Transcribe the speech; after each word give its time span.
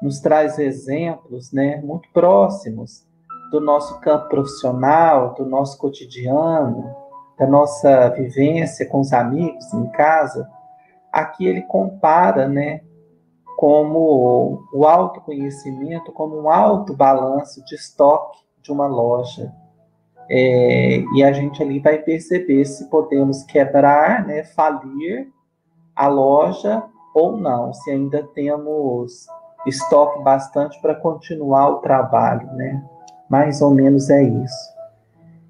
nos 0.00 0.20
traz 0.20 0.58
exemplos 0.58 1.52
né, 1.52 1.80
muito 1.82 2.08
próximos 2.12 3.06
do 3.50 3.60
nosso 3.60 4.00
campo 4.00 4.28
profissional, 4.28 5.34
do 5.34 5.44
nosso 5.44 5.76
cotidiano, 5.78 6.94
da 7.38 7.46
nossa 7.46 8.08
vivência 8.10 8.86
com 8.86 9.00
os 9.00 9.12
amigos 9.12 9.72
em 9.74 9.86
casa. 9.90 10.48
Aqui 11.12 11.46
ele 11.46 11.62
compara 11.62 12.48
né, 12.48 12.82
como 13.56 14.62
o 14.72 14.86
autoconhecimento, 14.86 16.12
como 16.12 16.40
um 16.40 16.50
alto 16.50 16.94
balanço 16.94 17.64
de 17.64 17.74
estoque 17.74 18.38
de 18.62 18.70
uma 18.70 18.86
loja. 18.86 19.52
É, 20.30 21.02
e 21.14 21.24
a 21.24 21.32
gente 21.32 21.60
ali 21.60 21.80
vai 21.80 21.98
perceber 21.98 22.64
se 22.64 22.88
podemos 22.88 23.42
quebrar, 23.42 24.24
né, 24.24 24.44
falir 24.44 25.28
a 25.94 26.06
loja 26.06 26.84
ou 27.12 27.36
não, 27.36 27.74
se 27.74 27.90
ainda 27.90 28.22
temos 28.22 29.26
estoque 29.66 30.22
bastante 30.22 30.80
para 30.80 30.94
continuar 30.94 31.68
o 31.68 31.78
trabalho, 31.78 32.46
né? 32.52 32.82
Mais 33.28 33.60
ou 33.60 33.70
menos 33.70 34.10
é 34.10 34.22
isso. 34.22 34.80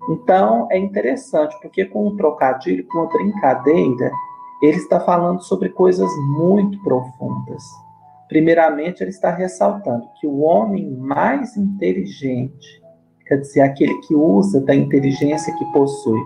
Então, 0.09 0.67
é 0.71 0.79
interessante, 0.79 1.57
porque 1.61 1.85
com 1.85 2.09
um 2.09 2.17
trocadilho, 2.17 2.87
com 2.89 2.99
uma 2.99 3.09
brincadeira, 3.09 4.11
ele 4.63 4.77
está 4.77 5.01
falando 5.01 5.43
sobre 5.43 5.69
coisas 5.69 6.11
muito 6.37 6.83
profundas. 6.83 7.63
Primeiramente, 8.29 9.03
ele 9.03 9.11
está 9.11 9.31
ressaltando 9.31 10.09
que 10.21 10.27
o 10.27 10.41
homem 10.41 10.91
mais 10.91 11.57
inteligente, 11.57 12.83
quer 13.27 13.37
dizer, 13.37 13.63
aquele 13.63 13.95
que 14.03 14.15
usa 14.15 14.61
da 14.61 14.75
inteligência 14.75 15.55
que 15.57 15.65
possui 15.73 16.21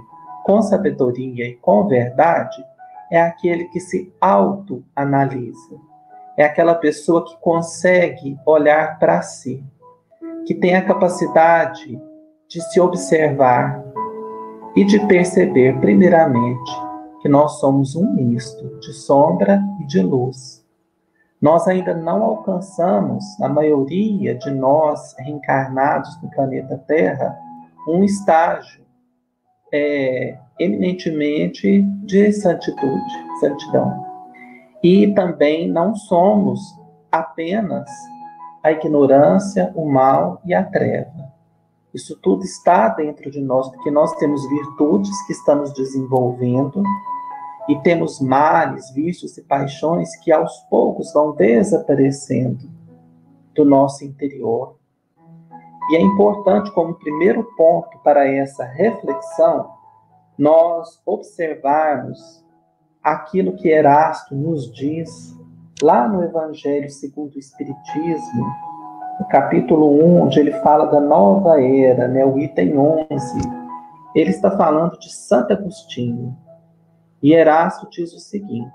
com 0.44 0.60
sabedoria 0.60 1.48
e 1.48 1.54
com 1.56 1.86
verdade, 1.86 2.62
é 3.10 3.20
aquele 3.20 3.64
que 3.66 3.80
se 3.80 4.12
autoanalisa. 4.20 5.80
É 6.36 6.44
aquela 6.44 6.74
pessoa 6.74 7.24
que 7.24 7.36
consegue 7.40 8.36
olhar 8.44 8.98
para 8.98 9.22
si, 9.22 9.64
que 10.46 10.54
tem 10.54 10.74
a 10.74 10.84
capacidade 10.84 12.00
de 12.48 12.60
se 12.60 12.80
observar 12.80 13.82
e 14.76 14.84
de 14.84 14.98
perceber, 15.06 15.78
primeiramente, 15.80 16.72
que 17.22 17.28
nós 17.28 17.58
somos 17.60 17.94
um 17.94 18.12
misto 18.12 18.78
de 18.80 18.92
sombra 18.92 19.62
e 19.80 19.86
de 19.86 20.02
luz. 20.02 20.64
Nós 21.40 21.68
ainda 21.68 21.94
não 21.94 22.22
alcançamos, 22.22 23.24
a 23.40 23.48
maioria 23.48 24.34
de 24.34 24.50
nós 24.50 25.14
reencarnados 25.18 26.20
no 26.22 26.30
planeta 26.30 26.76
Terra, 26.86 27.38
um 27.86 28.02
estágio 28.02 28.82
é, 29.72 30.38
eminentemente 30.58 31.82
de 32.04 32.32
santitude, 32.32 33.12
santidão. 33.40 34.13
E 34.84 35.14
também 35.14 35.66
não 35.66 35.96
somos 35.96 36.60
apenas 37.10 37.88
a 38.62 38.70
ignorância, 38.70 39.72
o 39.74 39.90
mal 39.90 40.42
e 40.44 40.52
a 40.52 40.62
treva. 40.62 41.32
Isso 41.94 42.18
tudo 42.20 42.44
está 42.44 42.90
dentro 42.90 43.30
de 43.30 43.40
nós, 43.40 43.70
porque 43.70 43.90
nós 43.90 44.14
temos 44.16 44.46
virtudes 44.46 45.26
que 45.26 45.32
estamos 45.32 45.72
desenvolvendo 45.72 46.82
e 47.66 47.78
temos 47.80 48.20
males, 48.20 48.92
vícios 48.92 49.38
e 49.38 49.42
paixões 49.42 50.14
que 50.16 50.30
aos 50.30 50.54
poucos 50.68 51.14
vão 51.14 51.32
desaparecendo 51.32 52.68
do 53.54 53.64
nosso 53.64 54.04
interior. 54.04 54.76
E 55.90 55.96
é 55.96 56.00
importante, 56.02 56.70
como 56.72 56.92
primeiro 56.96 57.42
ponto 57.56 57.98
para 58.00 58.28
essa 58.28 58.64
reflexão, 58.64 59.70
nós 60.36 61.00
observarmos 61.06 62.43
aquilo 63.04 63.52
que 63.52 63.68
Erasto 63.68 64.34
nos 64.34 64.72
diz 64.72 65.38
lá 65.82 66.08
no 66.08 66.24
Evangelho 66.24 66.88
segundo 66.88 67.34
o 67.34 67.38
Espiritismo, 67.38 68.46
no 69.20 69.26
capítulo 69.28 70.02
1, 70.02 70.22
onde 70.22 70.40
ele 70.40 70.52
fala 70.60 70.86
da 70.86 71.00
nova 71.00 71.62
era, 71.62 72.08
né, 72.08 72.24
o 72.24 72.38
item 72.38 72.78
11. 72.78 73.06
Ele 74.14 74.30
está 74.30 74.50
falando 74.56 74.98
de 74.98 75.12
Santo 75.12 75.52
Agostinho. 75.52 76.34
E 77.22 77.34
Erasto 77.34 77.88
diz 77.90 78.14
o 78.14 78.18
seguinte: 78.18 78.72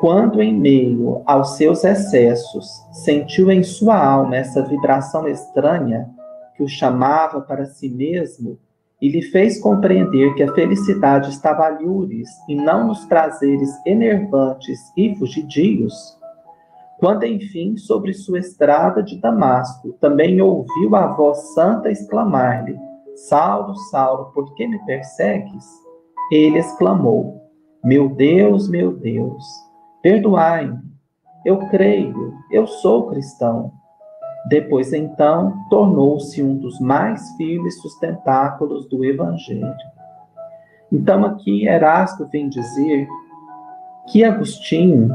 quando 0.00 0.42
em 0.42 0.54
meio 0.54 1.22
aos 1.24 1.56
seus 1.56 1.84
excessos 1.84 2.68
sentiu 2.92 3.50
em 3.50 3.62
sua 3.62 3.96
alma 3.96 4.36
essa 4.36 4.62
vibração 4.62 5.28
estranha, 5.28 6.10
que 6.56 6.62
o 6.62 6.68
chamava 6.68 7.40
para 7.40 7.66
si 7.66 7.88
mesmo 7.88 8.58
e 9.00 9.08
lhe 9.08 9.22
fez 9.22 9.60
compreender 9.60 10.34
que 10.34 10.42
a 10.42 10.54
felicidade 10.54 11.30
estava 11.30 11.66
a 11.66 11.78
lures 11.78 12.28
e 12.48 12.54
não 12.54 12.86
nos 12.86 13.04
prazeres 13.04 13.70
enervantes 13.86 14.78
e 14.96 15.14
fugidios, 15.16 15.94
quando 16.98 17.24
enfim, 17.24 17.76
sobre 17.76 18.14
sua 18.14 18.38
estrada 18.38 19.02
de 19.02 19.20
Damasco, 19.20 19.92
também 20.00 20.40
ouviu 20.40 20.96
a 20.96 21.08
voz 21.08 21.52
santa 21.52 21.90
exclamar-lhe: 21.90 22.78
Saulo, 23.28 23.76
Saulo, 23.90 24.32
por 24.32 24.54
que 24.54 24.66
me 24.66 24.78
persegues? 24.86 25.64
Ele 26.32 26.58
exclamou: 26.58 27.42
Meu 27.84 28.08
Deus, 28.08 28.68
meu 28.68 28.96
Deus, 28.96 29.44
perdoai-me. 30.02 30.78
Eu 31.44 31.58
creio, 31.68 32.32
eu 32.50 32.66
sou 32.66 33.08
cristão. 33.08 33.72
Depois, 34.48 34.92
então, 34.92 35.64
tornou-se 35.68 36.40
um 36.42 36.56
dos 36.56 36.78
mais 36.78 37.20
firmes 37.36 37.80
sustentáculos 37.80 38.86
do 38.88 39.04
Evangelho. 39.04 39.74
Então, 40.92 41.24
aqui 41.24 41.66
Erasto 41.66 42.28
vem 42.28 42.48
dizer 42.48 43.08
que 44.08 44.22
Agostinho, 44.22 45.10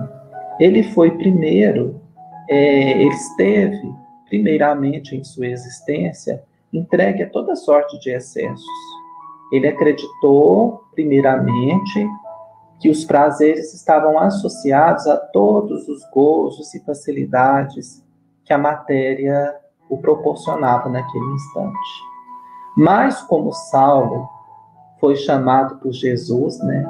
ele 0.59 0.83
foi 0.83 1.11
primeiro, 1.11 2.01
é, 2.49 3.01
ele 3.01 3.13
esteve, 3.13 3.95
primeiramente 4.27 5.15
em 5.15 5.23
sua 5.23 5.47
existência, 5.47 6.43
entregue 6.73 7.23
a 7.23 7.29
toda 7.29 7.55
sorte 7.55 7.97
de 7.99 8.09
excessos. 8.11 8.65
Ele 9.53 9.67
acreditou, 9.67 10.83
primeiramente, 10.93 12.05
que 12.81 12.89
os 12.89 13.05
prazeres 13.05 13.73
estavam 13.73 14.19
associados 14.19 15.07
a 15.07 15.15
todos 15.15 15.87
os 15.87 16.01
gozos 16.13 16.73
e 16.73 16.83
facilidades 16.83 18.03
que 18.51 18.53
a 18.53 18.57
matéria 18.57 19.55
o 19.89 19.97
proporcionava 19.97 20.89
naquele 20.89 21.25
instante. 21.33 22.03
Mas 22.75 23.21
como 23.21 23.53
Saulo 23.53 24.27
foi 24.99 25.15
chamado 25.15 25.77
por 25.77 25.93
Jesus, 25.93 26.59
né, 26.59 26.85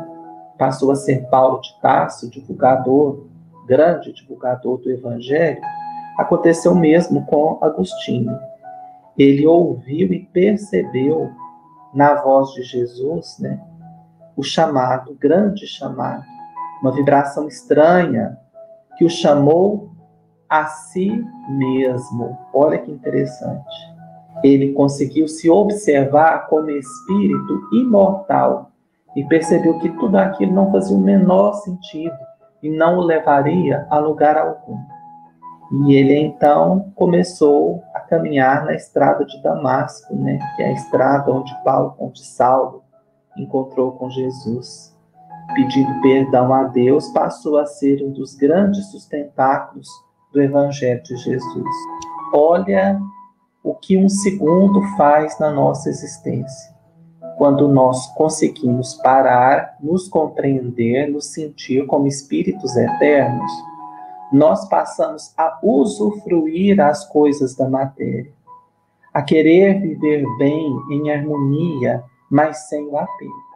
passou 0.57 0.89
a 0.89 0.95
ser 0.95 1.27
Paulo 1.29 1.61
de 1.61 1.79
Tarso, 1.79 2.31
divulgador, 2.31 3.27
grande 3.67 4.11
divulgador 4.11 4.79
do 4.79 4.89
Evangelho, 4.89 5.61
aconteceu 6.17 6.73
mesmo 6.73 7.27
com 7.27 7.59
Agostinho. 7.61 8.35
Ele 9.15 9.45
ouviu 9.45 10.11
e 10.11 10.25
percebeu 10.33 11.29
na 11.93 12.15
voz 12.23 12.53
de 12.53 12.63
Jesus, 12.63 13.37
né, 13.37 13.61
o 14.35 14.41
chamado, 14.41 15.15
grande 15.19 15.67
chamado, 15.67 16.23
uma 16.81 16.91
vibração 16.91 17.47
estranha 17.47 18.35
que 18.97 19.05
o 19.05 19.09
chamou 19.11 19.90
a 20.51 20.65
si 20.65 21.25
mesmo. 21.47 22.37
Olha 22.53 22.77
que 22.77 22.91
interessante. 22.91 23.89
Ele 24.43 24.73
conseguiu 24.73 25.25
se 25.25 25.49
observar 25.49 26.49
como 26.49 26.69
espírito 26.69 27.69
imortal 27.71 28.69
e 29.15 29.23
percebeu 29.23 29.79
que 29.79 29.89
tudo 29.91 30.17
aquilo 30.17 30.51
não 30.51 30.69
fazia 30.69 30.97
o 30.97 30.99
menor 30.99 31.53
sentido 31.53 32.17
e 32.61 32.69
não 32.69 32.97
o 32.97 33.01
levaria 33.01 33.87
a 33.89 33.97
lugar 33.97 34.37
algum. 34.37 34.77
E 35.85 35.95
ele 35.95 36.17
então 36.17 36.91
começou 36.95 37.81
a 37.93 38.01
caminhar 38.01 38.65
na 38.65 38.73
estrada 38.73 39.23
de 39.23 39.41
Damasco, 39.41 40.13
né, 40.13 40.37
que 40.57 40.63
é 40.63 40.67
a 40.67 40.73
estrada 40.73 41.31
onde 41.31 41.55
Paulo, 41.63 41.95
onde 41.97 42.25
Saulo 42.25 42.83
encontrou 43.37 43.93
com 43.93 44.09
Jesus. 44.09 44.93
Pedindo 45.55 46.01
perdão 46.01 46.53
a 46.53 46.65
Deus, 46.65 47.07
passou 47.09 47.57
a 47.57 47.65
ser 47.65 48.03
um 48.03 48.11
dos 48.11 48.35
grandes 48.35 48.91
sustentáculos 48.91 49.87
do 50.31 50.41
Evangelho 50.41 51.01
de 51.03 51.15
Jesus. 51.17 51.75
Olha 52.33 52.99
o 53.63 53.75
que 53.75 53.97
um 53.97 54.09
segundo 54.09 54.81
faz 54.95 55.37
na 55.39 55.51
nossa 55.51 55.89
existência. 55.89 56.71
Quando 57.37 57.67
nós 57.67 58.07
conseguimos 58.15 58.93
parar, 58.95 59.75
nos 59.81 60.07
compreender, 60.07 61.11
nos 61.11 61.27
sentir 61.27 61.85
como 61.85 62.07
espíritos 62.07 62.75
eternos, 62.75 63.51
nós 64.31 64.67
passamos 64.69 65.33
a 65.37 65.59
usufruir 65.61 66.79
as 66.79 67.05
coisas 67.05 67.55
da 67.55 67.67
matéria, 67.67 68.31
a 69.13 69.21
querer 69.21 69.81
viver 69.81 70.23
bem, 70.37 70.79
em 70.91 71.11
harmonia, 71.11 72.03
mas 72.29 72.69
sem 72.69 72.87
o 72.87 72.97
apego. 72.97 73.51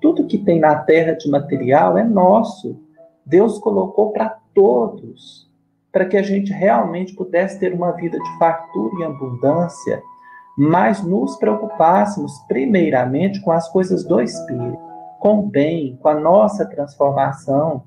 Tudo 0.00 0.26
que 0.26 0.38
tem 0.38 0.58
na 0.58 0.76
terra 0.76 1.12
de 1.12 1.30
material 1.30 1.96
é 1.96 2.02
nosso. 2.02 2.76
Deus 3.24 3.58
colocou 3.60 4.10
para 4.10 4.36
todos 4.52 5.51
para 5.92 6.06
que 6.06 6.16
a 6.16 6.22
gente 6.22 6.52
realmente 6.52 7.14
pudesse 7.14 7.60
ter 7.60 7.74
uma 7.74 7.92
vida 7.92 8.18
de 8.18 8.38
fartura 8.38 8.94
e 9.00 9.04
abundância, 9.04 10.02
mas 10.56 11.02
nos 11.02 11.36
preocupássemos 11.36 12.32
primeiramente 12.48 13.40
com 13.42 13.52
as 13.52 13.68
coisas 13.68 14.04
do 14.04 14.20
espírito, 14.20 14.78
com 15.20 15.40
o 15.40 15.46
bem, 15.46 15.98
com 16.02 16.08
a 16.08 16.14
nossa 16.18 16.64
transformação 16.66 17.84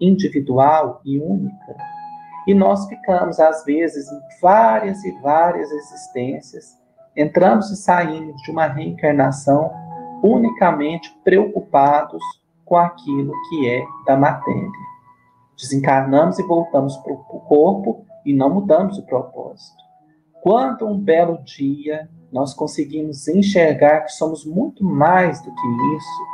individual 0.00 1.00
e 1.04 1.20
única. 1.20 1.76
E 2.46 2.54
nós 2.54 2.86
ficamos, 2.88 3.38
às 3.40 3.64
vezes, 3.64 4.10
em 4.10 4.20
várias 4.40 5.02
e 5.04 5.12
várias 5.20 5.70
existências, 5.70 6.78
entramos 7.16 7.70
e 7.70 7.76
saímos 7.76 8.40
de 8.42 8.50
uma 8.50 8.66
reencarnação 8.66 9.70
unicamente 10.22 11.14
preocupados 11.22 12.22
com 12.64 12.76
aquilo 12.76 13.32
que 13.48 13.68
é 13.68 13.84
da 14.06 14.16
matéria. 14.16 14.93
Desencarnamos 15.56 16.38
e 16.38 16.42
voltamos 16.42 16.96
para 16.98 17.12
o 17.12 17.40
corpo 17.46 18.04
e 18.24 18.32
não 18.32 18.50
mudamos 18.50 18.98
o 18.98 19.06
propósito. 19.06 19.82
Quando 20.42 20.86
um 20.86 20.98
belo 20.98 21.38
dia 21.42 22.08
nós 22.32 22.52
conseguimos 22.52 23.28
enxergar 23.28 24.00
que 24.00 24.12
somos 24.12 24.44
muito 24.44 24.84
mais 24.84 25.40
do 25.40 25.54
que 25.54 25.68
isso, 25.96 26.24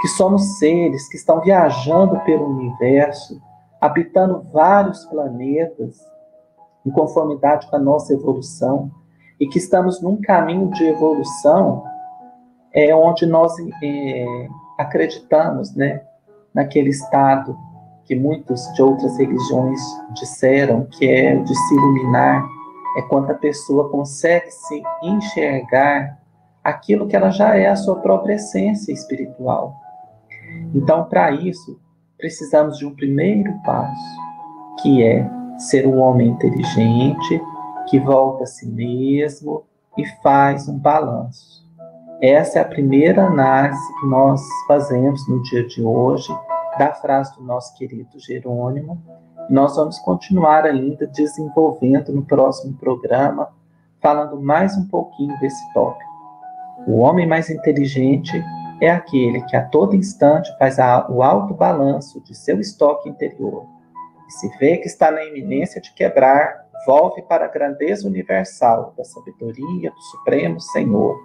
que 0.00 0.08
somos 0.08 0.58
seres 0.58 1.08
que 1.08 1.16
estão 1.16 1.40
viajando 1.40 2.20
pelo 2.20 2.48
universo, 2.48 3.42
habitando 3.80 4.46
vários 4.52 5.04
planetas, 5.06 5.98
em 6.86 6.90
conformidade 6.90 7.68
com 7.68 7.76
a 7.76 7.80
nossa 7.80 8.12
evolução, 8.12 8.90
e 9.40 9.46
que 9.48 9.58
estamos 9.58 10.00
num 10.00 10.20
caminho 10.20 10.70
de 10.70 10.84
evolução 10.84 11.84
é 12.72 12.94
onde 12.94 13.26
nós 13.26 13.52
é, 13.82 14.48
acreditamos, 14.78 15.74
né, 15.74 16.02
naquele 16.54 16.90
estado 16.90 17.58
que 18.04 18.16
muitos 18.16 18.60
de 18.74 18.82
outras 18.82 19.16
religiões 19.16 19.80
disseram 20.14 20.86
que 20.86 21.06
é 21.06 21.36
de 21.36 21.54
se 21.54 21.74
iluminar, 21.74 22.46
é 22.96 23.02
quando 23.02 23.30
a 23.30 23.34
pessoa 23.34 23.88
consegue 23.88 24.50
se 24.50 24.82
enxergar 25.02 26.18
aquilo 26.62 27.06
que 27.06 27.16
ela 27.16 27.30
já 27.30 27.56
é 27.56 27.68
a 27.68 27.76
sua 27.76 27.96
própria 27.96 28.34
essência 28.34 28.92
espiritual. 28.92 29.74
Então, 30.74 31.04
para 31.04 31.30
isso, 31.30 31.80
precisamos 32.18 32.78
de 32.78 32.86
um 32.86 32.94
primeiro 32.94 33.52
passo, 33.64 34.16
que 34.80 35.02
é 35.02 35.28
ser 35.58 35.86
um 35.86 35.98
homem 36.00 36.28
inteligente, 36.28 37.42
que 37.88 37.98
volta 37.98 38.44
a 38.44 38.46
si 38.46 38.68
mesmo 38.68 39.64
e 39.96 40.06
faz 40.22 40.68
um 40.68 40.78
balanço. 40.78 41.62
Essa 42.20 42.60
é 42.60 42.62
a 42.62 42.66
primeira 42.66 43.26
análise 43.26 44.00
que 44.00 44.06
nós 44.06 44.40
fazemos 44.68 45.28
no 45.28 45.42
dia 45.42 45.66
de 45.66 45.82
hoje 45.82 46.32
da 46.78 46.92
frase 46.92 47.34
do 47.36 47.42
nosso 47.42 47.74
querido 47.74 48.18
Jerônimo. 48.18 49.02
Nós 49.50 49.76
vamos 49.76 49.98
continuar 49.98 50.64
ainda 50.64 51.06
desenvolvendo 51.06 52.12
no 52.12 52.24
próximo 52.24 52.74
programa, 52.74 53.48
falando 54.00 54.40
mais 54.40 54.76
um 54.76 54.86
pouquinho 54.88 55.38
desse 55.40 55.72
tópico. 55.72 56.10
O 56.86 56.98
homem 56.98 57.26
mais 57.26 57.50
inteligente 57.50 58.42
é 58.80 58.90
aquele 58.90 59.42
que 59.42 59.56
a 59.56 59.64
todo 59.64 59.94
instante 59.94 60.50
faz 60.58 60.76
o 61.08 61.22
alto 61.22 61.54
balanço 61.54 62.20
de 62.20 62.34
seu 62.34 62.58
estoque 62.60 63.08
interior 63.08 63.66
e 64.26 64.32
se 64.32 64.48
vê 64.58 64.78
que 64.78 64.86
está 64.86 65.10
na 65.10 65.24
iminência 65.24 65.80
de 65.80 65.92
quebrar, 65.92 66.66
volve 66.86 67.22
para 67.22 67.44
a 67.44 67.48
grandeza 67.48 68.08
universal 68.08 68.92
da 68.96 69.04
sabedoria 69.04 69.90
do 69.90 70.00
Supremo 70.00 70.60
Senhor. 70.60 71.16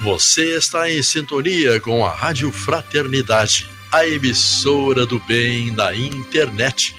Você 0.07 0.57
está 0.57 0.89
em 0.89 1.03
sintonia 1.03 1.81
com 1.81 2.07
a 2.07 2.11
Rádio 2.11 2.53
Fraternidade 2.53 3.69
a 3.91 4.07
emissora 4.07 5.05
do 5.05 5.19
bem 5.19 5.73
na 5.73 5.93
internet. 5.97 6.95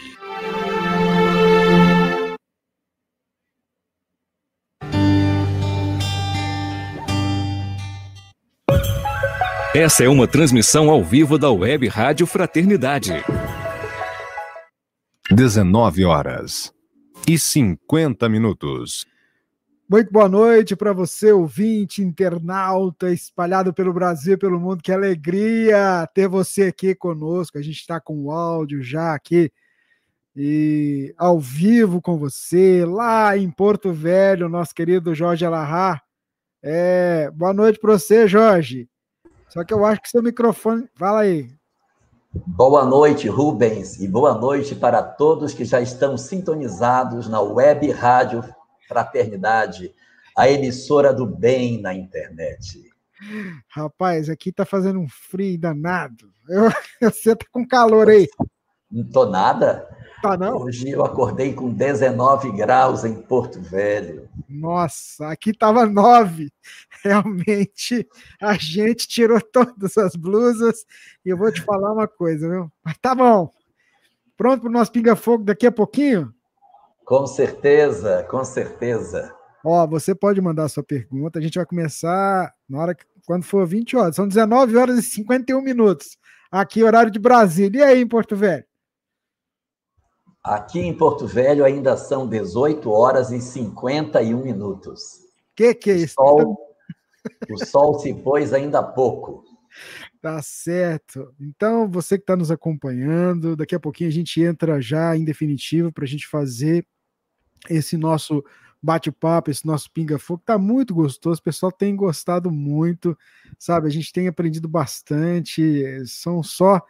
Essa 9.73 10.03
é 10.03 10.09
uma 10.09 10.27
transmissão 10.27 10.89
ao 10.89 11.01
vivo 11.01 11.37
da 11.37 11.49
Web 11.49 11.87
Rádio 11.87 12.27
Fraternidade. 12.27 13.13
19 15.31 16.03
horas 16.03 16.73
e 17.25 17.39
50 17.39 18.27
minutos. 18.27 19.05
Muito 19.89 20.11
boa 20.11 20.27
noite 20.27 20.75
para 20.75 20.91
você, 20.91 21.31
ouvinte, 21.31 22.01
internauta, 22.01 23.09
espalhado 23.09 23.73
pelo 23.73 23.93
Brasil 23.93 24.33
e 24.33 24.37
pelo 24.37 24.59
mundo. 24.59 24.83
Que 24.83 24.91
alegria 24.91 26.05
ter 26.13 26.27
você 26.27 26.63
aqui 26.63 26.93
conosco. 26.93 27.57
A 27.57 27.61
gente 27.61 27.79
está 27.79 27.97
com 27.97 28.25
o 28.25 28.29
áudio 28.29 28.83
já 28.83 29.13
aqui 29.13 29.49
e 30.35 31.15
ao 31.17 31.39
vivo 31.39 32.01
com 32.01 32.17
você, 32.17 32.83
lá 32.85 33.37
em 33.37 33.49
Porto 33.49 33.93
Velho, 33.93 34.49
nosso 34.49 34.75
querido 34.75 35.15
Jorge 35.15 35.45
Alahá. 35.45 36.01
É, 36.61 37.31
boa 37.33 37.53
noite 37.53 37.79
para 37.79 37.93
você, 37.93 38.27
Jorge. 38.27 38.89
Só 39.47 39.63
que 39.63 39.73
eu 39.73 39.85
acho 39.85 40.01
que 40.01 40.09
seu 40.09 40.21
microfone. 40.21 40.89
Fala 40.95 41.21
aí. 41.21 41.49
Boa 42.45 42.83
noite, 42.83 43.29
Rubens, 43.29 44.01
e 44.01 44.07
boa 44.07 44.37
noite 44.37 44.75
para 44.75 45.01
todos 45.01 45.53
que 45.53 45.63
já 45.63 45.79
estão 45.79 46.17
sintonizados 46.17 47.29
na 47.29 47.39
web 47.39 47.89
rádio 47.89 48.43
Fraternidade, 48.87 49.93
a 50.35 50.49
emissora 50.49 51.13
do 51.13 51.25
bem 51.25 51.81
na 51.81 51.93
internet. 51.93 52.89
Rapaz, 53.69 54.29
aqui 54.29 54.51
tá 54.51 54.65
fazendo 54.65 54.99
um 54.99 55.07
frio 55.09 55.59
danado. 55.59 56.31
Eu, 56.47 56.69
você 57.11 57.35
tá 57.35 57.45
com 57.51 57.67
calor 57.67 58.09
aí. 58.09 58.27
Não 58.89 59.03
tô 59.03 59.25
nada. 59.25 59.87
Tá 60.21 60.35
não? 60.35 60.57
Hoje 60.57 60.89
eu 60.89 61.03
acordei 61.03 61.53
com 61.53 61.71
19 61.71 62.51
graus 62.53 63.03
em 63.03 63.21
Porto 63.21 63.61
Velho. 63.61 64.27
Nossa, 64.49 65.27
aqui 65.27 65.53
tava 65.53 65.85
9. 65.85 66.51
Realmente, 67.03 68.07
a 68.41 68.53
gente 68.55 69.07
tirou 69.07 69.39
todas 69.39 69.97
as 69.97 70.15
blusas 70.15 70.85
e 71.25 71.29
eu 71.29 71.37
vou 71.37 71.51
te 71.51 71.61
falar 71.61 71.93
uma 71.93 72.07
coisa, 72.07 72.49
viu? 72.49 72.71
Mas 72.83 72.97
tá 72.97 73.13
bom. 73.13 73.51
Pronto 74.35 74.61
para 74.61 74.69
o 74.69 74.73
nosso 74.73 74.91
pinga-fogo 74.91 75.43
daqui 75.43 75.67
a 75.67 75.71
pouquinho? 75.71 76.33
Com 77.07 77.25
certeza, 77.25 78.27
com 78.29 78.43
certeza. 78.43 79.33
Ó, 79.63 79.87
você 79.87 80.13
pode 80.13 80.41
mandar 80.41 80.65
a 80.65 80.69
sua 80.69 80.83
pergunta. 80.83 81.39
A 81.39 81.41
gente 81.41 81.55
vai 81.55 81.65
começar 81.65 82.53
na 82.67 82.81
hora 82.81 82.93
que, 82.93 83.05
quando 83.25 83.45
for 83.45 83.65
20 83.65 83.95
horas. 83.95 84.17
São 84.17 84.27
19 84.27 84.75
horas 84.75 84.99
e 84.99 85.01
51 85.01 85.61
minutos. 85.61 86.17
Aqui, 86.51 86.83
horário 86.83 87.09
de 87.09 87.17
Brasília. 87.17 87.79
E 87.79 87.83
aí, 87.83 88.01
em 88.01 88.07
Porto 88.07 88.35
Velho? 88.35 88.65
Aqui 90.43 90.81
em 90.81 90.93
Porto 90.93 91.25
Velho 91.25 91.63
ainda 91.63 91.95
são 91.95 92.27
18 92.27 92.91
horas 92.91 93.31
e 93.31 93.39
51 93.39 94.43
minutos. 94.43 95.21
Que 95.55 95.73
que 95.73 95.91
é 95.91 95.95
isso? 95.95 96.15
O 96.19 96.25
sol, 96.25 96.57
o 97.49 97.65
sol 97.65 97.99
se 97.99 98.13
pôs 98.15 98.51
ainda 98.51 98.79
há 98.79 98.83
pouco. 98.83 99.45
Tá 100.21 100.41
certo. 100.41 101.33
Então, 101.39 101.89
você 101.89 102.17
que 102.17 102.23
está 102.23 102.35
nos 102.35 102.51
acompanhando, 102.51 103.55
daqui 103.55 103.75
a 103.75 103.79
pouquinho 103.79 104.09
a 104.09 104.13
gente 104.13 104.41
entra 104.41 104.81
já 104.81 105.15
em 105.15 105.23
definitivo 105.23 105.89
para 105.89 106.03
a 106.03 106.07
gente 106.07 106.27
fazer 106.27 106.85
esse 107.69 107.97
nosso 107.97 108.43
bate-papo, 108.81 109.49
esse 109.49 109.65
nosso 109.65 109.91
pinga-fogo. 109.91 110.41
Tá 110.45 110.57
muito 110.57 110.93
gostoso, 110.93 111.39
o 111.39 111.43
pessoal 111.43 111.71
tem 111.71 111.95
gostado 111.95 112.51
muito, 112.51 113.17
sabe? 113.57 113.87
A 113.87 113.91
gente 113.91 114.11
tem 114.11 114.27
aprendido 114.27 114.67
bastante, 114.67 116.03
são 116.05 116.43
só 116.43 116.81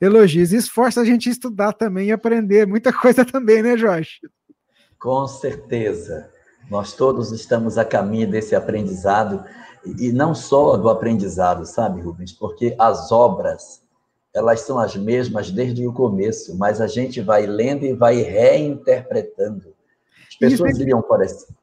elogios. 0.00 0.52
Esforça 0.52 1.00
a 1.00 1.04
gente 1.04 1.28
estudar 1.28 1.72
também 1.72 2.08
e 2.08 2.12
aprender 2.12 2.66
muita 2.66 2.92
coisa 2.92 3.24
também, 3.24 3.62
né, 3.62 3.76
Jorge? 3.76 4.20
Com 4.98 5.26
certeza. 5.26 6.30
Nós 6.70 6.92
todos 6.92 7.32
estamos 7.32 7.76
a 7.78 7.84
caminho 7.84 8.30
desse 8.30 8.54
aprendizado 8.54 9.44
e 9.98 10.12
não 10.12 10.34
só 10.34 10.76
do 10.76 10.88
aprendizado, 10.88 11.64
sabe, 11.64 12.00
Rubens? 12.00 12.32
Porque 12.32 12.76
as 12.78 13.10
obras, 13.10 13.82
elas 14.32 14.60
são 14.60 14.78
as 14.78 14.94
mesmas 14.94 15.50
desde 15.50 15.86
o 15.86 15.92
começo, 15.92 16.56
mas 16.56 16.80
a 16.80 16.86
gente 16.86 17.20
vai 17.20 17.46
lendo 17.46 17.84
e 17.84 17.94
vai 17.94 18.16
reinterpretando. 18.16 19.74
As 20.42 20.50
pessoas 20.50 20.72
Isso. 20.72 20.84
liam, 20.84 21.02
por 21.02 21.22
exemplo, 21.22 21.54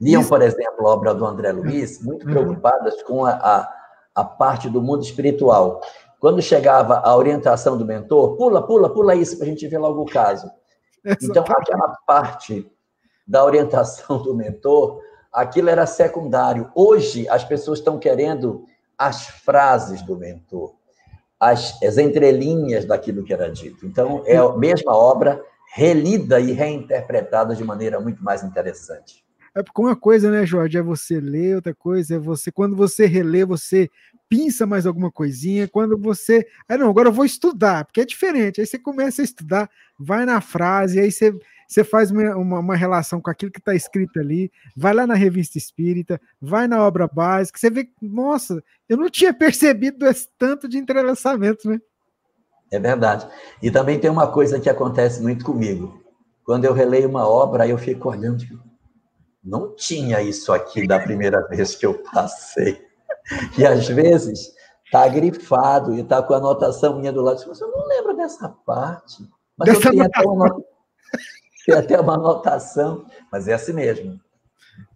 liam, 0.00 0.24
por 0.24 0.42
exemplo, 0.42 0.86
a 0.86 0.90
obra 0.90 1.14
do 1.14 1.24
André 1.24 1.52
Luiz, 1.52 2.02
muito 2.02 2.26
uhum. 2.26 2.32
preocupadas 2.32 3.02
com 3.02 3.24
a, 3.24 3.30
a, 3.32 3.74
a 4.14 4.24
parte 4.24 4.68
do 4.68 4.82
mundo 4.82 5.02
espiritual. 5.02 5.80
Quando 6.20 6.42
chegava 6.42 6.98
a 6.98 7.16
orientação 7.16 7.76
do 7.78 7.84
mentor, 7.84 8.36
pula, 8.36 8.66
pula, 8.66 8.92
pula 8.92 9.14
isso, 9.14 9.36
para 9.36 9.46
a 9.46 9.48
gente 9.48 9.66
ver 9.66 9.78
logo 9.78 10.02
o 10.02 10.06
caso. 10.06 10.50
Então, 11.22 11.44
aquela 11.48 11.96
parte 12.06 12.70
da 13.26 13.44
orientação 13.44 14.20
do 14.22 14.34
mentor 14.34 15.00
aquilo 15.32 15.68
era 15.68 15.86
secundário. 15.86 16.70
Hoje, 16.74 17.28
as 17.28 17.44
pessoas 17.44 17.78
estão 17.78 17.98
querendo 17.98 18.64
as 18.96 19.26
frases 19.26 20.02
do 20.02 20.16
mentor, 20.16 20.74
as, 21.38 21.80
as 21.82 21.98
entrelinhas 21.98 22.84
daquilo 22.84 23.24
que 23.24 23.32
era 23.32 23.50
dito. 23.50 23.86
Então, 23.86 24.22
é 24.26 24.36
a 24.36 24.52
mesma 24.56 24.94
obra 24.94 25.40
relida 25.74 26.40
e 26.40 26.52
reinterpretada 26.52 27.54
de 27.54 27.64
maneira 27.64 28.00
muito 28.00 28.22
mais 28.22 28.42
interessante. 28.42 29.24
É 29.54 29.62
porque 29.62 29.80
uma 29.80 29.96
coisa, 29.96 30.30
né, 30.30 30.46
Jorge, 30.46 30.78
é 30.78 30.82
você 30.82 31.18
ler, 31.18 31.56
outra 31.56 31.74
coisa 31.74 32.14
é 32.14 32.18
você, 32.18 32.52
quando 32.52 32.76
você 32.76 33.06
relê, 33.06 33.44
você 33.44 33.90
pinça 34.28 34.66
mais 34.66 34.86
alguma 34.86 35.10
coisinha, 35.10 35.66
quando 35.66 35.98
você, 35.98 36.46
ah 36.68 36.76
não, 36.76 36.90
agora 36.90 37.08
eu 37.08 37.12
vou 37.12 37.24
estudar, 37.24 37.84
porque 37.84 38.02
é 38.02 38.04
diferente, 38.04 38.60
aí 38.60 38.66
você 38.66 38.78
começa 38.78 39.22
a 39.22 39.24
estudar, 39.24 39.70
vai 39.98 40.24
na 40.26 40.40
frase, 40.40 41.00
aí 41.00 41.10
você 41.10 41.34
você 41.68 41.84
faz 41.84 42.10
uma, 42.10 42.34
uma, 42.34 42.58
uma 42.60 42.76
relação 42.76 43.20
com 43.20 43.30
aquilo 43.30 43.52
que 43.52 43.58
está 43.58 43.74
escrito 43.74 44.18
ali, 44.18 44.50
vai 44.74 44.94
lá 44.94 45.06
na 45.06 45.14
revista 45.14 45.58
espírita, 45.58 46.18
vai 46.40 46.66
na 46.66 46.82
obra 46.82 47.06
básica, 47.06 47.58
você 47.58 47.68
vê, 47.68 47.90
nossa, 48.00 48.64
eu 48.88 48.96
não 48.96 49.10
tinha 49.10 49.34
percebido 49.34 50.06
esse 50.06 50.28
tanto 50.38 50.66
de 50.66 50.78
entrelaçamento, 50.78 51.68
né? 51.68 51.78
É 52.70 52.78
verdade. 52.78 53.26
E 53.62 53.70
também 53.70 53.98
tem 53.98 54.10
uma 54.10 54.26
coisa 54.26 54.60
que 54.60 54.68
acontece 54.68 55.22
muito 55.22 55.44
comigo. 55.44 56.02
Quando 56.44 56.64
eu 56.64 56.72
releio 56.72 57.08
uma 57.08 57.28
obra, 57.28 57.66
eu 57.66 57.78
fico 57.78 58.08
olhando, 58.08 58.44
não 59.44 59.74
tinha 59.74 60.20
isso 60.20 60.52
aqui 60.52 60.86
da 60.86 60.98
primeira 60.98 61.46
vez 61.48 61.74
que 61.74 61.86
eu 61.86 61.94
passei. 62.12 62.86
E 63.58 63.66
às 63.66 63.86
vezes 63.86 64.54
tá 64.90 65.06
grifado 65.06 65.94
e 65.94 66.02
tá 66.02 66.22
com 66.22 66.32
a 66.32 66.38
anotação 66.38 66.98
minha 66.98 67.12
do 67.12 67.20
lado. 67.20 67.42
Eu 67.42 67.70
não 67.70 67.86
lembro 67.86 68.16
dessa 68.16 68.48
parte. 68.48 69.22
Mas 69.54 69.68
dessa 69.68 69.88
eu 69.88 69.90
tenho 69.90 70.04
até 70.04 70.26
uma 70.26 70.56
tem 71.66 71.74
até 71.74 72.00
uma 72.00 72.14
anotação, 72.14 73.04
mas 73.30 73.46
é 73.48 73.52
assim 73.52 73.74
mesmo. 73.74 74.18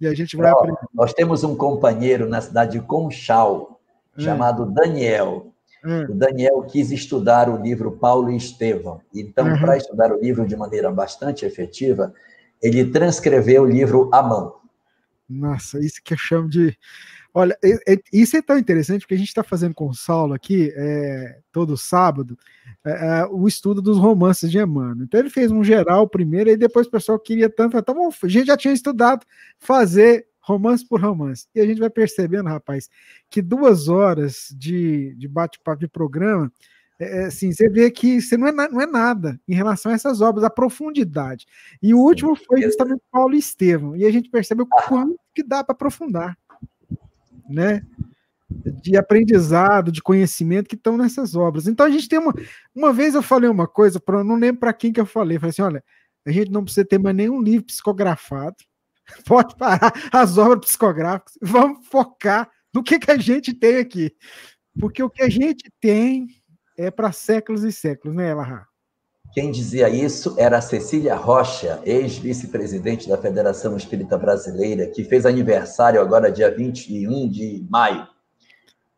E 0.00 0.06
a 0.06 0.14
gente 0.14 0.34
vai 0.34 0.50
Ó, 0.50 0.58
aprender. 0.58 0.78
Nós 0.94 1.12
temos 1.12 1.44
um 1.44 1.54
companheiro 1.54 2.26
na 2.26 2.40
cidade 2.40 2.72
de 2.72 2.80
Conchal, 2.80 3.78
hum. 4.16 4.20
chamado 4.20 4.64
Daniel. 4.64 5.51
Hum. 5.84 6.04
O 6.04 6.14
Daniel 6.14 6.62
quis 6.62 6.90
estudar 6.90 7.48
o 7.48 7.60
livro 7.60 7.92
Paulo 7.92 8.30
e 8.30 8.36
Estevão. 8.36 9.00
Então, 9.14 9.46
uhum. 9.46 9.60
para 9.60 9.76
estudar 9.76 10.12
o 10.12 10.20
livro 10.20 10.46
de 10.46 10.56
maneira 10.56 10.90
bastante 10.90 11.44
efetiva, 11.44 12.12
ele 12.62 12.84
transcreveu 12.90 13.62
o 13.62 13.66
livro 13.66 14.08
à 14.12 14.22
mão. 14.22 14.62
Nossa, 15.28 15.80
isso 15.80 16.00
que 16.04 16.14
eu 16.14 16.18
chamo 16.18 16.48
de. 16.48 16.76
Olha, 17.34 17.58
isso 18.12 18.36
é 18.36 18.42
tão 18.42 18.58
interessante 18.58 19.00
porque 19.00 19.14
a 19.14 19.18
gente 19.18 19.28
está 19.28 19.42
fazendo 19.42 19.74
com 19.74 19.88
o 19.88 19.94
Saulo 19.94 20.34
aqui, 20.34 20.70
é, 20.76 21.38
todo 21.50 21.78
sábado, 21.78 22.38
é, 22.84 22.90
é, 22.90 23.26
o 23.26 23.48
estudo 23.48 23.80
dos 23.80 23.96
romances 23.96 24.50
de 24.50 24.58
Emmanuel. 24.58 25.02
Então 25.02 25.18
ele 25.18 25.30
fez 25.30 25.50
um 25.50 25.64
geral 25.64 26.06
primeiro, 26.06 26.50
e 26.50 26.56
depois 26.58 26.86
o 26.86 26.90
pessoal 26.90 27.18
queria 27.18 27.48
tanto. 27.48 27.78
Então, 27.78 28.10
a 28.22 28.28
gente 28.28 28.46
já 28.46 28.56
tinha 28.56 28.74
estudado 28.74 29.24
fazer 29.58 30.26
romance 30.42 30.86
por 30.86 31.00
romance. 31.00 31.46
E 31.54 31.60
a 31.60 31.66
gente 31.66 31.78
vai 31.78 31.88
percebendo, 31.88 32.48
rapaz, 32.48 32.90
que 33.30 33.40
duas 33.40 33.88
horas 33.88 34.54
de, 34.56 35.14
de 35.14 35.28
bate-papo 35.28 35.80
de 35.80 35.88
programa, 35.88 36.52
é, 36.98 37.22
é 37.22 37.24
assim, 37.26 37.52
você 37.52 37.68
vê 37.68 37.90
que 37.90 38.20
você 38.20 38.36
não 38.36 38.48
é, 38.48 38.52
não 38.52 38.80
é 38.80 38.86
nada 38.86 39.40
em 39.48 39.54
relação 39.54 39.92
a 39.92 39.94
essas 39.94 40.20
obras, 40.20 40.44
a 40.44 40.50
profundidade. 40.50 41.46
E 41.82 41.94
o 41.94 41.98
último 41.98 42.36
foi 42.36 42.62
justamente 42.62 43.02
Paulo 43.10 43.34
e 43.34 43.38
Estevam. 43.38 43.96
E 43.96 44.04
a 44.04 44.10
gente 44.10 44.28
percebe 44.28 44.62
o 44.62 44.66
quanto 44.66 45.18
que 45.34 45.42
dá 45.42 45.64
para 45.64 45.72
aprofundar. 45.72 46.36
Né? 47.48 47.82
de 48.82 48.96
aprendizado, 48.96 49.90
de 49.90 50.02
conhecimento 50.02 50.68
que 50.68 50.74
estão 50.74 50.96
nessas 50.96 51.34
obras. 51.34 51.66
Então 51.66 51.86
a 51.86 51.90
gente 51.90 52.08
tem 52.08 52.18
uma. 52.18 52.34
Uma 52.74 52.92
vez 52.92 53.14
eu 53.14 53.22
falei 53.22 53.48
uma 53.48 53.66
coisa, 53.66 54.00
não 54.24 54.36
lembro 54.36 54.60
para 54.60 54.72
quem 54.72 54.92
que 54.92 55.00
eu 55.00 55.06
falei. 55.06 55.38
falei 55.38 55.50
assim: 55.50 55.62
olha, 55.62 55.82
a 56.26 56.30
gente 56.30 56.50
não 56.50 56.62
precisa 56.62 56.84
ter 56.84 56.98
mais 56.98 57.16
nenhum 57.16 57.40
livro 57.40 57.66
psicografado, 57.66 58.56
pode 59.26 59.56
parar 59.56 59.92
as 60.12 60.38
obras 60.38 60.66
psicográficas, 60.66 61.34
vamos 61.42 61.86
focar 61.86 62.50
no 62.74 62.82
que, 62.82 62.98
que 62.98 63.10
a 63.10 63.18
gente 63.18 63.52
tem 63.52 63.76
aqui. 63.76 64.14
Porque 64.78 65.02
o 65.02 65.10
que 65.10 65.22
a 65.22 65.28
gente 65.28 65.70
tem 65.80 66.26
é 66.76 66.90
para 66.90 67.12
séculos 67.12 67.62
e 67.62 67.72
séculos, 67.72 68.16
né, 68.16 68.30
Elahá? 68.30 68.66
Quem 69.32 69.50
dizia 69.50 69.88
isso 69.88 70.34
era 70.38 70.60
Cecília 70.60 71.14
Rocha, 71.14 71.80
ex-vice-presidente 71.84 73.08
da 73.08 73.16
Federação 73.16 73.76
Espírita 73.76 74.18
Brasileira, 74.18 74.86
que 74.88 75.04
fez 75.04 75.24
aniversário 75.24 76.00
agora 76.00 76.30
dia 76.30 76.54
21 76.54 77.28
de 77.30 77.66
maio. 77.70 78.06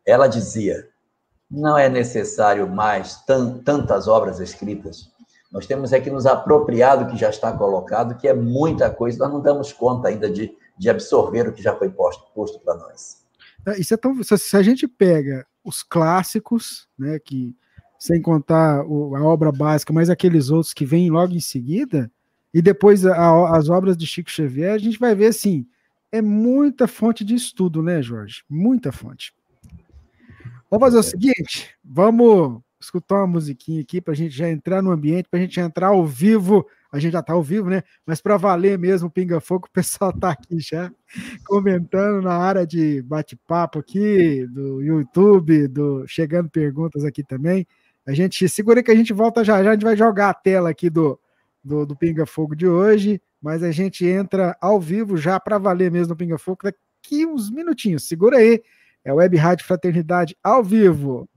Ela 0.05 0.27
dizia: 0.27 0.89
não 1.49 1.79
é 1.79 1.89
necessário 1.89 2.69
mais 2.69 3.23
tantas 3.65 4.09
obras 4.09 4.41
escritas. 4.41 5.09
Nós 5.55 5.69
temos 5.69 5.93
é 5.93 6.01
que 6.01 6.11
nos 6.11 6.27
apropriar 6.27 6.99
do 6.99 7.07
que 7.09 7.17
já 7.17 7.31
está 7.31 7.53
colocado, 7.53 8.17
que 8.17 8.27
é 8.27 8.35
muita 8.35 8.91
coisa, 8.91 9.21
nós 9.21 9.33
não 9.33 9.41
damos 9.41 9.73
conta 9.73 10.09
ainda 10.09 10.29
de, 10.29 10.53
de 10.77 10.91
absorver 10.91 11.47
o 11.47 11.53
que 11.53 11.63
já 11.63 11.73
foi 11.77 11.89
posto, 11.89 12.25
posto 12.35 12.59
para 12.59 12.75
nós. 12.75 13.25
É, 13.65 13.79
isso 13.79 13.95
é 13.95 13.97
tão, 13.97 14.21
se 14.21 14.57
a 14.57 14.63
gente 14.63 14.89
pega 14.89 15.47
os 15.63 15.85
clássicos, 15.85 16.89
né, 16.99 17.21
que 17.21 17.55
sem 17.97 18.21
contar 18.21 18.85
o, 18.85 19.15
a 19.15 19.23
obra 19.23 19.53
básica, 19.53 19.93
mas 19.93 20.11
aqueles 20.11 20.51
outros 20.51 20.75
que 20.75 20.85
vêm 20.85 21.09
logo 21.09 21.33
em 21.33 21.41
seguida, 21.41 22.11
e 22.53 22.61
depois 22.61 23.07
a, 23.07 23.57
as 23.57 23.69
obras 23.69 23.97
de 23.97 24.09
Chico 24.09 24.33
Xavier, 24.33 24.75
a 24.75 24.79
gente 24.79 24.99
vai 24.99 25.15
ver 25.15 25.27
assim, 25.27 25.69
é 26.11 26.21
muita 26.21 26.89
fonte 26.89 27.25
de 27.25 27.37
estudo, 27.37 27.81
né, 27.81 28.03
Jorge? 28.03 28.43
Muita 28.51 28.91
fonte. 28.91 29.33
Vamos 30.69 30.87
fazer 30.87 30.99
o 30.99 31.03
seguinte: 31.05 31.77
vamos 31.85 32.61
escutar 32.85 33.17
uma 33.17 33.27
musiquinha 33.27 33.81
aqui 33.81 34.01
para 34.01 34.13
a 34.13 34.17
gente 34.17 34.37
já 34.37 34.49
entrar 34.49 34.83
no 34.83 34.91
ambiente, 34.91 35.29
para 35.29 35.39
a 35.39 35.43
gente 35.43 35.59
entrar 35.61 35.89
ao 35.89 36.07
vivo. 36.07 36.67
A 36.93 36.99
gente 36.99 37.13
já 37.13 37.21
está 37.21 37.33
ao 37.33 37.43
vivo, 37.43 37.69
né? 37.69 37.83
Mas 38.07 38.21
para 38.21 38.37
valer 38.37 38.79
mesmo, 38.79 39.11
Pinga 39.11 39.41
Fogo, 39.41 39.67
o 39.69 39.73
pessoal 39.73 40.11
está 40.11 40.31
aqui 40.31 40.61
já 40.61 40.93
comentando 41.47 42.23
na 42.23 42.35
área 42.35 42.67
de 42.67 43.03
bate-papo 43.03 43.79
aqui 43.79 44.47
do 44.47 44.81
YouTube, 44.83 45.69
do 45.69 46.07
chegando 46.07 46.49
perguntas 46.49 47.05
aqui 47.05 47.23
também. 47.23 47.67
A 48.07 48.13
gente 48.13 48.49
segura 48.49 48.83
que 48.83 48.91
a 48.91 48.95
gente 48.95 49.13
volta 49.13 49.43
já 49.43 49.63
já, 49.63 49.71
a 49.71 49.73
gente 49.73 49.85
vai 49.85 49.97
jogar 49.97 50.31
a 50.31 50.35
tela 50.35 50.71
aqui 50.71 50.91
do, 50.91 51.19
do, 51.63 51.87
do 51.87 51.97
Pinga 51.97 52.27
Fogo 52.27 52.55
de 52.55 52.67
hoje, 52.67 53.21
mas 53.41 53.63
a 53.63 53.71
gente 53.71 54.07
entra 54.07 54.57
ao 54.61 54.81
vivo 54.81 55.17
já 55.17 55.41
para 55.41 55.59
valer 55.59 55.91
mesmo 55.91 56.11
no 56.11 56.17
Pinga 56.17 56.39
Fogo 56.39 56.59
daqui 56.65 57.27
uns 57.27 57.51
minutinhos. 57.51 58.07
Segura 58.07 58.39
aí 58.39 58.63
é 59.05 59.13
Web 59.13 59.37
Rádio 59.37 59.67
Fraternidade 59.67 60.37
ao 60.43 60.63
vivo. 60.63 61.29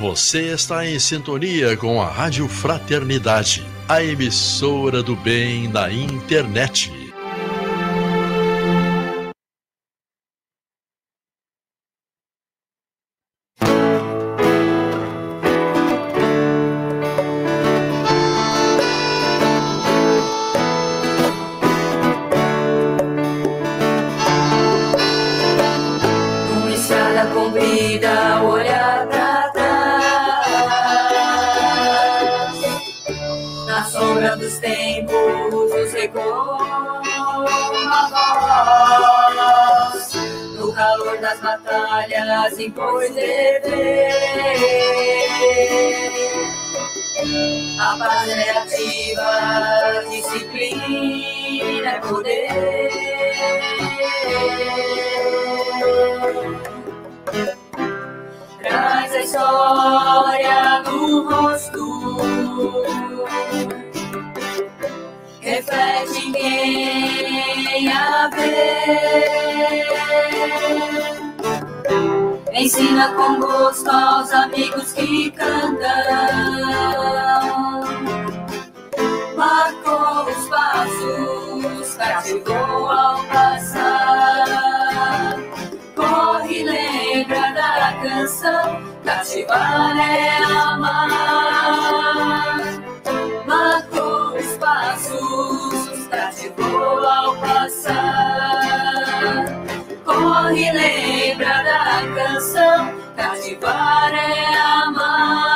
Você 0.00 0.54
está 0.54 0.86
em 0.86 0.98
sintonia 0.98 1.76
com 1.76 2.00
a 2.00 2.08
Rádio 2.08 2.48
Fraternidade, 2.48 3.66
a 3.86 4.02
emissora 4.02 5.02
do 5.02 5.14
bem 5.14 5.68
na 5.68 5.92
internet. 5.92 6.99
Das 41.30 41.40
batalhas, 41.40 42.58
impôs 42.58 43.14
dever. 43.14 44.10
A 47.78 47.96
paz 47.96 48.28
é 48.28 48.50
ativa, 48.50 50.02
disciplina 50.10 51.90
é 51.90 52.00
poder. 52.00 52.90
Traz 58.62 59.14
a 59.14 59.20
história 59.20 60.82
no 60.82 61.30
rosto 61.30 61.90
reflete 65.40 66.32
quem 66.32 67.92
a 67.92 68.30
vê. 68.34 69.20
Ensina 72.60 73.08
com 73.14 73.40
gosto 73.40 73.88
aos 73.88 74.30
amigos 74.32 74.92
que 74.92 75.30
cantam. 75.30 75.80
Marcou 79.34 80.30
os 80.30 80.46
passos, 80.46 81.94
cativou 81.94 82.86
ao 82.86 83.24
passar. 83.24 84.46
Corre, 85.96 86.64
lembra 86.64 87.50
da 87.54 87.94
canção, 88.02 88.82
cativar 89.06 89.96
é 89.96 90.44
amar. 90.44 91.00
Marcou 93.46 94.36
os 94.38 94.58
passos, 94.58 96.08
cativou 96.08 97.06
ao 97.08 97.36
passar. 97.38 98.69
Corre, 100.10 100.72
lembra 100.72 101.62
da 101.62 102.02
canção, 102.16 102.92
cativar 103.16 104.12
é 104.12 104.56
amar. 104.56 105.49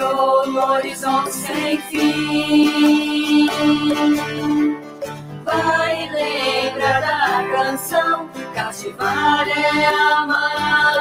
No 0.00 0.72
horizonte 0.72 1.32
sem 1.32 1.78
fim. 1.82 3.48
Vai 5.44 6.10
lembra 6.10 7.00
da 7.00 7.44
canção, 7.54 8.28
cativar 8.54 9.48
é 9.48 9.86
amar. 10.14 10.96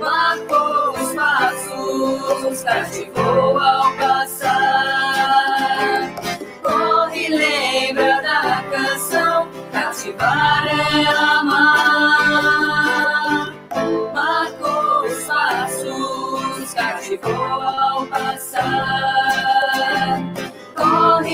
Marcou 0.00 0.92
os 0.92 1.14
passos, 1.14 2.62
cativou 2.62 3.58
ao 3.58 3.92
passar. 3.96 4.52
Corre, 6.62 7.28
lembra 7.28 8.22
da 8.22 8.62
canção, 8.70 9.48
cativar 9.72 10.66
é 10.66 11.06
amar. 11.06 11.63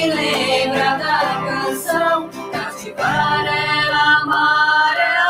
Lembra 0.07 0.97
da 0.97 1.21
canção, 1.47 2.31
cativar 2.51 3.45
é 3.45 3.91
amar, 3.93 4.97
é 4.97 5.21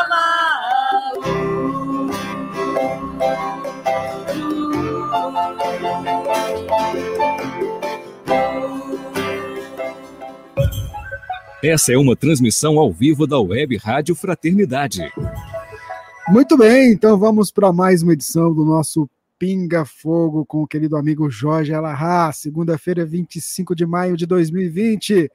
Essa 11.62 11.92
é 11.92 11.98
uma 11.98 12.16
transmissão 12.16 12.78
ao 12.78 12.90
vivo 12.90 13.26
da 13.26 13.38
Web 13.38 13.76
Rádio 13.76 14.14
Fraternidade. 14.14 15.02
Muito 16.28 16.56
bem, 16.56 16.92
então 16.92 17.18
vamos 17.18 17.50
para 17.50 17.70
mais 17.70 18.02
uma 18.02 18.14
edição 18.14 18.54
do 18.54 18.64
nosso 18.64 19.06
Pinga 19.40 19.86
Fogo 19.86 20.44
com 20.44 20.62
o 20.62 20.66
querido 20.66 20.98
amigo 20.98 21.30
Jorge 21.30 21.72
Alahá, 21.72 22.30
segunda-feira, 22.30 23.06
25 23.06 23.74
de 23.74 23.86
maio 23.86 24.14
de 24.14 24.26
2020, 24.26 25.30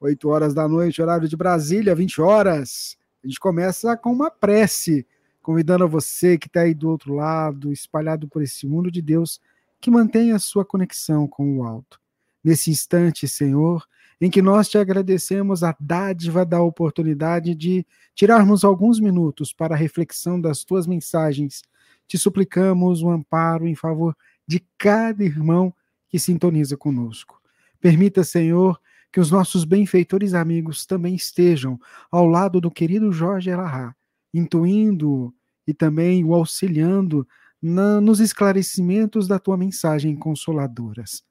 8 0.00 0.28
horas 0.28 0.54
da 0.54 0.68
noite, 0.68 1.02
horário 1.02 1.28
de 1.28 1.36
Brasília, 1.36 1.92
20 1.92 2.20
horas. 2.20 2.96
A 3.24 3.26
gente 3.26 3.40
começa 3.40 3.96
com 3.96 4.12
uma 4.12 4.30
prece, 4.30 5.04
convidando 5.42 5.82
a 5.82 5.88
você 5.88 6.38
que 6.38 6.46
está 6.46 6.60
aí 6.60 6.72
do 6.72 6.88
outro 6.88 7.12
lado, 7.12 7.72
espalhado 7.72 8.28
por 8.28 8.40
esse 8.40 8.68
mundo 8.68 8.88
de 8.88 9.02
Deus, 9.02 9.40
que 9.80 9.90
mantenha 9.90 10.36
a 10.36 10.38
sua 10.38 10.64
conexão 10.64 11.26
com 11.26 11.58
o 11.58 11.64
alto. 11.64 12.00
Nesse 12.44 12.70
instante, 12.70 13.26
Senhor, 13.26 13.84
em 14.20 14.30
que 14.30 14.40
nós 14.40 14.68
te 14.68 14.78
agradecemos 14.78 15.64
a 15.64 15.74
dádiva 15.80 16.46
da 16.46 16.62
oportunidade 16.62 17.56
de 17.56 17.84
tirarmos 18.14 18.62
alguns 18.62 19.00
minutos 19.00 19.52
para 19.52 19.74
a 19.74 19.78
reflexão 19.78 20.40
das 20.40 20.62
tuas 20.62 20.86
mensagens. 20.86 21.62
Te 22.10 22.18
suplicamos 22.18 23.02
o 23.02 23.06
um 23.06 23.12
amparo 23.12 23.68
em 23.68 23.74
favor 23.76 24.16
de 24.44 24.66
cada 24.76 25.22
irmão 25.22 25.72
que 26.08 26.18
sintoniza 26.18 26.76
conosco. 26.76 27.40
Permita, 27.80 28.24
Senhor, 28.24 28.80
que 29.12 29.20
os 29.20 29.30
nossos 29.30 29.64
benfeitores 29.64 30.34
amigos 30.34 30.84
também 30.84 31.14
estejam 31.14 31.78
ao 32.10 32.26
lado 32.26 32.60
do 32.60 32.68
querido 32.68 33.12
Jorge 33.12 33.50
Elahá, 33.50 33.94
intuindo 34.34 35.32
e 35.64 35.72
também 35.72 36.24
o 36.24 36.34
auxiliando 36.34 37.24
na, 37.62 38.00
nos 38.00 38.18
esclarecimentos 38.18 39.28
da 39.28 39.38
tua 39.38 39.56
mensagem 39.56 40.16
consoladoras. 40.16 41.22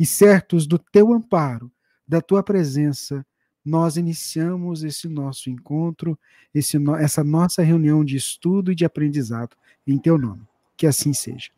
E 0.00 0.06
certos 0.06 0.66
do 0.66 0.78
teu 0.78 1.12
amparo, 1.12 1.70
da 2.08 2.22
tua 2.22 2.42
presença, 2.42 3.22
nós 3.66 3.96
iniciamos 3.96 4.84
esse 4.84 5.08
nosso 5.08 5.50
encontro, 5.50 6.18
esse, 6.54 6.78
essa 7.00 7.24
nossa 7.24 7.62
reunião 7.62 8.04
de 8.04 8.16
estudo 8.16 8.70
e 8.70 8.74
de 8.74 8.84
aprendizado 8.84 9.56
em 9.86 9.98
teu 9.98 10.16
nome. 10.16 10.42
Que 10.76 10.86
assim 10.86 11.12
seja. 11.12 11.50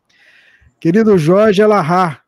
Querido 0.79 1.17
Jorge 1.17 1.61
Elahá, 1.61 2.23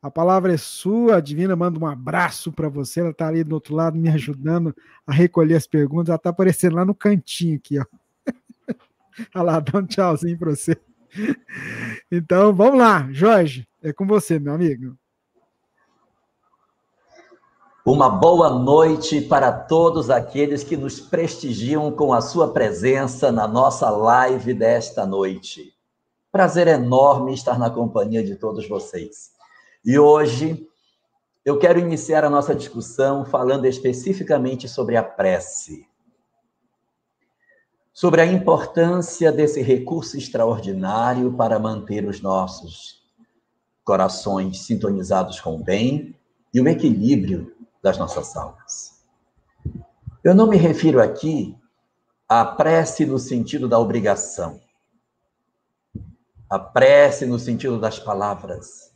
a 0.00 0.10
palavra 0.10 0.54
é 0.54 0.56
sua, 0.56 1.16
a 1.16 1.20
Divina 1.20 1.54
manda 1.54 1.78
um 1.78 1.86
abraço 1.86 2.50
para 2.50 2.68
você, 2.68 3.00
ela 3.00 3.10
está 3.10 3.28
ali 3.28 3.44
do 3.44 3.54
outro 3.54 3.74
lado 3.74 3.98
me 3.98 4.08
ajudando 4.08 4.74
a 5.06 5.12
recolher 5.12 5.56
as 5.56 5.66
perguntas, 5.66 6.08
ela 6.08 6.16
está 6.16 6.30
aparecendo 6.30 6.76
lá 6.76 6.84
no 6.84 6.94
cantinho 6.94 7.56
aqui, 7.56 7.78
ó. 7.78 7.84
Olha 9.34 9.42
lá, 9.42 9.60
dá 9.60 9.78
um 9.78 9.84
tchauzinho 9.84 10.38
para 10.38 10.50
você. 10.50 10.76
Então, 12.10 12.54
vamos 12.54 12.78
lá, 12.78 13.08
Jorge, 13.12 13.68
é 13.82 13.92
com 13.92 14.06
você, 14.06 14.38
meu 14.38 14.54
amigo. 14.54 14.96
Uma 17.92 18.08
boa 18.08 18.48
noite 18.50 19.20
para 19.20 19.50
todos 19.50 20.10
aqueles 20.10 20.62
que 20.62 20.76
nos 20.76 21.00
prestigiam 21.00 21.90
com 21.90 22.14
a 22.14 22.20
sua 22.20 22.52
presença 22.52 23.32
na 23.32 23.48
nossa 23.48 23.90
live 23.90 24.54
desta 24.54 25.04
noite. 25.04 25.74
Prazer 26.30 26.68
enorme 26.68 27.34
estar 27.34 27.58
na 27.58 27.68
companhia 27.68 28.22
de 28.22 28.36
todos 28.36 28.68
vocês. 28.68 29.32
E 29.84 29.98
hoje 29.98 30.68
eu 31.44 31.58
quero 31.58 31.80
iniciar 31.80 32.24
a 32.24 32.30
nossa 32.30 32.54
discussão 32.54 33.24
falando 33.24 33.64
especificamente 33.64 34.68
sobre 34.68 34.96
a 34.96 35.02
prece. 35.02 35.84
Sobre 37.92 38.20
a 38.20 38.26
importância 38.26 39.32
desse 39.32 39.60
recurso 39.62 40.16
extraordinário 40.16 41.32
para 41.32 41.58
manter 41.58 42.06
os 42.06 42.20
nossos 42.20 43.02
corações 43.82 44.60
sintonizados 44.60 45.40
com 45.40 45.56
o 45.56 45.58
bem 45.64 46.14
e 46.54 46.60
o 46.60 46.68
equilíbrio 46.68 47.58
das 47.82 47.98
nossas 47.98 48.36
almas. 48.36 49.00
Eu 50.22 50.34
não 50.34 50.46
me 50.46 50.56
refiro 50.56 51.02
aqui 51.02 51.56
à 52.28 52.44
prece 52.44 53.06
no 53.06 53.18
sentido 53.18 53.68
da 53.68 53.78
obrigação, 53.78 54.60
a 56.48 56.58
prece 56.58 57.24
no 57.26 57.38
sentido 57.38 57.80
das 57.80 57.98
palavras, 57.98 58.92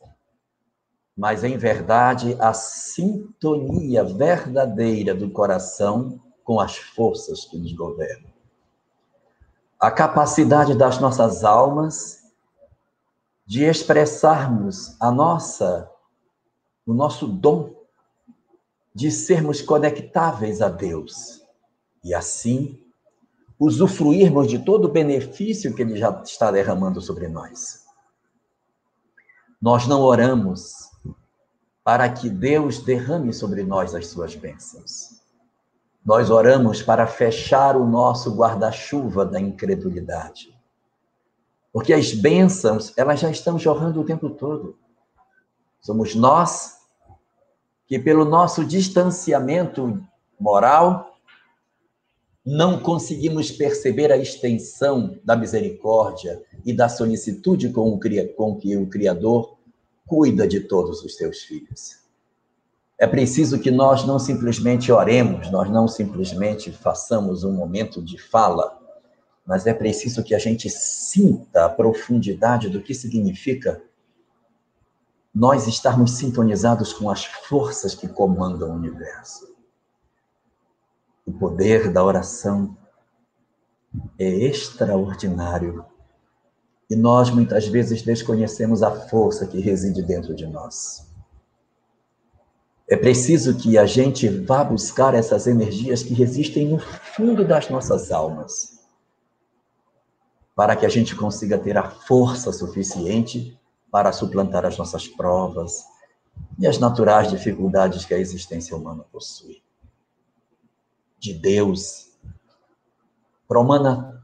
mas 1.17 1.45
em 1.45 1.57
verdade 1.57 2.37
a 2.41 2.53
sintonia 2.53 4.05
verdadeira 4.05 5.15
do 5.15 5.31
coração 5.31 6.21
com 6.43 6.61
as 6.61 6.77
forças 6.77 7.45
que 7.45 7.57
nos 7.57 7.73
governam. 7.73 8.31
A 9.81 9.91
capacidade 9.91 10.77
das 10.77 10.99
nossas 10.99 11.45
almas 11.45 12.23
de 13.47 13.65
expressarmos 13.65 14.97
a 15.01 15.11
nossa, 15.11 15.91
o 16.87 16.93
nosso 16.93 17.27
dom 17.27 17.84
de 18.95 19.11
sermos 19.11 19.61
conectáveis 19.61 20.63
a 20.63 20.69
Deus 20.69 21.43
e 22.03 22.15
assim 22.15 22.81
usufruirmos 23.59 24.49
de 24.49 24.59
todo 24.59 24.87
o 24.87 24.93
benefício 24.93 25.75
que 25.75 25.83
Ele 25.83 25.97
já 25.97 26.11
está 26.25 26.51
derramando 26.51 27.01
sobre 27.01 27.29
nós. 27.29 27.85
Nós 29.61 29.87
não 29.87 30.03
oramos 30.03 30.91
para 31.83 32.09
que 32.09 32.29
Deus 32.29 32.79
derrame 32.79 33.33
sobre 33.33 33.63
nós 33.63 33.95
as 33.95 34.07
suas 34.07 34.35
bênçãos. 34.35 35.23
Nós 36.05 36.31
oramos 36.31 36.83
para 36.83 37.07
fechar 37.07 37.77
o 37.77 37.87
nosso 37.87 38.35
guarda-chuva 38.35 39.25
da 39.25 39.41
incredulidade. 39.41 40.55
Porque 41.73 41.93
as 41.93 42.13
bênçãos, 42.13 42.93
elas 42.97 43.21
já 43.21 43.31
estão 43.31 43.59
jorrando 43.59 44.01
o 44.01 44.05
tempo 44.05 44.31
todo. 44.31 44.79
Somos 45.81 46.15
nós 46.15 46.84
que, 47.87 47.99
pelo 47.99 48.25
nosso 48.25 48.65
distanciamento 48.65 50.03
moral, 50.39 51.15
não 52.45 52.79
conseguimos 52.79 53.51
perceber 53.51 54.13
a 54.13 54.17
extensão 54.17 55.19
da 55.25 55.35
misericórdia 55.35 56.43
e 56.65 56.73
da 56.73 56.89
solicitude 56.89 57.71
com, 57.71 57.95
o, 57.95 58.01
com 58.37 58.57
que 58.57 58.77
o 58.77 58.87
Criador 58.87 59.57
cuida 60.07 60.47
de 60.47 60.61
todos 60.61 61.03
os 61.03 61.17
seus 61.17 61.43
filhos. 61.43 62.05
É 62.99 63.07
preciso 63.07 63.59
que 63.59 63.71
nós 63.71 64.07
não 64.07 64.19
simplesmente 64.19 64.93
oremos, 64.93 65.51
nós 65.51 65.71
não 65.71 65.89
simplesmente 65.89 66.71
façamos 66.71 67.43
um 67.43 67.53
momento 67.53 68.03
de 68.03 68.19
fala, 68.19 68.79
mas 69.47 69.67
é 69.67 69.75
preciso 69.75 70.23
que 70.23 70.35
a 70.35 70.39
gente 70.39 70.71
sinta 70.71 71.65
a 71.65 71.69
profundidade 71.69 72.69
do 72.69 72.81
que 72.81 72.95
significa 72.95 73.83
nós 75.35 75.67
estarmos 75.67 76.13
sintonizados 76.13 76.93
com 76.93 77.11
as 77.11 77.25
forças 77.25 77.95
que 77.95 78.07
comandam 78.07 78.71
o 78.71 78.75
universo. 78.75 79.53
O 81.27 81.33
poder 81.33 81.91
da 81.93 82.05
oração 82.05 82.77
é 84.19 84.29
extraordinário 84.29 85.85
e 86.89 86.95
nós 86.95 87.31
muitas 87.31 87.67
vezes 87.67 88.03
desconhecemos 88.03 88.83
a 88.83 88.91
força 88.91 89.47
que 89.47 89.61
reside 89.61 90.03
dentro 90.03 90.35
de 90.35 90.47
nós. 90.47 91.11
É 92.87 92.97
preciso 92.97 93.57
que 93.57 93.79
a 93.79 93.87
gente 93.87 94.29
vá 94.29 94.63
buscar 94.63 95.15
essas 95.15 95.47
energias 95.47 96.03
que 96.03 96.13
resistem 96.13 96.69
no 96.69 96.79
fundo 96.79 97.45
das 97.45 97.69
nossas 97.71 98.13
almas 98.13 98.79
para 100.55 100.77
que 100.77 100.87
a 100.87 100.89
gente 100.89 101.17
consiga 101.17 101.59
ter 101.59 101.77
a 101.77 101.91
força 101.91 102.53
suficiente 102.53 103.59
para 103.95 104.11
suplantar 104.11 104.67
as 104.67 104.77
nossas 104.77 105.07
provas 105.07 105.85
e 106.59 106.67
as 106.67 106.81
naturais 106.81 107.31
dificuldades 107.31 108.05
que 108.05 108.13
a 108.13 108.19
existência 108.19 108.77
humana 108.77 109.05
possui. 109.13 109.63
De 111.17 111.33
Deus 111.33 112.11
promana 113.47 114.21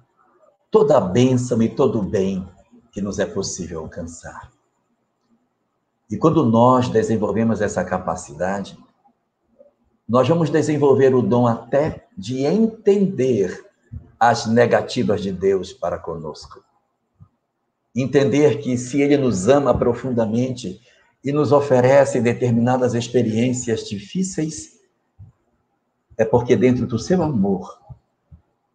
toda 0.72 0.98
a 0.98 1.00
bênção 1.00 1.62
e 1.62 1.68
todo 1.68 2.00
o 2.00 2.02
bem 2.02 2.44
que 2.90 3.00
nos 3.00 3.20
é 3.20 3.26
possível 3.26 3.78
alcançar. 3.78 4.50
E 6.10 6.16
quando 6.16 6.44
nós 6.44 6.88
desenvolvemos 6.88 7.60
essa 7.60 7.84
capacidade, 7.84 8.76
nós 10.08 10.26
vamos 10.26 10.50
desenvolver 10.50 11.14
o 11.14 11.22
dom 11.22 11.46
até 11.46 12.08
de 12.18 12.44
entender 12.44 13.70
as 14.18 14.46
negativas 14.46 15.22
de 15.22 15.30
Deus 15.30 15.72
para 15.72 15.96
conosco. 15.96 16.60
Entender 17.94 18.58
que 18.58 18.78
se 18.78 19.00
Ele 19.00 19.16
nos 19.16 19.48
ama 19.48 19.76
profundamente 19.76 20.80
e 21.24 21.32
nos 21.32 21.52
oferece 21.52 22.20
determinadas 22.20 22.94
experiências 22.94 23.88
difíceis, 23.88 24.80
é 26.16 26.24
porque 26.24 26.54
dentro 26.54 26.86
do 26.86 26.98
seu 26.98 27.22
amor, 27.22 27.80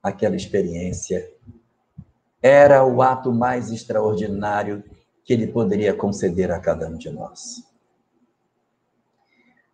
aquela 0.01 0.35
experiência 0.35 1.29
era 2.41 2.85
o 2.85 3.01
ato 3.01 3.31
mais 3.31 3.71
extraordinário 3.71 4.83
que 5.23 5.33
Ele 5.33 5.47
poderia 5.47 5.93
conceder 5.93 6.51
a 6.51 6.59
cada 6.59 6.87
um 6.87 6.97
de 6.97 7.09
nós. 7.09 7.63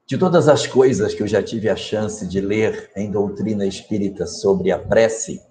De 0.06 0.17
todas 0.17 0.47
as 0.47 0.67
coisas 0.67 1.13
que 1.13 1.23
eu 1.23 1.27
já 1.27 1.41
tive 1.41 1.69
a 1.69 1.75
chance 1.75 2.27
de 2.27 2.41
ler 2.41 2.91
em 2.95 3.10
doutrina 3.10 3.65
espírita 3.65 4.25
sobre 4.25 4.71
a 4.71 4.77
prece, 4.77 5.41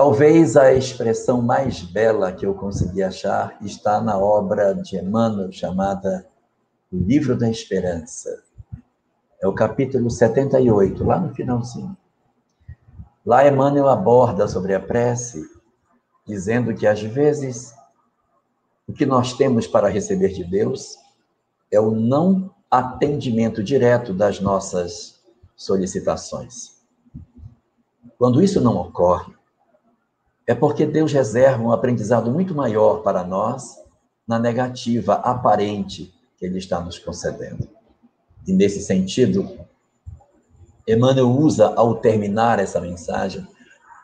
Talvez 0.00 0.56
a 0.56 0.72
expressão 0.72 1.42
mais 1.42 1.82
bela 1.82 2.30
que 2.30 2.46
eu 2.46 2.54
consegui 2.54 3.02
achar 3.02 3.58
está 3.60 4.00
na 4.00 4.16
obra 4.16 4.72
de 4.72 4.96
Emmanuel 4.96 5.50
chamada 5.50 6.24
O 6.92 6.96
Livro 6.96 7.36
da 7.36 7.50
Esperança. 7.50 8.44
É 9.42 9.48
o 9.48 9.52
capítulo 9.52 10.08
78, 10.08 11.02
lá 11.02 11.18
no 11.18 11.34
finalzinho. 11.34 11.96
Lá 13.26 13.48
Emmanuel 13.48 13.88
aborda 13.88 14.46
sobre 14.46 14.72
a 14.72 14.78
prece, 14.78 15.42
dizendo 16.24 16.72
que 16.76 16.86
às 16.86 17.02
vezes 17.02 17.74
o 18.86 18.92
que 18.92 19.04
nós 19.04 19.32
temos 19.32 19.66
para 19.66 19.88
receber 19.88 20.28
de 20.28 20.44
Deus 20.44 20.96
é 21.72 21.80
o 21.80 21.90
não 21.90 22.54
atendimento 22.70 23.64
direto 23.64 24.14
das 24.14 24.38
nossas 24.38 25.20
solicitações. 25.56 26.78
Quando 28.16 28.40
isso 28.40 28.60
não 28.60 28.76
ocorre, 28.76 29.36
é 30.48 30.54
porque 30.54 30.86
Deus 30.86 31.12
reserva 31.12 31.62
um 31.62 31.70
aprendizado 31.70 32.30
muito 32.30 32.54
maior 32.54 33.02
para 33.02 33.22
nós 33.22 33.76
na 34.26 34.38
negativa 34.38 35.16
aparente 35.16 36.14
que 36.38 36.46
Ele 36.46 36.56
está 36.56 36.80
nos 36.80 36.98
concedendo. 36.98 37.68
E 38.46 38.52
nesse 38.54 38.80
sentido, 38.80 39.58
Emmanuel 40.88 41.30
usa, 41.30 41.74
ao 41.76 41.96
terminar 41.96 42.58
essa 42.58 42.80
mensagem, 42.80 43.46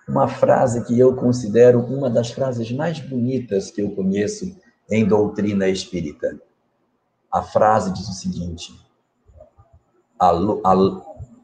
uma 0.07 0.29
frase 0.29 0.85
que 0.85 0.99
eu 0.99 1.17
considero 1.17 1.81
uma 1.81 2.11
das 2.11 2.31
frases 2.31 2.71
mais 2.71 3.01
bonitas 3.01 3.71
que 3.71 3.81
eu 3.81 3.93
conheço 3.93 4.55
em 4.91 5.09
doutrina 5.09 5.67
espírita. 5.67 6.39
A 7.33 7.41
frase 7.41 7.91
diz 7.91 8.07
o 8.07 8.13
seguinte: 8.13 8.79
a, 10.21 10.29
a, 10.29 10.75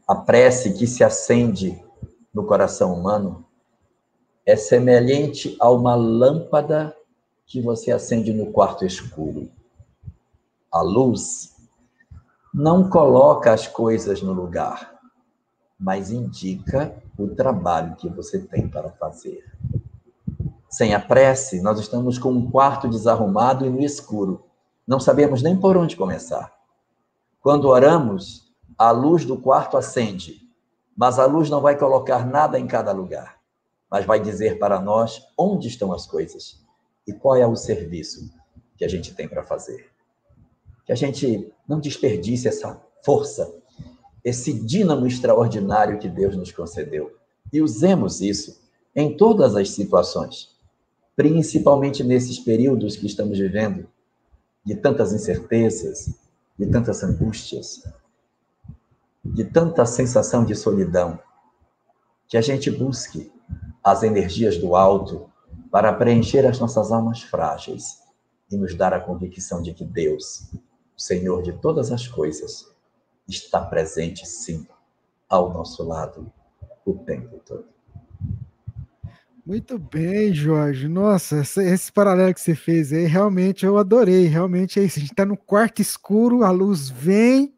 a 0.09 0.15
prece 0.15 0.73
que 0.73 0.85
se 0.85 1.03
acende 1.03 1.83
no 2.31 2.45
coração 2.45 2.93
humano 2.93 3.43
é 4.51 4.55
semelhante 4.57 5.55
a 5.61 5.71
uma 5.71 5.95
lâmpada 5.95 6.93
que 7.45 7.61
você 7.61 7.89
acende 7.89 8.33
no 8.33 8.51
quarto 8.51 8.85
escuro. 8.85 9.49
A 10.69 10.81
luz 10.81 11.55
não 12.53 12.89
coloca 12.89 13.53
as 13.53 13.65
coisas 13.65 14.21
no 14.21 14.33
lugar, 14.33 14.99
mas 15.79 16.11
indica 16.11 16.93
o 17.17 17.29
trabalho 17.29 17.95
que 17.95 18.09
você 18.09 18.39
tem 18.39 18.67
para 18.67 18.89
fazer. 18.89 19.41
Sem 20.69 20.93
a 20.93 20.99
prece, 20.99 21.61
nós 21.61 21.79
estamos 21.79 22.19
com 22.19 22.33
um 22.33 22.51
quarto 22.51 22.89
desarrumado 22.89 23.65
e 23.65 23.69
no 23.69 23.79
escuro. 23.79 24.43
Não 24.85 24.99
sabemos 24.99 25.41
nem 25.41 25.55
por 25.55 25.77
onde 25.77 25.95
começar. 25.95 26.53
Quando 27.39 27.69
oramos, 27.69 28.51
a 28.77 28.91
luz 28.91 29.23
do 29.23 29.37
quarto 29.37 29.77
acende, 29.77 30.41
mas 30.95 31.19
a 31.19 31.25
luz 31.25 31.49
não 31.49 31.61
vai 31.61 31.77
colocar 31.77 32.25
nada 32.25 32.59
em 32.59 32.67
cada 32.67 32.91
lugar 32.91 33.40
mas 33.91 34.05
vai 34.05 34.21
dizer 34.21 34.57
para 34.57 34.79
nós 34.79 35.27
onde 35.37 35.67
estão 35.67 35.91
as 35.91 36.07
coisas 36.07 36.63
e 37.05 37.11
qual 37.11 37.35
é 37.35 37.45
o 37.45 37.57
serviço 37.57 38.31
que 38.77 38.85
a 38.85 38.87
gente 38.87 39.13
tem 39.13 39.27
para 39.27 39.43
fazer. 39.43 39.91
Que 40.85 40.93
a 40.93 40.95
gente 40.95 41.51
não 41.67 41.79
desperdice 41.79 42.47
essa 42.47 42.81
força, 43.03 43.53
esse 44.23 44.53
dínamo 44.53 45.05
extraordinário 45.05 45.99
que 45.99 46.07
Deus 46.07 46.37
nos 46.37 46.51
concedeu. 46.51 47.17
E 47.51 47.61
usemos 47.61 48.21
isso 48.21 48.61
em 48.95 49.17
todas 49.17 49.55
as 49.55 49.71
situações, 49.71 50.55
principalmente 51.15 52.03
nesses 52.03 52.39
períodos 52.39 52.95
que 52.95 53.05
estamos 53.05 53.37
vivendo, 53.37 53.87
de 54.63 54.75
tantas 54.75 55.11
incertezas, 55.11 56.13
de 56.57 56.65
tantas 56.67 57.03
angústias, 57.03 57.83
de 59.23 59.43
tanta 59.43 59.85
sensação 59.85 60.45
de 60.45 60.55
solidão, 60.55 61.19
que 62.27 62.37
a 62.37 62.41
gente 62.41 62.71
busque 62.71 63.31
as 63.83 64.03
energias 64.03 64.57
do 64.57 64.75
alto 64.75 65.29
para 65.71 65.93
preencher 65.93 66.45
as 66.45 66.59
nossas 66.59 66.91
almas 66.91 67.21
frágeis 67.21 68.01
e 68.51 68.57
nos 68.57 68.75
dar 68.75 68.93
a 68.93 68.99
convicção 68.99 69.61
de 69.61 69.73
que 69.73 69.85
Deus, 69.85 70.51
o 70.97 71.01
Senhor 71.01 71.41
de 71.41 71.53
todas 71.53 71.91
as 71.91 72.07
coisas, 72.07 72.69
está 73.27 73.61
presente 73.61 74.27
sim 74.27 74.67
ao 75.29 75.53
nosso 75.53 75.83
lado 75.83 76.31
o 76.85 76.93
tempo 76.93 77.39
todo. 77.45 77.65
Muito 79.45 79.79
bem, 79.79 80.33
Jorge. 80.33 80.87
Nossa, 80.87 81.41
esse, 81.41 81.91
paralelo 81.91 82.33
que 82.33 82.41
você 82.41 82.53
fez 82.53 82.93
aí, 82.93 83.05
realmente 83.05 83.65
eu 83.65 83.77
adorei. 83.77 84.27
Realmente 84.27 84.79
é 84.79 84.83
isso. 84.83 84.99
A 84.99 85.01
gente 85.01 85.11
está 85.11 85.25
no 85.25 85.35
quarto 85.35 85.81
escuro, 85.81 86.43
a 86.43 86.51
luz 86.51 86.89
vem, 86.89 87.53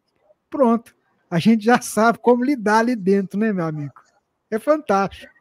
pronto. 0.48 0.94
A 1.30 1.38
gente 1.38 1.64
já 1.64 1.80
sabe 1.80 2.18
como 2.18 2.44
lidar 2.44 2.78
ali 2.78 2.96
dentro, 2.96 3.38
né, 3.38 3.52
meu 3.52 3.66
amigo? 3.66 3.92
É 4.50 4.58
fantástico. 4.58 5.33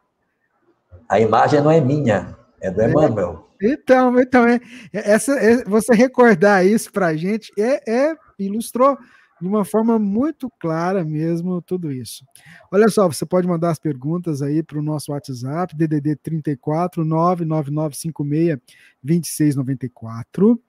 A 1.09 1.19
imagem 1.19 1.61
não 1.61 1.71
é 1.71 1.79
minha, 1.79 2.35
É 2.61 2.71
do 2.71 2.81
Emmanuel. 2.81 3.47
É, 3.61 3.67
então, 3.73 4.19
então 4.19 4.47
é, 4.47 4.59
essa, 4.91 5.33
é, 5.33 5.63
você 5.63 5.93
recordar 5.93 6.65
isso 6.65 6.91
para 6.91 7.07
a 7.07 7.15
gente 7.15 7.51
é, 7.57 7.81
é, 7.89 8.15
ilustrou 8.37 8.97
de 9.41 9.47
uma 9.47 9.65
forma 9.65 9.99
muito 9.99 10.49
clara 10.59 11.03
mesmo 11.03 11.61
tudo 11.61 11.91
isso. 11.91 12.25
Olha 12.71 12.87
só, 12.87 13.07
você 13.07 13.25
pode 13.25 13.47
mandar 13.47 13.71
as 13.71 13.79
perguntas 13.79 14.41
aí 14.41 14.63
para 14.63 14.79
o 14.79 14.83
nosso 14.83 15.11
WhatsApp, 15.11 15.75
DDD 15.75 16.15
34 16.15 17.03
99956 17.03 18.59
2694. 19.03 20.59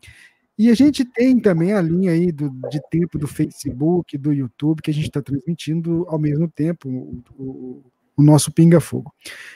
E 0.56 0.70
a 0.70 0.74
gente 0.74 1.04
tem 1.04 1.40
também 1.40 1.72
a 1.72 1.80
linha 1.80 2.12
aí 2.12 2.30
do, 2.30 2.48
de 2.70 2.80
tempo 2.88 3.18
do 3.18 3.26
Facebook, 3.26 4.16
do 4.16 4.32
YouTube, 4.32 4.82
que 4.82 4.90
a 4.90 4.94
gente 4.94 5.06
está 5.06 5.20
transmitindo 5.20 6.04
ao 6.08 6.18
mesmo 6.18 6.48
tempo 6.48 6.88
o, 6.88 7.22
o, 7.36 7.84
o 8.16 8.22
nosso 8.22 8.52
Pinga 8.52 8.80
Fogo. 8.80 9.12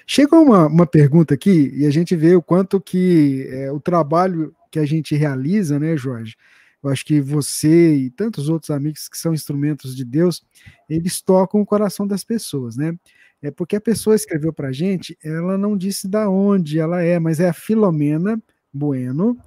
Chegou 0.06 0.42
uma, 0.42 0.66
uma 0.66 0.86
pergunta 0.86 1.34
aqui 1.34 1.72
e 1.74 1.86
a 1.86 1.90
gente 1.90 2.16
vê 2.16 2.34
o 2.34 2.42
quanto 2.42 2.80
que 2.80 3.46
é, 3.50 3.70
o 3.70 3.80
trabalho 3.80 4.54
que 4.70 4.78
a 4.78 4.86
gente 4.86 5.14
realiza, 5.14 5.78
né, 5.78 5.96
Jorge? 5.96 6.36
Eu 6.82 6.90
acho 6.90 7.04
que 7.04 7.20
você 7.20 7.94
e 7.94 8.10
tantos 8.10 8.48
outros 8.48 8.70
amigos 8.70 9.08
que 9.08 9.18
são 9.18 9.34
instrumentos 9.34 9.96
de 9.96 10.04
Deus, 10.04 10.44
eles 10.88 11.20
tocam 11.20 11.60
o 11.60 11.66
coração 11.66 12.06
das 12.06 12.22
pessoas, 12.22 12.76
né? 12.76 12.96
É 13.42 13.50
porque 13.50 13.76
a 13.76 13.80
pessoa 13.80 14.16
escreveu 14.16 14.52
para 14.52 14.68
a 14.68 14.72
gente, 14.72 15.16
ela 15.22 15.56
não 15.56 15.76
disse 15.76 16.08
da 16.08 16.28
onde 16.28 16.78
ela 16.78 17.02
é, 17.02 17.18
mas 17.18 17.40
é 17.40 17.48
a 17.48 17.52
Filomena 17.52 18.40
Bueno. 18.72 19.38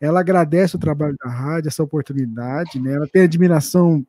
Ela 0.00 0.20
agradece 0.20 0.74
o 0.74 0.78
trabalho 0.78 1.16
da 1.24 1.30
rádio, 1.30 1.68
essa 1.68 1.82
oportunidade, 1.82 2.80
né? 2.80 2.94
Ela 2.94 3.06
tem 3.06 3.22
admiração 3.22 4.04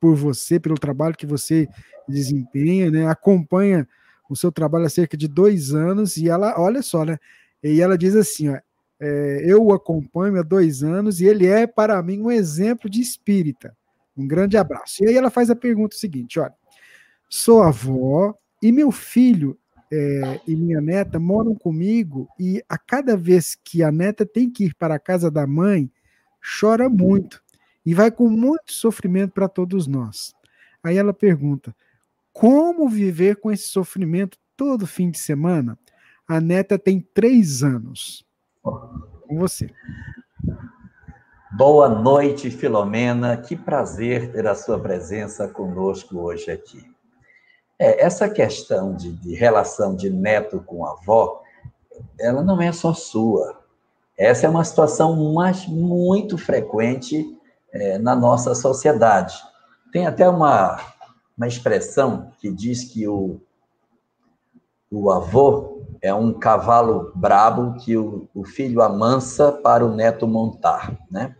por 0.00 0.16
você, 0.16 0.58
pelo 0.58 0.76
trabalho 0.76 1.14
que 1.14 1.26
você 1.26 1.68
desempenha, 2.08 2.90
né? 2.90 3.06
Acompanha 3.06 3.86
o 4.28 4.34
seu 4.34 4.50
trabalho 4.50 4.86
há 4.86 4.90
cerca 4.90 5.16
de 5.16 5.28
dois 5.28 5.74
anos 5.74 6.16
e 6.16 6.28
ela, 6.28 6.58
olha 6.58 6.82
só, 6.82 7.04
né? 7.04 7.18
E 7.62 7.80
ela 7.80 7.98
diz 7.98 8.16
assim, 8.16 8.48
ó, 8.48 8.58
é, 8.98 9.42
eu 9.44 9.62
o 9.62 9.72
acompanho 9.72 10.38
há 10.38 10.42
dois 10.42 10.82
anos 10.82 11.20
e 11.20 11.26
ele 11.26 11.46
é 11.46 11.66
para 11.66 12.02
mim 12.02 12.20
um 12.20 12.30
exemplo 12.30 12.88
de 12.88 13.00
espírita. 13.00 13.76
Um 14.16 14.26
grande 14.26 14.56
abraço. 14.56 15.04
E 15.04 15.08
aí 15.08 15.16
ela 15.16 15.30
faz 15.30 15.50
a 15.50 15.56
pergunta 15.56 15.96
seguinte, 15.96 16.40
olha, 16.40 16.54
sou 17.28 17.62
avó 17.62 18.34
e 18.62 18.72
meu 18.72 18.90
filho 18.90 19.58
é, 19.92 20.40
e 20.46 20.54
minha 20.54 20.80
neta 20.80 21.18
moram 21.18 21.54
comigo 21.54 22.28
e 22.38 22.62
a 22.68 22.78
cada 22.78 23.16
vez 23.16 23.56
que 23.62 23.82
a 23.82 23.90
neta 23.90 24.24
tem 24.24 24.48
que 24.48 24.66
ir 24.66 24.74
para 24.74 24.94
a 24.94 25.00
casa 25.00 25.30
da 25.30 25.46
mãe, 25.46 25.90
chora 26.60 26.88
muito 26.88 27.42
e 27.84 27.94
vai 27.94 28.10
com 28.10 28.28
muito 28.28 28.72
sofrimento 28.72 29.32
para 29.32 29.48
todos 29.48 29.86
nós. 29.86 30.34
Aí 30.82 30.96
ela 30.96 31.12
pergunta: 31.12 31.74
como 32.32 32.88
viver 32.88 33.36
com 33.36 33.50
esse 33.50 33.68
sofrimento 33.68 34.38
todo 34.56 34.86
fim 34.86 35.10
de 35.10 35.18
semana? 35.18 35.78
A 36.26 36.40
neta 36.40 36.78
tem 36.78 37.00
três 37.00 37.62
anos. 37.62 38.24
Com 38.62 39.38
você. 39.38 39.70
Boa 41.56 41.88
noite, 41.88 42.50
Filomena. 42.50 43.36
Que 43.36 43.56
prazer 43.56 44.30
ter 44.32 44.46
a 44.46 44.54
sua 44.54 44.78
presença 44.78 45.48
conosco 45.48 46.18
hoje 46.18 46.50
aqui. 46.50 46.88
É, 47.78 48.04
essa 48.04 48.28
questão 48.28 48.94
de, 48.94 49.10
de 49.12 49.34
relação 49.34 49.96
de 49.96 50.08
neto 50.10 50.62
com 50.64 50.86
avó, 50.86 51.42
ela 52.18 52.42
não 52.42 52.60
é 52.60 52.70
só 52.70 52.94
sua. 52.94 53.58
Essa 54.16 54.46
é 54.46 54.50
uma 54.50 54.64
situação 54.64 55.32
mais, 55.32 55.66
muito 55.66 56.38
frequente 56.38 57.39
é, 57.72 57.98
na 57.98 58.14
nossa 58.14 58.54
sociedade. 58.54 59.34
Tem 59.92 60.06
até 60.06 60.28
uma, 60.28 60.80
uma 61.36 61.46
expressão 61.46 62.32
que 62.38 62.50
diz 62.50 62.84
que 62.84 63.06
o, 63.06 63.40
o 64.90 65.10
avô 65.10 65.82
é 66.02 66.12
um 66.14 66.32
cavalo 66.32 67.12
brabo 67.14 67.74
que 67.80 67.96
o, 67.96 68.28
o 68.34 68.44
filho 68.44 68.82
amansa 68.82 69.52
para 69.52 69.84
o 69.84 69.94
neto 69.94 70.26
montar, 70.26 70.98
né? 71.10 71.36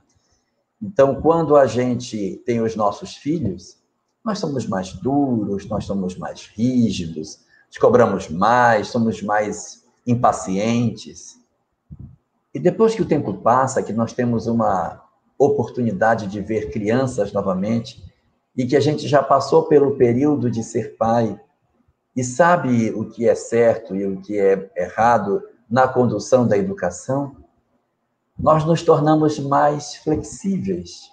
Então, 0.83 1.21
quando 1.21 1.57
a 1.57 1.67
gente 1.67 2.41
tem 2.47 2.61
os 2.63 2.75
nossos 2.75 3.15
filhos, 3.15 3.77
nós 4.25 4.39
somos 4.39 4.67
mais 4.67 4.93
duros, 4.95 5.67
nós 5.69 5.85
somos 5.85 6.17
mais 6.17 6.47
rígidos, 6.47 7.41
cobramos 7.79 8.29
mais, 8.29 8.89
somos 8.89 9.23
mais 9.23 9.85
impacientes. 10.07 11.39
E 12.53 12.59
depois 12.59 12.95
que 12.95 13.03
o 13.03 13.07
tempo 13.07 13.35
passa, 13.35 13.83
que 13.83 13.93
nós 13.93 14.13
temos 14.13 14.47
uma 14.47 15.03
oportunidade 15.41 16.27
de 16.27 16.41
ver 16.41 16.71
crianças 16.71 17.33
novamente 17.33 18.05
e 18.55 18.67
que 18.67 18.77
a 18.77 18.81
gente 18.81 19.09
já 19.09 19.23
passou 19.23 19.65
pelo 19.65 19.97
período 19.97 20.51
de 20.51 20.63
ser 20.63 20.97
pai 20.97 21.41
e 22.15 22.23
sabe 22.23 22.91
o 22.91 23.09
que 23.09 23.27
é 23.27 23.35
certo 23.35 23.97
e 23.97 24.05
o 24.07 24.21
que 24.21 24.39
é 24.39 24.71
errado 24.77 25.43
na 25.69 25.89
condução 25.89 26.47
da 26.47 26.59
educação, 26.59 27.37
nós 28.39 28.65
nos 28.65 28.83
tornamos 28.83 29.39
mais 29.39 29.95
flexíveis, 29.97 31.11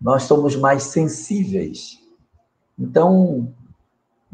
nós 0.00 0.24
somos 0.24 0.56
mais 0.56 0.84
sensíveis. 0.84 1.98
Então, 2.78 3.54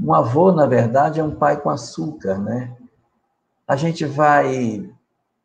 um 0.03 0.14
avô, 0.14 0.51
na 0.53 0.66
verdade, 0.66 1.21
é 1.21 1.25
um 1.25 1.35
pai 1.35 1.61
com 1.61 1.69
açúcar, 1.69 2.38
né? 2.38 2.77
A 3.69 3.77
gente 3.77 4.05
vai 4.05 4.88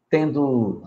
tendo 0.10 0.84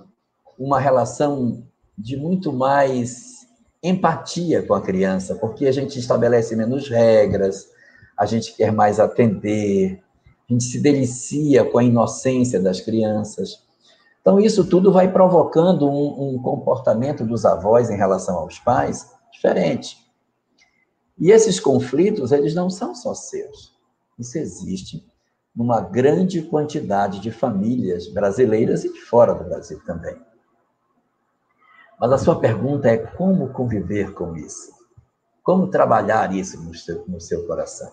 uma 0.58 0.78
relação 0.78 1.63
de 1.96 2.16
muito 2.16 2.52
mais 2.52 3.46
empatia 3.82 4.62
com 4.62 4.74
a 4.74 4.80
criança, 4.80 5.34
porque 5.34 5.66
a 5.66 5.72
gente 5.72 5.98
estabelece 5.98 6.56
menos 6.56 6.88
regras, 6.88 7.68
a 8.16 8.24
gente 8.26 8.56
quer 8.56 8.72
mais 8.72 8.98
atender, 8.98 10.02
a 10.48 10.52
gente 10.52 10.64
se 10.64 10.80
delicia 10.80 11.64
com 11.64 11.78
a 11.78 11.84
inocência 11.84 12.60
das 12.60 12.80
crianças. 12.80 13.62
Então, 14.20 14.40
isso 14.40 14.64
tudo 14.64 14.90
vai 14.90 15.12
provocando 15.12 15.88
um, 15.88 16.34
um 16.34 16.42
comportamento 16.42 17.24
dos 17.24 17.44
avós 17.44 17.90
em 17.90 17.96
relação 17.96 18.36
aos 18.36 18.58
pais 18.58 19.10
diferente. 19.30 19.98
E 21.18 21.30
esses 21.30 21.60
conflitos, 21.60 22.32
eles 22.32 22.54
não 22.54 22.70
são 22.70 22.94
só 22.94 23.14
seus. 23.14 23.74
Isso 24.18 24.38
existe 24.38 25.06
numa 25.54 25.80
grande 25.80 26.42
quantidade 26.42 27.20
de 27.20 27.30
famílias 27.30 28.08
brasileiras 28.08 28.84
e 28.84 28.92
de 28.92 29.00
fora 29.00 29.34
do 29.34 29.44
Brasil 29.44 29.80
também. 29.84 30.16
Mas 32.04 32.12
a 32.12 32.18
sua 32.18 32.38
pergunta 32.38 32.86
é 32.86 32.98
como 32.98 33.48
conviver 33.48 34.12
com 34.12 34.36
isso? 34.36 34.74
Como 35.42 35.68
trabalhar 35.68 36.34
isso 36.34 36.62
no 36.62 36.74
seu, 36.74 37.02
no 37.08 37.18
seu 37.18 37.46
coração? 37.46 37.90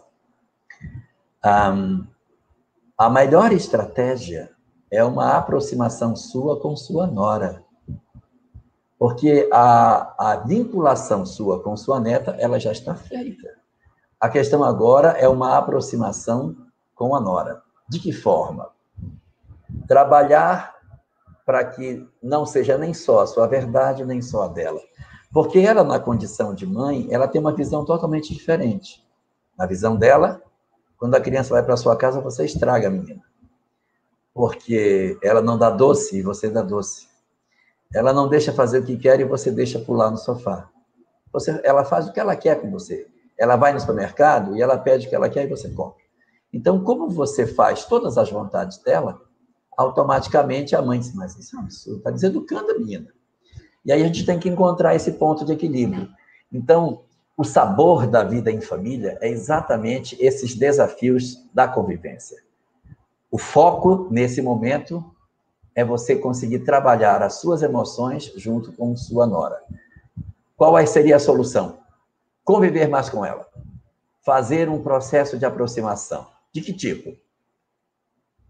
Um, 1.45 2.05
a 2.97 3.09
melhor 3.09 3.53
estratégia 3.53 4.51
é 4.91 5.01
uma 5.01 5.37
aproximação 5.37 6.13
sua 6.13 6.59
com 6.59 6.75
sua 6.75 7.07
nora. 7.07 7.63
Porque 8.99 9.47
a, 9.49 10.33
a 10.33 10.35
vinculação 10.35 11.25
sua 11.25 11.63
com 11.63 11.77
sua 11.77 11.97
neta, 11.97 12.31
ela 12.31 12.59
já 12.59 12.73
está 12.73 12.93
feita. 12.93 13.47
A 14.19 14.27
questão 14.27 14.61
agora 14.61 15.11
é 15.11 15.29
uma 15.29 15.57
aproximação 15.57 16.57
com 16.93 17.15
a 17.15 17.21
nora. 17.21 17.61
De 17.87 17.97
que 17.97 18.11
forma? 18.11 18.71
Trabalhar 19.87 20.80
para 21.45 21.63
que 21.65 22.07
não 22.21 22.45
seja 22.45 22.77
nem 22.77 22.93
só 22.93 23.21
a 23.21 23.27
sua 23.27 23.47
verdade, 23.47 24.05
nem 24.05 24.21
só 24.21 24.43
a 24.43 24.47
dela. 24.47 24.79
Porque 25.33 25.59
ela, 25.59 25.83
na 25.83 25.99
condição 25.99 26.53
de 26.53 26.65
mãe, 26.65 27.07
ela 27.09 27.27
tem 27.27 27.39
uma 27.39 27.55
visão 27.55 27.85
totalmente 27.85 28.33
diferente. 28.33 29.03
Na 29.57 29.65
visão 29.65 29.95
dela, 29.95 30.41
quando 30.97 31.15
a 31.15 31.21
criança 31.21 31.53
vai 31.53 31.63
para 31.63 31.77
sua 31.77 31.95
casa, 31.95 32.19
você 32.19 32.45
estraga 32.45 32.87
a 32.87 32.91
menina. 32.91 33.21
Porque 34.33 35.17
ela 35.23 35.41
não 35.41 35.57
dá 35.57 35.69
doce 35.69 36.19
e 36.19 36.21
você 36.21 36.49
dá 36.49 36.61
doce. 36.61 37.07
Ela 37.93 38.13
não 38.13 38.29
deixa 38.29 38.53
fazer 38.53 38.79
o 38.79 38.85
que 38.85 38.97
quer 38.97 39.19
e 39.19 39.25
você 39.25 39.51
deixa 39.51 39.79
pular 39.79 40.11
no 40.11 40.17
sofá. 40.17 40.69
Você, 41.33 41.59
ela 41.63 41.83
faz 41.85 42.07
o 42.07 42.13
que 42.13 42.19
ela 42.19 42.35
quer 42.35 42.61
com 42.61 42.69
você. 42.69 43.07
Ela 43.37 43.55
vai 43.55 43.73
no 43.73 43.79
supermercado 43.79 44.55
e 44.55 44.61
ela 44.61 44.77
pede 44.77 45.07
o 45.07 45.09
que 45.09 45.15
ela 45.15 45.29
quer 45.29 45.45
e 45.45 45.49
você 45.49 45.69
compra. 45.69 46.01
Então, 46.53 46.83
como 46.83 47.09
você 47.09 47.47
faz 47.47 47.85
todas 47.85 48.17
as 48.17 48.29
vontades 48.29 48.77
dela, 48.79 49.21
automaticamente 49.77 50.75
a 50.75 50.81
mãe 50.81 50.99
diz, 50.99 51.13
mas 51.13 51.35
isso 51.37 51.55
é 51.55 51.59
um 51.59 51.63
absurdo, 51.63 51.97
está 51.97 52.11
deseducando 52.11 52.71
a 52.71 52.77
menina. 52.77 53.07
E 53.83 53.91
aí 53.91 54.01
a 54.01 54.05
gente 54.05 54.25
tem 54.25 54.39
que 54.39 54.49
encontrar 54.49 54.95
esse 54.95 55.13
ponto 55.13 55.43
de 55.43 55.53
equilíbrio. 55.53 56.09
Então, 56.51 57.01
o 57.35 57.43
sabor 57.43 58.05
da 58.05 58.23
vida 58.23 58.51
em 58.51 58.61
família 58.61 59.17
é 59.21 59.29
exatamente 59.29 60.15
esses 60.19 60.53
desafios 60.53 61.43
da 61.53 61.67
convivência. 61.67 62.37
O 63.31 63.37
foco, 63.37 64.07
nesse 64.11 64.41
momento, 64.41 65.03
é 65.73 65.83
você 65.83 66.15
conseguir 66.15 66.59
trabalhar 66.59 67.23
as 67.23 67.35
suas 67.35 67.63
emoções 67.63 68.31
junto 68.35 68.73
com 68.73 68.95
sua 68.95 69.25
nora. 69.25 69.63
Qual 70.55 70.85
seria 70.85 71.15
a 71.15 71.19
solução? 71.19 71.79
Conviver 72.43 72.87
mais 72.87 73.09
com 73.09 73.25
ela. 73.25 73.47
Fazer 74.23 74.69
um 74.69 74.83
processo 74.83 75.39
de 75.39 75.45
aproximação. 75.45 76.27
De 76.53 76.61
que 76.61 76.73
tipo? 76.73 77.15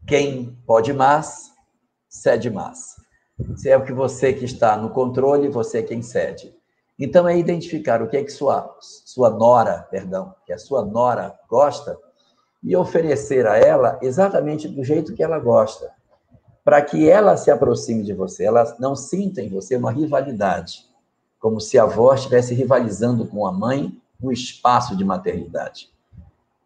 Quem 0.08 0.58
pode 0.66 0.94
mais, 0.94 1.52
cede 2.10 2.50
mais. 2.50 2.96
Se 3.56 3.70
é 3.70 3.78
o 3.78 3.84
que 3.84 3.94
você 3.94 4.34
que 4.34 4.46
está 4.46 4.78
no 4.78 4.90
controle, 4.90 5.48
você 5.48 5.80
é 5.80 5.84
quem 5.84 6.02
cede. 6.02 6.54
Então 7.00 7.28
é 7.28 7.38
identificar 7.38 8.02
o 8.02 8.08
que 8.08 8.18
é 8.18 8.24
que 8.24 8.32
sua 8.32 8.78
sua 8.80 9.30
nora, 9.30 9.88
perdão, 9.90 10.36
que 10.46 10.54
a 10.54 10.58
sua 10.58 10.86
nora 10.86 11.36
gosta 11.50 11.98
e 12.64 12.76
oferecer 12.76 13.48
a 13.48 13.58
ela 13.58 13.98
exatamente 14.02 14.68
do 14.68 14.84
jeito 14.84 15.16
que 15.16 15.24
ela 15.24 15.40
gosta. 15.40 15.92
para 16.64 16.82
que 16.82 17.10
ela 17.10 17.38
se 17.38 17.50
aproxime 17.50 18.04
de 18.04 18.14
você, 18.14 18.46
ela 18.46 18.76
não 18.80 18.96
sinta 18.96 19.42
em 19.42 19.50
você 19.50 19.76
uma 19.76 19.92
rivalidade, 19.92 20.86
como 21.40 21.60
se 21.60 21.78
a 21.80 21.84
avó 21.84 22.14
estivesse 22.14 22.54
rivalizando 22.54 23.26
com 23.26 23.46
a 23.48 23.52
mãe 23.52 24.00
no 24.20 24.32
espaço 24.32 24.96
de 24.96 25.04
maternidade. 25.04 25.90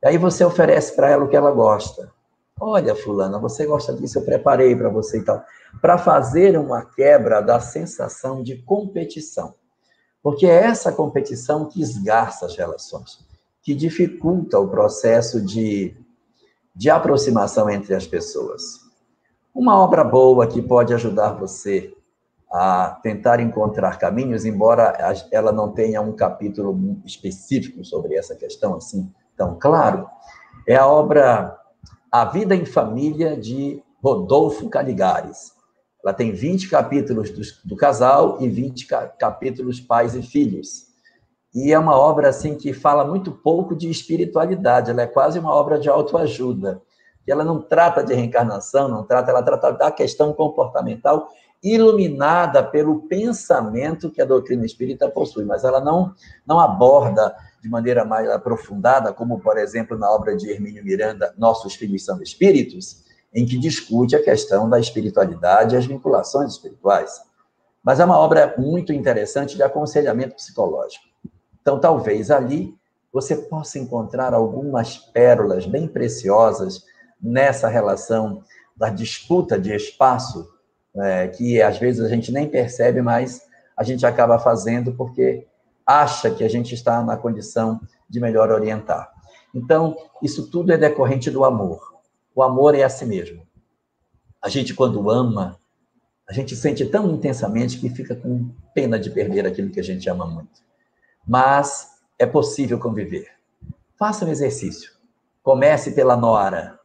Aí 0.04 0.18
você 0.18 0.44
oferece 0.44 0.96
para 0.96 1.10
ela 1.10 1.24
o 1.24 1.30
que 1.30 1.36
ela 1.36 1.52
gosta. 1.52 2.12
Olha, 2.60 2.96
fulana, 2.96 3.38
você 3.38 3.66
gosta 3.66 3.94
disso, 3.94 4.18
eu 4.18 4.24
preparei 4.24 4.74
para 4.76 4.88
você 4.88 5.20
e 5.20 5.24
tal. 5.24 5.44
Para 5.82 5.98
fazer 5.98 6.58
uma 6.58 6.86
quebra 6.86 7.42
da 7.42 7.60
sensação 7.60 8.42
de 8.42 8.62
competição. 8.62 9.56
Porque 10.24 10.46
é 10.46 10.64
essa 10.64 10.92
competição 10.92 11.66
que 11.66 11.82
esgarça 11.82 12.46
as 12.46 12.56
relações, 12.56 13.20
que 13.62 13.76
dificulta 13.76 14.58
o 14.58 14.70
processo 14.70 15.42
de, 15.42 15.96
de 16.74 16.90
aproximação 16.90 17.70
entre 17.70 17.94
as 17.94 18.08
pessoas. 18.08 18.80
Uma 19.54 19.78
obra 19.78 20.04
boa 20.04 20.48
que 20.48 20.62
pode 20.62 20.94
ajudar 20.94 21.34
você 21.34 21.94
a 22.50 22.98
tentar 23.04 23.42
encontrar 23.42 24.00
caminhos, 24.00 24.46
embora 24.46 24.98
ela 25.30 25.52
não 25.52 25.74
tenha 25.74 26.02
um 26.02 26.14
capítulo 26.14 26.98
específico 27.04 27.84
sobre 27.84 28.16
essa 28.16 28.34
questão 28.34 28.76
assim 28.76 29.12
tão 29.36 29.60
claro, 29.60 30.10
é 30.66 30.78
a 30.78 30.88
obra 30.88 31.65
A 32.18 32.24
Vida 32.24 32.56
em 32.56 32.66
Família 32.66 33.36
de 33.36 33.84
Rodolfo 34.02 34.70
Caligares. 34.70 35.52
Ela 36.02 36.14
tem 36.14 36.32
20 36.32 36.70
capítulos 36.70 37.30
do, 37.30 37.42
do 37.66 37.76
casal 37.76 38.38
e 38.40 38.48
20 38.48 38.88
capítulos 39.20 39.82
pais 39.82 40.16
e 40.16 40.22
filhos. 40.22 40.86
E 41.54 41.74
é 41.74 41.78
uma 41.78 41.94
obra 41.94 42.30
assim 42.30 42.56
que 42.56 42.72
fala 42.72 43.04
muito 43.04 43.34
pouco 43.34 43.76
de 43.76 43.90
espiritualidade, 43.90 44.92
ela 44.92 45.02
é 45.02 45.08
quase 45.08 45.38
uma 45.38 45.54
obra 45.54 45.78
de 45.78 45.90
autoajuda. 45.90 46.82
E 47.28 47.32
ela 47.34 47.44
não 47.44 47.62
trata 47.62 48.02
de 48.02 48.14
reencarnação, 48.14 48.88
não 48.88 49.04
trata, 49.04 49.32
ela 49.32 49.44
trata 49.44 49.74
da 49.74 49.92
questão 49.92 50.32
comportamental 50.32 51.28
iluminada 51.62 52.64
pelo 52.64 53.10
pensamento 53.10 54.10
que 54.10 54.22
a 54.22 54.26
doutrina 54.26 54.66
espírita 54.66 55.10
possui, 55.10 55.44
mas 55.44 55.66
ela 55.66 55.82
não, 55.82 56.14
não 56.48 56.62
aborda 56.62 57.36
de 57.66 57.72
maneira 57.72 58.06
mais 58.06 58.30
aprofundada, 58.30 59.12
como, 59.12 59.40
por 59.40 59.58
exemplo, 59.58 59.98
na 59.98 60.08
obra 60.12 60.38
de 60.38 60.48
Hermínio 60.52 60.86
Miranda, 60.86 61.34
Nossos 61.36 61.74
Filhos 61.74 62.06
são 62.06 62.22
Espíritos, 62.22 63.04
em 63.34 63.44
que 63.44 63.58
discute 63.58 64.16
a 64.16 64.24
questão 64.24 64.70
da 64.70 64.80
espiritualidade 64.80 65.74
e 65.74 65.78
as 65.80 65.88
vinculações 65.88 66.52
espirituais. 66.52 67.20
Mas 67.84 68.00
é 68.00 68.06
uma 68.06 68.20
obra 68.20 68.54
muito 68.56 68.94
interessante 68.94 69.56
de 69.56 69.64
aconselhamento 69.64 70.36
psicológico. 70.36 71.06
Então, 71.60 71.80
talvez 71.80 72.30
ali 72.30 72.76
você 73.12 73.36
possa 73.36 73.80
encontrar 73.80 74.36
algumas 74.36 74.98
pérolas 74.98 75.66
bem 75.66 75.88
preciosas 75.88 76.84
nessa 77.20 77.68
relação 77.68 78.44
da 78.78 78.90
disputa 78.90 79.60
de 79.60 79.74
espaço 79.74 80.48
é, 80.98 81.28
que 81.30 81.60
às 81.64 81.80
vezes 81.80 82.06
a 82.06 82.08
gente 82.08 82.32
nem 82.32 82.48
percebe, 82.48 83.02
mas 83.02 83.42
a 83.76 83.84
gente 83.84 84.06
acaba 84.06 84.38
fazendo 84.38 84.94
porque 84.94 85.48
acha 85.86 86.32
que 86.32 86.44
a 86.44 86.50
gente 86.50 86.74
está 86.74 87.04
na 87.04 87.16
condição 87.16 87.80
de 88.10 88.20
melhor 88.20 88.52
orientar. 88.52 89.12
Então, 89.54 89.96
isso 90.22 90.50
tudo 90.50 90.72
é 90.72 90.78
decorrente 90.78 91.30
do 91.30 91.46
amor. 91.46 91.96
O 92.34 92.44
amor 92.44 92.76
é 92.76 92.84
a 92.84 92.90
si 92.90 93.06
mesmo. 93.06 93.46
A 94.42 94.50
gente, 94.50 94.74
quando 94.74 95.10
ama, 95.10 95.60
a 96.28 96.34
gente 96.34 96.56
sente 96.56 96.86
tão 96.86 97.12
intensamente 97.12 97.80
que 97.80 97.90
fica 97.90 98.16
com 98.16 98.50
pena 98.74 99.00
de 99.00 99.10
perder 99.10 99.46
aquilo 99.46 99.70
que 99.70 99.80
a 99.80 99.84
gente 99.84 100.10
ama 100.10 100.26
muito. 100.26 100.62
Mas 101.26 101.92
é 102.18 102.26
possível 102.26 102.80
conviver. 102.80 103.30
Faça 103.98 104.26
um 104.26 104.30
exercício. 104.30 104.92
Comece 105.42 105.92
pela 105.92 106.18
nora. 106.18 106.80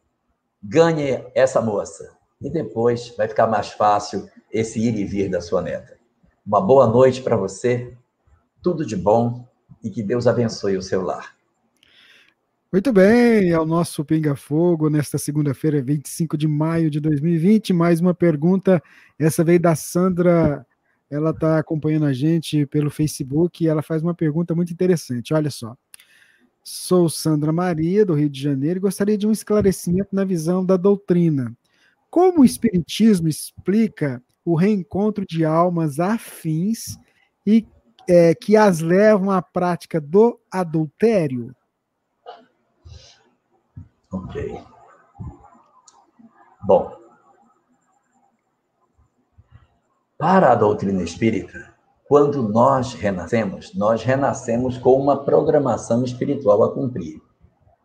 Ganhe 0.63 1.25
essa 1.35 1.61
moça 1.61 2.17
e 2.41 2.49
depois 2.49 3.15
vai 3.17 3.27
ficar 3.27 3.47
mais 3.47 3.71
fácil 3.71 4.29
esse 4.53 4.79
ir 4.79 4.97
e 4.97 5.05
vir 5.05 5.31
da 5.31 5.41
sua 5.41 5.61
neta. 5.61 5.99
Uma 6.47 6.61
boa 6.61 6.87
noite 6.87 7.23
para 7.23 7.37
você, 7.37 7.97
tudo 8.63 8.85
de 8.85 8.97
bom 8.97 9.49
e 9.83 9.91
que 9.91 10.03
Deus 10.03 10.27
abençoe 10.27 10.77
o 10.77 10.83
seu 10.83 11.03
lar. 11.03 11.35
Muito 12.73 12.93
bem, 12.93 13.51
é 13.51 13.59
o 13.59 13.67
nosso 13.67 14.05
Pinga 14.05 14.37
Fogo 14.37 14.89
nesta 14.89 15.19
segunda-feira, 15.19 15.83
25 15.83 16.37
de 16.37 16.47
maio 16.47 16.89
de 16.89 17.01
2020. 17.01 17.73
Mais 17.73 18.01
uma 18.01 18.15
pergunta, 18.15 18.81
essa 19.19 19.43
veio 19.43 19.59
da 19.59 19.75
Sandra, 19.75 20.65
ela 21.11 21.31
está 21.31 21.59
acompanhando 21.59 22.07
a 22.07 22.13
gente 22.13 22.65
pelo 22.67 22.89
Facebook 22.89 23.65
e 23.65 23.67
ela 23.67 23.83
faz 23.83 24.03
uma 24.03 24.15
pergunta 24.15 24.55
muito 24.55 24.73
interessante. 24.73 25.35
Olha 25.35 25.51
só. 25.51 25.77
Sou 26.63 27.09
Sandra 27.09 27.53
Maria, 27.53 28.07
do 28.07 28.15
Rio 28.15 28.29
de 28.29 28.41
Janeiro, 28.41 28.79
e 28.79 28.83
gostaria 28.83 29.19
de 29.19 29.27
um 29.27 29.33
esclarecimento 29.33 30.15
na 30.15 30.25
visão 30.25 30.65
da 30.65 30.77
doutrina. 30.77 31.53
Como 32.09 32.43
o 32.43 32.45
Espiritismo 32.45 33.27
explica 33.27 34.23
o 34.45 34.55
reencontro 34.55 35.25
de 35.27 35.45
almas 35.45 35.99
afins 35.99 36.97
e 37.45 37.67
é, 38.11 38.35
que 38.35 38.57
as 38.57 38.81
levam 38.81 39.31
à 39.31 39.41
prática 39.41 40.01
do 40.01 40.41
adultério? 40.51 41.55
Ok. 44.13 44.61
Bom, 46.65 46.93
para 50.19 50.51
a 50.51 50.55
doutrina 50.57 51.05
espírita, 51.05 51.73
quando 52.09 52.49
nós 52.49 52.95
renascemos, 52.95 53.73
nós 53.77 54.03
renascemos 54.03 54.77
com 54.77 55.01
uma 55.01 55.25
programação 55.25 56.03
espiritual 56.03 56.65
a 56.65 56.75
cumprir 56.75 57.23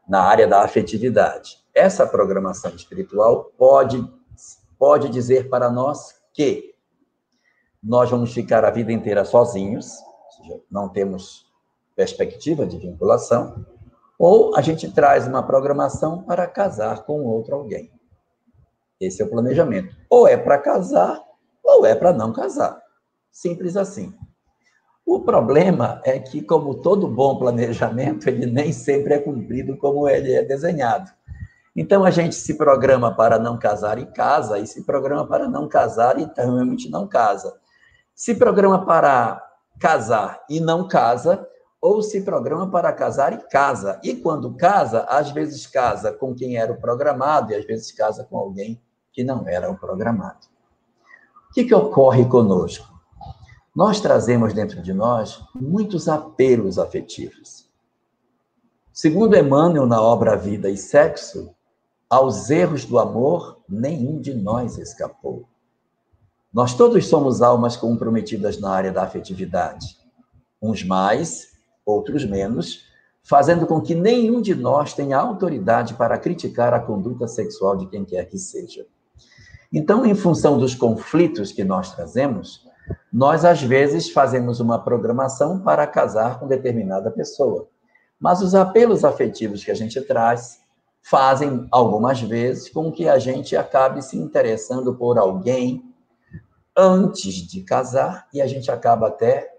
na 0.10 0.24
área 0.24 0.48
da 0.48 0.64
afetividade. 0.64 1.60
Essa 1.72 2.08
programação 2.08 2.74
espiritual 2.76 3.52
pode, 3.56 4.04
pode 4.80 5.08
dizer 5.10 5.50
para 5.50 5.70
nós 5.70 6.16
que 6.34 6.74
nós 7.82 8.10
vamos 8.10 8.34
ficar 8.34 8.66
a 8.66 8.72
vida 8.72 8.92
inteira 8.92 9.24
sozinhos, 9.24 10.04
não 10.70 10.90
temos 10.90 11.46
perspectiva 11.96 12.66
de 12.66 12.78
vinculação, 12.78 13.66
ou 14.18 14.56
a 14.56 14.62
gente 14.62 14.92
traz 14.92 15.28
uma 15.28 15.44
programação 15.44 16.24
para 16.24 16.48
casar 16.48 17.04
com 17.04 17.24
outro 17.24 17.56
alguém. 17.56 17.92
Esse 19.00 19.22
é 19.22 19.26
o 19.26 19.30
planejamento. 19.30 19.96
Ou 20.10 20.28
é 20.28 20.38
para 20.38 20.58
casar, 20.58 21.22
ou 21.64 21.86
é 21.86 21.96
para 21.96 22.14
não 22.14 22.32
casar. 22.32 22.82
Simples 23.32 23.76
assim. 23.76 24.14
O 25.06 25.22
problema 25.22 26.02
é 26.04 26.18
que, 26.18 26.42
como 26.42 26.82
todo 26.82 27.08
bom 27.08 27.38
planejamento, 27.38 28.28
ele 28.28 28.46
nem 28.46 28.72
sempre 28.72 29.14
é 29.14 29.20
cumprido 29.20 29.78
como 29.78 30.08
ele 30.08 30.34
é 30.34 30.44
desenhado. 30.44 31.12
Então, 31.76 32.06
a 32.06 32.10
gente 32.10 32.36
se 32.36 32.58
programa 32.58 33.14
para 33.14 33.38
não 33.38 33.60
casar 33.60 34.00
e 34.00 34.06
casa, 34.06 34.58
e 34.58 34.66
se 34.66 34.84
programa 34.86 35.28
para 35.28 35.50
não 35.50 35.68
casar 35.68 36.18
e 36.18 36.32
realmente 36.36 36.90
não 36.90 37.08
casa. 37.08 37.54
Se 38.16 38.34
programa 38.34 38.86
para 38.86 39.45
casar 39.80 40.44
e 40.50 40.60
não 40.60 40.88
casa, 40.88 41.48
ou 41.82 42.02
se 42.02 42.22
programa 42.22 42.70
para 42.70 42.92
casar 42.94 43.34
e 43.34 43.38
casa. 43.50 44.00
E 44.04 44.16
quando 44.16 44.56
casa, 44.56 45.02
às 45.02 45.32
vezes 45.32 45.68
casa 45.68 46.12
com 46.12 46.34
quem 46.34 46.58
era 46.58 46.72
o 46.72 46.80
programado 46.80 47.52
e 47.52 47.56
às 47.56 47.66
vezes 47.66 47.92
casa 47.92 48.24
com 48.24 48.38
alguém 48.38 48.82
que 49.12 49.24
não 49.24 49.48
era 49.48 49.70
o 49.70 49.78
programado. 49.78 50.48
O 51.50 51.54
que, 51.54 51.64
que 51.64 51.76
ocorre 51.76 52.26
conosco? 52.26 52.96
nós 53.76 54.00
trazemos 54.00 54.54
dentro 54.54 54.82
de 54.82 54.94
nós 54.94 55.44
muitos 55.54 56.08
apelos 56.08 56.80
afetivos. 56.80 57.70
Segundo 58.94 59.36
Emmanuel, 59.36 59.86
na 59.86 60.02
obra 60.02 60.38
Vida 60.38 60.70
e 60.70 60.78
Sexo, 60.78 61.54
aos 62.10 62.50
erros 62.50 62.86
do 62.86 62.98
amor, 62.98 63.62
nenhum 63.68 64.22
de 64.22 64.34
nós 64.34 64.78
escapou. 64.78 65.46
Nós 66.56 66.74
todos 66.74 67.06
somos 67.08 67.42
almas 67.42 67.76
comprometidas 67.76 68.58
na 68.58 68.70
área 68.70 68.90
da 68.90 69.04
afetividade. 69.04 69.98
Uns 70.62 70.86
mais, 70.86 71.50
outros 71.86 72.24
menos, 72.24 72.86
fazendo 73.22 73.68
com 73.68 73.82
que 73.82 73.94
nenhum 73.94 74.42
de 74.42 74.56
nós 74.56 74.94
tenha 74.94 75.18
autoridade 75.18 75.96
para 75.96 76.18
criticar 76.18 76.74
a 76.74 76.80
conduta 76.80 77.28
sexual 77.28 77.76
de 77.76 77.88
quem 77.88 78.06
quer 78.06 78.24
que 78.30 78.38
seja. 78.38 78.86
Então, 79.70 80.06
em 80.06 80.16
função 80.16 80.58
dos 80.58 80.74
conflitos 80.74 81.52
que 81.52 81.66
nós 81.66 81.94
trazemos, 81.94 82.66
nós, 83.12 83.44
às 83.44 83.62
vezes, 83.62 84.10
fazemos 84.10 84.62
uma 84.62 84.80
programação 84.80 85.60
para 85.60 85.86
casar 85.86 86.40
com 86.40 86.48
determinada 86.48 87.12
pessoa. 87.12 87.68
Mas 88.18 88.42
os 88.42 88.56
apelos 88.56 89.04
afetivos 89.04 89.62
que 89.62 89.72
a 89.72 89.76
gente 89.76 90.00
traz 90.00 90.62
fazem, 91.02 91.68
algumas 91.70 92.22
vezes, 92.22 92.70
com 92.70 92.94
que 92.94 93.10
a 93.10 93.20
gente 93.20 93.58
acabe 93.58 94.02
se 94.02 94.18
interessando 94.18 94.96
por 94.96 95.18
alguém 95.18 95.94
antes 96.76 97.36
de 97.36 97.62
casar 97.62 98.28
e 98.34 98.42
a 98.42 98.48
gente 98.48 98.70
acaba 98.70 99.08
até 99.08 99.56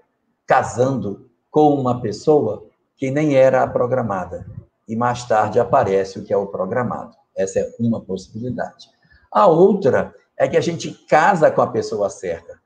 casando 0.46 1.30
com 1.50 1.74
uma 1.74 2.00
pessoa 2.00 2.66
que 2.96 3.10
nem 3.10 3.34
era 3.34 3.62
a 3.62 3.68
programada. 3.68 4.46
E 4.88 4.94
mais 4.94 5.24
tarde 5.24 5.58
aparece 5.58 6.18
o 6.18 6.24
que 6.24 6.32
é 6.32 6.36
o 6.36 6.46
programado. 6.46 7.16
Essa 7.36 7.60
é 7.60 7.74
uma 7.80 8.00
possibilidade. 8.00 8.88
A 9.30 9.46
outra 9.46 10.14
é 10.36 10.46
que 10.46 10.56
a 10.56 10.60
gente 10.60 10.90
casa 11.06 11.50
com 11.50 11.60
a 11.60 11.66
pessoa 11.66 12.08
certa 12.08 12.60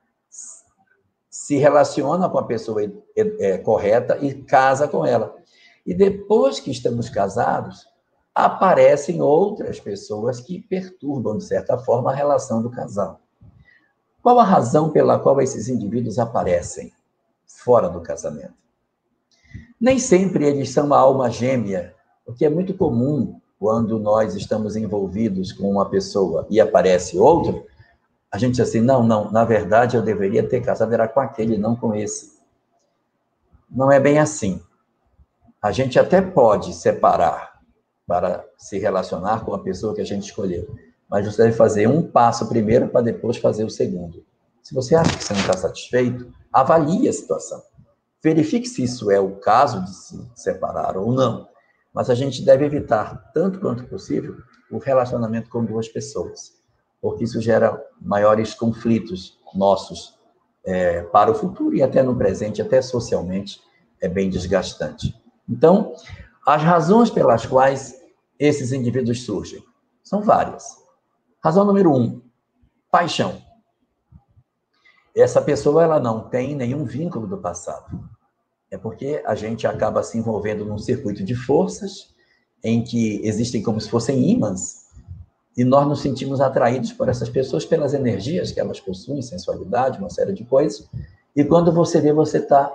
se 1.51 1.57
relaciona 1.57 2.28
com 2.28 2.38
a 2.38 2.44
pessoa 2.44 2.80
é, 3.16 3.59
correta 3.59 4.18
e 4.18 4.34
casa 4.34 4.86
com 4.86 5.05
ela. 5.05 5.34
E 5.84 5.92
depois 5.92 6.61
que 6.61 6.70
estamos 6.70 7.09
casados, 7.09 7.88
aparecem 8.32 9.20
outras 9.20 9.80
pessoas 9.80 10.40
que 10.40 10.61
perturbam, 10.61 11.36
de 11.36 11.44
certa 11.44 11.76
forma, 11.76 12.12
a 12.12 12.14
relação 12.14 12.62
do 12.62 12.70
casal. 12.70 13.20
Qual 14.22 14.38
a 14.38 14.44
razão 14.44 14.90
pela 14.90 15.18
qual 15.18 15.40
esses 15.40 15.68
indivíduos 15.68 16.18
aparecem 16.18 16.92
fora 17.46 17.88
do 17.88 18.00
casamento? 18.00 18.54
Nem 19.80 19.98
sempre 19.98 20.44
eles 20.44 20.70
são 20.70 20.86
uma 20.86 20.98
alma 20.98 21.30
gêmea, 21.30 21.94
o 22.26 22.32
que 22.32 22.44
é 22.44 22.50
muito 22.50 22.74
comum 22.74 23.40
quando 23.58 23.98
nós 23.98 24.34
estamos 24.34 24.76
envolvidos 24.76 25.52
com 25.52 25.70
uma 25.70 25.88
pessoa 25.88 26.46
e 26.48 26.60
aparece 26.60 27.18
outro, 27.18 27.66
a 28.30 28.38
gente 28.38 28.52
diz 28.52 28.60
assim, 28.60 28.80
não, 28.80 29.02
não, 29.02 29.30
na 29.30 29.44
verdade 29.44 29.96
eu 29.96 30.02
deveria 30.02 30.48
ter 30.48 30.60
casado 30.60 30.92
era 30.92 31.08
com 31.08 31.20
aquele, 31.20 31.58
não 31.58 31.74
com 31.74 31.94
esse. 31.94 32.38
Não 33.68 33.90
é 33.90 33.98
bem 33.98 34.18
assim. 34.18 34.62
A 35.60 35.72
gente 35.72 35.98
até 35.98 36.22
pode 36.22 36.72
separar 36.72 37.60
para 38.06 38.44
se 38.56 38.78
relacionar 38.78 39.44
com 39.44 39.54
a 39.54 39.58
pessoa 39.58 39.94
que 39.94 40.00
a 40.00 40.06
gente 40.06 40.24
escolheu, 40.24 40.74
mas 41.11 41.26
você 41.26 41.42
deve 41.42 41.56
fazer 41.56 41.88
um 41.88 42.02
passo 42.02 42.48
primeiro 42.48 42.88
para 42.88 43.00
depois 43.00 43.36
fazer 43.36 43.64
o 43.64 43.70
segundo. 43.70 44.24
Se 44.62 44.74
você 44.74 44.94
acha 44.94 45.16
que 45.16 45.24
você 45.24 45.32
não 45.32 45.40
está 45.40 45.56
satisfeito, 45.56 46.32
avalie 46.52 47.08
a 47.08 47.12
situação. 47.12 47.61
Verifique 48.22 48.68
se 48.68 48.84
isso 48.84 49.11
é 49.11 49.18
o 49.18 49.36
caso 49.36 49.82
de 49.82 49.90
se 49.90 50.30
separar 50.34 50.96
ou 50.96 51.12
não. 51.12 51.48
Mas 51.92 52.08
a 52.08 52.14
gente 52.14 52.44
deve 52.44 52.64
evitar, 52.64 53.32
tanto 53.34 53.58
quanto 53.58 53.84
possível, 53.84 54.36
o 54.70 54.78
relacionamento 54.78 55.48
com 55.48 55.64
duas 55.64 55.88
pessoas, 55.88 56.52
porque 57.00 57.24
isso 57.24 57.40
gera 57.40 57.82
maiores 58.00 58.54
conflitos 58.54 59.38
nossos 59.54 60.14
é, 60.64 61.02
para 61.04 61.30
o 61.30 61.34
futuro 61.34 61.74
e 61.74 61.82
até 61.82 62.02
no 62.02 62.14
presente, 62.14 62.62
até 62.62 62.80
socialmente, 62.80 63.61
é 64.00 64.08
bem 64.08 64.30
desgastante. 64.30 65.12
Então, 65.48 65.94
as 66.46 66.62
razões 66.62 67.11
pelas 67.11 67.44
quais 67.44 68.00
esses 68.38 68.70
indivíduos 68.70 69.24
surgem 69.24 69.64
são 70.04 70.22
várias. 70.22 70.80
Razão 71.43 71.64
número 71.64 71.93
um: 71.93 72.20
paixão 72.91 73.41
essa 75.14 75.41
pessoa 75.41 75.82
ela 75.82 76.01
não 76.01 76.28
tem 76.28 76.55
nenhum 76.55 76.84
vínculo 76.84 77.26
do 77.26 77.38
passado. 77.38 78.09
É 78.70 78.78
porque 78.78 79.22
a 79.26 79.34
gente 79.34 79.66
acaba 79.66 80.03
se 80.03 80.16
envolvendo 80.16 80.64
num 80.64 80.78
circuito 80.78 81.24
de 81.24 81.34
forças 81.34 82.14
em 82.62 82.82
que 82.84 83.20
existem 83.24 83.62
como 83.62 83.80
se 83.80 83.91
fossem 83.91 84.30
ímãs 84.30 84.88
e 85.57 85.64
nós 85.64 85.86
nos 85.88 86.01
sentimos 86.01 86.41
atraídos 86.41 86.93
por 86.93 87.09
essas 87.09 87.28
pessoas 87.28 87.64
pelas 87.64 87.93
energias 87.93 88.53
que 88.53 88.61
elas 88.61 88.78
possuem, 88.78 89.20
sensualidade, 89.20 89.99
uma 89.99 90.11
série 90.11 90.32
de 90.32 90.45
coisas. 90.45 90.88
E 91.34 91.45
quando 91.45 91.72
você 91.72 92.01
vê, 92.01 92.12
você 92.12 92.38
está 92.38 92.72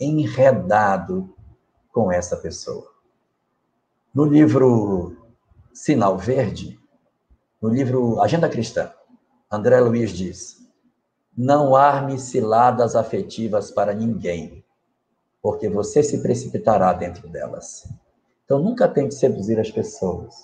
enredado 0.00 1.32
com 1.92 2.10
essa 2.10 2.36
pessoa. 2.36 2.90
No 4.12 4.24
livro 4.24 5.16
Sinal 5.72 6.18
Verde, 6.18 6.78
no 7.62 7.68
livro 7.68 8.20
Agenda 8.20 8.48
Cristã, 8.48 8.90
André 9.48 9.78
Luiz 9.78 10.10
diz: 10.10 10.56
não 11.38 11.76
arme 11.76 12.18
ciladas 12.18 12.96
afetivas 12.96 13.70
para 13.70 13.94
ninguém, 13.94 14.64
porque 15.40 15.68
você 15.68 16.02
se 16.02 16.20
precipitará 16.20 16.92
dentro 16.92 17.28
delas. 17.28 17.88
Então, 18.44 18.58
nunca 18.58 18.88
tente 18.88 19.14
seduzir 19.14 19.60
as 19.60 19.70
pessoas, 19.70 20.34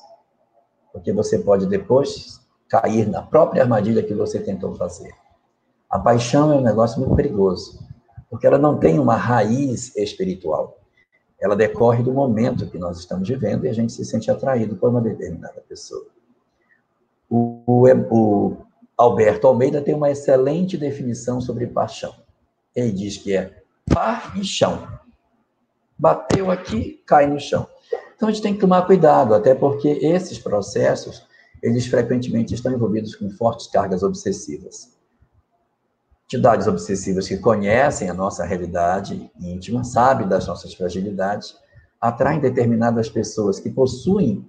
porque 0.92 1.12
você 1.12 1.40
pode 1.40 1.66
depois 1.66 2.40
cair 2.68 3.08
na 3.08 3.20
própria 3.20 3.62
armadilha 3.62 4.02
que 4.02 4.14
você 4.14 4.38
tentou 4.38 4.76
fazer. 4.76 5.12
A 5.90 5.98
paixão 5.98 6.52
é 6.52 6.56
um 6.56 6.62
negócio 6.62 7.00
muito 7.00 7.16
perigoso, 7.16 7.84
porque 8.30 8.46
ela 8.46 8.58
não 8.58 8.78
tem 8.78 8.98
uma 9.00 9.16
raiz 9.16 9.94
espiritual. 9.96 10.78
Ela 11.40 11.56
decorre 11.56 12.02
do 12.02 12.12
momento 12.12 12.70
que 12.70 12.78
nós 12.78 12.98
estamos 12.98 13.28
vivendo 13.28 13.64
e 13.64 13.68
a 13.68 13.74
gente 13.74 13.92
se 13.92 14.04
sente 14.04 14.30
atraído 14.30 14.76
por 14.76 14.90
uma 14.90 15.00
determinada 15.00 15.60
pessoa. 15.68 16.06
O, 17.30 17.62
o, 17.66 17.84
o 18.10 18.56
Alberto 18.96 19.46
Almeida 19.46 19.80
tem 19.80 19.94
uma 19.94 20.10
excelente 20.10 20.76
definição 20.76 21.40
sobre 21.40 21.66
paixão. 21.66 22.14
Ele 22.74 22.92
diz 22.92 23.16
que 23.16 23.36
é 23.36 23.62
par 23.92 24.36
e 24.36 24.44
chão. 24.44 24.86
Bateu 25.98 26.50
aqui, 26.50 27.02
cai 27.06 27.26
no 27.26 27.40
chão. 27.40 27.66
Então 28.14 28.28
a 28.28 28.32
gente 28.32 28.42
tem 28.42 28.54
que 28.54 28.60
tomar 28.60 28.86
cuidado, 28.86 29.34
até 29.34 29.54
porque 29.54 29.88
esses 29.88 30.38
processos, 30.38 31.24
eles 31.62 31.86
frequentemente 31.86 32.54
estão 32.54 32.72
envolvidos 32.72 33.14
com 33.14 33.30
fortes 33.30 33.68
cargas 33.68 34.02
obsessivas. 34.02 34.96
Entidades 36.24 36.66
obsessivas 36.66 37.26
que 37.26 37.38
conhecem 37.38 38.10
a 38.10 38.14
nossa 38.14 38.44
realidade 38.44 39.30
íntima, 39.40 39.82
sabem 39.84 40.28
das 40.28 40.46
nossas 40.46 40.74
fragilidades, 40.74 41.56
atraem 42.00 42.40
determinadas 42.40 43.08
pessoas 43.08 43.58
que 43.58 43.70
possuem 43.70 44.48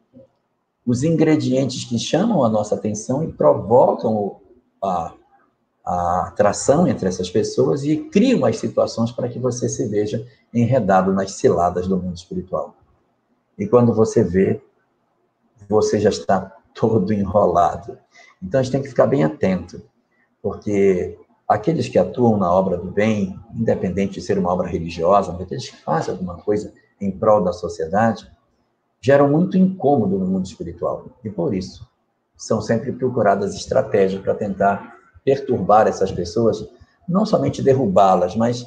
os 0.86 1.04
ingredientes 1.04 1.84
que 1.84 2.00
chamam 2.00 2.44
a 2.44 2.50
nossa 2.50 2.76
atenção 2.76 3.24
e 3.24 3.32
provocam 3.32 4.40
a, 4.84 5.14
a 5.86 6.28
atração 6.28 6.88
entre 6.88 7.08
essas 7.08 7.30
pessoas 7.30 7.84
e 7.84 7.98
criam 7.98 8.46
as 8.46 8.58
situações 8.58 9.12
para 9.12 9.30
que 9.30 9.40
você 9.40 9.68
se 9.68 9.88
veja 9.88 10.26
enredado 10.54 11.14
nas 11.14 11.32
ciladas 11.32 11.88
do 11.88 11.98
mundo 11.98 12.16
espiritual. 12.16 12.76
E 13.58 13.68
quando 13.68 13.94
você 13.94 14.24
vê, 14.24 14.62
você 15.68 16.00
já 16.00 16.10
está 16.10 16.56
todo 16.74 17.14
enrolado. 17.14 17.98
Então 18.42 18.60
a 18.60 18.64
gente 18.64 18.72
tem 18.72 18.82
que 18.82 18.88
ficar 18.88 19.06
bem 19.06 19.24
atento, 19.24 19.82
porque 20.42 21.18
aqueles 21.48 21.90
que 21.90 22.00
atuam 22.00 22.38
na 22.38 22.52
obra 22.52 22.78
do 22.78 22.90
bem, 22.90 23.38
independente 23.54 24.14
de 24.14 24.22
ser 24.22 24.38
uma 24.38 24.52
obra 24.54 24.68
religiosa, 24.68 25.32
mas 25.34 25.42
aqueles 25.42 25.70
que 25.70 25.76
fazem 25.78 26.14
alguma 26.14 26.38
coisa 26.38 26.74
em 27.02 27.12
prol 27.12 27.44
da 27.44 27.52
sociedade, 27.52 28.30
geram 29.02 29.30
muito 29.30 29.58
incômodo 29.58 30.20
no 30.20 30.26
mundo 30.26 30.46
espiritual. 30.46 31.06
E 31.24 31.30
por 31.30 31.54
isso, 31.54 31.88
são 32.36 32.62
sempre 32.62 32.92
procuradas 32.92 33.56
estratégias 33.56 34.22
para 34.22 34.36
tentar 34.36 34.98
perturbar 35.24 35.88
essas 35.88 36.12
pessoas, 36.12 36.68
não 37.08 37.26
somente 37.26 37.62
derrubá-las, 37.62 38.36
mas 38.36 38.66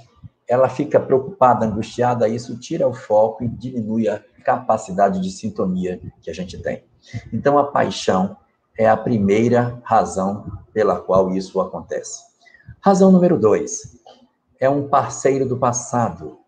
ela 0.48 0.68
fica 0.68 1.00
preocupada, 1.00 1.64
angustiada, 1.64 2.28
isso 2.28 2.58
tira 2.58 2.86
o 2.86 2.92
foco 2.92 3.44
e 3.44 3.48
diminui 3.48 4.08
a 4.08 4.22
capacidade 4.44 5.20
de 5.20 5.30
sintonia 5.30 6.00
que 6.20 6.30
a 6.30 6.34
gente 6.34 6.58
tem. 6.58 6.84
Então, 7.32 7.58
a 7.58 7.64
paixão 7.64 8.36
é 8.76 8.88
a 8.88 8.96
primeira 8.96 9.80
razão 9.82 10.44
pela 10.72 11.00
qual 11.00 11.30
isso 11.30 11.60
acontece. 11.60 12.22
Razão 12.80 13.12
número 13.12 13.38
dois 13.38 13.98
é 14.60 14.68
um 14.68 14.88
parceiro 14.88 15.48
do 15.48 15.56
passado 15.56 16.38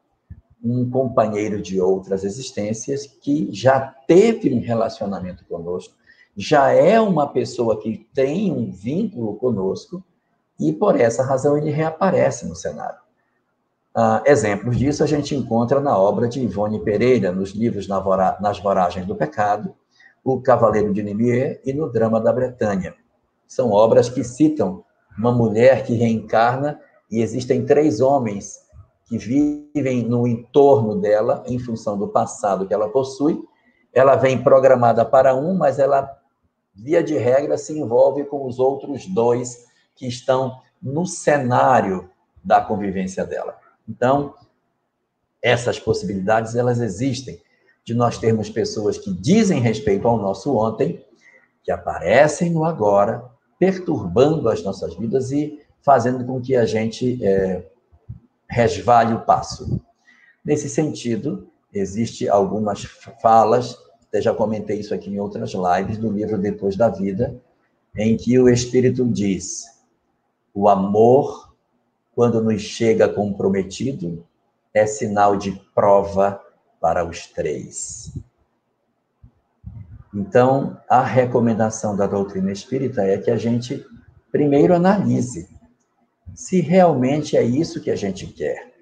um 0.64 0.88
companheiro 0.88 1.60
de 1.60 1.78
outras 1.78 2.24
existências 2.24 3.06
que 3.06 3.48
já 3.52 3.80
teve 3.80 4.52
um 4.54 4.60
relacionamento 4.60 5.44
conosco, 5.44 5.94
já 6.34 6.70
é 6.70 6.98
uma 6.98 7.28
pessoa 7.28 7.78
que 7.80 8.08
tem 8.14 8.50
um 8.50 8.72
vínculo 8.72 9.36
conosco 9.36 10.02
e 10.58 10.72
por 10.72 10.98
essa 10.98 11.22
razão 11.22 11.56
ele 11.56 11.70
reaparece 11.70 12.46
no 12.46 12.56
cenário. 12.56 12.98
Uh, 13.96 14.18
exemplos 14.26 14.76
disso 14.76 15.04
a 15.04 15.06
gente 15.06 15.36
encontra 15.36 15.80
na 15.80 15.96
obra 15.96 16.26
de 16.26 16.40
Ivone 16.40 16.82
Pereira, 16.82 17.30
nos 17.30 17.50
livros 17.50 17.86
Nas 17.86 18.58
Voragens 18.58 19.06
do 19.06 19.14
Pecado, 19.14 19.74
O 20.24 20.40
Cavaleiro 20.40 20.92
de 20.92 21.02
Nimier 21.02 21.60
e 21.64 21.72
no 21.72 21.92
Drama 21.92 22.20
da 22.20 22.32
Bretanha. 22.32 22.94
São 23.46 23.70
obras 23.70 24.08
que 24.08 24.24
citam 24.24 24.82
uma 25.16 25.30
mulher 25.30 25.84
que 25.84 25.94
reencarna 25.94 26.80
e 27.08 27.20
existem 27.20 27.64
três 27.64 28.00
homens 28.00 28.63
que 29.06 29.18
vivem 29.18 30.02
no 30.02 30.26
entorno 30.26 31.00
dela, 31.00 31.42
em 31.46 31.58
função 31.58 31.98
do 31.98 32.08
passado 32.08 32.66
que 32.66 32.74
ela 32.74 32.88
possui. 32.88 33.42
Ela 33.92 34.16
vem 34.16 34.42
programada 34.42 35.04
para 35.04 35.34
um, 35.34 35.54
mas 35.54 35.78
ela, 35.78 36.10
via 36.74 37.02
de 37.02 37.16
regra, 37.16 37.58
se 37.58 37.78
envolve 37.78 38.24
com 38.24 38.46
os 38.46 38.58
outros 38.58 39.06
dois 39.06 39.66
que 39.94 40.06
estão 40.06 40.60
no 40.82 41.06
cenário 41.06 42.10
da 42.42 42.60
convivência 42.60 43.24
dela. 43.24 43.56
Então, 43.88 44.34
essas 45.42 45.78
possibilidades, 45.78 46.54
elas 46.54 46.80
existem, 46.80 47.40
de 47.84 47.92
nós 47.92 48.16
termos 48.16 48.48
pessoas 48.48 48.96
que 48.96 49.12
dizem 49.12 49.60
respeito 49.60 50.08
ao 50.08 50.16
nosso 50.16 50.56
ontem, 50.56 51.04
que 51.62 51.70
aparecem 51.70 52.50
no 52.50 52.64
agora, 52.64 53.30
perturbando 53.58 54.48
as 54.48 54.62
nossas 54.62 54.96
vidas 54.96 55.30
e 55.30 55.60
fazendo 55.82 56.24
com 56.24 56.40
que 56.40 56.56
a 56.56 56.64
gente 56.64 57.22
é, 57.22 57.66
resvale 58.54 59.12
o 59.14 59.20
passo. 59.20 59.80
Nesse 60.44 60.68
sentido, 60.68 61.48
existe 61.72 62.28
algumas 62.28 62.84
falas, 63.20 63.76
até 64.06 64.22
já 64.22 64.32
comentei 64.32 64.78
isso 64.78 64.94
aqui 64.94 65.10
em 65.10 65.18
outras 65.18 65.52
lives 65.52 65.98
do 65.98 66.08
livro 66.08 66.38
Depois 66.38 66.76
da 66.76 66.88
Vida, 66.88 67.34
em 67.96 68.16
que 68.16 68.38
o 68.38 68.48
Espírito 68.48 69.04
diz: 69.04 69.64
o 70.54 70.68
amor, 70.68 71.52
quando 72.14 72.40
nos 72.40 72.62
chega 72.62 73.08
comprometido, 73.08 74.24
é 74.72 74.86
sinal 74.86 75.36
de 75.36 75.60
prova 75.74 76.40
para 76.80 77.04
os 77.04 77.26
três. 77.26 78.12
Então, 80.14 80.80
a 80.88 81.02
recomendação 81.02 81.96
da 81.96 82.06
doutrina 82.06 82.52
espírita 82.52 83.02
é 83.02 83.18
que 83.18 83.32
a 83.32 83.36
gente 83.36 83.84
primeiro 84.30 84.74
analise 84.74 85.53
se 86.34 86.60
realmente 86.60 87.36
é 87.36 87.42
isso 87.42 87.80
que 87.80 87.90
a 87.90 87.96
gente 87.96 88.26
quer. 88.26 88.72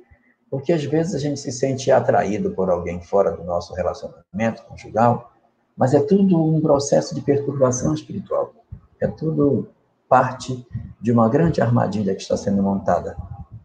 Porque 0.50 0.72
às 0.72 0.84
vezes 0.84 1.14
a 1.14 1.18
gente 1.18 1.38
se 1.40 1.52
sente 1.52 1.90
atraído 1.90 2.50
por 2.52 2.70
alguém 2.70 3.00
fora 3.00 3.30
do 3.30 3.44
nosso 3.44 3.74
relacionamento 3.74 4.64
conjugal, 4.64 5.30
Mas 5.74 5.94
é 5.94 6.00
tudo 6.00 6.38
um 6.44 6.60
processo 6.60 7.14
de 7.14 7.22
perturbação 7.22 7.94
espiritual. 7.94 8.52
É 9.00 9.08
tudo 9.08 9.70
parte 10.06 10.66
de 11.00 11.10
uma 11.10 11.28
grande 11.30 11.62
armadilha 11.62 12.14
que 12.14 12.20
está 12.20 12.36
sendo 12.36 12.62
montada 12.62 13.16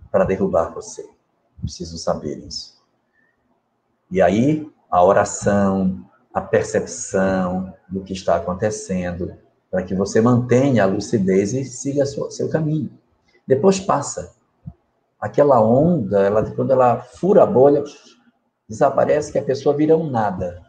para 0.10 0.24
derrubar 0.24 0.74
você. 0.74 1.06
Preciso 1.60 1.98
saber 1.98 2.38
isso. 2.40 2.82
E 4.10 4.22
aí, 4.22 4.72
a 4.90 5.04
oração, 5.04 6.06
a 6.34 6.40
percepção 6.40 7.74
do 7.90 8.02
que 8.02 8.14
está 8.14 8.38
acontecendo, 8.38 9.36
para 9.70 9.84
que 9.84 9.94
você 9.94 10.22
mantenha 10.22 10.84
a 10.84 10.88
lucidez 10.88 11.54
e 11.54 11.66
siga 11.66 12.06
seu 12.06 12.50
caminho. 12.50 12.90
Depois 13.48 13.80
passa. 13.80 14.36
Aquela 15.20 15.62
onda, 15.62 16.22
ela, 16.22 16.44
quando 16.52 16.72
ela 16.72 17.00
fura 17.00 17.44
a 17.44 17.46
bolha, 17.46 17.84
desaparece 18.68 19.32
que 19.32 19.40
a 19.40 19.44
pessoa 19.44 19.76
vira 19.76 19.96
um 19.96 20.10
nada. 20.10 20.62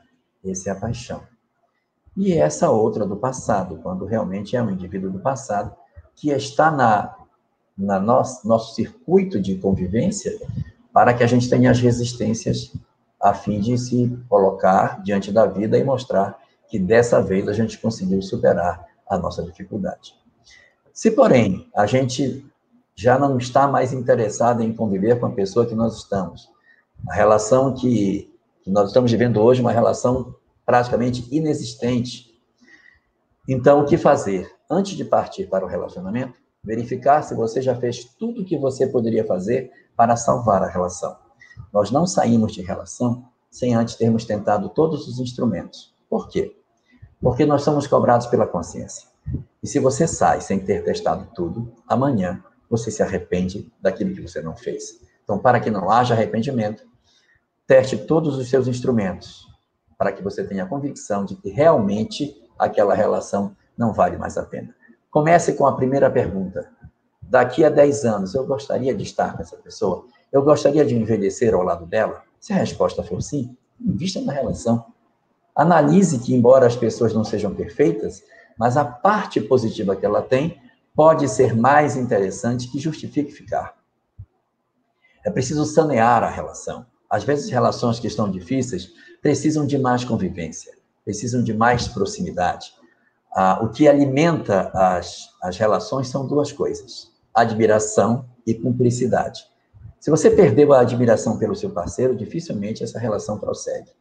Essa 0.45 0.71
é 0.71 0.73
a 0.73 0.77
paixão. 0.77 1.23
E 2.17 2.33
essa 2.33 2.71
outra 2.71 3.07
do 3.07 3.17
passado, 3.17 3.79
quando 3.83 4.05
realmente 4.05 4.57
é 4.57 4.63
um 4.63 4.71
indivíduo 4.71 5.11
do 5.11 5.19
passado 5.19 5.75
que 6.15 6.31
está 6.31 6.71
na, 6.71 7.15
na 7.77 8.01
nosso, 8.01 8.47
nosso 8.47 8.75
circuito 8.75 9.41
de 9.41 9.57
convivência 9.57 10.33
para 10.93 11.15
que 11.15 11.23
a 11.23 11.27
gente 11.27 11.49
tenha 11.49 11.71
as 11.71 11.79
resistências 11.79 12.73
a 13.21 13.35
fim 13.35 13.61
de 13.61 13.77
se 13.77 14.19
colocar 14.29 15.03
diante 15.03 15.31
da 15.31 15.47
vida 15.47 15.77
e 15.77 15.85
mostrar 15.85 16.39
que 16.69 16.79
dessa 16.79 17.21
vez 17.21 17.49
a 17.49 17.53
gente 17.53 17.79
conseguiu 17.79 18.21
superar 18.23 18.87
a 19.09 19.19
nossa 19.19 19.43
dificuldade. 19.43 20.15
Se, 20.93 21.11
porém, 21.11 21.69
a 21.75 21.87
gente 21.87 22.45
já 22.99 23.17
não 23.17 23.39
está 23.39 23.69
mais 23.69 23.93
interessado 23.93 24.61
em 24.61 24.75
conviver 24.75 25.21
com 25.21 25.27
a 25.27 25.31
pessoa 25.31 25.65
que 25.65 25.75
nós 25.75 25.99
estamos, 25.99 26.51
a 27.09 27.15
relação 27.15 27.73
que, 27.73 28.29
nós 28.67 28.89
estamos 28.89 29.13
vivendo 29.13 29.41
hoje, 29.41 29.61
uma 29.61 29.71
relação 29.71 30.35
praticamente 30.67 31.25
inexistente. 31.31 32.37
Então, 33.49 33.81
o 33.81 33.87
que 33.87 33.97
fazer? 33.97 34.53
Antes 34.69 34.97
de 34.97 35.05
partir 35.05 35.47
para 35.47 35.65
o 35.65 35.69
relacionamento, 35.69 36.35
verificar 36.63 37.23
se 37.23 37.37
você 37.37 37.63
já 37.63 37.73
fez 37.77 38.03
tudo 38.19 38.43
o 38.43 38.45
que 38.45 38.59
você 38.59 38.85
poderia 38.89 39.25
fazer 39.25 39.71
para 39.97 40.17
salvar 40.17 40.61
a 40.65 40.69
relação. 40.69 41.17
Nós 41.73 41.93
não 41.93 42.05
saímos 42.05 42.53
de 42.53 42.63
relação 42.63 43.25
sem 43.49 43.77
antes 43.77 43.95
termos 43.95 44.25
tentado 44.25 44.69
todos 44.71 45.07
os 45.07 45.21
instrumentos. 45.21 45.95
Por 46.11 46.29
quê? 46.29 46.57
Porque 47.21 47.47
nós 47.47 47.63
somos 47.63 47.87
cobrados 47.87 48.27
pela 48.27 48.47
consciência. 48.47 49.07
E 49.63 49.69
se 49.69 49.79
você 49.79 50.09
sai 50.09 50.41
sem 50.41 50.59
ter 50.59 50.83
testado 50.83 51.29
tudo, 51.33 51.73
amanhã 51.87 52.43
você 52.69 52.91
se 52.91 53.03
arrepende 53.03 53.71
daquilo 53.81 54.15
que 54.15 54.21
você 54.21 54.41
não 54.41 54.57
fez. 54.57 55.01
Então, 55.25 55.39
para 55.39 55.61
que 55.61 55.71
não 55.71 55.91
haja 55.91 56.15
arrependimento, 56.15 56.87
teste 57.67 57.97
todos 57.97 58.37
os 58.37 58.49
seus 58.49 58.67
instrumentos, 58.67 59.47
para 59.97 60.13
que 60.13 60.23
você 60.23 60.45
tenha 60.45 60.65
a 60.65 60.67
convicção 60.67 61.25
de 61.25 61.37
que 61.37 61.51
realmente 61.51 62.35
aquela 62.59 62.95
relação 62.95 63.55
não 63.77 63.93
vale 63.93 64.17
mais 64.17 64.37
a 64.39 64.45
pena. 64.45 64.75
Comece 65.11 65.55
com 65.55 65.67
a 65.67 65.77
primeira 65.77 66.11
pergunta. 66.11 66.71
Daqui 67.21 67.65
a 67.65 67.69
10 67.69 68.05
anos, 68.05 68.35
eu 68.35 68.47
gostaria 68.47 68.95
de 68.95 69.03
estar 69.03 69.37
com 69.37 69.43
essa 69.43 69.57
pessoa? 69.57 70.07
Eu 70.33 70.43
gostaria 70.43 70.85
de 70.85 70.95
envelhecer 70.95 71.55
ao 71.55 71.63
lado 71.63 71.87
dela? 71.87 72.23
Se 72.41 72.53
a 72.53 72.57
resposta 72.57 73.03
for 73.03 73.21
sim, 73.23 73.57
invista 73.81 74.21
na 74.21 74.33
relação. 74.33 74.87
Analise 75.55 76.19
que, 76.19 76.35
embora 76.35 76.67
as 76.67 76.77
pessoas 76.77 77.13
não 77.13 77.25
sejam 77.25 77.55
perfeitas, 77.55 78.23
mas 78.59 78.77
a 78.77 78.85
parte 78.85 79.41
positiva 79.41 79.95
que 79.95 80.07
ela 80.07 80.23
tem 80.23 80.61
pode 80.99 81.29
ser 81.29 81.55
mais 81.55 81.95
interessante 81.95 82.67
que 82.67 82.81
justifique 82.81 83.31
ficar. 83.31 83.77
É 85.25 85.31
preciso 85.31 85.65
sanear 85.65 86.25
a 86.25 86.29
relação. 86.29 86.85
Às 87.09 87.23
vezes, 87.23 87.49
relações 87.49 88.01
que 88.01 88.09
estão 88.09 88.29
difíceis 88.29 88.91
precisam 89.23 89.65
de 89.65 89.79
mais 89.79 90.05
convivência, 90.05 90.77
precisam 91.05 91.41
de 91.41 91.55
mais 91.55 91.87
proximidade. 91.87 92.73
Ah, 93.33 93.61
o 93.63 93.69
que 93.69 93.87
alimenta 93.87 94.73
as, 94.75 95.29
as 95.41 95.57
relações 95.57 96.09
são 96.09 96.27
duas 96.27 96.51
coisas: 96.51 97.13
admiração 97.33 98.29
e 98.45 98.53
cumplicidade. 98.53 99.47
Se 100.01 100.11
você 100.11 100.29
perdeu 100.29 100.73
a 100.73 100.81
admiração 100.81 101.39
pelo 101.39 101.55
seu 101.55 101.71
parceiro, 101.71 102.17
dificilmente 102.17 102.83
essa 102.83 102.99
relação 102.99 103.39
prossegue. 103.39 103.93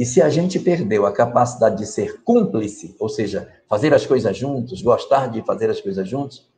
E 0.00 0.06
se 0.06 0.22
a 0.22 0.30
gente 0.30 0.58
perdeu 0.58 1.04
a 1.04 1.12
capacidade 1.12 1.76
de 1.76 1.84
ser 1.84 2.22
cúmplice, 2.22 2.96
ou 2.98 3.06
seja, 3.06 3.50
fazer 3.68 3.92
as 3.92 4.06
coisas 4.06 4.34
juntos, 4.34 4.80
gostar 4.80 5.26
de 5.26 5.44
fazer 5.44 5.68
as 5.68 5.78
coisas 5.78 6.08
juntos, 6.08 6.48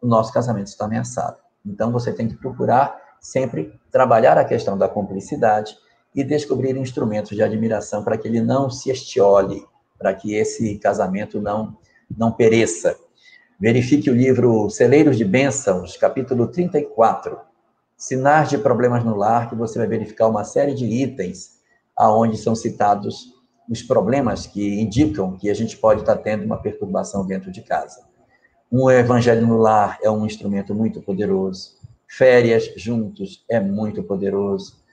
o 0.00 0.06
nosso 0.06 0.32
casamento 0.32 0.68
está 0.68 0.86
ameaçado. 0.86 1.36
Então 1.66 1.92
você 1.92 2.10
tem 2.10 2.26
que 2.26 2.36
procurar 2.36 2.98
sempre 3.20 3.78
trabalhar 3.92 4.38
a 4.38 4.46
questão 4.46 4.78
da 4.78 4.88
cumplicidade 4.88 5.76
e 6.14 6.24
descobrir 6.24 6.74
instrumentos 6.74 7.36
de 7.36 7.42
admiração 7.42 8.02
para 8.02 8.16
que 8.16 8.26
ele 8.28 8.40
não 8.40 8.70
se 8.70 8.90
estiole, 8.90 9.62
para 9.98 10.14
que 10.14 10.34
esse 10.34 10.78
casamento 10.78 11.38
não 11.38 11.76
não 12.16 12.32
pereça. 12.32 12.96
Verifique 13.60 14.08
o 14.08 14.14
livro 14.14 14.70
Celeiros 14.70 15.18
de 15.18 15.24
Bênçãos, 15.26 15.98
capítulo 15.98 16.46
34, 16.46 17.38
sinais 17.94 18.48
de 18.48 18.56
problemas 18.56 19.04
no 19.04 19.14
lar, 19.14 19.50
que 19.50 19.54
você 19.54 19.78
vai 19.78 19.86
verificar 19.86 20.28
uma 20.28 20.44
série 20.44 20.72
de 20.72 20.86
itens 20.86 21.55
aonde 21.96 22.36
são 22.36 22.54
citados 22.54 23.34
os 23.68 23.82
problemas 23.82 24.46
que 24.46 24.80
indicam 24.80 25.36
que 25.36 25.50
a 25.50 25.54
gente 25.54 25.76
pode 25.76 26.00
estar 26.00 26.16
tendo 26.16 26.44
uma 26.44 26.58
perturbação 26.58 27.26
dentro 27.26 27.50
de 27.50 27.62
casa. 27.62 28.04
Um 28.70 28.90
evangelho 28.90 29.46
no 29.46 29.56
lar 29.56 29.98
é 30.02 30.10
um 30.10 30.26
instrumento 30.26 30.74
muito 30.74 31.00
poderoso. 31.00 31.76
Férias 32.08 32.70
juntos 32.76 33.44
é 33.48 33.60
muito 33.60 34.02
poderoso. 34.02 34.84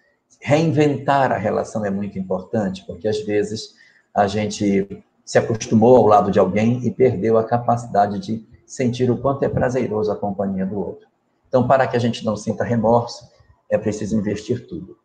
Reinventar 0.42 1.32
a 1.32 1.38
relação 1.38 1.86
é 1.86 1.90
muito 1.90 2.18
importante, 2.18 2.84
porque 2.86 3.08
às 3.08 3.20
vezes 3.22 3.76
a 4.14 4.28
gente 4.28 5.04
se 5.26 5.38
acostumou 5.38 5.98
ao 5.98 6.06
lado 6.06 6.32
de 6.32 6.40
alguém 6.40 6.86
e 6.86 6.92
perdeu 6.92 7.38
a 7.38 7.44
capacidade 7.44 8.20
de 8.20 8.46
sentir 8.66 9.10
o 9.10 9.18
quanto 9.18 9.44
é 9.44 9.50
prazeroso 9.50 10.12
a 10.12 10.16
companhia 10.16 10.66
do 10.66 10.78
outro. 10.78 11.08
Então, 11.48 11.68
para 11.68 11.88
que 11.88 11.96
a 11.96 12.00
gente 12.00 12.26
não 12.26 12.36
sinta 12.36 12.64
remorso, 12.64 13.30
é 13.70 13.78
preciso 13.78 14.18
investir 14.18 14.68
tudo. 14.68 14.98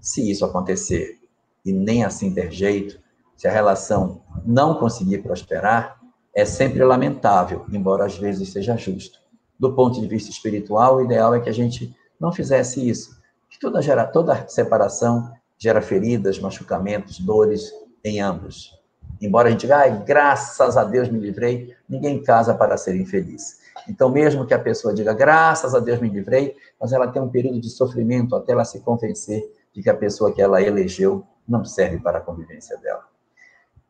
Se 0.00 0.30
isso 0.30 0.44
acontecer 0.44 1.19
e 1.64 1.72
nem 1.72 2.04
assim 2.04 2.32
ter 2.32 2.50
jeito, 2.50 3.00
se 3.36 3.48
a 3.48 3.52
relação 3.52 4.22
não 4.44 4.74
conseguir 4.74 5.18
prosperar, 5.18 5.98
é 6.34 6.44
sempre 6.44 6.84
lamentável, 6.84 7.66
embora 7.72 8.04
às 8.04 8.16
vezes 8.16 8.50
seja 8.50 8.76
justo. 8.76 9.18
Do 9.58 9.74
ponto 9.74 10.00
de 10.00 10.06
vista 10.06 10.30
espiritual, 10.30 10.96
o 10.96 11.04
ideal 11.04 11.34
é 11.34 11.40
que 11.40 11.48
a 11.48 11.52
gente 11.52 11.94
não 12.18 12.32
fizesse 12.32 12.88
isso. 12.88 13.18
Que 13.48 13.58
toda, 13.58 13.82
gera, 13.82 14.04
toda 14.04 14.46
separação 14.48 15.32
gera 15.58 15.82
feridas, 15.82 16.38
machucamentos, 16.38 17.18
dores 17.18 17.70
em 18.04 18.20
ambos. 18.20 18.78
Embora 19.20 19.48
a 19.48 19.50
gente 19.50 19.62
diga, 19.62 19.84
ah, 19.84 19.88
graças 19.88 20.76
a 20.76 20.84
Deus 20.84 21.08
me 21.08 21.18
livrei, 21.18 21.74
ninguém 21.88 22.22
casa 22.22 22.54
para 22.54 22.76
ser 22.76 22.94
infeliz. 22.96 23.60
Então, 23.88 24.08
mesmo 24.08 24.46
que 24.46 24.54
a 24.54 24.58
pessoa 24.58 24.94
diga, 24.94 25.12
graças 25.12 25.74
a 25.74 25.80
Deus 25.80 26.00
me 26.00 26.08
livrei, 26.08 26.56
mas 26.80 26.92
ela 26.92 27.08
tem 27.08 27.20
um 27.20 27.28
período 27.28 27.60
de 27.60 27.68
sofrimento 27.68 28.34
até 28.34 28.52
ela 28.52 28.64
se 28.64 28.80
convencer 28.80 29.42
de 29.74 29.82
que 29.82 29.90
a 29.90 29.94
pessoa 29.94 30.32
que 30.32 30.40
ela 30.40 30.62
elegeu 30.62 31.24
não 31.48 31.64
serve 31.64 31.98
para 31.98 32.18
a 32.18 32.20
convivência 32.20 32.76
dela. 32.78 33.08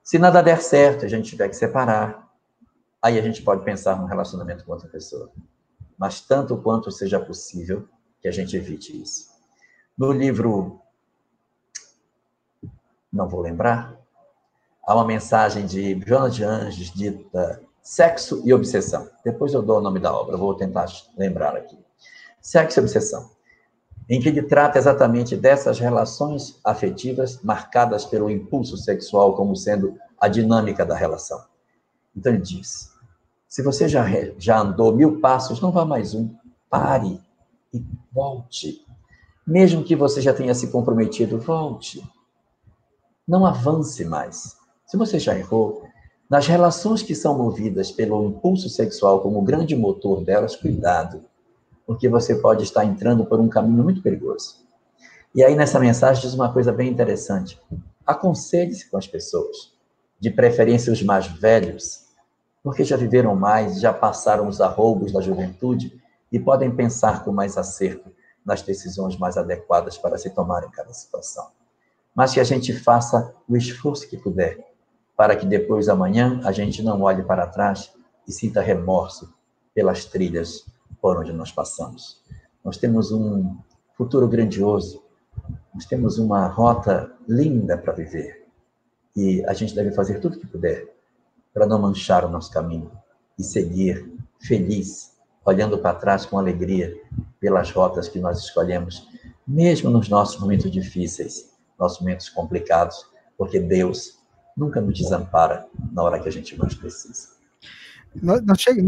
Se 0.02 0.18
nada 0.18 0.42
der 0.42 0.60
certo, 0.60 1.04
a 1.04 1.08
gente 1.08 1.30
tiver 1.30 1.48
que 1.48 1.56
separar, 1.56 2.28
aí 3.02 3.18
a 3.18 3.22
gente 3.22 3.42
pode 3.42 3.64
pensar 3.64 3.96
num 3.96 4.06
relacionamento 4.06 4.64
com 4.64 4.72
outra 4.72 4.88
pessoa. 4.88 5.30
Mas 5.98 6.20
tanto 6.20 6.56
quanto 6.56 6.90
seja 6.90 7.20
possível, 7.20 7.88
que 8.20 8.28
a 8.28 8.32
gente 8.32 8.56
evite 8.56 9.00
isso. 9.00 9.30
No 9.96 10.12
livro, 10.12 10.80
não 13.12 13.28
vou 13.28 13.40
lembrar, 13.40 13.98
há 14.82 14.94
uma 14.94 15.04
mensagem 15.04 15.66
de 15.66 15.98
Jonas 16.06 16.34
de 16.34 16.44
Anjos 16.44 16.90
dita 16.90 17.62
Sexo 17.82 18.42
e 18.44 18.52
Obsessão. 18.52 19.10
Depois 19.24 19.52
eu 19.54 19.62
dou 19.62 19.78
o 19.78 19.80
nome 19.80 19.98
da 19.98 20.12
obra, 20.14 20.36
vou 20.36 20.54
tentar 20.54 20.86
lembrar 21.16 21.56
aqui. 21.56 21.78
Sexo 22.40 22.78
e 22.78 22.82
Obsessão, 22.82 23.30
em 24.10 24.20
que 24.20 24.28
ele 24.28 24.42
trata 24.42 24.76
exatamente 24.76 25.36
dessas 25.36 25.78
relações 25.78 26.58
afetivas 26.64 27.40
marcadas 27.44 28.04
pelo 28.04 28.28
impulso 28.28 28.76
sexual 28.76 29.34
como 29.36 29.54
sendo 29.54 29.96
a 30.20 30.26
dinâmica 30.26 30.84
da 30.84 30.96
relação. 30.96 31.40
Então 32.14 32.32
ele 32.32 32.42
diz: 32.42 32.90
se 33.48 33.62
você 33.62 33.88
já, 33.88 34.04
já 34.36 34.58
andou 34.58 34.92
mil 34.92 35.20
passos, 35.20 35.60
não 35.60 35.70
vá 35.70 35.84
mais 35.84 36.12
um, 36.12 36.28
pare 36.68 37.20
e 37.72 37.80
volte. 38.12 38.84
Mesmo 39.46 39.84
que 39.84 39.94
você 39.94 40.20
já 40.20 40.34
tenha 40.34 40.54
se 40.56 40.72
comprometido, 40.72 41.38
volte. 41.38 42.02
Não 43.26 43.46
avance 43.46 44.04
mais. 44.04 44.56
Se 44.86 44.96
você 44.96 45.20
já 45.20 45.38
errou, 45.38 45.84
nas 46.28 46.48
relações 46.48 47.00
que 47.00 47.14
são 47.14 47.38
movidas 47.38 47.92
pelo 47.92 48.24
impulso 48.24 48.68
sexual 48.68 49.20
como 49.20 49.40
grande 49.42 49.76
motor 49.76 50.24
delas, 50.24 50.56
cuidado, 50.56 51.24
porque 51.86 52.08
você 52.08 52.36
pode 52.36 52.64
estar 52.64 52.84
entrando 52.84 53.24
por 53.24 53.40
um 53.40 53.48
caminho 53.48 53.82
muito 53.82 54.02
perigoso. 54.02 54.56
E 55.34 55.44
aí, 55.44 55.54
nessa 55.54 55.78
mensagem, 55.78 56.22
diz 56.22 56.34
uma 56.34 56.52
coisa 56.52 56.72
bem 56.72 56.90
interessante: 56.90 57.60
aconselhe-se 58.06 58.90
com 58.90 58.96
as 58.96 59.06
pessoas, 59.06 59.72
de 60.18 60.30
preferência 60.30 60.92
os 60.92 61.02
mais 61.02 61.26
velhos, 61.26 62.06
porque 62.62 62.84
já 62.84 62.96
viveram 62.96 63.34
mais, 63.34 63.80
já 63.80 63.92
passaram 63.92 64.48
os 64.48 64.60
arroubos 64.60 65.12
da 65.12 65.20
juventude 65.20 66.00
e 66.30 66.38
podem 66.38 66.70
pensar 66.74 67.24
com 67.24 67.32
mais 67.32 67.56
acerto 67.56 68.10
nas 68.44 68.62
decisões 68.62 69.16
mais 69.16 69.36
adequadas 69.36 69.98
para 69.98 70.18
se 70.18 70.30
tomar 70.30 70.64
em 70.64 70.70
cada 70.70 70.92
situação. 70.92 71.48
Mas 72.14 72.32
que 72.32 72.40
a 72.40 72.44
gente 72.44 72.72
faça 72.72 73.34
o 73.48 73.56
esforço 73.56 74.08
que 74.08 74.16
puder 74.16 74.70
para 75.20 75.36
que 75.36 75.44
depois 75.44 75.86
amanhã 75.88 76.40
a 76.44 76.50
gente 76.50 76.82
não 76.82 77.02
olhe 77.02 77.22
para 77.22 77.46
trás 77.46 77.92
e 78.26 78.32
sinta 78.32 78.62
remorso 78.62 79.30
pelas 79.74 80.06
trilhas 80.06 80.64
por 81.00 81.18
onde 81.18 81.32
nós 81.32 81.50
passamos. 81.52 82.22
Nós 82.64 82.76
temos 82.76 83.10
um 83.12 83.56
futuro 83.96 84.28
grandioso, 84.28 85.02
nós 85.74 85.84
temos 85.84 86.18
uma 86.18 86.46
rota 86.46 87.12
linda 87.28 87.76
para 87.78 87.92
viver 87.92 88.46
e 89.16 89.44
a 89.46 89.52
gente 89.52 89.74
deve 89.74 89.92
fazer 89.92 90.20
tudo 90.20 90.36
o 90.36 90.40
que 90.40 90.46
puder 90.46 90.94
para 91.52 91.66
não 91.66 91.78
manchar 91.78 92.24
o 92.24 92.28
nosso 92.28 92.52
caminho 92.52 92.90
e 93.38 93.42
seguir 93.42 94.12
feliz, 94.40 95.16
olhando 95.44 95.78
para 95.78 95.94
trás 95.94 96.24
com 96.24 96.38
alegria 96.38 96.94
pelas 97.38 97.70
rotas 97.70 98.08
que 98.08 98.18
nós 98.18 98.38
escolhemos, 98.38 99.08
mesmo 99.46 99.90
nos 99.90 100.08
nossos 100.08 100.40
momentos 100.40 100.70
difíceis, 100.70 101.50
nossos 101.78 102.00
momentos 102.00 102.28
complicados, 102.28 103.06
porque 103.36 103.58
Deus 103.58 104.18
nunca 104.56 104.80
nos 104.80 104.98
desampara 104.98 105.66
na 105.92 106.02
hora 106.02 106.20
que 106.20 106.28
a 106.28 106.32
gente 106.32 106.56
mais 106.58 106.74
precisa. 106.74 107.39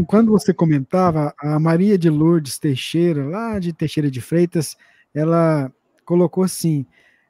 Quando 0.07 0.31
você 0.31 0.53
comentava, 0.53 1.33
a 1.39 1.59
Maria 1.59 1.97
de 1.97 2.09
Lourdes 2.09 2.59
Teixeira, 2.59 3.25
lá 3.25 3.57
de 3.57 3.71
Teixeira 3.71 4.11
de 4.11 4.19
Freitas, 4.19 4.75
ela 5.13 5.71
colocou 6.05 6.43
assim: 6.43 6.85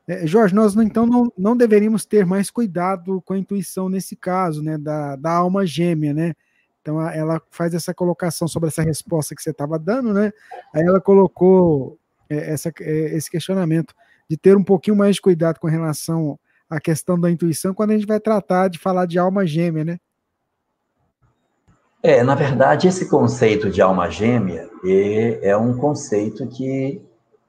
é, 0.08 0.26
Jorge, 0.26 0.56
nós 0.56 0.76
então 0.76 1.06
não, 1.06 1.32
não 1.38 1.56
deveríamos 1.56 2.06
ter 2.06 2.26
mais 2.26 2.50
cuidado 2.50 3.22
com 3.22 3.34
a 3.34 3.38
intuição 3.38 3.90
nesse 3.90 4.16
caso, 4.16 4.62
né, 4.64 4.78
da, 4.78 5.16
da 5.16 5.32
alma 5.32 5.66
gêmea, 5.66 6.14
né? 6.14 6.34
Então 6.82 7.02
ela 7.10 7.42
faz 7.50 7.74
essa 7.74 7.94
colocação 7.94 8.48
sobre 8.48 8.68
essa 8.68 8.82
resposta 8.84 9.34
que 9.34 9.42
você 9.42 9.52
estava 9.52 9.80
dando, 9.80 10.14
né? 10.14 10.34
Aí 10.74 10.84
ela 10.84 11.00
colocou 11.00 11.98
é, 12.30 12.52
essa, 12.52 12.74
é, 12.82 13.16
esse 13.16 13.32
questionamento 13.32 13.94
de 14.30 14.36
ter 14.36 14.58
um 14.58 14.64
pouquinho 14.64 14.98
mais 14.98 15.16
de 15.16 15.22
cuidado 15.22 15.60
com 15.60 15.68
relação 15.68 16.38
à 16.70 16.82
questão 16.82 17.18
da 17.18 17.32
intuição 17.32 17.74
quando 17.74 17.92
a 17.92 17.94
gente 17.94 18.08
vai 18.08 18.20
tratar 18.20 18.68
de 18.68 18.80
falar 18.80 19.06
de 19.06 19.18
alma 19.18 19.46
gêmea, 19.46 19.86
né? 19.86 20.00
É, 22.06 22.22
na 22.22 22.36
verdade, 22.36 22.86
esse 22.86 23.08
conceito 23.08 23.70
de 23.70 23.82
alma 23.82 24.10
gêmea 24.10 24.70
é, 24.86 25.52
é 25.52 25.58
um 25.58 25.78
conceito 25.78 26.46
que 26.48 27.02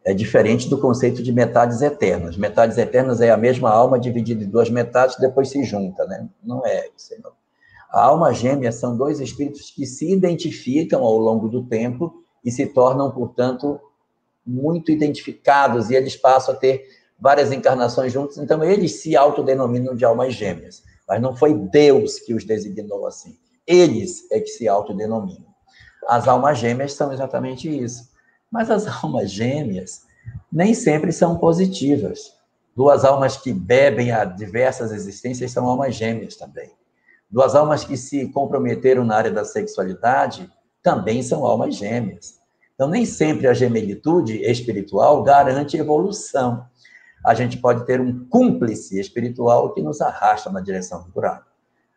é 0.04 0.14
diferente 0.14 0.70
do 0.70 0.78
conceito 0.78 1.24
de 1.24 1.32
metades 1.32 1.82
eternas. 1.82 2.36
Metades 2.36 2.78
eternas 2.78 3.20
é 3.20 3.32
a 3.32 3.36
mesma 3.36 3.68
alma 3.68 3.98
dividida 3.98 4.44
em 4.44 4.48
duas 4.48 4.70
metades, 4.70 5.16
depois 5.18 5.48
se 5.48 5.64
junta, 5.64 6.06
né? 6.06 6.28
Não 6.40 6.64
é 6.64 6.88
isso. 6.96 7.14
Não. 7.20 7.32
A 7.90 8.04
alma 8.04 8.32
gêmea 8.32 8.70
são 8.70 8.96
dois 8.96 9.18
espíritos 9.18 9.72
que 9.72 9.84
se 9.86 10.12
identificam 10.12 11.02
ao 11.02 11.18
longo 11.18 11.48
do 11.48 11.64
tempo 11.64 12.22
e 12.44 12.52
se 12.52 12.64
tornam, 12.66 13.10
portanto, 13.10 13.80
muito 14.46 14.92
identificados 14.92 15.90
e 15.90 15.96
eles 15.96 16.14
passam 16.14 16.54
a 16.54 16.56
ter 16.56 16.86
várias 17.18 17.50
encarnações 17.50 18.12
juntos. 18.12 18.38
Então, 18.38 18.62
eles 18.62 19.02
se 19.02 19.16
autodenominam 19.16 19.96
de 19.96 20.04
almas 20.04 20.32
gêmeas. 20.32 20.84
Mas 21.08 21.20
não 21.20 21.34
foi 21.34 21.54
Deus 21.54 22.20
que 22.20 22.32
os 22.32 22.44
designou 22.44 23.04
assim. 23.04 23.36
Eles 23.66 24.30
é 24.30 24.40
que 24.40 24.48
se 24.48 24.68
autodenominam. 24.68 25.54
As 26.08 26.28
almas 26.28 26.58
gêmeas 26.58 26.92
são 26.92 27.12
exatamente 27.12 27.68
isso 27.68 28.14
mas 28.54 28.70
as 28.70 28.86
almas 29.02 29.32
gêmeas 29.32 30.02
nem 30.50 30.72
sempre 30.72 31.12
são 31.12 31.36
positivas. 31.36 32.32
Duas 32.76 33.04
almas 33.04 33.36
que 33.36 33.52
bebem 33.52 34.12
a 34.12 34.24
diversas 34.24 34.92
existências 34.92 35.50
são 35.50 35.66
almas 35.66 35.96
gêmeas 35.96 36.36
também. 36.36 36.70
Duas 37.28 37.56
almas 37.56 37.84
que 37.84 37.96
se 37.96 38.28
comprometeram 38.28 39.04
na 39.04 39.16
área 39.16 39.30
da 39.32 39.44
sexualidade 39.44 40.48
também 40.82 41.20
são 41.20 41.44
almas 41.44 41.74
gêmeas. 41.74 42.38
Então, 42.74 42.88
nem 42.88 43.04
sempre 43.04 43.48
a 43.48 43.54
gemelitude 43.54 44.42
espiritual 44.42 45.22
garante 45.24 45.76
evolução. 45.76 46.64
A 47.24 47.34
gente 47.34 47.56
pode 47.58 47.84
ter 47.86 48.00
um 48.00 48.26
cúmplice 48.28 49.00
espiritual 49.00 49.72
que 49.72 49.82
nos 49.82 50.00
arrasta 50.00 50.50
na 50.50 50.60
direção 50.60 51.02
do 51.02 51.10
buraco. 51.10 51.46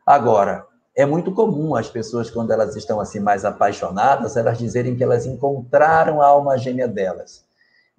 Agora, 0.05 0.65
é 0.97 1.05
muito 1.05 1.31
comum 1.31 1.75
as 1.75 1.87
pessoas, 1.87 2.27
quando 2.31 2.51
elas 2.51 2.75
estão 2.75 2.99
assim 2.99 3.19
mais 3.19 3.45
apaixonadas, 3.45 4.35
elas 4.35 4.57
dizerem 4.57 4.95
que 4.95 5.03
elas 5.03 5.27
encontraram 5.27 6.23
a 6.23 6.25
alma 6.25 6.57
gêmea 6.57 6.87
delas. 6.87 7.45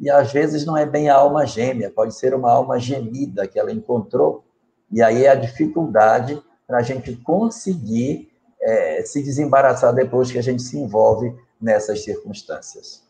E 0.01 0.11
às 0.11 0.33
vezes 0.33 0.67
não 0.67 0.77
é 0.77 0.85
bem 0.85 1.09
a 1.09 1.15
alma 1.15 1.47
gêmea, 1.47 1.93
pode 1.95 2.13
ser 2.17 2.35
uma 2.35 2.51
alma 2.51 2.77
gemida 2.81 3.47
que 3.47 3.57
ela 3.57 3.71
encontrou. 3.71 4.45
E 4.91 5.01
aí 5.01 5.27
é 5.27 5.29
a 5.29 5.37
dificuldade 5.37 6.43
para 6.67 6.79
a 6.79 6.83
gente 6.83 7.15
conseguir 7.19 8.33
é, 8.61 9.03
se 9.05 9.23
desembaraçar 9.23 9.95
depois 9.95 10.33
que 10.33 10.39
a 10.39 10.43
gente 10.43 10.63
se 10.63 10.77
envolve 10.77 11.33
nessas 11.61 12.03
circunstâncias. 12.03 13.05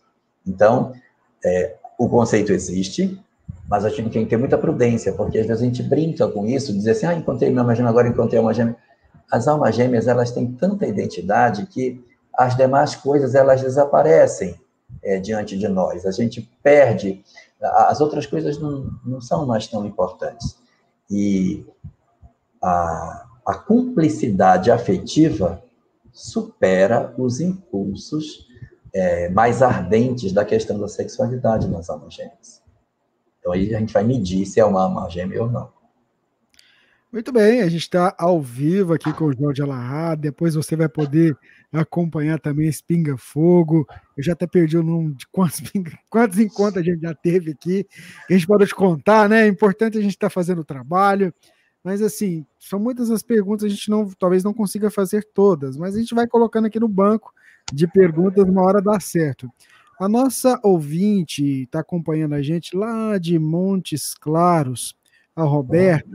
Então, 0.46 0.92
é, 1.42 1.76
o 1.98 2.10
conceito 2.10 2.52
existe, 2.52 3.18
mas 3.66 3.86
a 3.86 3.88
gente 3.88 4.10
tem 4.10 4.24
que 4.24 4.30
ter 4.30 4.36
muita 4.36 4.58
prudência, 4.58 5.14
porque 5.14 5.38
às 5.38 5.46
vezes 5.46 5.62
a 5.62 5.64
gente 5.64 5.82
brinca 5.82 6.28
com 6.28 6.44
isso, 6.46 6.74
dizer 6.74 6.90
assim, 6.90 7.06
ah, 7.06 7.14
encontrei 7.14 7.56
alma 7.56 7.74
gêmea, 7.74 7.88
agora 7.88 8.08
encontrei 8.08 8.38
uma 8.38 8.52
gêmea 8.52 8.76
as 9.30 9.46
almas 9.46 9.74
gêmeas 9.74 10.06
elas 10.06 10.30
têm 10.30 10.52
tanta 10.52 10.86
identidade 10.86 11.66
que 11.66 12.04
as 12.32 12.56
demais 12.56 12.94
coisas 12.94 13.34
elas 13.34 13.60
desaparecem 13.60 14.58
é, 15.02 15.18
diante 15.18 15.58
de 15.58 15.68
nós. 15.68 16.06
A 16.06 16.10
gente 16.10 16.48
perde, 16.62 17.22
as 17.60 18.00
outras 18.00 18.26
coisas 18.26 18.58
não, 18.58 18.90
não 19.04 19.20
são 19.20 19.44
mais 19.46 19.66
tão 19.66 19.84
importantes. 19.84 20.56
E 21.10 21.66
a, 22.62 23.26
a 23.44 23.54
cumplicidade 23.54 24.70
afetiva 24.70 25.62
supera 26.12 27.14
os 27.18 27.40
impulsos 27.40 28.46
é, 28.94 29.28
mais 29.28 29.62
ardentes 29.62 30.32
da 30.32 30.44
questão 30.44 30.78
da 30.78 30.88
sexualidade 30.88 31.68
nas 31.68 31.90
almas 31.90 32.14
gêmeas. 32.14 32.62
Então 33.38 33.52
aí 33.52 33.74
a 33.74 33.78
gente 33.78 33.92
vai 33.92 34.04
medir 34.04 34.46
se 34.46 34.60
é 34.60 34.64
uma 34.64 34.82
alma 34.82 35.08
gêmea 35.08 35.42
ou 35.42 35.50
não. 35.50 35.77
Muito 37.10 37.32
bem, 37.32 37.62
a 37.62 37.68
gente 37.70 37.80
está 37.80 38.14
ao 38.18 38.42
vivo 38.42 38.92
aqui 38.92 39.10
com 39.14 39.24
o 39.24 39.32
Jorge 39.32 39.62
Alahá. 39.62 40.14
Depois 40.14 40.54
você 40.54 40.76
vai 40.76 40.90
poder 40.90 41.34
acompanhar 41.72 42.38
também 42.38 42.68
esse 42.68 42.84
Pinga 42.84 43.16
Fogo. 43.16 43.86
Eu 44.14 44.22
já 44.22 44.34
até 44.34 44.46
perdi 44.46 44.76
o 44.76 44.82
número 44.82 45.14
de 45.14 45.26
quantos, 45.28 45.62
quantos 46.10 46.38
encontros 46.38 46.82
a 46.82 46.84
gente 46.84 47.00
já 47.00 47.14
teve 47.14 47.52
aqui. 47.52 47.86
A 48.28 48.34
gente 48.34 48.46
pode 48.46 48.66
te 48.66 48.74
contar, 48.74 49.26
né? 49.26 49.44
É 49.44 49.48
importante 49.48 49.96
a 49.96 50.02
gente 50.02 50.10
estar 50.10 50.26
tá 50.26 50.30
fazendo 50.30 50.60
o 50.60 50.64
trabalho. 50.64 51.32
Mas 51.82 52.02
assim, 52.02 52.44
são 52.58 52.78
muitas 52.78 53.10
as 53.10 53.22
perguntas, 53.22 53.64
a 53.64 53.68
gente 53.68 53.88
não, 53.88 54.10
talvez 54.18 54.44
não 54.44 54.52
consiga 54.52 54.90
fazer 54.90 55.26
todas, 55.32 55.78
mas 55.78 55.96
a 55.96 55.98
gente 55.98 56.14
vai 56.14 56.26
colocando 56.26 56.66
aqui 56.66 56.78
no 56.78 56.88
banco 56.88 57.32
de 57.72 57.86
perguntas, 57.86 58.44
uma 58.44 58.62
hora 58.62 58.82
dá 58.82 59.00
certo. 59.00 59.50
A 59.98 60.08
nossa 60.08 60.60
ouvinte 60.62 61.62
está 61.62 61.80
acompanhando 61.80 62.34
a 62.34 62.42
gente 62.42 62.76
lá 62.76 63.16
de 63.16 63.38
Montes 63.38 64.12
Claros, 64.12 64.94
a 65.34 65.42
Roberta, 65.42 66.10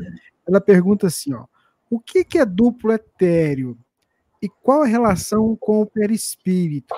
ela 0.48 0.62
pergunta 0.62 1.08
assim, 1.08 1.34
ó, 1.34 1.46
o 1.90 2.00
que, 2.00 2.24
que 2.24 2.38
é 2.38 2.46
duplo 2.46 2.92
etéreo 2.92 3.78
e 4.42 4.50
qual 4.50 4.82
a 4.82 4.88
relação 4.88 5.56
com 5.56 5.82
o 5.82 5.86
perispírito? 5.86 6.94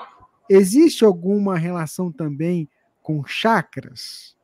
Existe 0.48 1.04
alguma 1.04 1.56
relação 1.56 2.10
também 2.10 2.68
com 3.02 3.24
chakras? 3.24 4.36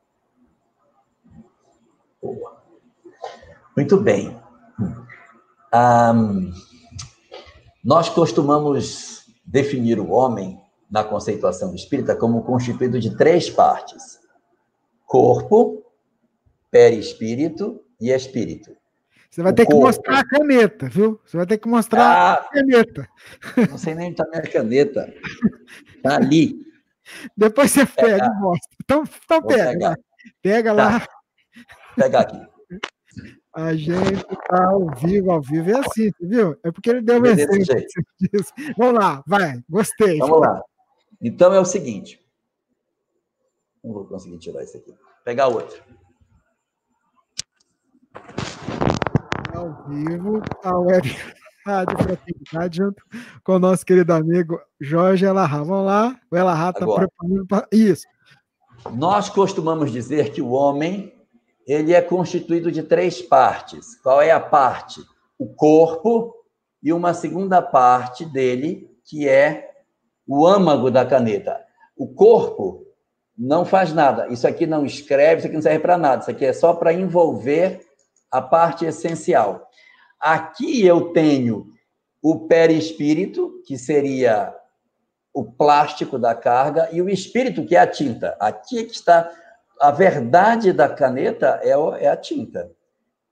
Muito 3.76 3.96
bem. 4.00 4.38
Um, 5.74 6.52
nós 7.82 8.08
costumamos 8.08 9.26
definir 9.44 9.98
o 9.98 10.10
homem, 10.10 10.62
na 10.92 11.02
conceituação 11.02 11.74
espírita, 11.74 12.14
como 12.14 12.44
constituído 12.44 13.00
de 13.00 13.16
três 13.16 13.48
partes: 13.48 14.20
corpo, 15.06 15.82
perispírito 16.70 17.80
e 17.98 18.10
espírito. 18.10 18.76
Você 19.32 19.42
vai 19.42 19.54
ter 19.54 19.64
que 19.64 19.74
mostrar 19.74 20.18
a 20.18 20.28
caneta, 20.28 20.90
viu? 20.90 21.18
Você 21.24 21.38
vai 21.38 21.46
ter 21.46 21.56
que 21.56 21.66
mostrar 21.66 22.04
ah, 22.04 22.32
a 22.34 22.50
caneta. 22.50 23.08
Não 23.70 23.78
sei 23.78 23.94
nem 23.94 24.10
onde 24.10 24.20
está 24.20 24.28
minha 24.28 24.52
caneta. 24.52 25.14
Está 25.96 26.16
ali. 26.16 26.66
Depois 27.34 27.70
você 27.70 27.86
pega 27.86 28.26
e 28.26 28.40
mostra. 28.40 28.76
Então, 28.84 29.04
então 29.24 29.42
pega. 29.42 29.72
Pegar. 29.72 29.98
Pega 30.42 30.72
lá. 30.74 31.00
Tá. 31.00 31.08
Pega 31.96 32.20
aqui. 32.20 32.46
A 33.54 33.74
gente 33.74 34.20
está 34.20 34.66
ao 34.66 34.94
vivo, 34.96 35.30
ao 35.30 35.40
vivo. 35.40 35.70
É 35.70 35.78
assim, 35.78 36.12
viu? 36.20 36.54
É 36.62 36.70
porque 36.70 36.90
ele 36.90 37.00
deu 37.00 37.18
um 37.18 37.24
exemplo. 37.24 37.56
Vamos 38.76 39.00
lá, 39.00 39.22
vai. 39.26 39.64
Gostei. 39.66 40.18
Vamos 40.18 40.40
lá. 40.40 40.62
Então 41.22 41.54
é 41.54 41.58
o 41.58 41.64
seguinte. 41.64 42.20
Não 43.82 43.94
vou 43.94 44.04
conseguir 44.04 44.36
tirar 44.36 44.62
isso 44.62 44.76
aqui. 44.76 44.94
Pegar 45.24 45.48
outro 45.48 45.82
ao 49.62 49.84
vivo 49.88 50.42
a 50.64 50.76
web 50.76 51.08
Rádio 51.64 51.96
Fraternidade, 51.96 52.76
junto 52.78 53.04
com 53.44 53.52
o 53.52 53.58
nosso 53.60 53.86
querido 53.86 54.12
amigo 54.12 54.60
Jorge 54.80 55.24
Elahá. 55.24 55.62
Vamos 55.62 55.86
lá, 55.86 56.20
o 56.28 56.36
Elahá 56.36 56.70
está 56.70 56.84
preparando 56.84 57.46
para 57.46 57.68
isso. 57.70 58.04
Nós 58.92 59.30
costumamos 59.30 59.92
dizer 59.92 60.32
que 60.32 60.42
o 60.42 60.50
homem 60.50 61.14
ele 61.64 61.94
é 61.94 62.02
constituído 62.02 62.72
de 62.72 62.82
três 62.82 63.22
partes. 63.22 63.94
Qual 64.02 64.20
é 64.20 64.32
a 64.32 64.40
parte? 64.40 65.00
O 65.38 65.46
corpo 65.54 66.34
e 66.82 66.92
uma 66.92 67.14
segunda 67.14 67.62
parte 67.62 68.24
dele, 68.24 68.90
que 69.04 69.28
é 69.28 69.70
o 70.26 70.44
âmago 70.44 70.90
da 70.90 71.06
caneta. 71.06 71.60
O 71.96 72.08
corpo 72.08 72.84
não 73.38 73.64
faz 73.64 73.92
nada. 73.92 74.26
Isso 74.26 74.48
aqui 74.48 74.66
não 74.66 74.84
escreve, 74.84 75.36
isso 75.36 75.46
aqui 75.46 75.54
não 75.54 75.62
serve 75.62 75.78
para 75.78 75.96
nada. 75.96 76.22
Isso 76.22 76.30
aqui 76.32 76.44
é 76.44 76.52
só 76.52 76.74
para 76.74 76.92
envolver 76.92 77.91
a 78.32 78.40
parte 78.40 78.86
essencial. 78.86 79.68
Aqui 80.18 80.84
eu 80.84 81.12
tenho 81.12 81.66
o 82.22 82.46
perispírito, 82.48 83.62
que 83.66 83.76
seria 83.76 84.54
o 85.34 85.44
plástico 85.44 86.18
da 86.18 86.34
carga, 86.34 86.88
e 86.92 87.02
o 87.02 87.08
espírito, 87.10 87.64
que 87.66 87.76
é 87.76 87.80
a 87.80 87.86
tinta. 87.86 88.36
Aqui 88.40 88.84
que 88.84 88.94
está 88.94 89.30
a 89.80 89.90
verdade 89.90 90.72
da 90.72 90.88
caneta 90.88 91.60
é, 91.62 91.70
é 92.04 92.08
a 92.08 92.16
tinta. 92.16 92.70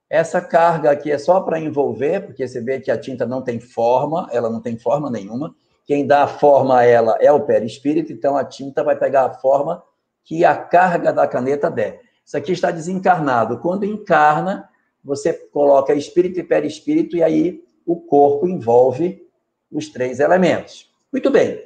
Essa 0.08 0.40
carga 0.40 0.90
aqui 0.90 1.12
é 1.12 1.18
só 1.18 1.40
para 1.40 1.60
envolver, 1.60 2.26
porque 2.26 2.46
você 2.46 2.60
vê 2.60 2.80
que 2.80 2.90
a 2.90 2.98
tinta 2.98 3.24
não 3.24 3.42
tem 3.42 3.60
forma, 3.60 4.28
ela 4.32 4.50
não 4.50 4.60
tem 4.60 4.76
forma 4.76 5.08
nenhuma. 5.08 5.54
Quem 5.86 6.06
dá 6.06 6.24
a 6.24 6.28
forma 6.28 6.78
a 6.78 6.84
ela 6.84 7.16
é 7.20 7.30
o 7.30 7.44
perispírito, 7.44 8.12
então 8.12 8.36
a 8.36 8.44
tinta 8.44 8.82
vai 8.82 8.96
pegar 8.96 9.26
a 9.26 9.34
forma 9.34 9.82
que 10.24 10.44
a 10.44 10.56
carga 10.56 11.12
da 11.12 11.28
caneta 11.28 11.70
der. 11.70 12.00
Isso 12.24 12.36
aqui 12.36 12.52
está 12.52 12.70
desencarnado. 12.70 13.58
Quando 13.58 13.84
encarna, 13.84 14.68
você 15.02 15.32
coloca 15.32 15.94
espírito 15.94 16.40
e 16.40 16.44
perispírito, 16.44 17.16
e 17.16 17.22
aí 17.22 17.64
o 17.86 17.96
corpo 17.96 18.46
envolve 18.46 19.26
os 19.70 19.88
três 19.88 20.20
elementos. 20.20 20.90
Muito 21.12 21.30
bem. 21.30 21.60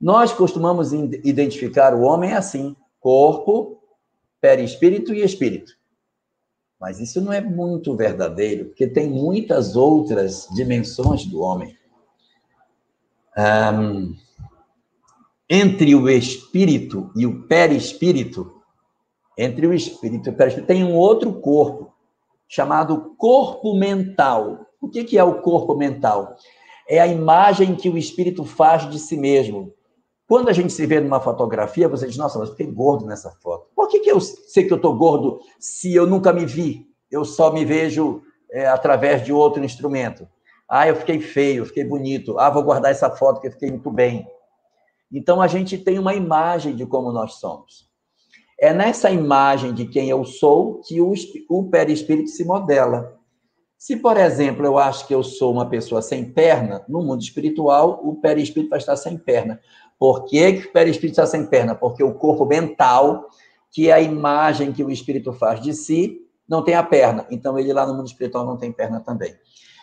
Nós 0.00 0.32
costumamos 0.32 0.92
identificar 0.92 1.94
o 1.94 2.02
homem 2.02 2.32
assim: 2.32 2.76
corpo, 3.00 3.82
perispírito 4.40 5.14
e 5.14 5.22
espírito. 5.22 5.72
Mas 6.80 7.00
isso 7.00 7.20
não 7.20 7.32
é 7.32 7.40
muito 7.40 7.96
verdadeiro, 7.96 8.66
porque 8.66 8.86
tem 8.86 9.08
muitas 9.08 9.76
outras 9.76 10.46
dimensões 10.54 11.24
do 11.24 11.40
homem. 11.40 11.74
Um, 13.36 14.14
entre 15.48 15.94
o 15.94 16.08
espírito 16.08 17.10
e 17.16 17.26
o 17.26 17.46
perispírito, 17.46 18.60
entre 19.38 19.66
o 19.66 19.72
espírito 19.72 20.28
e 20.28 20.32
o 20.32 20.36
perispírito, 20.36 20.66
tem 20.66 20.84
um 20.84 20.94
outro 20.94 21.32
corpo, 21.40 21.93
chamado 22.54 23.16
corpo 23.18 23.74
mental. 23.74 24.64
O 24.80 24.88
que 24.88 25.18
é 25.18 25.24
o 25.24 25.40
corpo 25.40 25.74
mental? 25.74 26.36
É 26.88 27.00
a 27.00 27.06
imagem 27.06 27.74
que 27.74 27.90
o 27.90 27.98
espírito 27.98 28.44
faz 28.44 28.88
de 28.88 29.00
si 29.00 29.16
mesmo. 29.16 29.74
Quando 30.28 30.48
a 30.48 30.52
gente 30.52 30.72
se 30.72 30.86
vê 30.86 31.00
numa 31.00 31.20
fotografia, 31.20 31.88
você 31.88 32.06
diz, 32.06 32.16
nossa, 32.16 32.38
mas 32.38 32.48
eu 32.48 32.54
fiquei 32.54 32.72
gordo 32.72 33.06
nessa 33.06 33.32
foto. 33.42 33.66
Por 33.74 33.88
que, 33.88 34.08
eu 34.08 34.20
sei 34.20 34.64
que 34.64 34.72
eu 34.72 34.76
estou 34.76 34.96
gordo 34.96 35.40
se 35.58 35.92
eu 35.92 36.06
nunca 36.06 36.32
me 36.32 36.46
vi? 36.46 36.86
Eu 37.10 37.24
só 37.24 37.52
me 37.52 37.64
vejo 37.64 38.22
é, 38.52 38.66
através 38.68 39.24
de 39.24 39.32
outro 39.32 39.64
instrumento. 39.64 40.28
Ah, 40.68 40.86
eu 40.86 40.94
fiquei 40.94 41.20
feio, 41.20 41.62
eu 41.62 41.66
fiquei 41.66 41.84
bonito. 41.84 42.38
Ah, 42.38 42.50
vou 42.50 42.62
guardar 42.62 42.92
essa 42.92 43.10
foto 43.10 43.40
que 43.40 43.48
eu 43.48 43.52
fiquei 43.52 43.70
muito 43.70 43.90
bem. 43.90 44.24
Então 45.10 45.42
a 45.42 45.48
gente 45.48 45.76
tem 45.76 45.98
uma 45.98 46.14
imagem 46.14 46.76
de 46.76 46.86
como 46.86 47.10
nós 47.10 47.34
somos. 47.34 47.92
É 48.58 48.72
nessa 48.72 49.10
imagem 49.10 49.74
de 49.74 49.86
quem 49.86 50.08
eu 50.08 50.24
sou 50.24 50.80
que 50.80 51.00
o, 51.00 51.12
o 51.48 51.64
perispírito 51.64 52.30
se 52.30 52.44
modela. 52.44 53.18
Se, 53.76 53.96
por 53.96 54.16
exemplo, 54.16 54.64
eu 54.64 54.78
acho 54.78 55.06
que 55.06 55.14
eu 55.14 55.22
sou 55.22 55.52
uma 55.52 55.68
pessoa 55.68 56.00
sem 56.00 56.24
perna, 56.24 56.82
no 56.88 57.02
mundo 57.02 57.20
espiritual, 57.20 58.00
o 58.02 58.14
perispírito 58.14 58.70
vai 58.70 58.78
estar 58.78 58.96
sem 58.96 59.18
perna. 59.18 59.60
Por 59.98 60.24
que, 60.24 60.52
que 60.54 60.68
o 60.68 60.72
perispírito 60.72 61.20
está 61.20 61.26
sem 61.26 61.46
perna? 61.46 61.74
Porque 61.74 62.02
o 62.02 62.14
corpo 62.14 62.46
mental, 62.46 63.28
que 63.70 63.90
é 63.90 63.92
a 63.92 64.00
imagem 64.00 64.72
que 64.72 64.82
o 64.82 64.90
espírito 64.90 65.32
faz 65.32 65.60
de 65.60 65.74
si, 65.74 66.20
não 66.48 66.62
tem 66.62 66.74
a 66.74 66.82
perna. 66.82 67.26
Então, 67.30 67.58
ele 67.58 67.72
lá 67.72 67.86
no 67.86 67.94
mundo 67.94 68.06
espiritual 68.06 68.46
não 68.46 68.56
tem 68.56 68.72
perna 68.72 69.00
também. 69.00 69.34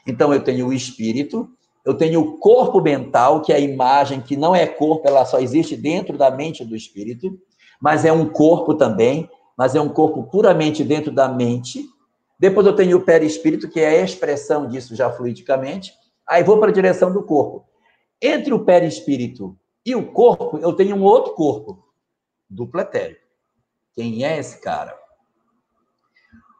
Então, 0.07 0.33
eu 0.33 0.43
tenho 0.43 0.67
o 0.67 0.73
espírito, 0.73 1.49
eu 1.85 1.95
tenho 1.95 2.21
o 2.21 2.37
corpo 2.37 2.81
mental, 2.81 3.41
que 3.41 3.51
é 3.51 3.55
a 3.57 3.59
imagem 3.59 4.21
que 4.21 4.35
não 4.35 4.55
é 4.55 4.65
corpo, 4.65 5.07
ela 5.07 5.25
só 5.25 5.39
existe 5.39 5.75
dentro 5.75 6.17
da 6.17 6.31
mente 6.31 6.63
do 6.63 6.75
espírito, 6.75 7.39
mas 7.81 8.05
é 8.05 8.13
um 8.13 8.29
corpo 8.29 8.75
também, 8.75 9.29
mas 9.57 9.73
é 9.73 9.81
um 9.81 9.89
corpo 9.89 10.23
puramente 10.23 10.83
dentro 10.83 11.11
da 11.11 11.27
mente. 11.27 11.83
Depois 12.39 12.65
eu 12.65 12.75
tenho 12.75 12.97
o 12.97 13.01
perispírito, 13.01 13.67
que 13.67 13.79
é 13.79 13.99
a 13.99 14.03
expressão 14.03 14.67
disso 14.67 14.95
já 14.95 15.09
fluidicamente. 15.09 15.91
Aí 16.27 16.43
vou 16.43 16.59
para 16.59 16.69
a 16.69 16.73
direção 16.73 17.11
do 17.11 17.23
corpo. 17.23 17.65
Entre 18.21 18.53
o 18.53 18.63
perispírito 18.63 19.57
e 19.83 19.95
o 19.95 20.11
corpo, 20.11 20.59
eu 20.59 20.73
tenho 20.73 20.95
um 20.95 21.03
outro 21.03 21.33
corpo, 21.33 21.83
dupletério. 22.47 23.17
Quem 23.93 24.23
é 24.23 24.37
esse 24.37 24.61
cara? 24.61 24.97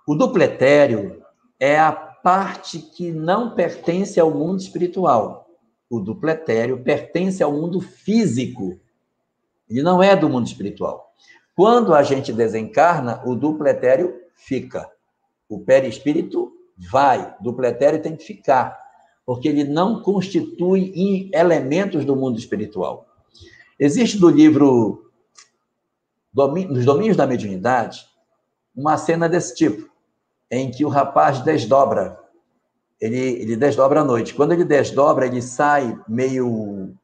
O 0.07 0.15
dupletério 0.15 1.23
é 1.59 1.79
a 1.79 1.91
parte 1.91 2.79
que 2.79 3.11
não 3.11 3.53
pertence 3.53 4.19
ao 4.19 4.31
mundo 4.31 4.59
espiritual. 4.59 5.47
O 5.89 5.99
dupletério 5.99 6.83
pertence 6.83 7.43
ao 7.43 7.51
mundo 7.51 7.79
físico. 7.79 8.79
Ele 9.69 9.81
não 9.81 10.01
é 10.01 10.15
do 10.15 10.27
mundo 10.27 10.47
espiritual. 10.47 11.10
Quando 11.61 11.93
a 11.93 12.01
gente 12.01 12.33
desencarna, 12.33 13.21
o 13.23 13.35
dupletério 13.35 14.19
fica. 14.33 14.89
O 15.47 15.59
perispírito 15.59 16.51
vai. 16.89 17.35
O 17.39 17.43
dupletério 17.43 18.01
tem 18.01 18.15
que 18.15 18.23
ficar, 18.23 18.75
porque 19.23 19.47
ele 19.47 19.65
não 19.65 20.01
constitui 20.01 21.29
elementos 21.31 22.03
do 22.03 22.15
mundo 22.15 22.39
espiritual. 22.39 23.05
Existe 23.77 24.17
do 24.17 24.27
livro 24.27 25.11
Nos 26.33 26.83
Domínios 26.83 27.15
da 27.15 27.27
Mediunidade 27.27 28.07
uma 28.75 28.97
cena 28.97 29.29
desse 29.29 29.53
tipo, 29.53 29.87
em 30.49 30.71
que 30.71 30.83
o 30.83 30.89
rapaz 30.89 31.41
desdobra. 31.41 32.19
Ele, 32.99 33.19
ele 33.19 33.55
desdobra 33.55 34.01
à 34.01 34.03
noite. 34.03 34.33
Quando 34.33 34.53
ele 34.53 34.65
desdobra, 34.65 35.27
ele 35.27 35.43
sai 35.43 35.95
meio 36.07 36.95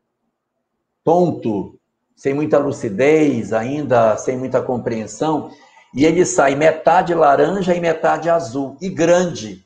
tonto, 1.04 1.77
sem 2.18 2.34
muita 2.34 2.58
lucidez, 2.58 3.54
ainda 3.54 4.18
sem 4.18 4.38
muita 4.38 4.62
compreensão, 4.62 5.50
e 5.94 6.04
ele 6.04 6.26
sai 6.26 6.56
metade 6.56 7.14
laranja 7.14 7.74
e 7.74 7.80
metade 7.80 8.30
azul, 8.30 8.76
e 8.82 8.90
grande. 8.90 9.66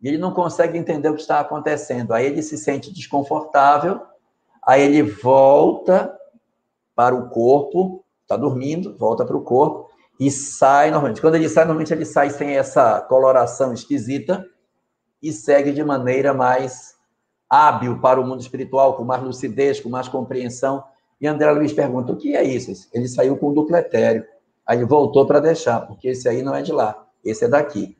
E 0.00 0.06
ele 0.06 0.18
não 0.18 0.30
consegue 0.30 0.78
entender 0.78 1.08
o 1.08 1.14
que 1.16 1.22
está 1.22 1.40
acontecendo. 1.40 2.14
Aí 2.14 2.26
ele 2.26 2.42
se 2.42 2.56
sente 2.56 2.92
desconfortável 2.92 4.00
Aí 4.66 4.82
ele 4.82 5.02
volta 5.02 6.12
para 6.92 7.14
o 7.14 7.28
corpo, 7.28 8.04
está 8.22 8.36
dormindo, 8.36 8.96
volta 8.98 9.24
para 9.24 9.36
o 9.36 9.42
corpo 9.42 9.88
e 10.18 10.28
sai 10.28 10.90
normalmente. 10.90 11.20
Quando 11.20 11.36
ele 11.36 11.48
sai, 11.48 11.64
normalmente 11.64 11.94
ele 11.94 12.04
sai 12.04 12.30
sem 12.30 12.56
essa 12.56 13.00
coloração 13.02 13.72
esquisita 13.72 14.44
e 15.22 15.32
segue 15.32 15.70
de 15.70 15.84
maneira 15.84 16.34
mais 16.34 16.96
hábil 17.48 18.00
para 18.00 18.20
o 18.20 18.26
mundo 18.26 18.40
espiritual, 18.40 18.96
com 18.96 19.04
mais 19.04 19.22
lucidez, 19.22 19.78
com 19.78 19.88
mais 19.88 20.08
compreensão. 20.08 20.82
E 21.20 21.26
André 21.26 21.50
Luiz 21.50 21.72
pergunta: 21.72 22.12
o 22.12 22.16
que 22.16 22.36
é 22.36 22.42
isso? 22.42 22.88
Ele 22.92 23.08
saiu 23.08 23.36
com 23.36 23.48
o 23.48 23.54
dupletério. 23.54 24.24
Aí 24.66 24.84
voltou 24.84 25.26
para 25.26 25.40
deixar, 25.40 25.80
porque 25.82 26.08
esse 26.08 26.28
aí 26.28 26.42
não 26.42 26.54
é 26.54 26.60
de 26.60 26.72
lá, 26.72 27.06
esse 27.24 27.44
é 27.44 27.48
daqui. 27.48 27.96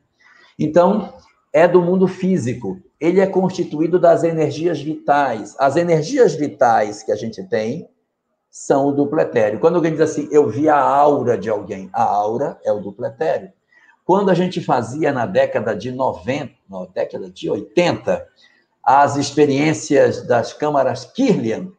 Então, 0.59 1.13
é 1.53 1.65
do 1.67 1.81
mundo 1.81 2.07
físico 2.07 2.81
ele 2.99 3.19
é 3.19 3.27
constituído 3.27 3.99
das 3.99 4.23
energias 4.23 4.81
vitais. 4.81 5.55
As 5.59 5.75
energias 5.75 6.33
vitais 6.33 7.03
que 7.03 7.11
a 7.11 7.15
gente 7.15 7.43
tem 7.43 7.87
são 8.49 8.87
o 8.87 8.91
dupletério. 8.91 9.59
Quando 9.59 9.75
alguém 9.75 9.91
diz 9.91 10.01
assim, 10.01 10.27
eu 10.31 10.47
vi 10.49 10.67
a 10.67 10.79
aura 10.79 11.37
de 11.37 11.49
alguém, 11.49 11.89
a 11.93 12.03
aura 12.03 12.59
é 12.63 12.71
o 12.71 12.79
dupletério. 12.79 13.51
Quando 14.03 14.31
a 14.31 14.33
gente 14.33 14.61
fazia 14.61 15.11
na 15.11 15.25
década 15.25 15.75
de 15.75 15.91
90, 15.91 16.53
na 16.69 16.85
década 16.85 17.29
de 17.29 17.49
80, 17.49 18.25
as 18.81 19.15
experiências 19.15 20.25
das 20.25 20.53
câmaras 20.53 21.05
Kirlian, 21.05 21.71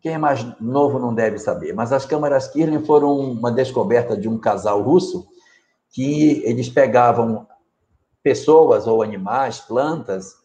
quem 0.00 0.14
é 0.14 0.18
mais 0.18 0.44
novo 0.60 0.98
não 0.98 1.14
deve 1.14 1.38
saber, 1.38 1.72
mas 1.74 1.92
as 1.92 2.04
câmaras 2.04 2.48
Kirlian 2.48 2.84
foram 2.84 3.18
uma 3.18 3.50
descoberta 3.50 4.16
de 4.16 4.28
um 4.28 4.38
casal 4.38 4.82
russo 4.82 5.26
que 5.90 6.42
eles 6.44 6.68
pegavam 6.68 7.46
pessoas 8.22 8.86
ou 8.86 9.02
animais, 9.02 9.58
plantas, 9.60 10.36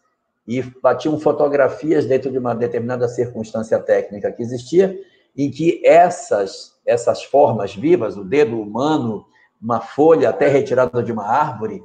e 0.47 0.61
batiam 0.81 1.19
fotografias 1.19 2.05
dentro 2.05 2.31
de 2.31 2.37
uma 2.37 2.53
determinada 2.53 3.07
circunstância 3.07 3.79
técnica 3.79 4.31
que 4.31 4.41
existia, 4.41 4.97
em 5.35 5.49
que 5.49 5.85
essas, 5.85 6.73
essas 6.85 7.23
formas 7.23 7.75
vivas, 7.75 8.17
o 8.17 8.23
dedo 8.23 8.59
humano, 8.59 9.25
uma 9.61 9.79
folha 9.79 10.29
até 10.29 10.47
retirada 10.47 11.01
de 11.01 11.11
uma 11.11 11.25
árvore, 11.25 11.83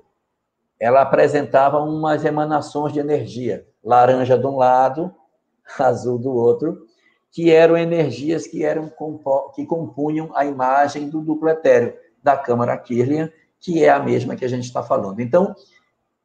ela 0.81 1.03
apresentava 1.03 1.79
umas 1.79 2.25
emanações 2.25 2.93
de 2.93 3.01
energia, 3.01 3.67
laranja 3.83 4.37
de 4.39 4.47
um 4.47 4.57
lado, 4.57 5.15
azul 5.79 6.19
do 6.19 6.33
outro, 6.33 6.88
que 7.31 7.51
eram 7.51 7.77
energias 7.77 8.47
que 8.47 8.65
eram 8.65 8.91
que 9.55 9.67
compunham 9.67 10.31
a 10.35 10.45
imagem 10.45 11.09
do 11.09 11.21
duplo 11.21 11.49
etéreo 11.49 11.95
da 12.23 12.37
câmara 12.37 12.77
Kirlian, 12.77 13.31
que 13.61 13.85
é 13.85 13.91
a 13.91 13.99
mesma 13.99 14.37
que 14.37 14.45
a 14.45 14.49
gente 14.49 14.65
está 14.65 14.83
falando. 14.83 15.21
Então, 15.21 15.55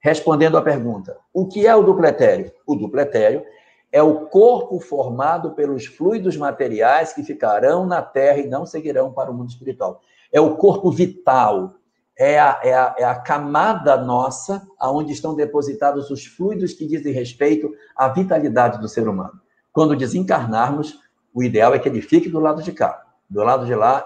Respondendo 0.03 0.57
à 0.57 0.61
pergunta, 0.61 1.17
o 1.33 1.47
que 1.47 1.65
é 1.65 1.73
o 1.73 1.81
dupletério? 1.81 2.51
O 2.67 2.75
dupletério 2.75 3.41
é 3.89 4.03
o 4.03 4.25
corpo 4.25 4.77
formado 4.81 5.51
pelos 5.51 5.85
fluidos 5.85 6.35
materiais 6.35 7.13
que 7.13 7.23
ficarão 7.23 7.85
na 7.85 8.01
Terra 8.01 8.39
e 8.39 8.49
não 8.49 8.65
seguirão 8.65 9.13
para 9.13 9.31
o 9.31 9.33
mundo 9.33 9.51
espiritual. 9.51 10.01
É 10.29 10.41
o 10.41 10.57
corpo 10.57 10.91
vital, 10.91 11.75
é 12.19 12.37
a, 12.37 12.59
é 12.61 12.73
a, 12.73 12.95
é 12.99 13.03
a 13.05 13.15
camada 13.15 13.95
nossa 13.95 14.61
onde 14.81 15.13
estão 15.13 15.33
depositados 15.33 16.11
os 16.11 16.25
fluidos 16.25 16.73
que 16.73 16.85
dizem 16.85 17.13
respeito 17.13 17.71
à 17.95 18.09
vitalidade 18.09 18.81
do 18.81 18.89
ser 18.89 19.07
humano. 19.07 19.39
Quando 19.73 19.97
desencarnarmos, 19.97 20.99
o 21.33 21.43
ideal 21.43 21.73
é 21.73 21.79
que 21.79 21.89
ele 21.89 22.01
fique 22.01 22.29
do 22.29 22.39
lado 22.39 22.61
de 22.61 22.71
cá. 22.71 23.03
Do 23.27 23.43
lado 23.43 23.65
de 23.65 23.73
lá, 23.73 24.05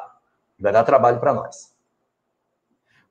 vai 0.58 0.72
dar 0.72 0.86
trabalho 0.86 1.20
para 1.20 1.34
nós. 1.34 1.76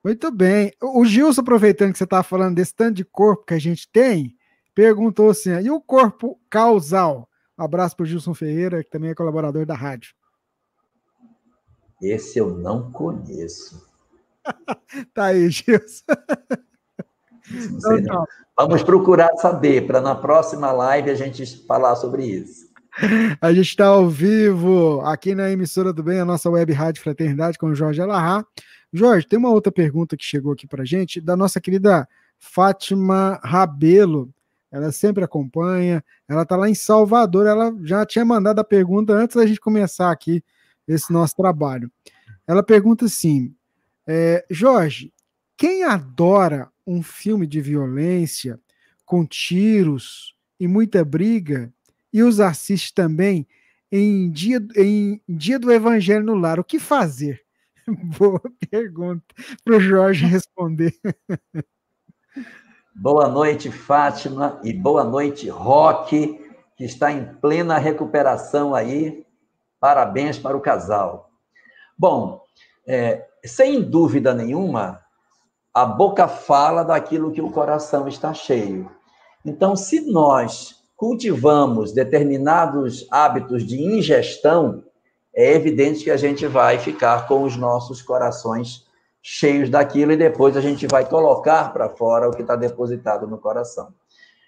Muito 0.02 0.30
bem. 0.30 0.72
O 0.80 1.04
Gilson, 1.04 1.42
aproveitando 1.42 1.92
que 1.92 1.98
você 1.98 2.04
estava 2.04 2.22
falando 2.22 2.54
desse 2.54 2.74
tanto 2.74 2.94
de 2.94 3.04
corpo 3.04 3.44
que 3.44 3.54
a 3.54 3.58
gente 3.58 3.88
tem, 3.90 4.34
perguntou 4.74 5.30
assim: 5.30 5.50
e 5.60 5.70
o 5.70 5.80
corpo 5.80 6.40
causal? 6.48 7.28
Um 7.58 7.64
abraço 7.64 7.96
para 7.96 8.04
o 8.04 8.06
Gilson 8.06 8.32
Ferreira, 8.32 8.82
que 8.82 8.90
também 8.90 9.10
é 9.10 9.14
colaborador 9.14 9.66
da 9.66 9.74
rádio. 9.74 10.14
Esse 12.00 12.38
eu 12.38 12.56
não 12.56 12.90
conheço. 12.90 13.86
tá 15.12 15.26
aí, 15.26 15.50
Gilson. 15.50 16.04
Então, 17.50 18.26
Vamos 18.58 18.82
procurar 18.82 19.28
saber, 19.36 19.86
para 19.86 20.00
na 20.00 20.14
próxima 20.14 20.72
live 20.72 21.10
a 21.10 21.14
gente 21.14 21.44
falar 21.66 21.94
sobre 21.94 22.24
isso. 22.24 22.66
A 23.38 23.52
gente 23.52 23.68
está 23.68 23.88
ao 23.88 24.08
vivo 24.08 25.02
aqui 25.02 25.34
na 25.34 25.50
emissora 25.50 25.92
do 25.92 26.02
Bem, 26.02 26.20
a 26.20 26.24
nossa 26.24 26.48
web 26.48 26.72
rádio 26.72 27.02
Fraternidade 27.02 27.58
com 27.58 27.66
o 27.66 27.74
Jorge 27.74 28.00
Alahá. 28.00 28.42
Jorge, 28.90 29.28
tem 29.28 29.38
uma 29.38 29.50
outra 29.50 29.70
pergunta 29.70 30.16
que 30.16 30.24
chegou 30.24 30.54
aqui 30.54 30.66
para 30.66 30.86
gente, 30.86 31.20
da 31.20 31.36
nossa 31.36 31.60
querida 31.60 32.08
Fátima 32.38 33.38
Rabelo. 33.44 34.32
Ela 34.72 34.90
sempre 34.90 35.22
acompanha, 35.22 36.02
ela 36.26 36.40
está 36.40 36.56
lá 36.56 36.66
em 36.66 36.74
Salvador, 36.74 37.46
ela 37.46 37.76
já 37.82 38.06
tinha 38.06 38.24
mandado 38.24 38.58
a 38.60 38.64
pergunta 38.64 39.12
antes 39.12 39.36
da 39.36 39.44
gente 39.44 39.60
começar 39.60 40.10
aqui 40.10 40.42
esse 40.88 41.12
nosso 41.12 41.36
trabalho. 41.36 41.92
Ela 42.46 42.62
pergunta 42.62 43.04
assim: 43.04 43.54
é, 44.06 44.46
Jorge, 44.50 45.12
quem 45.58 45.84
adora 45.84 46.70
um 46.86 47.02
filme 47.02 47.46
de 47.46 47.60
violência, 47.60 48.60
com 49.04 49.26
tiros 49.26 50.34
e 50.58 50.68
muita 50.68 51.04
briga, 51.04 51.72
e 52.12 52.22
os 52.22 52.40
assiste 52.40 52.94
também 52.94 53.46
em 53.90 54.30
dia, 54.30 54.58
em 54.76 55.20
dia 55.28 55.58
do 55.58 55.72
Evangelho 55.72 56.24
no 56.24 56.34
Lar, 56.34 56.58
o 56.58 56.64
que 56.64 56.78
fazer? 56.78 57.42
Boa 58.18 58.40
pergunta 58.70 59.24
para 59.64 59.76
o 59.76 59.80
Jorge 59.80 60.26
responder. 60.26 60.94
Boa 62.94 63.28
noite, 63.28 63.70
Fátima, 63.70 64.60
e 64.64 64.72
boa 64.72 65.04
noite, 65.04 65.48
Roque, 65.48 66.40
que 66.76 66.84
está 66.84 67.12
em 67.12 67.24
plena 67.36 67.78
recuperação 67.78 68.74
aí. 68.74 69.24
Parabéns 69.78 70.38
para 70.38 70.56
o 70.56 70.60
casal. 70.60 71.30
Bom, 71.96 72.42
é, 72.86 73.26
sem 73.44 73.82
dúvida 73.82 74.34
nenhuma, 74.34 75.05
a 75.76 75.84
boca 75.84 76.26
fala 76.26 76.82
daquilo 76.82 77.30
que 77.30 77.42
o 77.42 77.50
coração 77.50 78.08
está 78.08 78.32
cheio. 78.32 78.90
Então, 79.44 79.76
se 79.76 80.10
nós 80.10 80.76
cultivamos 80.96 81.92
determinados 81.92 83.06
hábitos 83.10 83.62
de 83.62 83.78
ingestão, 83.82 84.82
é 85.34 85.52
evidente 85.52 86.02
que 86.02 86.10
a 86.10 86.16
gente 86.16 86.46
vai 86.46 86.78
ficar 86.78 87.28
com 87.28 87.42
os 87.42 87.58
nossos 87.58 88.00
corações 88.00 88.86
cheios 89.20 89.68
daquilo 89.68 90.12
e 90.12 90.16
depois 90.16 90.56
a 90.56 90.62
gente 90.62 90.86
vai 90.86 91.04
colocar 91.04 91.74
para 91.74 91.90
fora 91.90 92.26
o 92.26 92.32
que 92.32 92.40
está 92.40 92.56
depositado 92.56 93.26
no 93.26 93.36
coração. 93.36 93.92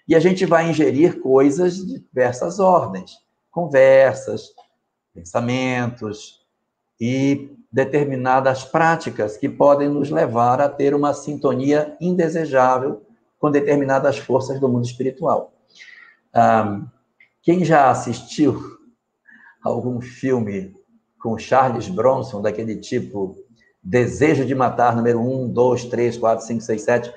E 0.08 0.14
a 0.14 0.20
gente 0.20 0.46
vai 0.46 0.70
ingerir 0.70 1.20
coisas 1.20 1.76
de 1.76 1.98
diversas 1.98 2.58
ordens, 2.58 3.18
conversas, 3.50 4.54
pensamentos 5.12 6.40
e 6.98 7.54
determinadas 7.70 8.64
práticas 8.64 9.36
que 9.36 9.48
podem 9.48 9.88
nos 9.88 10.10
levar 10.10 10.60
a 10.60 10.68
ter 10.68 10.94
uma 10.94 11.12
sintonia 11.12 11.96
indesejável 12.00 13.02
com 13.38 13.50
determinadas 13.50 14.18
forças 14.18 14.58
do 14.58 14.68
mundo 14.68 14.86
espiritual. 14.86 15.52
Quem 17.42 17.64
já 17.64 17.90
assistiu 17.90 18.60
algum 19.62 20.00
filme 20.00 20.74
com 21.20 21.36
Charles 21.36 21.88
Bronson, 21.88 22.40
daquele 22.40 22.76
tipo 22.76 23.36
Desejo 23.82 24.44
de 24.44 24.54
Matar, 24.54 24.96
número 24.96 25.20
1, 25.20 25.52
2, 25.52 25.84
3, 25.84 26.16
4, 26.18 26.46
5, 26.46 26.60
6, 26.60 26.82
7, 26.82 27.14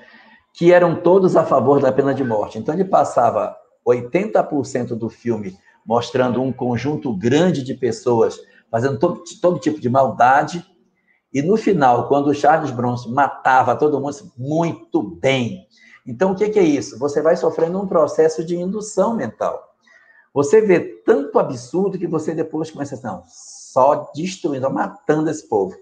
que 0.53 0.71
eram 0.71 1.01
todos 1.01 1.35
a 1.35 1.45
favor 1.45 1.79
da 1.79 1.91
pena 1.91 2.13
de 2.13 2.23
morte. 2.23 2.57
Então 2.57 2.73
ele 2.75 2.85
passava 2.85 3.55
80% 3.87 4.89
do 4.95 5.09
filme 5.09 5.57
mostrando 5.85 6.41
um 6.41 6.51
conjunto 6.51 7.15
grande 7.15 7.63
de 7.63 7.73
pessoas 7.73 8.39
fazendo 8.71 8.97
todo, 8.97 9.21
todo 9.41 9.59
tipo 9.59 9.79
de 9.79 9.89
maldade, 9.89 10.65
e 11.33 11.41
no 11.41 11.55
final, 11.55 12.07
quando 12.07 12.27
o 12.27 12.33
Charles 12.33 12.71
Bronson 12.71 13.09
matava 13.09 13.75
todo 13.75 13.99
mundo, 13.99 14.31
muito 14.37 15.01
bem. 15.01 15.67
Então, 16.05 16.31
o 16.31 16.35
que, 16.35 16.43
é 16.59 16.63
isso? 16.63 16.99
Você 16.99 17.21
vai 17.21 17.37
sofrendo 17.37 17.79
um 17.79 17.87
processo 17.87 18.43
de 18.43 18.55
indução 18.55 19.15
mental. 19.15 19.71
Você 20.33 20.61
vê 20.61 20.79
tanto 21.05 21.39
absurdo 21.39 21.97
que 21.97 22.07
você 22.07 22.33
depois 22.33 22.71
começa 22.71 22.95
a 22.95 23.01
não, 23.01 23.23
só 23.27 24.11
destruindo, 24.13 24.69
matando 24.69 25.29
esse 25.29 25.47
povo. 25.47 25.75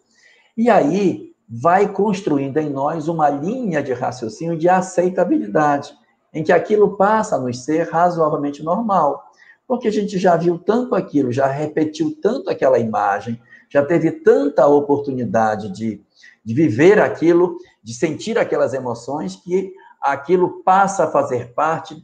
E 0.57 0.69
aí 0.69 1.33
vai 1.47 1.91
construindo 1.91 2.57
em 2.57 2.69
nós 2.69 3.07
uma 3.07 3.29
linha 3.29 3.81
de 3.81 3.93
raciocínio 3.93 4.57
de 4.57 4.69
aceitabilidade, 4.69 5.93
em 6.31 6.43
que 6.43 6.51
aquilo 6.51 6.95
passa 6.95 7.35
a 7.35 7.39
nos 7.39 7.63
ser 7.63 7.89
razoavelmente 7.89 8.61
normal. 8.61 9.28
Porque 9.69 9.87
a 9.87 9.91
gente 9.91 10.17
já 10.17 10.35
viu 10.35 10.57
tanto 10.57 10.95
aquilo, 10.95 11.31
já 11.31 11.45
repetiu 11.45 12.17
tanto 12.19 12.49
aquela 12.49 12.79
imagem, 12.79 13.39
já 13.69 13.85
teve 13.85 14.09
tanta 14.09 14.65
oportunidade 14.65 15.69
de, 15.71 16.01
de 16.43 16.53
viver 16.55 16.99
aquilo, 16.99 17.55
de 17.83 17.93
sentir 17.93 18.39
aquelas 18.39 18.73
emoções, 18.73 19.35
que 19.35 19.71
aquilo 20.01 20.63
passa 20.63 21.03
a 21.03 21.11
fazer 21.11 21.53
parte 21.53 22.03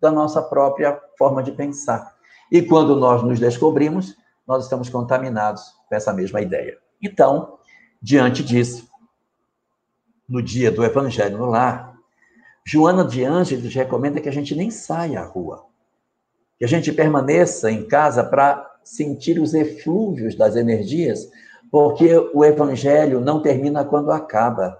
da 0.00 0.10
nossa 0.10 0.42
própria 0.42 1.00
forma 1.16 1.40
de 1.40 1.52
pensar. 1.52 2.16
E 2.50 2.60
quando 2.60 2.96
nós 2.96 3.22
nos 3.22 3.38
descobrimos, 3.38 4.16
nós 4.44 4.64
estamos 4.64 4.88
contaminados 4.88 5.62
com 5.88 5.94
essa 5.94 6.12
mesma 6.12 6.40
ideia. 6.40 6.76
Então, 7.00 7.58
diante 8.02 8.42
disso, 8.42 8.88
no 10.28 10.42
dia 10.42 10.72
do 10.72 10.82
Evangelho 10.84 11.38
no 11.38 11.46
Lar, 11.46 11.94
Joana 12.66 13.04
de 13.04 13.22
Ângeles 13.22 13.72
recomenda 13.72 14.20
que 14.20 14.28
a 14.28 14.32
gente 14.32 14.52
nem 14.56 14.68
saia 14.68 15.20
à 15.20 15.24
rua, 15.24 15.72
que 16.58 16.64
a 16.64 16.68
gente 16.68 16.92
permaneça 16.92 17.70
em 17.70 17.84
casa 17.86 18.22
para 18.22 18.70
sentir 18.82 19.38
os 19.38 19.54
eflúvios 19.54 20.34
das 20.34 20.56
energias, 20.56 21.28
porque 21.70 22.16
o 22.32 22.44
Evangelho 22.44 23.20
não 23.20 23.40
termina 23.40 23.84
quando 23.84 24.12
acaba 24.12 24.78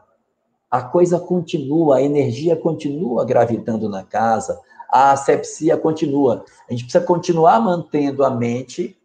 a 0.70 0.82
coisa 0.82 1.20
continua, 1.20 1.98
a 1.98 2.02
energia 2.02 2.56
continua 2.56 3.24
gravitando 3.24 3.88
na 3.88 4.02
casa, 4.02 4.60
a 4.90 5.12
asepsia 5.12 5.76
continua. 5.76 6.44
A 6.68 6.72
gente 6.72 6.84
precisa 6.84 7.04
continuar 7.04 7.60
mantendo 7.60 8.24
a 8.24 8.30
mente 8.30 8.96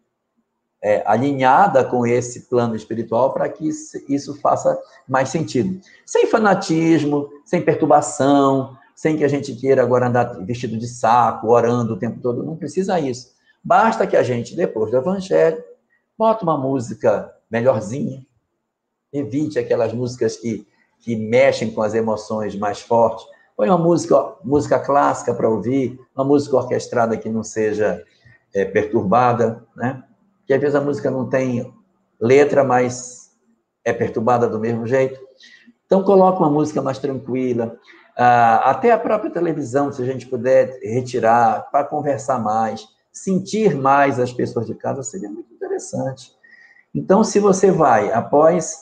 é, 0.81 1.03
alinhada 1.05 1.83
com 1.83 2.07
esse 2.07 2.49
plano 2.49 2.75
espiritual 2.75 3.33
para 3.33 3.47
que 3.49 3.67
isso, 3.67 4.39
faça 4.41 4.79
mais 5.07 5.29
sentido. 5.29 5.79
Sem 6.05 6.25
fanatismo, 6.25 7.29
sem 7.45 7.61
perturbação, 7.61 8.75
sem 8.99 9.15
que 9.15 9.23
a 9.23 9.29
gente 9.29 9.55
queira 9.55 9.81
agora 9.81 10.07
andar 10.07 10.25
vestido 10.43 10.77
de 10.77 10.85
saco, 10.85 11.47
orando 11.47 11.93
o 11.93 11.97
tempo 11.97 12.19
todo. 12.19 12.43
Não 12.43 12.57
precisa 12.57 12.99
isso. 12.99 13.31
Basta 13.63 14.05
que 14.05 14.17
a 14.17 14.23
gente, 14.23 14.57
depois 14.57 14.91
do 14.91 14.97
evangelho, 14.97 15.63
bota 16.17 16.43
uma 16.43 16.57
música 16.57 17.33
melhorzinha, 17.49 18.25
evite 19.13 19.57
aquelas 19.57 19.93
músicas 19.93 20.35
que 20.35 20.67
que 20.99 21.15
mexem 21.15 21.71
com 21.71 21.81
as 21.81 21.93
emoções 21.93 22.57
mais 22.57 22.81
fortes. 22.81 23.25
Põe 23.55 23.69
uma 23.69 23.77
música, 23.77 24.35
música 24.43 24.77
clássica 24.77 25.33
para 25.33 25.49
ouvir, 25.49 25.97
uma 26.13 26.25
música 26.25 26.57
orquestrada 26.57 27.15
que 27.15 27.29
não 27.29 27.41
seja 27.41 28.03
é, 28.53 28.65
perturbada, 28.65 29.65
né? 29.77 30.03
Que 30.45 30.53
às 30.53 30.59
vezes 30.59 30.75
a 30.75 30.81
música 30.81 31.09
não 31.09 31.29
tem 31.29 31.73
letra, 32.19 32.65
mas 32.65 33.31
é 33.85 33.93
perturbada 33.93 34.49
do 34.49 34.59
mesmo 34.59 34.85
jeito. 34.85 35.17
Então 35.85 36.03
coloca 36.03 36.39
uma 36.39 36.49
música 36.49 36.81
mais 36.81 36.99
tranquila, 36.99 37.79
até 38.21 38.91
a 38.91 38.99
própria 38.99 39.31
televisão, 39.31 39.91
se 39.91 40.01
a 40.01 40.05
gente 40.05 40.27
puder 40.27 40.77
retirar 40.83 41.69
para 41.71 41.85
conversar 41.85 42.37
mais, 42.37 42.85
sentir 43.11 43.75
mais 43.75 44.19
as 44.19 44.33
pessoas 44.33 44.67
de 44.67 44.75
casa 44.75 45.01
seria 45.03 45.29
muito 45.29 45.53
interessante. 45.53 46.33
Então, 46.93 47.23
se 47.23 47.39
você 47.39 47.71
vai 47.71 48.11
após 48.11 48.75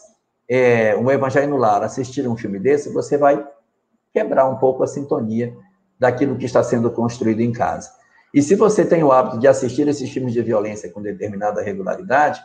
é, 0.50 0.96
um 0.96 1.12
Evangelho 1.12 1.50
no 1.50 1.58
Lar, 1.58 1.84
assistir 1.84 2.28
um 2.28 2.36
filme 2.36 2.60
desse, 2.60 2.92
você 2.92 3.18
vai 3.18 3.46
quebrar 4.12 4.50
um 4.50 4.56
pouco 4.56 4.84
a 4.84 4.88
sintonia 4.88 5.56
daquilo 6.00 6.38
que 6.38 6.46
está 6.46 6.64
sendo 6.64 6.90
construído 6.90 7.42
em 7.42 7.52
casa. 7.52 7.92
E 8.34 8.42
se 8.42 8.56
você 8.56 8.86
tem 8.86 9.04
o 9.04 9.12
hábito 9.12 9.40
de 9.40 9.48
assistir 9.48 9.88
esses 9.88 10.10
filmes 10.10 10.34
de 10.34 10.42
violência 10.42 10.92
com 10.92 11.02
determinada 11.02 11.62
regularidade, 11.62 12.42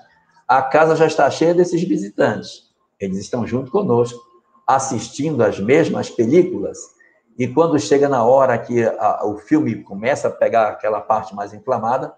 a 0.46 0.60
casa 0.60 0.94
já 0.94 1.06
está 1.06 1.30
cheia 1.30 1.54
desses 1.54 1.82
visitantes. 1.82 2.70
Eles 3.00 3.18
estão 3.18 3.46
junto 3.46 3.70
conosco, 3.70 4.20
assistindo 4.66 5.42
as 5.42 5.58
mesmas 5.58 6.08
películas, 6.10 6.78
e 7.38 7.48
quando 7.48 7.78
chega 7.78 8.08
na 8.08 8.24
hora 8.24 8.58
que 8.58 8.82
a, 8.84 9.24
o 9.24 9.38
filme 9.38 9.82
começa 9.82 10.28
a 10.28 10.30
pegar 10.30 10.68
aquela 10.68 11.00
parte 11.00 11.34
mais 11.34 11.52
inflamada, 11.54 12.14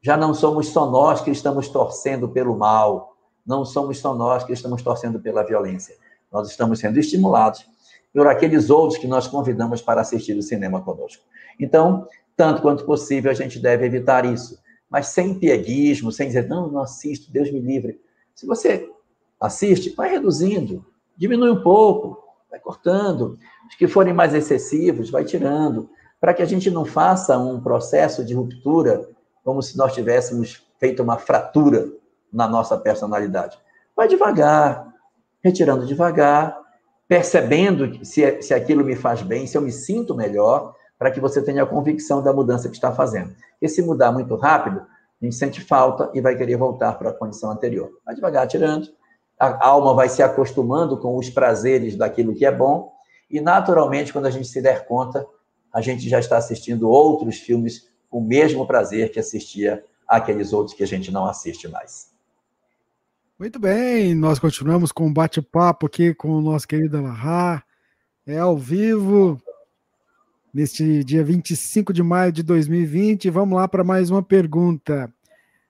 já 0.00 0.16
não 0.16 0.32
somos 0.32 0.68
só 0.68 0.88
nós 0.88 1.20
que 1.20 1.30
estamos 1.30 1.68
torcendo 1.68 2.28
pelo 2.28 2.56
mal, 2.56 3.16
não 3.46 3.64
somos 3.64 3.98
só 3.98 4.14
nós 4.14 4.44
que 4.44 4.52
estamos 4.52 4.82
torcendo 4.82 5.18
pela 5.18 5.42
violência. 5.42 5.96
Nós 6.30 6.50
estamos 6.50 6.78
sendo 6.78 6.98
estimulados 6.98 7.66
por 8.12 8.26
aqueles 8.26 8.70
outros 8.70 8.98
que 8.98 9.06
nós 9.06 9.26
convidamos 9.26 9.80
para 9.80 10.00
assistir 10.00 10.36
o 10.36 10.42
cinema 10.42 10.80
conosco. 10.82 11.24
Então, 11.58 12.06
tanto 12.36 12.62
quanto 12.62 12.84
possível, 12.84 13.30
a 13.30 13.34
gente 13.34 13.58
deve 13.58 13.86
evitar 13.86 14.24
isso. 14.24 14.58
Mas 14.88 15.08
sem 15.08 15.38
pieguismo, 15.38 16.12
sem 16.12 16.28
dizer, 16.28 16.48
não, 16.48 16.70
não 16.70 16.80
assisto, 16.80 17.32
Deus 17.32 17.50
me 17.50 17.60
livre. 17.60 18.00
Se 18.34 18.46
você 18.46 18.88
assiste, 19.40 19.94
vai 19.94 20.10
reduzindo. 20.10 20.84
Diminui 21.18 21.50
um 21.50 21.60
pouco, 21.60 22.22
vai 22.50 22.60
cortando. 22.60 23.36
Os 23.68 23.74
que 23.74 23.88
forem 23.88 24.14
mais 24.14 24.32
excessivos, 24.32 25.10
vai 25.10 25.24
tirando, 25.24 25.90
para 26.20 26.32
que 26.32 26.42
a 26.42 26.46
gente 26.46 26.70
não 26.70 26.84
faça 26.84 27.36
um 27.36 27.60
processo 27.60 28.24
de 28.24 28.34
ruptura 28.34 29.08
como 29.44 29.62
se 29.62 29.76
nós 29.76 29.92
tivéssemos 29.92 30.66
feito 30.78 31.02
uma 31.02 31.18
fratura 31.18 31.88
na 32.32 32.46
nossa 32.46 32.78
personalidade. 32.78 33.58
Vai 33.96 34.06
devagar, 34.06 34.86
retirando 35.42 35.86
devagar, 35.86 36.56
percebendo 37.08 38.04
se, 38.04 38.42
se 38.42 38.54
aquilo 38.54 38.84
me 38.84 38.94
faz 38.94 39.22
bem, 39.22 39.46
se 39.46 39.56
eu 39.56 39.62
me 39.62 39.72
sinto 39.72 40.14
melhor, 40.14 40.74
para 40.98 41.10
que 41.10 41.20
você 41.20 41.40
tenha 41.40 41.62
a 41.62 41.66
convicção 41.66 42.22
da 42.22 42.32
mudança 42.32 42.68
que 42.68 42.74
está 42.74 42.92
fazendo. 42.92 43.34
E 43.60 43.68
se 43.68 43.82
mudar 43.82 44.12
muito 44.12 44.34
rápido, 44.36 44.80
a 44.80 45.24
gente 45.24 45.36
sente 45.36 45.60
falta 45.60 46.10
e 46.14 46.20
vai 46.20 46.36
querer 46.36 46.56
voltar 46.56 46.92
para 46.94 47.10
a 47.10 47.12
condição 47.12 47.50
anterior. 47.50 47.90
Vai 48.04 48.14
devagar, 48.14 48.46
tirando. 48.46 48.88
A 49.38 49.66
alma 49.66 49.94
vai 49.94 50.08
se 50.08 50.22
acostumando 50.22 50.96
com 50.98 51.16
os 51.16 51.30
prazeres 51.30 51.96
daquilo 51.96 52.34
que 52.34 52.44
é 52.44 52.50
bom, 52.50 52.92
e 53.30 53.40
naturalmente, 53.40 54.12
quando 54.12 54.26
a 54.26 54.30
gente 54.30 54.48
se 54.48 54.60
der 54.60 54.86
conta, 54.86 55.26
a 55.72 55.80
gente 55.80 56.08
já 56.08 56.18
está 56.18 56.36
assistindo 56.36 56.88
outros 56.88 57.36
filmes 57.38 57.88
com 58.08 58.18
o 58.18 58.24
mesmo 58.24 58.66
prazer 58.66 59.12
que 59.12 59.20
assistia 59.20 59.84
aqueles 60.06 60.52
outros 60.52 60.74
que 60.74 60.82
a 60.82 60.86
gente 60.86 61.10
não 61.12 61.26
assiste 61.26 61.68
mais. 61.68 62.10
Muito 63.38 63.60
bem, 63.60 64.14
nós 64.14 64.38
continuamos 64.38 64.90
com 64.90 65.06
um 65.06 65.12
bate-papo 65.12 65.86
aqui 65.86 66.14
com 66.14 66.30
o 66.30 66.40
nosso 66.40 66.66
querido 66.66 66.96
Alahá. 66.96 67.62
É 68.26 68.38
ao 68.38 68.56
vivo, 68.58 69.40
neste 70.52 71.04
dia 71.04 71.22
25 71.22 71.92
de 71.92 72.02
maio 72.02 72.32
de 72.32 72.42
2020. 72.42 73.30
Vamos 73.30 73.56
lá 73.56 73.68
para 73.68 73.84
mais 73.84 74.10
uma 74.10 74.22
pergunta. 74.22 75.12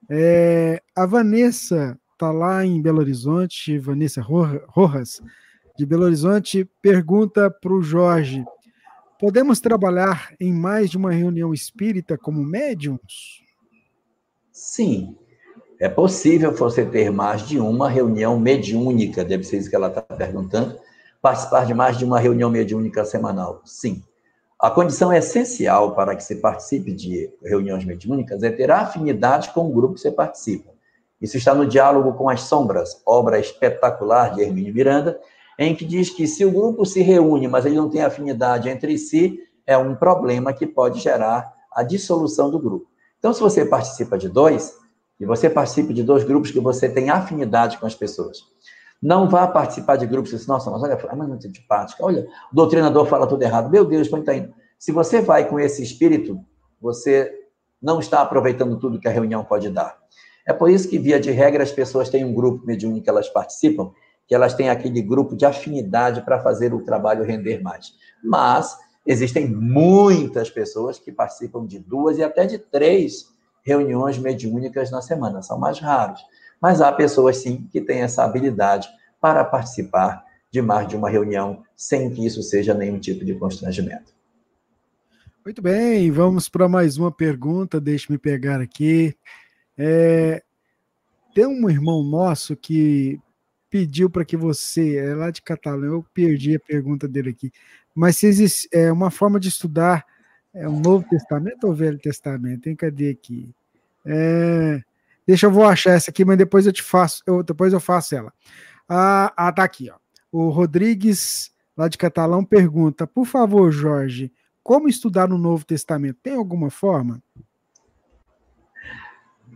É, 0.09 0.81
a 0.95 1.05
Vanessa 1.05 1.95
está 2.19 2.33
lá 2.33 2.65
em 2.65 2.81
Belo 2.81 2.99
Horizonte, 2.99 3.77
Vanessa 3.77 4.21
Rojas, 4.21 5.21
de 5.77 5.85
Belo 5.85 6.03
Horizonte, 6.03 6.69
pergunta 6.81 7.49
para 7.49 7.71
o 7.71 7.81
Jorge: 7.81 8.43
podemos 9.17 9.61
trabalhar 9.61 10.33
em 10.37 10.51
mais 10.51 10.89
de 10.89 10.97
uma 10.97 11.13
reunião 11.13 11.53
espírita 11.53 12.17
como 12.17 12.43
médiums? 12.43 13.41
Sim, 14.51 15.15
é 15.79 15.87
possível 15.87 16.51
você 16.51 16.85
ter 16.85 17.09
mais 17.09 17.47
de 17.47 17.57
uma 17.57 17.89
reunião 17.89 18.37
mediúnica, 18.37 19.23
deve 19.23 19.45
ser 19.45 19.59
isso 19.59 19.69
que 19.69 19.75
ela 19.77 19.87
está 19.87 20.01
perguntando, 20.01 20.77
participar 21.21 21.65
de 21.65 21.73
mais 21.73 21.97
de 21.97 22.03
uma 22.03 22.19
reunião 22.19 22.49
mediúnica 22.49 23.05
semanal. 23.05 23.61
Sim. 23.63 24.03
A 24.59 24.69
condição 24.69 25.13
essencial 25.13 25.95
para 25.95 26.17
que 26.17 26.21
você 26.21 26.35
participe 26.35 26.91
de 26.91 27.31
reuniões 27.41 27.85
mediúnicas 27.85 28.43
é 28.43 28.51
ter 28.51 28.69
afinidade 28.69 29.53
com 29.53 29.69
o 29.69 29.71
grupo 29.71 29.93
que 29.93 30.01
você 30.01 30.11
participa. 30.11 30.77
Isso 31.21 31.37
está 31.37 31.53
no 31.53 31.65
Diálogo 31.65 32.13
com 32.13 32.29
as 32.29 32.41
Sombras, 32.41 33.01
obra 33.05 33.39
espetacular 33.39 34.33
de 34.33 34.41
Hermínio 34.41 34.73
Miranda, 34.73 35.19
em 35.57 35.75
que 35.75 35.83
diz 35.83 36.09
que 36.09 36.25
se 36.25 36.45
o 36.45 36.51
grupo 36.51 36.85
se 36.85 37.01
reúne, 37.01 37.47
mas 37.47 37.65
ele 37.65 37.75
não 37.75 37.89
tem 37.89 38.01
afinidade 38.01 38.69
entre 38.69 38.97
si, 38.97 39.39
é 39.67 39.77
um 39.77 39.95
problema 39.95 40.53
que 40.53 40.65
pode 40.65 40.99
gerar 40.99 41.53
a 41.73 41.83
dissolução 41.83 42.49
do 42.49 42.57
grupo. 42.57 42.87
Então, 43.17 43.33
se 43.33 43.41
você 43.41 43.65
participa 43.65 44.17
de 44.17 44.29
dois, 44.29 44.73
e 45.19 45.25
você 45.25 45.49
participe 45.49 45.93
de 45.93 46.01
dois 46.01 46.23
grupos 46.23 46.49
que 46.49 46.59
você 46.59 46.87
tem 46.87 47.09
afinidade 47.09 47.77
com 47.77 47.85
as 47.85 47.93
pessoas. 47.93 48.37
Não 49.01 49.29
vá 49.29 49.47
participar 49.47 49.97
de 49.97 50.05
grupos 50.05 50.31
que 50.31 50.37
dizem, 50.37 50.47
nossa, 50.49 50.71
mas 50.71 50.81
olha, 50.81 50.97
a 51.09 51.15
mãe 51.15 51.27
muito 51.27 51.45
antipática, 51.45 52.03
olha, 52.03 52.27
o 52.51 52.55
doutrinador 52.55 53.05
fala 53.05 53.27
tudo 53.27 53.43
errado. 53.43 53.69
Meu 53.69 53.85
Deus, 53.85 54.11
onde 54.11 54.21
está 54.21 54.35
indo? 54.35 54.53
Se 54.77 54.91
você 54.91 55.21
vai 55.21 55.47
com 55.47 55.59
esse 55.59 55.83
espírito, 55.83 56.39
você 56.81 57.31
não 57.81 57.99
está 57.99 58.21
aproveitando 58.21 58.77
tudo 58.77 58.99
que 58.99 59.07
a 59.07 59.11
reunião 59.11 59.43
pode 59.43 59.69
dar. 59.69 59.97
É 60.45 60.53
por 60.53 60.69
isso 60.69 60.89
que, 60.89 60.97
via 60.97 61.19
de 61.19 61.31
regra, 61.31 61.63
as 61.63 61.71
pessoas 61.71 62.09
têm 62.09 62.25
um 62.25 62.33
grupo 62.33 62.65
mediúnico 62.65 63.03
que 63.03 63.09
elas 63.09 63.29
participam, 63.29 63.91
que 64.27 64.35
elas 64.35 64.53
têm 64.53 64.69
aquele 64.69 65.01
grupo 65.01 65.35
de 65.35 65.45
afinidade 65.45 66.21
para 66.21 66.39
fazer 66.39 66.73
o 66.73 66.83
trabalho 66.83 67.23
render 67.23 67.61
mais. 67.61 67.93
Mas 68.23 68.77
existem 69.05 69.47
muitas 69.47 70.49
pessoas 70.49 70.99
que 70.99 71.11
participam 71.11 71.65
de 71.65 71.79
duas 71.79 72.17
e 72.17 72.23
até 72.23 72.45
de 72.45 72.57
três 72.57 73.27
reuniões 73.63 74.17
mediúnicas 74.17 74.91
na 74.91 75.01
semana, 75.01 75.41
são 75.41 75.59
mais 75.59 75.79
raros. 75.79 76.21
Mas 76.61 76.81
há 76.81 76.91
pessoas, 76.91 77.37
sim, 77.37 77.67
que 77.71 77.81
têm 77.81 78.01
essa 78.01 78.23
habilidade 78.23 78.87
para 79.19 79.43
participar 79.43 80.23
de 80.51 80.61
mais 80.61 80.87
de 80.87 80.95
uma 80.95 81.09
reunião 81.09 81.63
sem 81.75 82.09
que 82.09 82.25
isso 82.25 82.41
seja 82.41 82.73
nenhum 82.73 82.99
tipo 82.99 83.23
de 83.23 83.35
constrangimento. 83.35 84.13
Muito 85.45 85.61
bem, 85.61 86.11
vamos 86.11 86.49
para 86.49 86.67
mais 86.67 86.97
uma 86.97 87.11
pergunta, 87.11 87.79
deixe-me 87.79 88.17
pegar 88.17 88.59
aqui. 88.59 89.15
É, 89.81 90.43
tem 91.33 91.45
um 91.45 91.69
irmão 91.69 92.03
nosso 92.03 92.53
que 92.55 93.17
pediu 93.69 94.09
para 94.09 94.25
que 94.25 94.35
você, 94.35 94.97
é 94.97 95.15
lá 95.15 95.31
de 95.31 95.41
Catalão, 95.41 95.93
eu 95.93 96.05
perdi 96.13 96.55
a 96.55 96.59
pergunta 96.59 97.07
dele 97.07 97.29
aqui, 97.29 97.49
mas 97.95 98.17
se 98.17 98.27
existe 98.27 98.67
é, 98.73 98.91
uma 98.91 99.09
forma 99.09 99.39
de 99.39 99.47
estudar 99.47 100.05
é 100.53 100.67
o 100.67 100.79
Novo 100.79 101.07
Testamento 101.07 101.65
ou 101.65 101.71
o 101.71 101.75
Velho 101.75 101.99
Testamento? 101.99 102.67
Hein? 102.67 102.75
Cadê 102.75 103.11
aqui? 103.11 103.53
É, 104.05 104.81
deixa 105.25 105.45
eu 105.45 105.51
vou 105.51 105.63
achar 105.63 105.91
essa 105.91 106.09
aqui, 106.09 106.25
mas 106.25 106.37
depois 106.37 106.65
eu 106.65 106.73
te 106.73 106.81
faço, 106.81 107.23
eu, 107.25 107.43
depois 107.43 107.71
eu 107.71 107.79
faço 107.79 108.15
ela. 108.15 108.33
Ah, 108.87 109.31
ah, 109.37 109.51
tá 109.51 109.63
aqui, 109.63 109.89
ó. 109.89 109.95
O 110.31 110.49
Rodrigues, 110.49 111.51
lá 111.77 111.87
de 111.87 111.97
Catalão, 111.97 112.43
pergunta: 112.43 113.05
por 113.05 113.25
favor, 113.25 113.71
Jorge, 113.71 114.31
como 114.63 114.89
estudar 114.89 115.27
no 115.27 115.37
Novo 115.37 115.65
Testamento? 115.65 116.17
Tem 116.21 116.35
alguma 116.35 116.69
forma? 116.69 117.21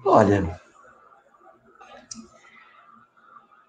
Olha, 0.05 0.59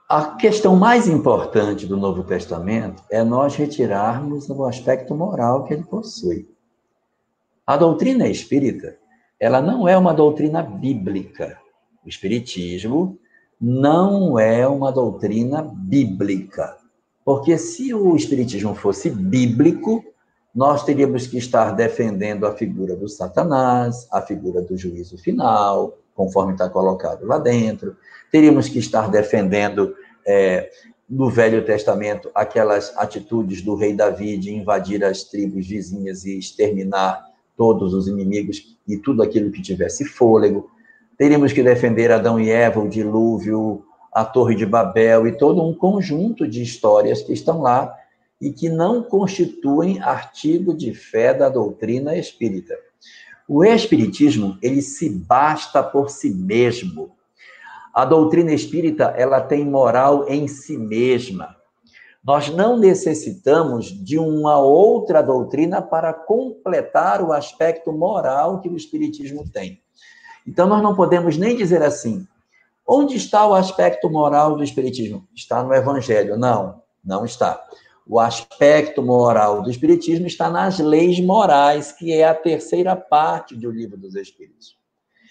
a 0.08 0.36
questão 0.36 0.76
mais 0.76 1.08
importante 1.08 1.86
do 1.86 1.96
Novo 1.96 2.24
Testamento 2.24 3.02
é 3.10 3.22
nós 3.22 3.56
retirarmos 3.56 4.48
o 4.50 4.64
aspecto 4.64 5.14
moral 5.14 5.64
que 5.64 5.74
ele 5.74 5.84
possui. 5.84 6.48
A 7.66 7.76
doutrina 7.76 8.28
espírita 8.28 8.98
ela 9.38 9.60
não 9.60 9.88
é 9.88 9.96
uma 9.96 10.14
doutrina 10.14 10.62
bíblica. 10.62 11.58
O 12.04 12.08
Espiritismo 12.08 13.18
não 13.60 14.38
é 14.38 14.66
uma 14.66 14.90
doutrina 14.90 15.62
bíblica. 15.62 16.76
Porque 17.24 17.58
se 17.58 17.92
o 17.92 18.14
Espiritismo 18.16 18.74
fosse 18.74 19.10
bíblico, 19.10 20.04
nós 20.54 20.84
teríamos 20.84 21.26
que 21.26 21.36
estar 21.36 21.72
defendendo 21.72 22.46
a 22.46 22.54
figura 22.54 22.94
do 22.96 23.08
Satanás, 23.08 24.06
a 24.10 24.22
figura 24.22 24.62
do 24.62 24.76
juízo 24.76 25.18
final, 25.18 25.98
conforme 26.14 26.52
está 26.52 26.68
colocado 26.68 27.26
lá 27.26 27.38
dentro. 27.38 27.96
Teríamos 28.30 28.68
que 28.68 28.78
estar 28.78 29.10
defendendo 29.10 29.94
é, 30.26 30.70
no 31.08 31.28
Velho 31.28 31.64
Testamento 31.64 32.30
aquelas 32.34 32.96
atitudes 32.96 33.62
do 33.62 33.74
rei 33.74 33.92
Davi 33.92 34.36
de 34.36 34.54
invadir 34.54 35.04
as 35.04 35.24
tribos 35.24 35.66
vizinhas 35.66 36.24
e 36.24 36.38
exterminar 36.38 37.24
todos 37.56 37.92
os 37.92 38.08
inimigos 38.08 38.76
e 38.86 38.96
tudo 38.96 39.22
aquilo 39.22 39.50
que 39.50 39.62
tivesse 39.62 40.04
fôlego. 40.04 40.70
Teríamos 41.16 41.52
que 41.52 41.62
defender 41.62 42.10
Adão 42.10 42.40
e 42.40 42.50
Eva, 42.50 42.80
o 42.80 42.88
dilúvio, 42.88 43.84
a 44.12 44.24
Torre 44.24 44.54
de 44.54 44.66
Babel 44.66 45.26
e 45.26 45.36
todo 45.36 45.62
um 45.62 45.74
conjunto 45.74 46.46
de 46.46 46.62
histórias 46.62 47.22
que 47.22 47.32
estão 47.32 47.60
lá 47.60 47.94
e 48.40 48.52
que 48.52 48.68
não 48.68 49.02
constituem 49.02 50.00
artigo 50.00 50.74
de 50.74 50.92
fé 50.92 51.32
da 51.32 51.48
doutrina 51.48 52.16
espírita. 52.16 52.74
O 53.48 53.62
espiritismo, 53.64 54.56
ele 54.62 54.80
se 54.80 55.08
basta 55.08 55.82
por 55.82 56.10
si 56.10 56.30
mesmo. 56.30 57.14
A 57.92 58.04
doutrina 58.04 58.52
espírita, 58.52 59.14
ela 59.16 59.40
tem 59.40 59.64
moral 59.64 60.26
em 60.28 60.48
si 60.48 60.78
mesma. 60.78 61.54
Nós 62.24 62.48
não 62.48 62.78
necessitamos 62.78 63.86
de 63.86 64.18
uma 64.18 64.58
outra 64.58 65.22
doutrina 65.22 65.82
para 65.82 66.14
completar 66.14 67.20
o 67.20 67.34
aspecto 67.34 67.92
moral 67.92 68.60
que 68.62 68.68
o 68.68 68.76
Espiritismo 68.76 69.46
tem. 69.50 69.82
Então, 70.46 70.66
nós 70.66 70.82
não 70.82 70.96
podemos 70.96 71.36
nem 71.36 71.54
dizer 71.54 71.82
assim: 71.82 72.26
onde 72.88 73.14
está 73.14 73.46
o 73.46 73.52
aspecto 73.52 74.08
moral 74.08 74.56
do 74.56 74.64
Espiritismo? 74.64 75.28
Está 75.34 75.62
no 75.62 75.74
Evangelho. 75.74 76.38
Não, 76.38 76.80
não 77.04 77.26
está. 77.26 77.62
O 78.06 78.20
aspecto 78.20 79.02
moral 79.02 79.62
do 79.62 79.70
Espiritismo 79.70 80.26
está 80.26 80.50
nas 80.50 80.78
leis 80.78 81.18
morais, 81.20 81.90
que 81.90 82.12
é 82.12 82.28
a 82.28 82.34
terceira 82.34 82.94
parte 82.94 83.56
do 83.56 83.70
livro 83.70 83.96
dos 83.96 84.14
Espíritos. 84.14 84.76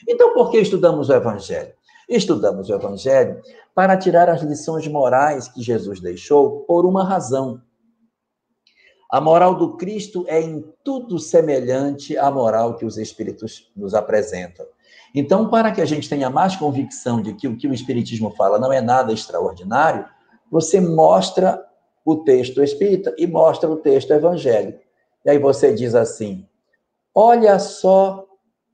Então, 0.07 0.33
por 0.33 0.49
que 0.49 0.57
estudamos 0.57 1.09
o 1.09 1.13
Evangelho? 1.13 1.71
Estudamos 2.09 2.69
o 2.69 2.73
Evangelho 2.73 3.41
para 3.75 3.95
tirar 3.95 4.27
as 4.27 4.41
lições 4.41 4.87
morais 4.87 5.47
que 5.47 5.61
Jesus 5.61 5.99
deixou 5.99 6.61
por 6.61 6.85
uma 6.85 7.03
razão. 7.03 7.61
A 9.09 9.21
moral 9.21 9.55
do 9.55 9.77
Cristo 9.77 10.25
é 10.27 10.41
em 10.41 10.65
tudo 10.83 11.19
semelhante 11.19 12.17
à 12.17 12.31
moral 12.31 12.75
que 12.75 12.85
os 12.85 12.97
Espíritos 12.97 13.71
nos 13.75 13.93
apresentam. 13.93 14.65
Então, 15.13 15.47
para 15.47 15.71
que 15.71 15.79
a 15.79 15.85
gente 15.85 16.09
tenha 16.09 16.29
mais 16.29 16.55
convicção 16.55 17.21
de 17.21 17.35
que 17.35 17.47
o 17.47 17.55
que 17.55 17.67
o 17.67 17.73
Espiritismo 17.73 18.31
fala 18.31 18.57
não 18.57 18.73
é 18.73 18.81
nada 18.81 19.13
extraordinário, 19.13 20.05
você 20.49 20.81
mostra 20.81 21.63
o 22.05 22.17
texto 22.17 22.61
espírita 22.61 23.13
e 23.17 23.25
mostra 23.25 23.69
o 23.69 23.77
texto 23.77 24.11
evangélico. 24.11 24.79
E 25.25 25.29
aí 25.29 25.39
você 25.39 25.73
diz 25.73 25.95
assim: 25.95 26.47
olha 27.13 27.57
só 27.59 28.27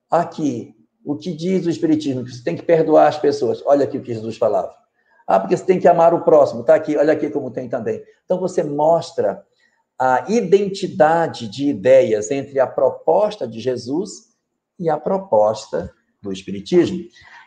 aqui, 0.09 0.75
o 1.05 1.15
que 1.15 1.33
diz 1.33 1.65
o 1.65 1.69
Espiritismo, 1.69 2.23
que 2.23 2.31
você 2.31 2.43
tem 2.43 2.55
que 2.55 2.63
perdoar 2.63 3.07
as 3.07 3.17
pessoas. 3.17 3.61
Olha 3.65 3.85
aqui 3.85 3.97
o 3.97 4.01
que 4.01 4.13
Jesus 4.13 4.37
falava. 4.37 4.73
Ah, 5.27 5.39
porque 5.39 5.55
você 5.55 5.65
tem 5.65 5.79
que 5.79 5.87
amar 5.87 6.13
o 6.13 6.23
próximo. 6.23 6.63
Tá 6.63 6.73
aqui, 6.75 6.97
olha 6.97 7.13
aqui 7.13 7.29
como 7.29 7.51
tem 7.51 7.69
também. 7.69 8.03
Então 8.25 8.39
você 8.39 8.63
mostra 8.63 9.45
a 9.97 10.25
identidade 10.27 11.47
de 11.47 11.69
ideias 11.69 12.31
entre 12.31 12.59
a 12.59 12.65
proposta 12.65 13.47
de 13.47 13.59
Jesus 13.59 14.29
e 14.79 14.89
a 14.89 14.97
proposta 14.97 15.93
do 16.21 16.31
Espiritismo. 16.31 16.99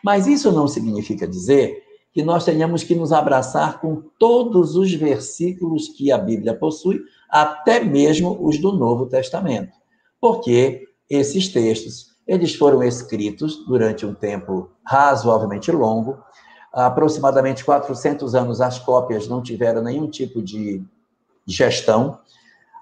Mas 0.03 0.27
isso 0.27 0.51
não 0.51 0.67
significa 0.67 1.27
dizer 1.27 1.83
que 2.13 2.23
nós 2.23 2.45
tenhamos 2.45 2.83
que 2.83 2.93
nos 2.93 3.11
abraçar 3.11 3.81
com 3.81 4.03
todos 4.19 4.75
os 4.75 4.93
versículos 4.93 5.89
que 5.89 6.11
a 6.11 6.17
Bíblia 6.17 6.53
possui, 6.53 7.01
até 7.27 7.83
mesmo 7.83 8.37
os 8.39 8.59
do 8.59 8.71
Novo 8.71 9.07
Testamento. 9.07 9.73
Porque 10.21 10.87
esses 11.09 11.49
textos, 11.49 12.13
eles 12.27 12.53
foram 12.53 12.83
escritos 12.83 13.65
durante 13.65 14.05
um 14.05 14.13
tempo 14.13 14.69
razoavelmente 14.85 15.71
longo, 15.71 16.19
aproximadamente 16.71 17.65
400 17.65 18.35
anos 18.35 18.61
as 18.61 18.77
cópias 18.79 19.27
não 19.27 19.41
tiveram 19.41 19.81
nenhum 19.81 20.07
tipo 20.07 20.41
de 20.41 20.83
gestão. 21.45 22.19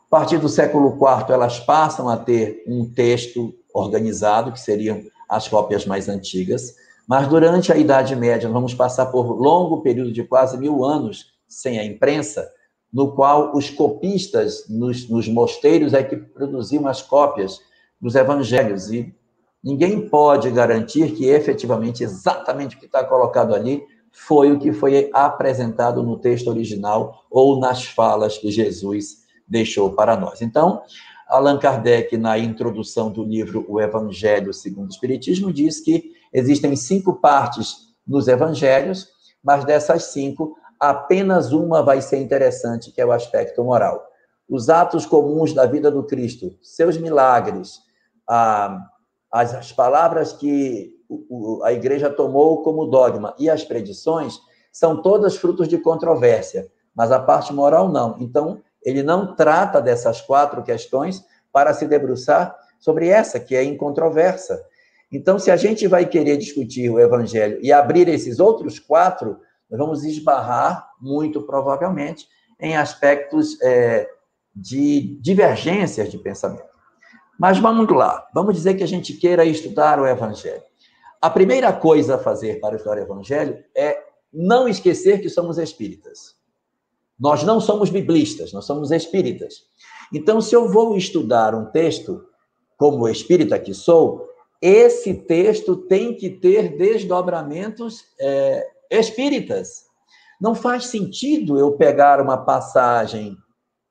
A 0.07 0.09
partir 0.09 0.37
do 0.39 0.49
século 0.49 0.89
IV, 0.89 1.31
elas 1.33 1.59
passam 1.59 2.09
a 2.09 2.17
ter 2.17 2.63
um 2.67 2.85
texto 2.85 3.53
organizado, 3.73 4.51
que 4.51 4.59
seriam 4.59 5.01
as 5.29 5.47
cópias 5.47 5.85
mais 5.85 6.09
antigas. 6.09 6.75
Mas 7.11 7.27
durante 7.27 7.73
a 7.73 7.75
Idade 7.75 8.15
Média, 8.15 8.47
vamos 8.47 8.73
passar 8.73 9.07
por 9.07 9.37
longo 9.37 9.81
período 9.81 10.13
de 10.13 10.23
quase 10.23 10.57
mil 10.57 10.85
anos 10.85 11.33
sem 11.45 11.77
a 11.77 11.83
imprensa, 11.83 12.49
no 12.91 13.11
qual 13.11 13.53
os 13.53 13.69
copistas 13.69 14.63
nos, 14.69 15.09
nos 15.09 15.27
mosteiros 15.27 15.93
é 15.93 16.01
que 16.01 16.15
produziam 16.15 16.87
as 16.87 17.01
cópias 17.01 17.59
dos 17.99 18.15
evangelhos. 18.15 18.89
E 18.93 19.13
Ninguém 19.61 20.07
pode 20.07 20.49
garantir 20.51 21.11
que 21.11 21.25
efetivamente, 21.25 22.01
exatamente 22.01 22.77
o 22.77 22.79
que 22.79 22.85
está 22.85 23.03
colocado 23.03 23.53
ali, 23.53 23.83
foi 24.13 24.53
o 24.53 24.57
que 24.57 24.71
foi 24.71 25.09
apresentado 25.11 26.01
no 26.01 26.17
texto 26.17 26.47
original 26.47 27.25
ou 27.29 27.59
nas 27.59 27.83
falas 27.83 28.37
que 28.37 28.49
Jesus 28.49 29.25
deixou 29.45 29.91
para 29.91 30.15
nós. 30.15 30.41
Então, 30.41 30.81
Allan 31.27 31.59
Kardec, 31.59 32.15
na 32.15 32.39
introdução 32.39 33.11
do 33.11 33.21
livro 33.21 33.65
O 33.67 33.81
Evangelho 33.81 34.53
segundo 34.53 34.87
o 34.87 34.93
Espiritismo, 34.93 35.51
diz 35.51 35.81
que 35.81 36.20
existem 36.33 36.75
cinco 36.75 37.15
partes 37.15 37.75
nos 38.07 38.27
evangelhos, 38.27 39.07
mas 39.43 39.65
dessas 39.65 40.05
cinco, 40.05 40.55
apenas 40.79 41.51
uma 41.51 41.83
vai 41.83 42.01
ser 42.01 42.17
interessante, 42.17 42.91
que 42.91 43.01
é 43.01 43.05
o 43.05 43.11
aspecto 43.11 43.63
moral. 43.63 44.03
Os 44.49 44.69
atos 44.69 45.05
comuns 45.05 45.53
da 45.53 45.65
vida 45.65 45.89
do 45.89 46.03
Cristo, 46.03 46.57
seus 46.61 46.97
milagres, 46.97 47.79
as, 48.27 49.53
as 49.53 49.71
palavras 49.71 50.33
que 50.33 50.93
a 51.63 51.71
igreja 51.71 52.09
tomou 52.09 52.63
como 52.63 52.85
dogma 52.85 53.35
e 53.37 53.49
as 53.49 53.63
predições 53.63 54.39
são 54.71 55.01
todas 55.01 55.35
frutos 55.35 55.67
de 55.67 55.77
controvérsia, 55.77 56.67
mas 56.95 57.11
a 57.11 57.19
parte 57.19 57.53
moral 57.53 57.89
não. 57.89 58.17
Então, 58.19 58.61
ele 58.83 59.03
não 59.03 59.35
trata 59.35 59.81
dessas 59.81 60.21
quatro 60.21 60.63
questões 60.63 61.23
para 61.51 61.73
se 61.73 61.85
debruçar 61.85 62.57
sobre 62.79 63.09
essa, 63.09 63.39
que 63.39 63.55
é 63.55 63.63
incontroversa. 63.63 64.63
Então, 65.11 65.37
se 65.37 65.51
a 65.51 65.57
gente 65.57 65.87
vai 65.87 66.05
querer 66.05 66.37
discutir 66.37 66.89
o 66.89 66.99
evangelho 66.99 67.59
e 67.61 67.71
abrir 67.71 68.07
esses 68.07 68.39
outros 68.39 68.79
quatro, 68.79 69.37
nós 69.69 69.79
vamos 69.79 70.03
esbarrar, 70.03 70.89
muito 71.01 71.41
provavelmente, 71.41 72.27
em 72.59 72.77
aspectos 72.77 73.59
é, 73.61 74.07
de 74.55 75.17
divergências 75.21 76.09
de 76.09 76.17
pensamento. 76.17 76.71
Mas 77.39 77.57
vamos 77.57 77.89
lá, 77.89 78.27
vamos 78.33 78.55
dizer 78.55 78.75
que 78.75 78.83
a 78.83 78.87
gente 78.87 79.13
queira 79.13 79.43
estudar 79.43 79.99
o 79.99 80.05
Evangelho. 80.05 80.61
A 81.21 81.29
primeira 81.29 81.73
coisa 81.73 82.15
a 82.15 82.19
fazer 82.19 82.59
para 82.59 82.75
estudar 82.75 82.97
o 82.97 83.01
Evangelho 83.01 83.63
é 83.75 83.97
não 84.31 84.67
esquecer 84.67 85.21
que 85.21 85.29
somos 85.29 85.57
espíritas. 85.57 86.35
Nós 87.19 87.43
não 87.43 87.59
somos 87.59 87.89
biblistas, 87.89 88.53
nós 88.53 88.65
somos 88.65 88.91
espíritas. 88.91 89.63
Então, 90.13 90.39
se 90.41 90.55
eu 90.55 90.67
vou 90.67 90.95
estudar 90.95 91.53
um 91.55 91.65
texto, 91.65 92.23
como 92.77 93.07
espírita 93.07 93.59
que 93.59 93.73
sou, 93.73 94.27
esse 94.61 95.13
texto 95.13 95.75
tem 95.75 96.15
que 96.15 96.29
ter 96.29 96.77
desdobramentos 96.77 98.05
é, 98.19 98.67
espíritas. 98.91 99.85
Não 100.39 100.53
faz 100.53 100.87
sentido 100.87 101.57
eu 101.57 101.71
pegar 101.71 102.21
uma 102.21 102.37
passagem 102.37 103.35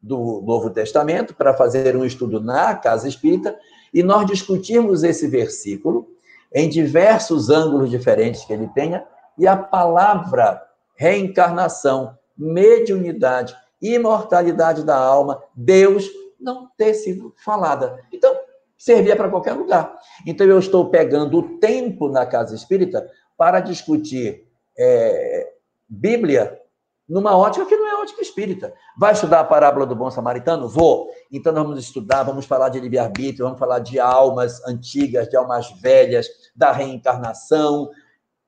do 0.01 0.41
Novo 0.43 0.71
Testamento 0.71 1.35
para 1.35 1.55
fazer 1.55 1.97
um 1.97 2.05
estudo 2.05 2.41
na 2.41 2.75
casa 2.75 3.09
espírita 3.09 3.59
e 3.93 4.03
nós 4.03 4.27
discutirmos 4.27 5.03
esse 5.03 5.27
versículo 5.27 6.09
em 6.53 6.69
diversos 6.69 7.51
ângulos 7.51 7.91
diferentes 7.91 8.45
que 8.45 8.53
ele 8.53 8.69
tenha 8.69 9.05
e 9.37 9.47
a 9.47 9.57
palavra 9.57 10.63
reencarnação, 10.97 12.17
mediunidade, 12.37 13.57
imortalidade 13.81 14.85
da 14.85 14.97
alma, 14.97 15.43
Deus 15.55 16.09
não 16.39 16.69
ter 16.77 16.95
sido 16.95 17.35
falada. 17.43 18.03
Então, 18.13 18.35
servia 18.81 19.15
para 19.15 19.29
qualquer 19.29 19.53
lugar. 19.53 19.95
Então, 20.27 20.47
eu 20.47 20.59
estou 20.59 20.89
pegando 20.89 21.39
o 21.39 21.59
tempo 21.59 22.09
na 22.09 22.25
casa 22.25 22.55
espírita 22.55 23.07
para 23.37 23.61
discutir 23.61 24.47
é, 24.79 25.53
Bíblia 25.87 26.59
numa 27.07 27.37
ótica 27.37 27.67
que 27.67 27.77
não 27.77 27.89
é 27.89 28.01
ótica 28.01 28.23
espírita. 28.23 28.73
Vai 28.97 29.13
estudar 29.13 29.41
a 29.41 29.45
parábola 29.45 29.85
do 29.85 29.97
bom 29.97 30.11
samaritano? 30.11 30.69
Vou. 30.69 31.11
Então 31.31 31.53
nós 31.53 31.65
vamos 31.65 31.85
estudar, 31.85 32.23
vamos 32.23 32.47
falar 32.47 32.69
de 32.69 32.79
livre-arbítrio, 32.79 33.45
vamos 33.45 33.59
falar 33.59 33.81
de 33.81 33.99
almas 33.99 34.65
antigas, 34.65 35.29
de 35.29 35.37
almas 35.37 35.73
velhas, 35.81 36.29
da 36.55 36.71
reencarnação. 36.71 37.91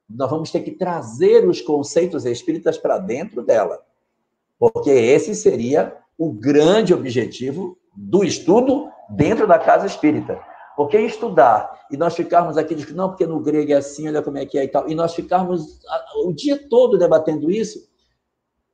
Nós 0.09 0.31
vamos 0.31 0.51
ter 0.53 0.61
que 0.61 0.71
trazer 0.71 1.47
os 1.47 1.61
conceitos 1.61 2.25
espíritas 2.25 2.79
para 2.79 2.99
dentro 2.99 3.43
dela. 3.43 3.81
Porque 4.57 4.91
esse 4.91 5.35
seria 5.35 5.97
o 6.17 6.33
grande 6.33 6.95
objetivo 6.95 7.77
do 7.95 8.23
estudo 8.23 8.89
dentro 9.11 9.47
da 9.47 9.59
casa 9.59 9.87
espírita. 9.87 10.41
Porque 10.77 10.99
estudar 10.99 11.81
e 11.91 11.97
nós 11.97 12.15
ficarmos 12.15 12.57
aqui 12.57 12.75
dizendo, 12.75 12.97
não, 12.97 13.09
porque 13.09 13.27
no 13.27 13.41
grego 13.41 13.73
é 13.73 13.77
assim, 13.77 14.09
olha 14.09 14.23
como 14.23 14.39
é 14.39 14.47
que 14.47 14.59
é 14.59 14.65
e 14.65 14.69
tal, 14.69 14.89
e 14.89 14.95
nós 14.95 15.15
ficarmos 15.15 15.81
o 16.25 16.33
dia 16.33 16.59
todo 16.69 16.99
debatendo 16.99 17.51
isso, 17.51 17.79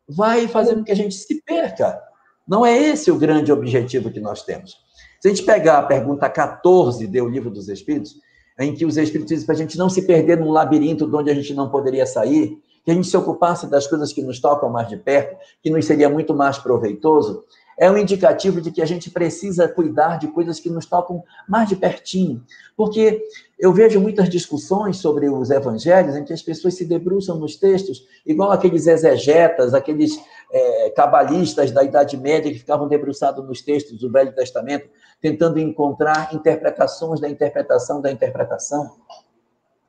vai 0.09 0.47
fazer 0.47 0.75
com 0.75 0.85
que 0.85 0.93
a 0.93 0.97
gente 0.97 1.15
se 1.15 1.43
perca. 1.43 2.01
Não 2.47 2.65
é 2.65 2.77
esse 2.77 3.11
o 3.11 3.19
grande 3.19 3.53
objetivo 3.53 4.11
que 4.11 4.21
nós 4.21 4.43
temos. 4.43 4.77
Se 5.21 5.29
a 5.29 5.31
gente 5.31 5.45
pegar 5.45 5.79
a 5.79 5.83
pergunta 5.83 6.31
14 6.31 7.07
do 7.07 7.29
Livro 7.29 7.51
dos 7.51 7.69
Espíritos, 7.69 8.15
em 8.59 8.75
que 8.75 8.87
os 8.87 8.97
Espíritos 8.97 9.31
dizem 9.31 9.47
para 9.47 9.55
a 9.55 9.59
gente 9.59 9.77
não 9.77 9.91
se 9.91 10.03
perder 10.03 10.39
num 10.39 10.51
labirinto 10.51 11.07
de 11.07 11.15
onde 11.15 11.31
a 11.31 11.35
gente 11.35 11.53
não 11.53 11.69
poderia 11.69 12.07
sair, 12.07 12.59
que 12.85 12.91
a 12.91 12.95
gente 12.95 13.09
se 13.09 13.17
ocupasse 13.17 13.67
das 13.67 13.87
coisas 13.87 14.13
que 14.13 14.23
nos 14.23 14.41
tocam 14.41 14.71
mais 14.71 14.89
de 14.89 14.97
perto, 14.97 15.37
que 15.63 15.69
nos 15.69 15.85
seria 15.85 16.09
muito 16.09 16.35
mais 16.35 16.57
proveitoso, 16.57 17.45
é 17.79 17.89
um 17.89 17.97
indicativo 17.97 18.61
de 18.61 18.73
que 18.73 18.83
a 18.83 18.87
gente 18.87 19.09
precisa 19.09 19.69
cuidar 19.69 20.19
de 20.19 20.27
coisas 20.27 20.59
que 20.59 20.69
nos 20.69 20.85
tocam 20.85 21.23
mais 21.49 21.69
de 21.69 21.77
pertinho. 21.77 22.45
Porque 22.77 23.23
eu 23.57 23.73
vejo 23.73 24.01
muitas 24.01 24.29
discussões 24.29 24.97
sobre 24.97 25.31
os 25.31 25.49
evangelhos 25.49 26.17
em 26.17 26.25
que 26.25 26.33
as 26.33 26.43
pessoas 26.43 26.75
se 26.75 26.85
debruçam 26.85 27.39
nos 27.39 27.55
textos, 27.57 28.05
igual 28.27 28.51
aqueles 28.51 28.89
exegetas, 28.89 29.75
aqueles 29.75 30.19
é, 30.53 30.91
cabalistas 30.91 31.71
da 31.71 31.85
Idade 31.85 32.17
Média 32.17 32.51
que 32.51 32.59
ficavam 32.59 32.89
debruçados 32.89 33.47
nos 33.47 33.63
textos 33.63 33.99
do 34.01 34.11
Velho 34.11 34.35
Testamento, 34.35 34.89
tentando 35.21 35.61
encontrar 35.61 36.35
interpretações 36.35 37.21
da 37.21 37.29
interpretação 37.29 38.01
da 38.01 38.11
interpretação. 38.11 38.97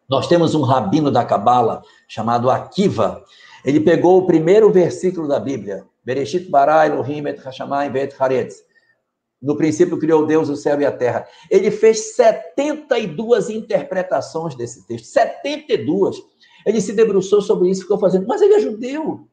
Nós 0.08 0.28
temos 0.28 0.54
um 0.54 0.62
rabino 0.62 1.10
da 1.10 1.26
Cabala 1.26 1.82
chamado 2.08 2.50
Akiva. 2.52 3.24
Ele 3.66 3.80
pegou 3.80 4.18
o 4.18 4.26
primeiro 4.26 4.72
versículo 4.72 5.28
da 5.28 5.40
Bíblia, 5.40 5.86
Bereshit 6.10 6.50
bara 6.50 6.88
Elohim 6.88 7.28
et 7.28 7.40
hashamayim 7.40 7.94
ve'et 7.94 8.16
haretz. 8.20 8.64
No 9.40 9.56
princípio 9.56 10.00
criou 10.00 10.26
Deus 10.26 10.50
o 10.50 10.56
céu 10.56 10.82
e 10.82 10.86
a 10.86 10.92
terra. 10.92 11.28
Ele 11.52 11.70
fez 11.70 12.16
72 12.16 13.52
interpretações 13.52 14.56
desse 14.56 14.88
texto. 14.88 15.06
72. 15.06 16.18
Ele 16.66 16.82
se 16.82 16.94
debruçou 16.94 17.42
sobre 17.42 17.70
isso 17.70 17.84
ficou 17.84 18.00
fazendo. 18.00 18.26
Mas 18.26 18.42
ele 18.42 18.56
é 18.56 18.60
judeu. 18.60 19.28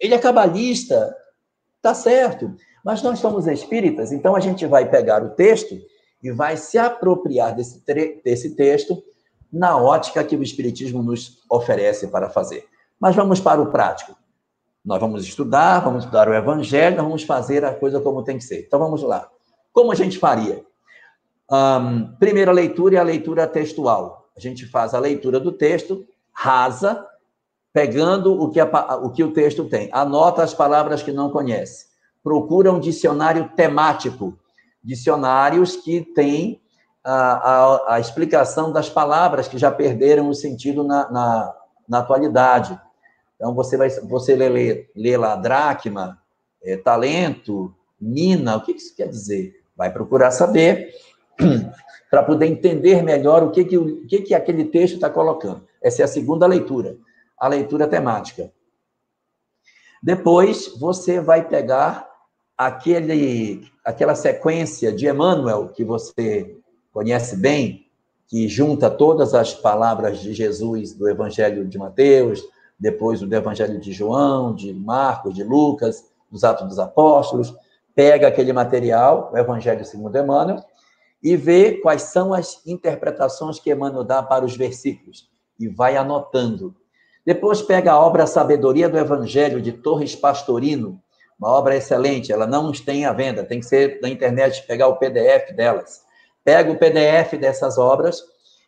Ele 0.00 0.14
é 0.14 0.18
cabalista. 0.18 1.14
Tá 1.82 1.92
certo. 1.92 2.56
Mas 2.82 3.02
nós 3.02 3.18
somos 3.18 3.46
espíritas, 3.46 4.10
então 4.10 4.34
a 4.34 4.40
gente 4.40 4.66
vai 4.66 4.90
pegar 4.90 5.22
o 5.22 5.30
texto 5.30 5.74
e 6.22 6.30
vai 6.30 6.56
se 6.56 6.78
apropriar 6.78 7.54
desse, 7.54 7.82
desse 8.24 8.56
texto 8.56 9.02
na 9.52 9.76
ótica 9.76 10.24
que 10.24 10.34
o 10.34 10.42
Espiritismo 10.42 11.02
nos 11.02 11.42
oferece 11.50 12.08
para 12.08 12.30
fazer. 12.30 12.66
Mas 12.98 13.14
vamos 13.14 13.38
para 13.38 13.60
o 13.60 13.70
prático. 13.70 14.23
Nós 14.84 15.00
vamos 15.00 15.24
estudar, 15.24 15.80
vamos 15.80 16.04
estudar 16.04 16.28
o 16.28 16.34
Evangelho, 16.34 16.96
vamos 16.96 17.22
fazer 17.22 17.64
a 17.64 17.74
coisa 17.74 18.00
como 18.00 18.22
tem 18.22 18.36
que 18.36 18.44
ser. 18.44 18.64
Então 18.66 18.78
vamos 18.78 19.02
lá. 19.02 19.30
Como 19.72 19.90
a 19.90 19.94
gente 19.94 20.18
faria? 20.18 20.62
Um, 21.50 22.14
primeira 22.16 22.52
leitura 22.52 22.96
é 22.96 22.98
a 22.98 23.02
leitura 23.02 23.46
textual. 23.46 24.28
A 24.36 24.40
gente 24.40 24.66
faz 24.66 24.92
a 24.92 24.98
leitura 24.98 25.40
do 25.40 25.52
texto, 25.52 26.04
rasa, 26.32 27.06
pegando 27.72 28.38
o 28.38 28.50
que, 28.50 28.60
a, 28.60 28.96
o 28.96 29.10
que 29.10 29.24
o 29.24 29.32
texto 29.32 29.64
tem. 29.64 29.88
Anota 29.90 30.42
as 30.42 30.52
palavras 30.52 31.02
que 31.02 31.12
não 31.12 31.30
conhece. 31.30 31.86
Procura 32.22 32.70
um 32.70 32.78
dicionário 32.78 33.50
temático. 33.56 34.38
Dicionários 34.82 35.76
que 35.76 36.02
têm 36.02 36.60
a, 37.02 37.14
a, 37.14 37.94
a 37.94 38.00
explicação 38.00 38.70
das 38.70 38.90
palavras 38.90 39.48
que 39.48 39.56
já 39.56 39.70
perderam 39.70 40.28
o 40.28 40.34
sentido 40.34 40.84
na, 40.84 41.10
na, 41.10 41.54
na 41.88 41.98
atualidade 42.00 42.78
Então, 43.36 43.54
você 43.54 43.76
vai 43.76 43.90
você 43.90 44.36
lê, 44.36 44.48
lê, 44.48 44.90
lê 44.94 45.16
lá 45.16 45.36
dracma, 45.36 46.18
é, 46.62 46.76
talento, 46.76 47.74
mina, 48.00 48.56
o 48.56 48.62
que 48.62 48.72
isso 48.72 48.94
quer 48.94 49.08
dizer? 49.08 49.62
Vai 49.76 49.92
procurar 49.92 50.30
saber 50.30 50.94
para 52.10 52.22
poder 52.22 52.46
entender 52.46 53.02
melhor 53.02 53.42
o 53.42 53.50
que, 53.50 53.64
que, 53.64 53.76
o 53.76 54.06
que, 54.06 54.20
que 54.20 54.34
aquele 54.34 54.64
texto 54.66 54.94
está 54.94 55.10
colocando. 55.10 55.66
Essa 55.82 56.02
é 56.02 56.04
a 56.04 56.08
segunda 56.08 56.46
leitura, 56.46 56.96
a 57.38 57.48
leitura 57.48 57.86
temática. 57.86 58.52
Depois, 60.02 60.68
você 60.78 61.20
vai 61.20 61.48
pegar 61.48 62.08
aquele, 62.56 63.66
aquela 63.84 64.14
sequência 64.14 64.92
de 64.92 65.08
Emmanuel, 65.08 65.68
que 65.68 65.84
você 65.84 66.56
conhece 66.92 67.36
bem, 67.36 67.90
que 68.28 68.48
junta 68.48 68.90
todas 68.90 69.34
as 69.34 69.52
palavras 69.54 70.20
de 70.20 70.32
Jesus 70.32 70.92
do 70.92 71.08
Evangelho 71.08 71.66
de 71.66 71.78
Mateus, 71.78 72.42
depois 72.78 73.20
do 73.20 73.34
Evangelho 73.34 73.80
de 73.80 73.92
João, 73.92 74.54
de 74.54 74.72
Marcos, 74.72 75.34
de 75.34 75.42
Lucas, 75.42 76.04
dos 76.30 76.44
Atos 76.44 76.68
dos 76.68 76.78
Apóstolos, 76.78 77.54
pega 77.94 78.28
aquele 78.28 78.52
material, 78.52 79.30
o 79.32 79.38
Evangelho 79.38 79.84
segundo 79.84 80.18
Emmanuel, 80.18 80.62
e 81.22 81.36
vê 81.36 81.78
quais 81.80 82.02
são 82.02 82.34
as 82.34 82.60
interpretações 82.66 83.58
que 83.58 83.72
Emmanuel 83.72 84.04
dá 84.04 84.22
para 84.22 84.44
os 84.44 84.56
versículos 84.56 85.30
e 85.58 85.68
vai 85.68 85.96
anotando. 85.96 86.74
Depois 87.24 87.62
pega 87.62 87.92
a 87.92 87.98
obra 87.98 88.26
Sabedoria 88.26 88.88
do 88.88 88.98
Evangelho 88.98 89.62
de 89.62 89.72
Torres 89.72 90.14
Pastorino, 90.14 91.00
uma 91.38 91.50
obra 91.50 91.76
excelente, 91.76 92.32
ela 92.32 92.46
não 92.46 92.70
tem 92.72 93.06
à 93.06 93.12
venda, 93.12 93.44
tem 93.44 93.60
que 93.60 93.66
ser 93.66 94.00
na 94.00 94.08
internet 94.08 94.66
pegar 94.66 94.88
o 94.88 94.96
PDF 94.96 95.52
delas. 95.54 96.02
Pega 96.44 96.70
o 96.70 96.78
PDF 96.78 97.38
dessas 97.40 97.78
obras 97.78 98.22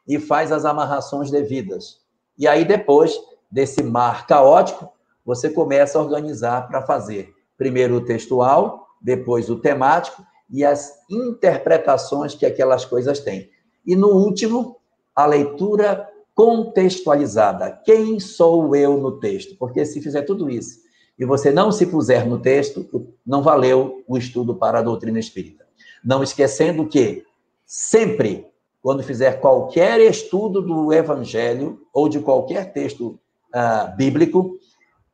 e 0.09 0.19
faz 0.19 0.51
as 0.51 0.65
amarrações 0.65 1.31
devidas. 1.31 2.01
E 2.39 2.49
aí 2.49 2.65
depois 2.65 3.19
desse 3.51 3.83
mar 3.83 4.27
caótico, 4.27 4.91
você 5.25 5.51
começa 5.51 5.99
a 5.99 6.03
organizar 6.03 6.69
para 6.69 6.83
fazer 6.83 7.35
primeiro 7.57 7.97
o 7.97 8.05
textual, 8.05 8.87
depois 9.01 9.49
o 9.49 9.57
temático 9.57 10.23
e 10.51 10.65
as 10.65 10.93
interpretações 11.11 12.35
que 12.35 12.47
aquelas 12.47 12.85
coisas 12.85 13.21
têm. 13.21 13.51
E 13.85 13.97
no 13.97 14.09
último, 14.09 14.77
a 15.15 15.27
leitura 15.27 16.09
contextualizada. 16.35 17.81
Quem 17.85 18.21
sou 18.21 18.77
eu 18.77 18.99
no 18.99 19.19
texto? 19.19 19.57
Porque 19.57 19.85
se 19.87 20.03
fizer 20.03 20.23
tudo 20.23 20.51
isso 20.51 20.87
e 21.19 21.25
você 21.25 21.51
não 21.51 21.73
se 21.73 21.87
puser 21.87 22.27
no 22.27 22.39
texto, 22.39 23.09
não 23.27 23.43
valeu 23.43 24.05
o 24.07 24.19
estudo 24.19 24.55
para 24.55 24.81
a 24.81 24.83
doutrina 24.83 25.19
espírita. 25.19 25.65
Não 26.05 26.23
esquecendo 26.23 26.87
que 26.87 27.25
sempre, 27.65 28.47
quando 28.83 29.03
fizer 29.03 29.41
qualquer 29.41 29.99
estudo 30.01 30.61
do 30.61 30.93
evangelho 30.93 31.81
ou 31.93 32.09
de 32.09 32.21
qualquer 32.21 32.73
texto 32.73 33.19
uh, 33.57 33.97
bíblico, 33.97 34.59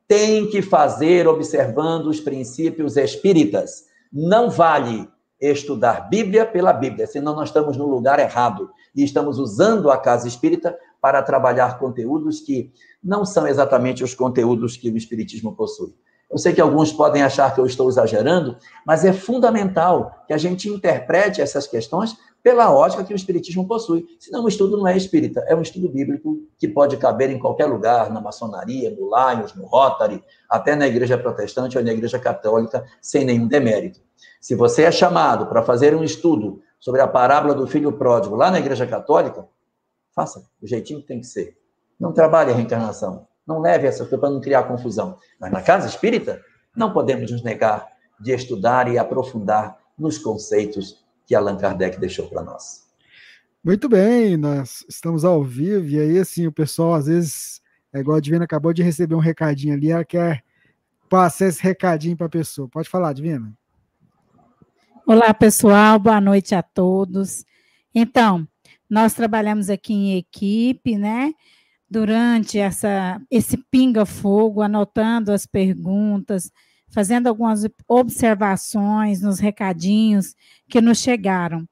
tem 0.09 0.51
que 0.51 0.61
fazer 0.61 1.29
observando 1.29 2.07
os 2.07 2.21
princípios 2.21 2.97
espíritas. 2.97 3.85
Não 4.13 4.51
vale 4.51 5.09
estudar 5.41 6.09
Bíblia 6.09 6.45
pela 6.45 6.73
Bíblia, 6.73 7.07
senão 7.07 7.35
nós 7.35 7.49
estamos 7.49 7.77
no 7.77 7.87
lugar 7.87 8.19
errado 8.19 8.71
e 8.95 9.03
estamos 9.03 9.39
usando 9.39 9.91
a 9.91 9.97
casa 9.97 10.29
espírita 10.29 10.77
para 11.01 11.23
trabalhar 11.23 11.79
conteúdos 11.79 12.41
que 12.41 12.73
não 13.03 13.25
são 13.25 13.47
exatamente 13.47 14.05
os 14.05 14.15
conteúdos 14.15 14.77
que 14.77 14.91
o 14.91 14.97
espiritismo 14.97 15.57
possui. 15.57 15.95
Eu 16.31 16.39
sei 16.39 16.55
que 16.55 16.61
alguns 16.61 16.93
podem 16.93 17.23
achar 17.23 17.55
que 17.55 17.61
eu 17.61 17.67
estou 17.67 17.89
exagerando, 17.89 18.57
mas 18.87 19.05
é 19.05 19.13
fundamental 19.13 20.25
que 20.27 20.33
a 20.33 20.39
gente 20.39 20.69
interprete 20.69 21.43
essas 21.43 21.67
questões 21.67 22.17
pela 22.43 22.73
ótica 22.73 23.05
que 23.05 23.13
o 23.13 23.17
Espiritismo 23.17 23.67
possui. 23.67 24.07
Senão 24.19 24.45
o 24.45 24.49
estudo 24.49 24.77
não 24.77 24.87
é 24.87 24.97
espírita, 24.97 25.45
é 25.47 25.55
um 25.55 25.63
estudo 25.63 25.89
bíblico 25.89 26.41
que 26.59 26.67
pode 26.67 26.97
caber 26.97 27.31
em 27.31 27.39
qualquer 27.39 27.67
lugar, 27.67 28.11
na 28.11 28.21
maçonaria, 28.21 28.91
no 28.91 29.11
Lions, 29.15 29.55
no 29.55 29.65
Rotary, 29.65 30.23
até 30.49 30.75
na 30.75 30.89
igreja 30.89 31.17
protestante 31.17 31.79
ou 31.79 31.85
na 31.85 31.93
igreja 31.93 32.19
católica, 32.19 32.85
sem 33.01 33.25
nenhum 33.25 33.47
demérito. 33.47 34.01
Se 34.41 34.55
você 34.55 34.83
é 34.83 34.91
chamado 34.91 35.47
para 35.47 35.63
fazer 35.63 35.95
um 35.95 36.03
estudo 36.03 36.61
sobre 36.81 37.01
a 37.01 37.07
parábola 37.07 37.55
do 37.55 37.67
filho 37.67 37.93
pródigo 37.93 38.35
lá 38.35 38.51
na 38.51 38.59
igreja 38.59 38.87
católica, 38.87 39.47
faça 40.15 40.45
do 40.61 40.67
jeitinho 40.67 41.01
que 41.01 41.07
tem 41.07 41.21
que 41.21 41.27
ser. 41.27 41.57
Não 41.99 42.13
trabalhe 42.13 42.51
a 42.51 42.55
reencarnação. 42.55 43.27
Não 43.47 43.61
leve 43.61 43.87
essa 43.87 44.05
coisa 44.05 44.19
para 44.19 44.31
não 44.31 44.41
criar 44.41 44.65
confusão. 44.65 45.19
Mas 45.41 45.53
na 45.53 45.63
casa 45.63 45.87
espírita, 45.87 46.41
não 46.77 46.93
podemos 46.93 47.31
nos 47.31 47.43
negar 47.43 47.87
de 48.21 48.33
estudar 48.33 48.93
e 48.93 48.99
aprofundar 48.99 49.79
nos 49.99 50.19
conceitos 50.19 51.02
que 51.33 51.37
Allan 51.37 51.57
Kardec 51.57 51.99
deixou 51.99 52.29
para 52.29 52.43
nós. 52.43 52.87
Muito 53.65 53.89
bem, 53.89 54.37
nós 54.37 54.85
estamos 54.87 55.25
ao 55.25 55.43
vivo, 55.43 55.87
e 55.87 55.99
aí, 55.99 56.19
assim, 56.19 56.47
o 56.47 56.53
pessoal, 56.53 56.93
às 56.93 57.07
vezes, 57.07 57.63
é 57.91 58.01
igual 58.01 58.19
a 58.19 58.21
Divina 58.21 58.45
acabou 58.45 58.71
de 58.75 58.83
receber 58.83 59.15
um 59.15 59.19
recadinho 59.19 59.73
ali, 59.73 59.91
ela 59.91 60.05
quer 60.05 60.45
passar 61.09 61.47
esse 61.47 61.63
recadinho 61.63 62.19
para 62.19 62.27
a 62.27 62.29
pessoa. 62.29 62.69
Pode 62.69 62.87
falar, 62.87 63.15
Divina. 63.15 63.51
Olá, 65.07 65.33
pessoal, 65.33 65.99
boa 65.99 66.21
noite 66.21 66.55
a 66.55 66.63
todos. 66.63 67.47
Então, 67.95 68.47
nós 68.91 69.15
trabalhamos 69.15 69.71
aqui 69.71 69.95
em 69.95 70.19
equipe, 70.19 70.99
né? 70.99 71.33
Durante 71.89 72.59
essa, 72.59 73.19
esse 73.31 73.57
pinga-fogo, 73.71 74.61
anotando 74.61 75.33
as 75.33 75.47
perguntas, 75.47 76.53
fazendo 76.93 77.27
algumas 77.27 77.67
observações 77.89 79.21
nos 79.21 79.39
recadinhos 79.39 80.35
que 80.69 80.81
nos 80.81 80.99
chegaram. 80.99 81.67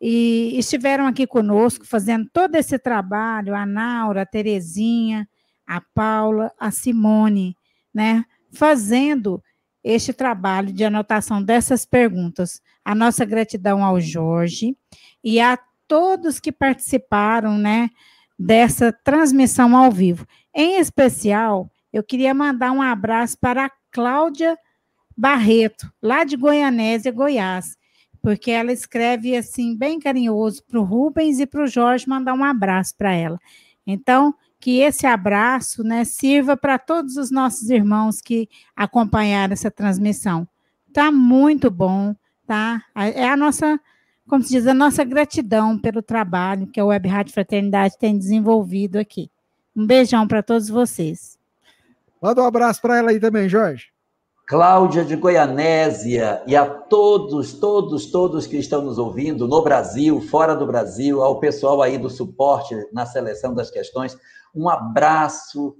E 0.00 0.58
estiveram 0.58 1.06
aqui 1.06 1.26
conosco 1.26 1.86
fazendo 1.86 2.28
todo 2.32 2.56
esse 2.56 2.78
trabalho, 2.78 3.54
a 3.54 3.64
Naura, 3.64 4.22
a 4.22 4.26
Terezinha, 4.26 5.28
a 5.66 5.80
Paula, 5.80 6.50
a 6.58 6.70
Simone, 6.70 7.56
né? 7.92 8.24
Fazendo 8.52 9.42
este 9.82 10.12
trabalho 10.12 10.72
de 10.72 10.84
anotação 10.84 11.42
dessas 11.42 11.84
perguntas. 11.84 12.60
A 12.84 12.94
nossa 12.94 13.24
gratidão 13.24 13.84
ao 13.84 14.00
Jorge 14.00 14.76
e 15.22 15.40
a 15.40 15.58
todos 15.86 16.40
que 16.40 16.50
participaram, 16.50 17.56
né, 17.58 17.90
dessa 18.38 18.92
transmissão 18.92 19.76
ao 19.76 19.90
vivo. 19.90 20.26
Em 20.54 20.78
especial, 20.78 21.70
eu 21.92 22.02
queria 22.02 22.34
mandar 22.34 22.72
um 22.72 22.82
abraço 22.82 23.38
para 23.38 23.66
a 23.66 23.70
Cláudia 23.94 24.58
Barreto, 25.16 25.88
lá 26.02 26.24
de 26.24 26.36
Goianésia, 26.36 27.12
Goiás, 27.12 27.76
porque 28.20 28.50
ela 28.50 28.72
escreve 28.72 29.36
assim, 29.36 29.76
bem 29.76 30.00
carinhoso 30.00 30.64
para 30.64 30.80
o 30.80 30.82
Rubens 30.82 31.38
e 31.38 31.46
para 31.46 31.62
o 31.62 31.66
Jorge, 31.68 32.08
mandar 32.08 32.34
um 32.34 32.42
abraço 32.42 32.96
para 32.96 33.12
ela. 33.12 33.38
Então, 33.86 34.34
que 34.58 34.80
esse 34.80 35.06
abraço 35.06 35.84
né, 35.84 36.04
sirva 36.04 36.56
para 36.56 36.76
todos 36.76 37.16
os 37.16 37.30
nossos 37.30 37.70
irmãos 37.70 38.20
que 38.20 38.48
acompanharam 38.74 39.52
essa 39.52 39.70
transmissão. 39.70 40.48
Tá 40.92 41.12
muito 41.12 41.70
bom, 41.70 42.16
tá? 42.44 42.82
É 42.94 43.28
a 43.28 43.36
nossa, 43.36 43.78
como 44.26 44.42
se 44.42 44.50
diz, 44.50 44.66
a 44.66 44.74
nossa 44.74 45.04
gratidão 45.04 45.78
pelo 45.78 46.02
trabalho 46.02 46.66
que 46.66 46.80
a 46.80 46.84
Web 46.84 47.08
Rádio 47.08 47.34
Fraternidade 47.34 47.96
tem 47.96 48.18
desenvolvido 48.18 48.96
aqui. 48.96 49.30
Um 49.76 49.86
beijão 49.86 50.26
para 50.26 50.42
todos 50.42 50.68
vocês. 50.68 51.38
Manda 52.24 52.40
um 52.40 52.46
abraço 52.46 52.80
para 52.80 52.96
ela 52.96 53.10
aí 53.10 53.20
também, 53.20 53.50
Jorge. 53.50 53.88
Cláudia 54.48 55.04
de 55.04 55.14
Goianésia 55.14 56.42
e 56.46 56.56
a 56.56 56.64
todos, 56.64 57.52
todos, 57.52 58.10
todos 58.10 58.46
que 58.46 58.56
estão 58.56 58.80
nos 58.80 58.96
ouvindo 58.96 59.46
no 59.46 59.62
Brasil, 59.62 60.18
fora 60.22 60.56
do 60.56 60.66
Brasil, 60.66 61.22
ao 61.22 61.38
pessoal 61.38 61.82
aí 61.82 61.98
do 61.98 62.08
suporte 62.08 62.74
na 62.94 63.04
seleção 63.04 63.54
das 63.54 63.70
questões, 63.70 64.16
um 64.54 64.70
abraço 64.70 65.76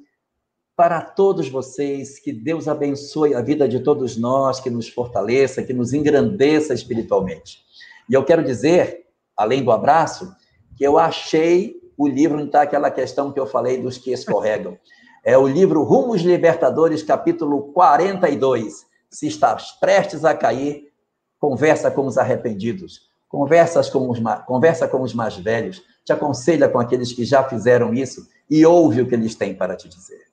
para 0.76 1.00
todos 1.00 1.48
vocês, 1.48 2.18
que 2.18 2.30
Deus 2.30 2.68
abençoe 2.68 3.34
a 3.34 3.40
vida 3.40 3.66
de 3.66 3.80
todos 3.80 4.18
nós, 4.18 4.60
que 4.60 4.68
nos 4.68 4.86
fortaleça, 4.86 5.62
que 5.62 5.72
nos 5.72 5.94
engrandeça 5.94 6.74
espiritualmente. 6.74 7.60
E 8.06 8.12
eu 8.12 8.22
quero 8.22 8.44
dizer, 8.44 9.06
além 9.34 9.64
do 9.64 9.72
abraço, 9.72 10.30
que 10.76 10.84
eu 10.84 10.98
achei 10.98 11.74
o 11.96 12.06
livro 12.06 12.36
onde 12.36 12.48
está 12.48 12.60
aquela 12.60 12.90
questão 12.90 13.32
que 13.32 13.40
eu 13.40 13.46
falei 13.46 13.80
dos 13.80 13.96
que 13.96 14.12
escorregam. 14.12 14.76
É 15.24 15.38
o 15.38 15.46
livro 15.46 15.82
Rumos 15.82 16.20
Libertadores, 16.20 17.02
capítulo 17.02 17.72
42. 17.72 18.86
Se 19.09 19.26
estás 19.26 19.72
prestes 19.72 20.22
a 20.22 20.36
cair, 20.36 20.92
conversa 21.38 21.90
com 21.90 22.06
os 22.06 22.18
arrependidos, 22.18 23.09
conversa 23.26 23.82
com 23.90 24.10
os, 24.10 24.18
conversa 24.46 24.86
com 24.86 25.01
os 25.01 25.14
mais 25.14 25.34
velhos, 25.38 25.82
te 26.05 26.12
aconselha 26.12 26.68
com 26.68 26.78
aqueles 26.78 27.10
que 27.10 27.24
já 27.24 27.42
fizeram 27.42 27.94
isso 27.94 28.28
e 28.51 28.66
ouve 28.66 29.01
o 29.01 29.09
que 29.09 29.14
eles 29.14 29.34
têm 29.34 29.55
para 29.55 29.74
te 29.74 29.88
dizer. 29.88 30.26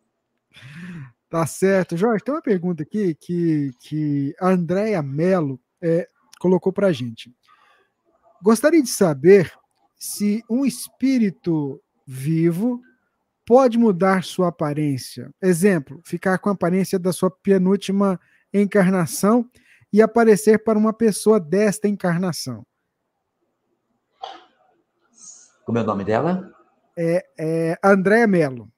Tá 1.30 1.46
certo. 1.46 1.96
Jorge, 1.96 2.26
tem 2.26 2.36
uma 2.36 2.42
pergunta 2.42 2.84
aqui 2.84 3.16
que, 3.16 3.72
que 3.80 4.36
a 4.42 4.50
Andréia 4.50 5.02
Mello 5.02 5.58
é, 5.82 6.06
colocou 6.38 6.74
para 6.74 6.88
a 6.88 6.92
gente. 6.92 7.34
Gostaria 8.44 8.84
de 8.84 8.90
saber 8.90 9.50
se 9.98 10.44
um 10.50 10.66
espírito 10.66 11.82
vivo 12.06 12.82
pode 13.46 13.78
mudar 13.78 14.24
sua 14.24 14.50
aparência. 14.50 15.30
Exemplo, 15.42 16.02
ficar 16.06 16.38
com 16.38 16.50
a 16.50 16.54
aparência 16.54 16.98
da 16.98 17.12
sua 17.12 17.30
penúltima 17.30 18.20
encarnação 18.54 19.50
e 19.92 20.02
aparecer 20.02 20.64
para 20.64 20.78
uma 20.78 20.94
pessoa 20.94 21.40
desta 21.40 21.88
encarnação. 21.88 22.66
Como 25.66 25.78
é 25.78 25.82
o 25.82 25.86
nome 25.86 26.04
dela? 26.04 26.52
É, 26.98 27.26
é 27.40 27.78
Andréa 27.84 28.28
Melo. 28.28 28.70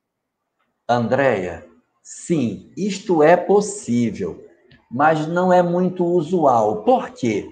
Andréia. 0.88 1.66
Sim, 2.02 2.72
isto 2.76 3.24
é 3.24 3.38
possível, 3.38 4.46
mas 4.92 5.26
não 5.28 5.54
é 5.54 5.64
muito 5.64 6.06
usual. 6.06 6.84
Por 6.84 7.12
quê? 7.12 7.50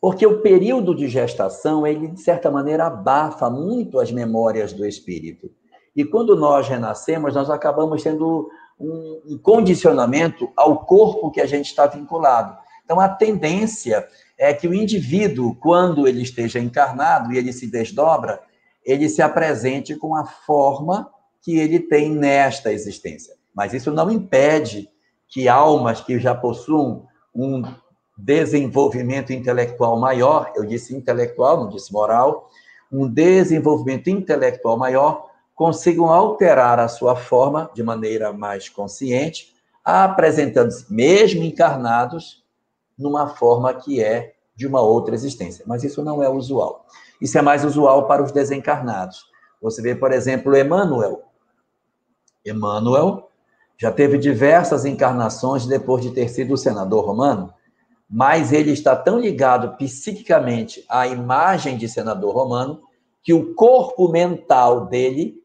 Porque 0.00 0.26
o 0.26 0.42
período 0.42 0.94
de 0.94 1.08
gestação, 1.08 1.86
ele, 1.86 2.08
de 2.08 2.20
certa 2.20 2.50
maneira, 2.50 2.86
abafa 2.86 3.48
muito 3.48 3.98
as 3.98 4.12
memórias 4.12 4.74
do 4.74 4.84
espírito. 4.84 5.50
E 5.94 6.04
quando 6.04 6.36
nós 6.36 6.68
renascemos, 6.68 7.34
nós 7.34 7.48
acabamos 7.48 8.02
tendo 8.02 8.48
um, 8.78 9.22
um 9.26 9.38
condicionamento 9.38 10.50
ao 10.56 10.84
corpo 10.84 11.30
que 11.30 11.40
a 11.40 11.46
gente 11.46 11.66
está 11.66 11.86
vinculado. 11.86 12.56
Então, 12.84 13.00
a 13.00 13.08
tendência 13.08 14.06
é 14.36 14.52
que 14.52 14.68
o 14.68 14.74
indivíduo, 14.74 15.54
quando 15.54 16.06
ele 16.06 16.22
esteja 16.22 16.58
encarnado 16.58 17.32
e 17.32 17.38
ele 17.38 17.52
se 17.52 17.66
desdobra, 17.70 18.40
ele 18.84 19.08
se 19.08 19.22
apresente 19.22 19.96
com 19.96 20.14
a 20.14 20.24
forma 20.24 21.10
que 21.40 21.58
ele 21.58 21.80
tem 21.80 22.10
nesta 22.10 22.72
existência. 22.72 23.34
Mas 23.54 23.72
isso 23.72 23.90
não 23.90 24.10
impede 24.10 24.88
que 25.28 25.48
almas 25.48 26.00
que 26.00 26.18
já 26.18 26.34
possuam 26.34 27.06
um 27.34 27.62
desenvolvimento 28.16 29.32
intelectual 29.32 29.98
maior, 29.98 30.52
eu 30.54 30.64
disse 30.64 30.94
intelectual, 30.94 31.64
não 31.64 31.68
disse 31.68 31.92
moral, 31.92 32.48
um 32.90 33.08
desenvolvimento 33.08 34.08
intelectual 34.08 34.76
maior, 34.76 35.30
consigam 35.54 36.06
alterar 36.06 36.80
a 36.80 36.88
sua 36.88 37.14
forma 37.14 37.70
de 37.74 37.82
maneira 37.82 38.32
mais 38.32 38.68
consciente, 38.68 39.54
apresentando-se, 39.84 40.92
mesmo 40.92 41.44
encarnados, 41.44 42.44
numa 42.98 43.28
forma 43.28 43.72
que 43.74 44.02
é 44.02 44.34
de 44.56 44.66
uma 44.66 44.80
outra 44.80 45.14
existência. 45.14 45.64
Mas 45.66 45.84
isso 45.84 46.02
não 46.02 46.22
é 46.22 46.28
usual. 46.28 46.86
Isso 47.20 47.38
é 47.38 47.42
mais 47.42 47.64
usual 47.64 48.06
para 48.06 48.22
os 48.22 48.32
desencarnados. 48.32 49.24
Você 49.60 49.80
vê, 49.80 49.94
por 49.94 50.12
exemplo, 50.12 50.56
Emmanuel. 50.56 51.22
Emmanuel 52.44 53.30
já 53.76 53.90
teve 53.90 54.18
diversas 54.18 54.84
encarnações 54.84 55.66
depois 55.66 56.02
de 56.02 56.10
ter 56.10 56.28
sido 56.28 56.56
senador 56.56 57.04
romano, 57.04 57.52
mas 58.08 58.52
ele 58.52 58.70
está 58.70 58.94
tão 58.94 59.18
ligado 59.18 59.76
psiquicamente 59.76 60.84
à 60.88 61.06
imagem 61.06 61.76
de 61.76 61.88
senador 61.88 62.34
romano 62.34 62.82
que 63.22 63.32
o 63.32 63.54
corpo 63.54 64.08
mental 64.08 64.86
dele 64.86 65.42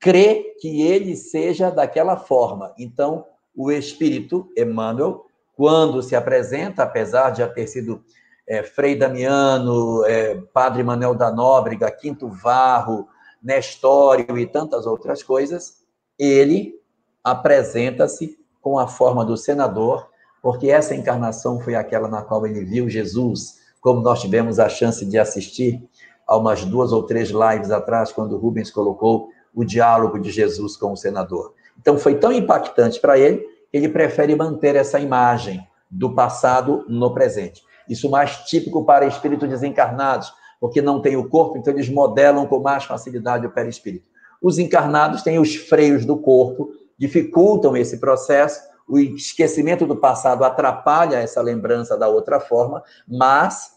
crê 0.00 0.56
que 0.58 0.82
ele 0.82 1.14
seja 1.14 1.70
daquela 1.70 2.16
forma. 2.16 2.74
Então, 2.78 3.26
o 3.54 3.70
espírito, 3.70 4.50
Emmanuel, 4.56 5.26
quando 5.54 6.02
se 6.02 6.16
apresenta, 6.16 6.82
apesar 6.82 7.30
de 7.30 7.38
já 7.38 7.48
ter 7.48 7.66
sido 7.66 8.02
é, 8.48 8.62
Frei 8.62 8.96
Damiano, 8.96 10.04
é, 10.06 10.36
Padre 10.54 10.82
Manuel 10.82 11.14
da 11.14 11.30
Nóbrega, 11.30 11.90
Quinto 11.90 12.28
Varro, 12.28 13.06
Nestório 13.42 14.36
e 14.38 14.46
tantas 14.46 14.86
outras 14.86 15.22
coisas, 15.22 15.84
ele 16.18 16.80
apresenta-se 17.22 18.38
com 18.60 18.78
a 18.78 18.86
forma 18.86 19.24
do 19.24 19.36
senador, 19.36 20.08
porque 20.42 20.70
essa 20.70 20.94
encarnação 20.94 21.60
foi 21.60 21.74
aquela 21.74 22.08
na 22.08 22.22
qual 22.22 22.46
ele 22.46 22.64
viu 22.64 22.88
Jesus, 22.88 23.60
como 23.80 24.00
nós 24.00 24.20
tivemos 24.20 24.58
a 24.58 24.68
chance 24.68 25.04
de 25.04 25.18
assistir 25.18 25.82
há 26.26 26.36
umas 26.36 26.64
duas 26.64 26.92
ou 26.92 27.02
três 27.02 27.30
lives 27.30 27.70
atrás, 27.70 28.12
quando 28.12 28.38
Rubens 28.38 28.70
colocou 28.70 29.28
o 29.54 29.64
diálogo 29.64 30.18
de 30.18 30.30
Jesus 30.30 30.76
com 30.76 30.92
o 30.92 30.96
senador. 30.96 31.54
Então 31.78 31.98
foi 31.98 32.16
tão 32.16 32.32
impactante 32.32 33.00
para 33.00 33.18
ele, 33.18 33.44
ele 33.72 33.88
prefere 33.88 34.34
manter 34.36 34.76
essa 34.76 34.98
imagem 34.98 35.66
do 35.90 36.14
passado 36.14 36.84
no 36.88 37.12
presente. 37.12 37.62
Isso 37.88 38.08
mais 38.08 38.36
típico 38.44 38.84
para 38.84 39.06
espíritos 39.06 39.48
desencarnados, 39.48 40.32
porque 40.60 40.80
não 40.80 41.00
tem 41.00 41.16
o 41.16 41.28
corpo, 41.28 41.58
então 41.58 41.72
eles 41.72 41.88
modelam 41.88 42.46
com 42.46 42.60
mais 42.60 42.84
facilidade 42.84 43.46
o 43.46 43.50
perispírito. 43.50 44.06
Os 44.40 44.58
encarnados 44.58 45.22
têm 45.22 45.38
os 45.38 45.56
freios 45.56 46.04
do 46.04 46.16
corpo, 46.18 46.70
dificultam 46.96 47.76
esse 47.76 47.98
processo, 47.98 48.60
o 48.86 48.98
esquecimento 48.98 49.86
do 49.86 49.96
passado 49.96 50.44
atrapalha 50.44 51.16
essa 51.16 51.40
lembrança 51.40 51.96
da 51.96 52.08
outra 52.08 52.40
forma, 52.40 52.82
mas 53.06 53.70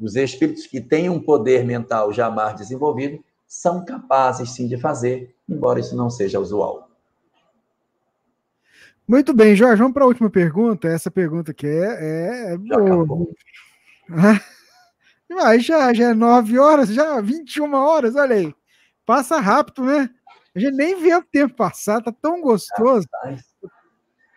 os 0.00 0.16
espíritos 0.16 0.66
que 0.66 0.80
têm 0.80 1.08
um 1.08 1.20
poder 1.20 1.64
mental 1.64 2.12
já 2.12 2.30
mais 2.30 2.56
desenvolvido 2.56 3.22
são 3.48 3.82
capazes 3.82 4.50
sim 4.50 4.68
de 4.68 4.76
fazer, 4.76 5.34
embora 5.48 5.80
isso 5.80 5.96
não 5.96 6.10
seja 6.10 6.38
usual. 6.38 6.90
Muito 9.08 9.32
bem, 9.32 9.56
Jorge, 9.56 9.80
vamos 9.80 9.94
para 9.94 10.04
a 10.04 10.06
última 10.06 10.28
pergunta. 10.28 10.86
Essa 10.86 11.10
pergunta 11.10 11.52
aqui 11.52 11.66
é, 11.66 12.52
é 12.52 12.58
já 12.62 12.76
acabou. 12.76 13.34
Mas 15.30 15.64
já, 15.64 15.94
já 15.94 16.10
é 16.10 16.14
9 16.14 16.58
horas, 16.58 16.90
já 16.90 17.18
21 17.20 17.72
horas, 17.72 18.14
olha 18.16 18.36
aí. 18.36 18.54
Passa 19.06 19.40
rápido, 19.40 19.84
né? 19.84 20.10
A 20.54 20.58
gente 20.58 20.74
nem 20.74 21.00
vê 21.00 21.14
o 21.14 21.22
tempo 21.22 21.54
passar, 21.54 22.02
tá 22.02 22.12
tão 22.12 22.40
gostoso, 22.42 23.06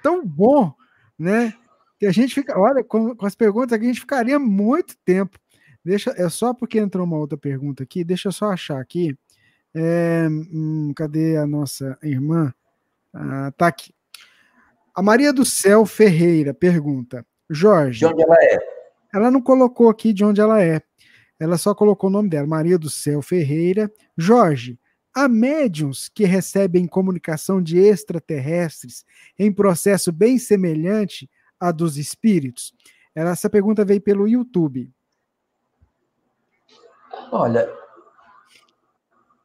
tão 0.01 0.25
bom, 0.25 0.73
né? 1.19 1.53
Que 1.99 2.05
a 2.05 2.11
gente 2.11 2.33
fica, 2.33 2.57
olha, 2.57 2.83
com, 2.83 3.15
com 3.15 3.25
as 3.25 3.35
perguntas 3.35 3.73
aqui 3.73 3.85
a 3.85 3.87
gente 3.87 3.99
ficaria 3.99 4.39
muito 4.39 4.95
tempo. 5.03 5.37
Deixa, 5.83 6.13
é 6.15 6.29
só 6.29 6.53
porque 6.53 6.79
entrou 6.79 7.05
uma 7.05 7.17
outra 7.17 7.37
pergunta 7.37 7.83
aqui, 7.83 8.03
deixa 8.03 8.27
eu 8.27 8.31
só 8.31 8.51
achar 8.51 8.79
aqui. 8.79 9.17
É, 9.73 10.27
hum, 10.29 10.93
cadê 10.95 11.37
a 11.37 11.47
nossa 11.47 11.97
irmã? 12.03 12.53
Ah, 13.13 13.51
tá 13.57 13.67
aqui. 13.67 13.93
A 14.93 15.01
Maria 15.01 15.31
do 15.31 15.45
Céu 15.45 15.85
Ferreira 15.85 16.53
pergunta: 16.53 17.25
Jorge. 17.49 17.99
De 17.99 18.05
onde 18.05 18.21
ela 18.21 18.35
é? 18.35 18.57
Ela 19.13 19.31
não 19.31 19.41
colocou 19.41 19.89
aqui 19.89 20.13
de 20.13 20.23
onde 20.23 20.39
ela 20.39 20.61
é. 20.61 20.81
Ela 21.39 21.57
só 21.57 21.73
colocou 21.73 22.09
o 22.09 22.13
nome 22.13 22.29
dela, 22.29 22.45
Maria 22.45 22.77
do 22.77 22.89
Céu 22.89 23.21
Ferreira. 23.21 23.91
Jorge, 24.15 24.77
há 25.13 25.27
médiums 25.27 26.07
que 26.07 26.25
recebem 26.25 26.85
comunicação 26.85 27.61
de 27.61 27.79
extraterrestres 27.79 29.03
em 29.39 29.51
processo 29.51 30.11
bem 30.11 30.37
semelhante 30.37 31.29
à 31.59 31.71
dos 31.71 31.97
espíritos? 31.97 32.73
Essa 33.15 33.49
pergunta 33.49 33.83
veio 33.83 34.01
pelo 34.01 34.27
YouTube. 34.27 34.89
Olha, 37.31 37.73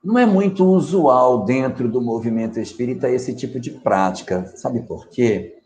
não 0.02 0.18
é 0.18 0.26
muito 0.26 0.64
usual 0.64 1.44
dentro 1.44 1.88
do 1.88 2.00
movimento 2.00 2.58
espírita 2.58 3.08
esse 3.08 3.34
tipo 3.34 3.60
de 3.60 3.70
prática. 3.70 4.52
Sabe 4.56 4.82
por 4.82 5.08
quê? 5.08 5.62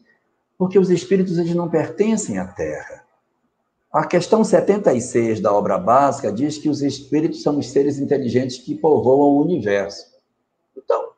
Porque 0.58 0.78
os 0.78 0.90
espíritos 0.90 1.38
eles 1.38 1.54
não 1.54 1.70
pertencem 1.70 2.38
à 2.38 2.46
Terra. 2.46 3.04
A 3.90 4.06
questão 4.06 4.44
76 4.44 5.40
da 5.40 5.52
obra 5.52 5.78
básica 5.78 6.30
diz 6.30 6.58
que 6.58 6.68
os 6.68 6.82
espíritos 6.82 7.42
são 7.42 7.58
os 7.58 7.70
seres 7.70 7.98
inteligentes 7.98 8.58
que 8.58 8.74
povoam 8.74 9.32
o 9.32 9.42
universo. 9.42 10.06
Então, 10.76 11.12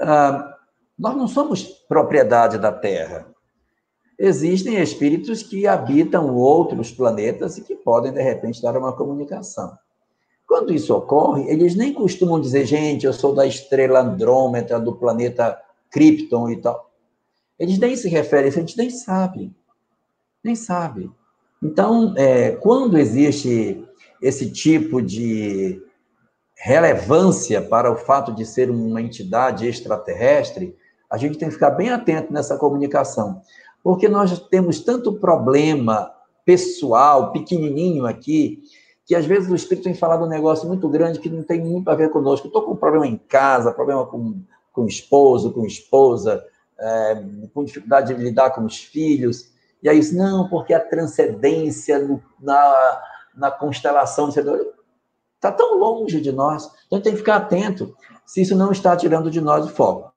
ah, 0.00 0.56
nós 0.96 1.16
não 1.16 1.26
somos 1.26 1.64
propriedade 1.64 2.58
da 2.58 2.72
Terra. 2.72 3.26
Existem 4.16 4.80
espíritos 4.80 5.42
que 5.42 5.66
habitam 5.66 6.34
outros 6.34 6.92
planetas 6.92 7.58
e 7.58 7.62
que 7.62 7.74
podem, 7.74 8.12
de 8.12 8.22
repente, 8.22 8.62
dar 8.62 8.76
uma 8.76 8.96
comunicação. 8.96 9.76
Quando 10.46 10.72
isso 10.72 10.94
ocorre, 10.94 11.48
eles 11.48 11.74
nem 11.74 11.92
costumam 11.92 12.40
dizer, 12.40 12.66
gente, 12.66 13.06
eu 13.06 13.12
sou 13.12 13.34
da 13.34 13.46
estrela 13.46 14.00
Andrômeda, 14.00 14.78
do 14.78 14.94
planeta 14.94 15.58
Krypton 15.90 16.50
e 16.50 16.60
tal. 16.60 16.90
Eles 17.58 17.78
nem 17.78 17.94
se 17.96 18.08
referem, 18.08 18.48
a 18.48 18.52
gente 18.52 18.76
nem 18.76 18.90
sabe. 18.90 19.54
Nem 20.42 20.54
sabe. 20.54 21.10
Então, 21.62 22.14
é, 22.16 22.52
quando 22.52 22.98
existe 22.98 23.84
esse 24.20 24.50
tipo 24.50 25.00
de 25.00 25.80
relevância 26.56 27.60
para 27.60 27.90
o 27.90 27.96
fato 27.96 28.32
de 28.32 28.44
ser 28.44 28.70
uma 28.70 29.00
entidade 29.00 29.66
extraterrestre, 29.66 30.76
a 31.10 31.16
gente 31.16 31.38
tem 31.38 31.48
que 31.48 31.54
ficar 31.54 31.70
bem 31.70 31.90
atento 31.90 32.32
nessa 32.32 32.56
comunicação. 32.56 33.42
Porque 33.82 34.08
nós 34.08 34.38
temos 34.48 34.80
tanto 34.80 35.14
problema 35.14 36.10
pessoal, 36.44 37.32
pequenininho 37.32 38.06
aqui, 38.06 38.62
que 39.12 39.16
às 39.16 39.26
vezes 39.26 39.50
o 39.50 39.54
espírito 39.54 39.84
tem 39.84 39.92
falado 39.92 40.24
um 40.24 40.28
negócio 40.28 40.66
muito 40.66 40.88
grande 40.88 41.18
que 41.18 41.28
não 41.28 41.42
tem 41.42 41.60
muito 41.60 41.86
a 41.90 41.94
ver 41.94 42.08
conosco. 42.08 42.46
Estou 42.46 42.62
com 42.62 42.72
um 42.72 42.76
problema 42.76 43.06
em 43.06 43.18
casa, 43.18 43.70
problema 43.70 44.06
com, 44.06 44.40
com 44.72 44.86
esposo, 44.86 45.52
com 45.52 45.66
esposa, 45.66 46.42
é, 46.78 47.22
com 47.52 47.62
dificuldade 47.62 48.14
de 48.14 48.22
lidar 48.22 48.52
com 48.52 48.64
os 48.64 48.78
filhos. 48.78 49.52
E 49.82 49.88
aí, 49.90 50.00
não, 50.14 50.48
porque 50.48 50.72
a 50.72 50.80
transcendência 50.80 51.98
no, 51.98 52.22
na, 52.40 53.02
na 53.36 53.50
constelação 53.50 54.30
está 54.30 55.52
tão 55.52 55.76
longe 55.76 56.18
de 56.18 56.32
nós. 56.32 56.64
Então, 56.86 56.92
a 56.92 56.94
gente 56.94 57.04
tem 57.04 57.12
que 57.12 57.18
ficar 57.18 57.36
atento 57.36 57.94
se 58.24 58.40
isso 58.40 58.56
não 58.56 58.72
está 58.72 58.96
tirando 58.96 59.30
de 59.30 59.42
nós 59.42 59.66
o 59.66 59.68
foco. 59.68 60.10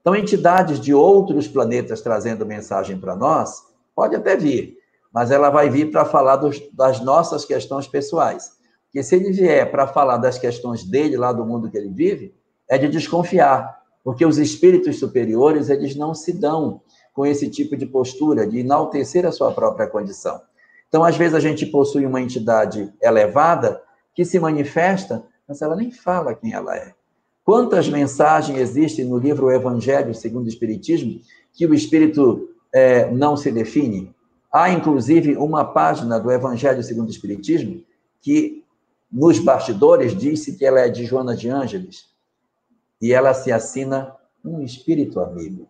Então, 0.00 0.16
entidades 0.16 0.80
de 0.80 0.94
outros 0.94 1.46
planetas 1.46 2.00
trazendo 2.00 2.46
mensagem 2.46 2.98
para 2.98 3.14
nós, 3.14 3.62
pode 3.94 4.16
até 4.16 4.38
vir, 4.38 4.77
mas 5.12 5.30
ela 5.30 5.50
vai 5.50 5.70
vir 5.70 5.90
para 5.90 6.04
falar 6.04 6.36
dos, 6.36 6.60
das 6.72 7.00
nossas 7.00 7.44
questões 7.44 7.86
pessoais. 7.86 8.52
Porque 8.84 9.02
se 9.02 9.16
ele 9.16 9.32
vier 9.32 9.70
para 9.70 9.86
falar 9.86 10.16
das 10.16 10.38
questões 10.38 10.84
dele, 10.84 11.16
lá 11.16 11.32
do 11.32 11.44
mundo 11.44 11.70
que 11.70 11.76
ele 11.76 11.90
vive, 11.90 12.34
é 12.68 12.78
de 12.78 12.88
desconfiar, 12.88 13.78
porque 14.04 14.24
os 14.24 14.38
espíritos 14.38 14.98
superiores, 14.98 15.68
eles 15.68 15.94
não 15.94 16.14
se 16.14 16.32
dão 16.32 16.80
com 17.12 17.26
esse 17.26 17.48
tipo 17.50 17.76
de 17.76 17.84
postura, 17.84 18.46
de 18.46 18.60
enaltecer 18.60 19.26
a 19.26 19.32
sua 19.32 19.52
própria 19.52 19.86
condição. 19.86 20.40
Então, 20.88 21.04
às 21.04 21.16
vezes, 21.16 21.34
a 21.34 21.40
gente 21.40 21.66
possui 21.66 22.06
uma 22.06 22.20
entidade 22.20 22.92
elevada 23.02 23.82
que 24.14 24.24
se 24.24 24.38
manifesta, 24.38 25.24
mas 25.46 25.60
ela 25.60 25.76
nem 25.76 25.90
fala 25.90 26.34
quem 26.34 26.52
ela 26.52 26.76
é. 26.76 26.94
Quantas 27.44 27.88
mensagens 27.88 28.58
existem 28.58 29.04
no 29.04 29.18
livro 29.18 29.50
Evangelho 29.50 30.14
segundo 30.14 30.46
o 30.46 30.48
Espiritismo 30.48 31.20
que 31.52 31.66
o 31.66 31.74
Espírito 31.74 32.50
é, 32.72 33.10
não 33.10 33.36
se 33.36 33.50
define? 33.50 34.14
Há, 34.52 34.70
inclusive, 34.70 35.36
uma 35.36 35.64
página 35.64 36.18
do 36.18 36.30
Evangelho 36.30 36.82
segundo 36.82 37.08
o 37.08 37.10
Espiritismo 37.10 37.82
que, 38.20 38.64
nos 39.10 39.38
bastidores, 39.38 40.16
disse 40.16 40.56
que 40.56 40.64
ela 40.64 40.80
é 40.80 40.88
de 40.88 41.04
Joana 41.04 41.36
de 41.36 41.48
Ângeles 41.48 42.06
e 43.00 43.12
ela 43.12 43.34
se 43.34 43.52
assina 43.52 44.14
um 44.44 44.62
espírito 44.62 45.20
amigo. 45.20 45.68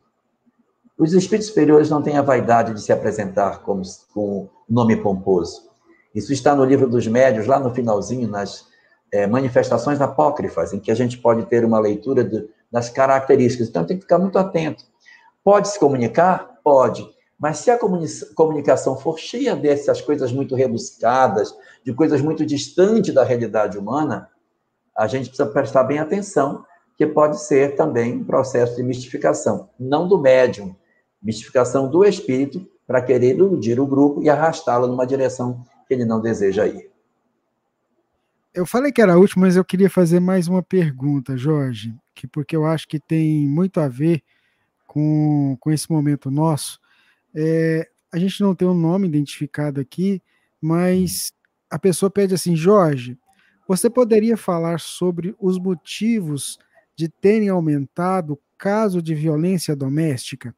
Os 0.96 1.12
espíritos 1.12 1.48
superiores 1.48 1.90
não 1.90 2.02
têm 2.02 2.16
a 2.16 2.22
vaidade 2.22 2.74
de 2.74 2.80
se 2.80 2.92
apresentar 2.92 3.60
como, 3.62 3.82
com 4.12 4.48
nome 4.68 4.96
pomposo. 4.96 5.68
Isso 6.14 6.32
está 6.32 6.54
no 6.54 6.64
livro 6.64 6.88
dos 6.88 7.06
médios, 7.06 7.46
lá 7.46 7.58
no 7.58 7.72
finalzinho, 7.72 8.28
nas 8.28 8.66
é, 9.12 9.26
manifestações 9.26 10.00
apócrifas, 10.00 10.72
em 10.72 10.80
que 10.80 10.90
a 10.90 10.94
gente 10.94 11.18
pode 11.18 11.46
ter 11.46 11.64
uma 11.64 11.78
leitura 11.78 12.28
das 12.70 12.88
características. 12.88 13.68
Então, 13.68 13.84
tem 13.84 13.96
que 13.96 14.02
ficar 14.02 14.18
muito 14.18 14.38
atento. 14.38 14.84
Pode 15.44 15.68
se 15.68 15.78
comunicar? 15.78 16.58
Pode. 16.64 17.08
Mas 17.38 17.58
se 17.58 17.70
a 17.70 17.78
comunicação 17.78 18.96
for 18.98 19.18
cheia 19.18 19.54
dessas 19.54 20.00
coisas 20.00 20.32
muito 20.32 20.54
rebuscadas, 20.56 21.54
de 21.84 21.94
coisas 21.94 22.20
muito 22.20 22.44
distantes 22.44 23.14
da 23.14 23.22
realidade 23.22 23.78
humana, 23.78 24.28
a 24.96 25.06
gente 25.06 25.28
precisa 25.28 25.48
prestar 25.48 25.84
bem 25.84 26.00
atenção, 26.00 26.64
que 26.96 27.06
pode 27.06 27.40
ser 27.40 27.76
também 27.76 28.16
um 28.16 28.24
processo 28.24 28.74
de 28.74 28.82
mistificação, 28.82 29.70
não 29.78 30.08
do 30.08 30.18
médium, 30.18 30.74
mistificação 31.22 31.88
do 31.88 32.04
espírito 32.04 32.66
para 32.84 33.00
querer 33.00 33.36
iludir 33.36 33.78
o 33.78 33.86
grupo 33.86 34.20
e 34.20 34.28
arrastá-lo 34.28 34.88
numa 34.88 35.06
direção 35.06 35.64
que 35.86 35.94
ele 35.94 36.04
não 36.04 36.20
deseja 36.20 36.66
ir. 36.66 36.90
Eu 38.52 38.66
falei 38.66 38.90
que 38.90 39.00
era 39.00 39.12
a 39.12 39.16
última, 39.16 39.46
mas 39.46 39.54
eu 39.54 39.64
queria 39.64 39.88
fazer 39.88 40.18
mais 40.18 40.48
uma 40.48 40.62
pergunta, 40.62 41.36
Jorge, 41.36 41.94
que 42.14 42.26
porque 42.26 42.56
eu 42.56 42.64
acho 42.64 42.88
que 42.88 42.98
tem 42.98 43.46
muito 43.46 43.78
a 43.78 43.86
ver 43.86 44.22
com, 44.86 45.56
com 45.60 45.70
esse 45.70 45.88
momento 45.88 46.30
nosso. 46.30 46.80
É, 47.34 47.88
a 48.12 48.18
gente 48.18 48.40
não 48.40 48.54
tem 48.54 48.66
um 48.66 48.74
nome 48.74 49.06
identificado 49.06 49.80
aqui, 49.80 50.22
mas 50.60 51.32
a 51.70 51.78
pessoa 51.78 52.10
pede 52.10 52.34
assim, 52.34 52.56
Jorge, 52.56 53.18
você 53.66 53.90
poderia 53.90 54.36
falar 54.36 54.80
sobre 54.80 55.34
os 55.38 55.58
motivos 55.58 56.58
de 56.96 57.08
terem 57.08 57.48
aumentado 57.48 58.32
o 58.32 58.40
caso 58.56 59.02
de 59.02 59.14
violência 59.14 59.76
doméstica? 59.76 60.54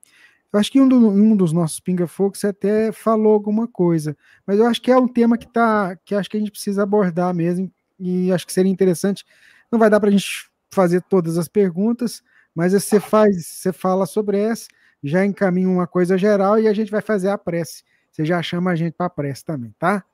Eu 0.53 0.59
acho 0.59 0.71
que 0.71 0.81
um, 0.81 0.89
do, 0.89 0.97
um 1.09 1.37
dos 1.37 1.53
nossos 1.53 1.79
pinga-fogos 1.81 2.45
até 2.45 2.91
falou 2.93 3.33
alguma 3.33 3.69
coisa, 3.69 4.17
mas 4.47 4.59
eu 4.59 4.67
acho 4.67 4.81
que 4.83 4.91
é 4.91 4.97
um 4.97 5.07
tema 5.07 5.39
que 5.39 5.47
tá, 5.47 5.97
que 6.05 6.15
acho 6.15 6.29
que 6.29 6.37
a 6.37 6.41
gente 6.41 6.51
precisa 6.51 6.83
abordar 6.83 7.33
mesmo, 7.35 7.71
e 7.99 8.33
acho 8.33 8.47
que 8.47 8.53
seria 8.53 8.71
interessante. 8.71 9.25
Não 9.71 9.79
vai 9.79 9.91
dar 9.91 10.01
para 10.01 10.09
a 10.09 10.13
gente 10.13 10.49
fazer 10.73 11.03
todas 11.03 11.37
as 11.39 11.47
perguntas, 11.47 12.23
mas 12.55 12.73
você 12.73 12.99
faz, 12.99 13.47
você 13.47 13.73
fala 13.73 14.07
sobre 14.07 14.39
essa, 14.39 14.67
já 15.03 15.25
encaminha 15.25 15.69
uma 15.69 15.87
coisa 15.87 16.19
geral 16.19 16.59
e 16.59 16.69
a 16.69 16.73
gente 16.73 16.91
vai 16.91 17.01
fazer 17.01 17.31
a 17.31 17.39
prece. 17.39 17.83
Você 18.11 18.25
já 18.25 18.43
chama 18.43 18.71
a 18.71 18.77
gente 18.77 18.95
para 18.95 19.07
a 19.07 19.11
prece 19.11 19.45
também, 19.45 19.75
tá? 19.79 20.05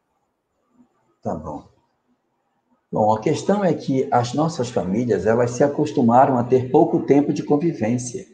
Tá 1.23 1.35
bom. 1.35 1.65
Bom, 2.93 3.13
a 3.13 3.21
questão 3.21 3.65
é 3.65 3.75
que 3.75 4.09
as 4.13 4.33
nossas 4.33 4.71
famílias, 4.71 5.27
elas 5.27 5.51
se 5.51 5.65
acostumaram 5.65 6.39
a 6.39 6.45
ter 6.45 6.71
pouco 6.71 7.01
tempo 7.01 7.33
de 7.33 7.43
convivência. 7.43 8.25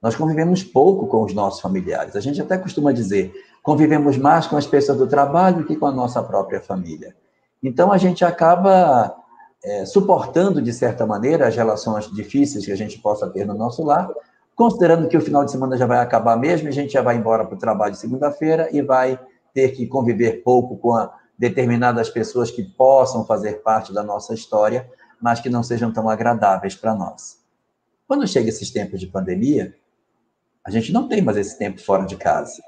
Nós 0.00 0.16
convivemos 0.16 0.62
pouco 0.62 1.06
com 1.06 1.22
os 1.22 1.34
nossos 1.34 1.60
familiares. 1.60 2.16
A 2.16 2.20
gente 2.20 2.40
até 2.40 2.56
costuma 2.56 2.92
dizer, 2.92 3.32
convivemos 3.62 4.16
mais 4.16 4.46
com 4.46 4.56
as 4.56 4.66
pessoas 4.66 4.98
do 4.98 5.06
trabalho 5.06 5.66
que 5.66 5.76
com 5.76 5.86
a 5.86 5.92
nossa 5.92 6.22
própria 6.22 6.60
família. 6.60 7.14
Então, 7.62 7.92
a 7.92 7.98
gente 7.98 8.24
acaba 8.24 9.14
é, 9.62 9.84
suportando, 9.84 10.62
de 10.62 10.72
certa 10.72 11.04
maneira, 11.04 11.48
as 11.48 11.56
relações 11.56 12.10
difíceis 12.12 12.64
que 12.64 12.72
a 12.72 12.76
gente 12.76 12.98
possa 12.98 13.28
ter 13.28 13.44
no 13.46 13.54
nosso 13.54 13.82
lar, 13.82 14.08
considerando 14.56 15.06
que 15.06 15.16
o 15.16 15.20
final 15.20 15.44
de 15.44 15.52
semana 15.52 15.76
já 15.76 15.86
vai 15.86 15.98
acabar 15.98 16.36
mesmo, 16.36 16.66
a 16.66 16.72
gente 16.72 16.94
já 16.94 17.02
vai 17.02 17.16
embora 17.16 17.44
para 17.44 17.54
o 17.54 17.58
trabalho 17.58 17.94
segunda-feira 17.94 18.68
e 18.72 18.80
vai 18.80 19.20
ter 19.52 19.68
que 19.72 19.86
conviver 19.86 20.42
pouco 20.42 20.76
com 20.78 21.08
determinadas 21.38 22.08
pessoas 22.08 22.50
que 22.50 22.64
possam 22.64 23.24
fazer 23.26 23.62
parte 23.62 23.92
da 23.92 24.02
nossa 24.02 24.32
história, 24.32 24.90
mas 25.20 25.40
que 25.40 25.50
não 25.50 25.62
sejam 25.62 25.92
tão 25.92 26.08
agradáveis 26.08 26.74
para 26.74 26.94
nós. 26.94 27.38
Quando 28.08 28.26
chega 28.26 28.48
esses 28.48 28.70
tempos 28.70 28.98
de 28.98 29.06
pandemia, 29.06 29.74
a 30.64 30.70
gente 30.70 30.92
não 30.92 31.06
tem 31.06 31.20
mais 31.20 31.36
esse 31.36 31.58
tempo 31.58 31.80
fora 31.80 32.06
de 32.06 32.16
casa. 32.16 32.62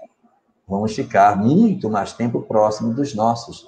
Vamos 0.66 0.94
ficar 0.94 1.36
muito 1.36 1.89
mais 1.89 2.12
tempo 2.12 2.43
próximo 2.43 2.93
dos 2.93 3.15
nossos. 3.15 3.66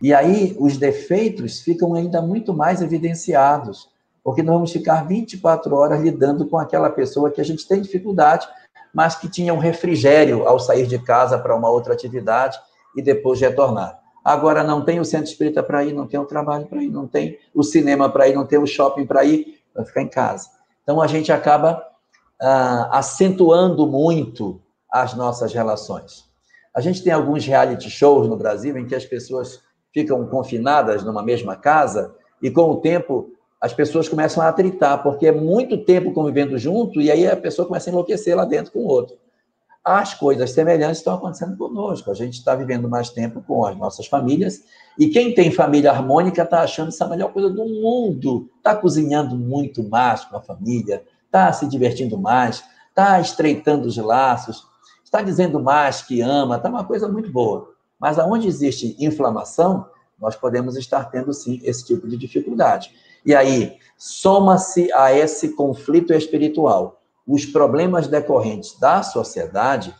E 0.00 0.12
aí 0.12 0.54
os 0.58 0.76
defeitos 0.76 1.60
ficam 1.60 1.94
ainda 1.94 2.20
muito 2.20 2.52
mais 2.52 2.82
evidenciados, 2.82 3.88
porque 4.22 4.42
nós 4.42 4.54
vamos 4.54 4.72
ficar 4.72 5.06
24 5.06 5.74
horas 5.74 6.00
lidando 6.00 6.46
com 6.46 6.58
aquela 6.58 6.90
pessoa 6.90 7.30
que 7.30 7.40
a 7.40 7.44
gente 7.44 7.66
tem 7.66 7.80
dificuldade, 7.80 8.46
mas 8.94 9.16
que 9.16 9.28
tinha 9.28 9.52
um 9.52 9.58
refrigério 9.58 10.46
ao 10.46 10.58
sair 10.58 10.86
de 10.86 10.98
casa 10.98 11.38
para 11.38 11.56
uma 11.56 11.70
outra 11.70 11.92
atividade 11.92 12.58
e 12.96 13.02
depois 13.02 13.40
retornar. 13.40 14.00
Agora 14.24 14.62
não 14.62 14.84
tem 14.84 15.00
o 15.00 15.04
centro 15.04 15.26
espírita 15.26 15.62
para 15.62 15.84
ir, 15.84 15.92
não 15.92 16.06
tem 16.06 16.20
o 16.20 16.24
trabalho 16.24 16.66
para 16.66 16.82
ir, 16.82 16.90
não 16.90 17.08
tem 17.08 17.38
o 17.52 17.62
cinema 17.62 18.08
para 18.08 18.28
ir, 18.28 18.34
não 18.34 18.46
tem 18.46 18.58
o 18.58 18.66
shopping 18.66 19.04
para 19.04 19.24
ir, 19.24 19.60
vai 19.74 19.84
ficar 19.84 20.02
em 20.02 20.08
casa. 20.08 20.48
Então 20.82 21.00
a 21.00 21.06
gente 21.06 21.32
acaba 21.32 21.82
ah, 22.40 22.98
acentuando 22.98 23.86
muito 23.86 24.60
as 24.90 25.14
nossas 25.14 25.52
relações. 25.52 26.30
A 26.74 26.80
gente 26.80 27.02
tem 27.02 27.12
alguns 27.12 27.44
reality 27.44 27.90
shows 27.90 28.28
no 28.28 28.36
Brasil 28.36 28.76
em 28.78 28.86
que 28.86 28.94
as 28.94 29.04
pessoas 29.04 29.60
ficam 29.92 30.26
confinadas 30.26 31.02
numa 31.02 31.22
mesma 31.22 31.56
casa 31.56 32.14
e 32.40 32.50
com 32.50 32.70
o 32.70 32.80
tempo 32.80 33.30
as 33.62 33.72
pessoas 33.72 34.08
começam 34.08 34.42
a 34.42 34.48
atritar, 34.48 35.04
porque 35.04 35.24
é 35.24 35.30
muito 35.30 35.78
tempo 35.78 36.12
convivendo 36.12 36.58
junto 36.58 37.00
e 37.00 37.12
aí 37.12 37.28
a 37.28 37.36
pessoa 37.36 37.64
começa 37.64 37.88
a 37.88 37.92
enlouquecer 37.92 38.36
lá 38.36 38.44
dentro 38.44 38.72
com 38.72 38.80
o 38.80 38.88
outro. 38.88 39.16
As 39.84 40.14
coisas 40.14 40.50
semelhantes 40.50 40.98
estão 40.98 41.14
acontecendo 41.14 41.56
conosco. 41.56 42.10
A 42.10 42.14
gente 42.14 42.34
está 42.34 42.56
vivendo 42.56 42.88
mais 42.88 43.10
tempo 43.10 43.40
com 43.40 43.64
as 43.64 43.76
nossas 43.78 44.06
famílias 44.06 44.64
e 44.98 45.10
quem 45.10 45.32
tem 45.32 45.52
família 45.52 45.92
harmônica 45.92 46.42
está 46.42 46.62
achando 46.62 46.88
isso 46.88 47.04
a 47.04 47.08
melhor 47.08 47.32
coisa 47.32 47.48
do 47.48 47.64
mundo. 47.64 48.50
Está 48.56 48.74
cozinhando 48.74 49.36
muito 49.36 49.88
mais 49.88 50.24
com 50.24 50.36
a 50.36 50.42
família, 50.42 51.04
está 51.26 51.52
se 51.52 51.64
divertindo 51.68 52.18
mais, 52.18 52.64
está 52.88 53.20
estreitando 53.20 53.86
os 53.86 53.96
laços, 53.96 54.66
está 55.04 55.22
dizendo 55.22 55.60
mais 55.60 56.02
que 56.02 56.20
ama, 56.20 56.56
está 56.56 56.68
uma 56.68 56.82
coisa 56.82 57.06
muito 57.06 57.30
boa. 57.30 57.72
Mas 57.96 58.18
aonde 58.18 58.48
existe 58.48 58.96
inflamação, 58.98 59.86
nós 60.20 60.34
podemos 60.34 60.76
estar 60.76 61.04
tendo 61.10 61.32
sim 61.32 61.60
esse 61.62 61.84
tipo 61.84 62.08
de 62.08 62.16
dificuldade. 62.16 62.92
E 63.24 63.34
aí, 63.34 63.76
soma-se 63.96 64.92
a 64.92 65.12
esse 65.12 65.50
conflito 65.50 66.12
espiritual 66.12 67.02
os 67.26 67.46
problemas 67.46 68.08
decorrentes 68.08 68.78
da 68.78 69.02
sociedade 69.02 69.94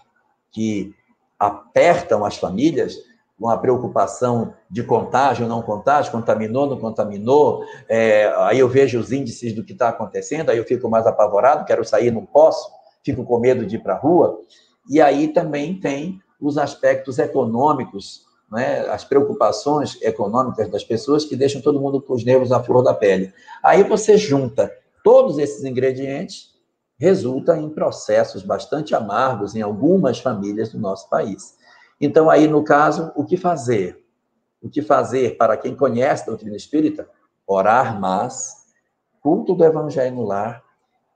que 0.51 0.95
apertam 1.39 2.25
as 2.25 2.37
famílias, 2.37 2.97
com 3.39 3.49
a 3.49 3.59
preocupação 3.59 4.55
de 4.71 4.85
contágio 4.85 5.49
não 5.49 5.63
contágio, 5.63 6.13
contaminou, 6.13 6.69
não 6.69 6.79
contaminou, 6.79 7.65
é, 7.89 8.33
aí 8.39 8.61
eu 8.61 8.69
vejo 8.69 9.01
os 9.01 9.11
índices 9.11 9.53
do 9.53 9.65
que 9.65 9.73
está 9.73 9.89
acontecendo, 9.89 10.51
aí 10.51 10.59
eu 10.59 10.65
fico 10.65 10.89
mais 10.89 11.07
apavorado, 11.07 11.65
quero 11.65 11.85
sair, 11.85 12.13
não 12.13 12.25
posso, 12.25 12.71
fico 13.05 13.25
com 13.25 13.41
medo 13.41 13.67
de 13.67 13.77
ir 13.77 13.79
para 13.81 13.95
a 13.95 13.99
rua, 13.99 14.39
e 14.89 15.01
aí 15.01 15.29
também 15.29 15.81
tem 15.81 16.21
os 16.41 16.57
aspectos 16.57 17.19
econômicos, 17.19 18.25
né, 18.53 18.81
as 18.91 19.03
preocupações 19.03 20.01
econômicas 20.03 20.69
das 20.69 20.85
pessoas 20.85 21.25
que 21.25 21.35
deixam 21.35 21.63
todo 21.63 21.81
mundo 21.81 22.03
com 22.03 22.13
os 22.13 22.23
nervos 22.25 22.53
à 22.53 22.63
flor 22.63 22.83
da 22.83 22.93
pele. 22.93 23.33
Aí 23.63 23.83
você 23.83 24.19
junta 24.19 24.71
todos 25.03 25.39
esses 25.39 25.65
ingredientes, 25.65 26.53
resulta 26.99 27.57
em 27.57 27.71
processos 27.71 28.43
bastante 28.43 28.95
amargos 28.95 29.57
em 29.57 29.63
algumas 29.63 30.21
famílias 30.21 30.69
do 30.69 30.79
nosso 30.79 31.09
país. 31.09 31.57
Então, 31.99 32.29
aí, 32.29 32.47
no 32.47 32.63
caso, 32.63 33.11
o 33.17 33.25
que 33.25 33.37
fazer? 33.37 34.05
O 34.61 34.69
que 34.69 34.83
fazer 34.83 35.37
para 35.37 35.57
quem 35.57 35.75
conhece 35.75 36.25
a 36.25 36.27
doutrina 36.27 36.55
espírita? 36.55 37.09
Orar 37.47 37.99
mais, 37.99 38.67
culto 39.21 39.55
do 39.55 39.65
evangelho 39.65 40.17
no 40.17 40.25
lar, 40.25 40.63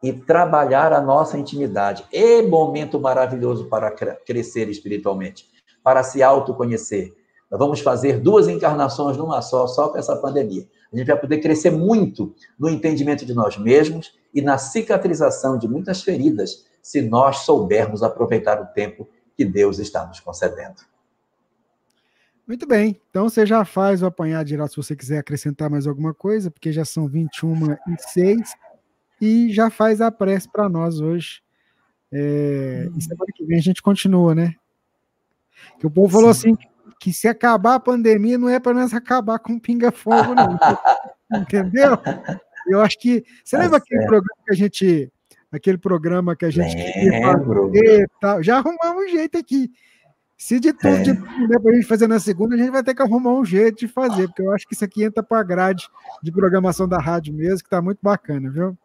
e 0.03 0.13
trabalhar 0.13 0.93
a 0.93 1.01
nossa 1.01 1.39
intimidade. 1.39 2.07
É 2.13 2.43
momento 2.43 2.99
maravilhoso 2.99 3.69
para 3.69 3.91
crescer 3.91 4.69
espiritualmente, 4.69 5.49
para 5.83 6.03
se 6.03 6.23
autoconhecer. 6.23 7.15
Nós 7.51 7.59
vamos 7.59 7.81
fazer 7.81 8.20
duas 8.20 8.48
encarnações 8.48 9.16
numa 9.16 9.40
só, 9.40 9.66
só 9.66 9.89
com 9.89 9.98
essa 9.98 10.16
pandemia. 10.16 10.66
A 10.93 10.97
gente 10.97 11.06
vai 11.06 11.18
poder 11.18 11.39
crescer 11.39 11.70
muito 11.70 12.35
no 12.59 12.68
entendimento 12.68 13.24
de 13.24 13.35
nós 13.35 13.56
mesmos 13.56 14.18
e 14.35 14.43
na 14.43 14.59
cicatrização 14.59 15.59
de 15.59 15.68
muitas 15.68 16.02
feridas, 16.02 16.66
se 16.82 17.02
nós 17.02 17.39
soubermos 17.39 18.02
aproveitar 18.02 18.60
o 18.60 18.66
tempo 18.66 19.09
que 19.36 19.44
Deus 19.44 19.78
está 19.78 20.06
nos 20.06 20.20
concedendo. 20.20 20.77
Muito 22.47 22.66
bem, 22.66 23.01
então 23.10 23.28
você 23.28 23.44
já 23.44 23.64
faz 23.64 24.02
o 24.02 24.06
apanhado 24.06 24.48
geral 24.48 24.68
se 24.68 24.77
você 24.77 24.94
quiser 24.94 25.18
acrescentar 25.18 25.68
mais 25.68 25.86
alguma 25.86 26.14
coisa, 26.14 26.51
porque 26.51 26.73
já 26.73 26.85
são 26.85 27.09
21 27.09 27.73
e 27.73 27.78
6 27.98 28.40
e 29.20 29.52
já 29.52 29.68
faz 29.68 30.01
a 30.01 30.12
prece 30.12 30.48
para 30.48 30.68
nós 30.68 31.01
hoje. 31.01 31.43
É, 32.12 32.89
e 32.97 33.02
semana 33.02 33.32
que 33.35 33.44
vem 33.44 33.59
a 33.59 33.62
gente 33.62 33.82
continua, 33.82 34.32
né? 34.32 34.55
Que 35.81 35.86
o 35.86 35.90
povo 35.90 36.09
Sim. 36.09 36.14
falou 36.14 36.31
assim 36.31 36.56
que 37.01 37.12
se 37.12 37.28
acabar 37.28 37.74
a 37.74 37.81
pandemia 37.81 38.39
não 38.39 38.48
é 38.48 38.59
para 38.59 38.74
nós 38.74 38.94
acabar 38.94 39.39
com 39.39 39.59
pinga-fogo, 39.59 40.35
não. 40.35 40.59
Entendeu? 41.43 41.98
Eu 42.66 42.81
acho 42.81 42.98
que. 42.98 43.24
Você 43.44 43.56
tá 43.56 43.62
lembra 43.62 43.78
certo. 43.78 43.85
aquele 43.86 44.06
programa 44.06 44.36
que 44.44 44.52
a 44.52 44.56
gente. 44.56 45.12
Aquele 45.52 45.78
programa 45.78 46.36
que 46.36 46.44
a 46.44 46.51
gente 46.51 46.77
Lembro. 46.77 47.70
fazer, 47.73 48.10
tal. 48.20 48.43
Já 48.43 48.59
arrumamos 48.59 49.05
um 49.05 49.09
jeito 49.09 49.39
aqui. 49.39 49.70
Se 50.36 50.60
de 50.60 50.73
tudo, 50.73 50.89
é. 50.89 51.02
de 51.02 51.12
né, 51.12 51.59
para 51.62 51.73
a 51.73 51.74
gente 51.74 51.86
fazer 51.86 52.06
na 52.06 52.20
segunda, 52.20 52.55
a 52.55 52.59
gente 52.59 52.70
vai 52.70 52.82
ter 52.82 52.94
que 52.94 53.01
arrumar 53.01 53.32
um 53.32 53.44
jeito 53.44 53.78
de 53.78 53.89
fazer, 53.89 54.27
porque 54.27 54.43
eu 54.43 54.52
acho 54.52 54.66
que 54.66 54.74
isso 54.74 54.85
aqui 54.85 55.02
entra 55.02 55.23
para 55.23 55.40
a 55.40 55.43
grade 55.43 55.89
de 56.23 56.31
programação 56.31 56.86
da 56.86 56.98
rádio 56.98 57.32
mesmo, 57.32 57.60
que 57.60 57.66
está 57.66 57.81
muito 57.81 58.01
bacana, 58.02 58.51
viu? 58.51 58.77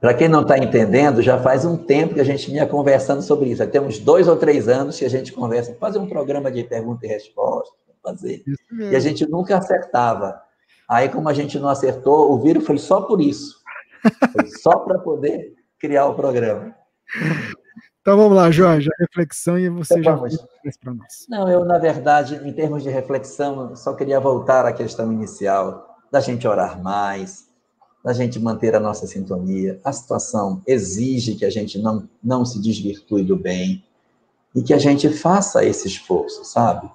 Para 0.00 0.14
quem 0.14 0.28
não 0.28 0.42
está 0.42 0.58
entendendo, 0.58 1.22
já 1.22 1.38
faz 1.38 1.64
um 1.64 1.76
tempo 1.76 2.14
que 2.14 2.20
a 2.20 2.24
gente 2.24 2.50
vinha 2.50 2.66
conversando 2.66 3.22
sobre 3.22 3.48
isso. 3.48 3.58
Já 3.58 3.66
temos 3.66 3.98
dois 3.98 4.28
ou 4.28 4.36
três 4.36 4.68
anos 4.68 4.98
que 4.98 5.04
a 5.04 5.10
gente 5.10 5.32
conversa, 5.32 5.74
fazer 5.80 5.98
um 5.98 6.08
programa 6.08 6.50
de 6.50 6.62
pergunta 6.64 7.06
e 7.06 7.08
resposta, 7.08 7.74
fazer. 8.02 8.42
E 8.72 8.94
a 8.94 9.00
gente 9.00 9.28
nunca 9.28 9.56
acertava. 9.56 10.40
Aí, 10.88 11.08
como 11.08 11.28
a 11.28 11.34
gente 11.34 11.58
não 11.58 11.68
acertou, 11.68 12.32
o 12.32 12.40
vírus 12.40 12.64
foi 12.64 12.78
só 12.78 13.00
por 13.00 13.20
isso. 13.20 13.56
Foi 14.32 14.46
só 14.46 14.76
para 14.78 14.98
poder 14.98 15.54
criar 15.78 16.06
o 16.06 16.14
programa. 16.14 16.74
Então 18.00 18.16
vamos 18.16 18.36
lá, 18.36 18.52
Jorge, 18.52 18.88
a 18.88 19.02
reflexão 19.02 19.58
e 19.58 19.68
você 19.68 19.98
então, 19.98 20.28
já 20.28 20.38
fez 20.62 20.76
para 20.76 20.94
nós. 20.94 21.26
Não, 21.28 21.48
eu, 21.48 21.64
na 21.64 21.76
verdade, 21.76 22.36
em 22.36 22.52
termos 22.52 22.84
de 22.84 22.88
reflexão, 22.88 23.74
só 23.74 23.94
queria 23.94 24.20
voltar 24.20 24.64
à 24.64 24.72
questão 24.72 25.12
inicial, 25.12 25.96
da 26.08 26.20
gente 26.20 26.46
orar 26.46 26.80
mais, 26.80 27.45
da 28.06 28.12
gente 28.12 28.38
manter 28.38 28.72
a 28.76 28.78
nossa 28.78 29.04
sintonia. 29.04 29.80
A 29.82 29.92
situação 29.92 30.62
exige 30.64 31.34
que 31.34 31.44
a 31.44 31.50
gente 31.50 31.76
não, 31.76 32.08
não 32.22 32.44
se 32.44 32.60
desvirtue 32.60 33.24
do 33.24 33.34
bem 33.34 33.82
e 34.54 34.62
que 34.62 34.72
a 34.72 34.78
gente 34.78 35.08
faça 35.08 35.64
esse 35.64 35.88
esforço, 35.88 36.44
sabe? 36.44 36.88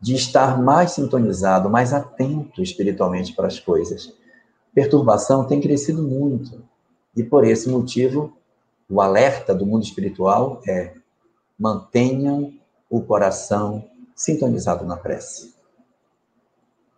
De 0.00 0.16
estar 0.16 0.60
mais 0.60 0.90
sintonizado, 0.90 1.70
mais 1.70 1.92
atento 1.92 2.60
espiritualmente 2.60 3.32
para 3.34 3.46
as 3.46 3.60
coisas. 3.60 4.12
Perturbação 4.74 5.44
tem 5.44 5.60
crescido 5.60 6.02
muito 6.02 6.60
e 7.16 7.22
por 7.22 7.44
esse 7.44 7.68
motivo 7.68 8.36
o 8.90 9.00
alerta 9.00 9.54
do 9.54 9.64
mundo 9.64 9.84
espiritual 9.84 10.60
é: 10.66 10.96
mantenham 11.56 12.52
o 12.90 13.00
coração 13.00 13.88
sintonizado 14.12 14.84
na 14.84 14.96
prece. 14.96 15.54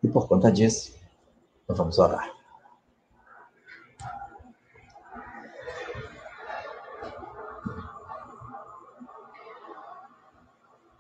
E 0.03 0.09
por 0.09 0.27
conta 0.29 0.51
disso, 0.51 0.95
nós 1.69 1.77
vamos 1.77 1.99
orar. 1.99 2.34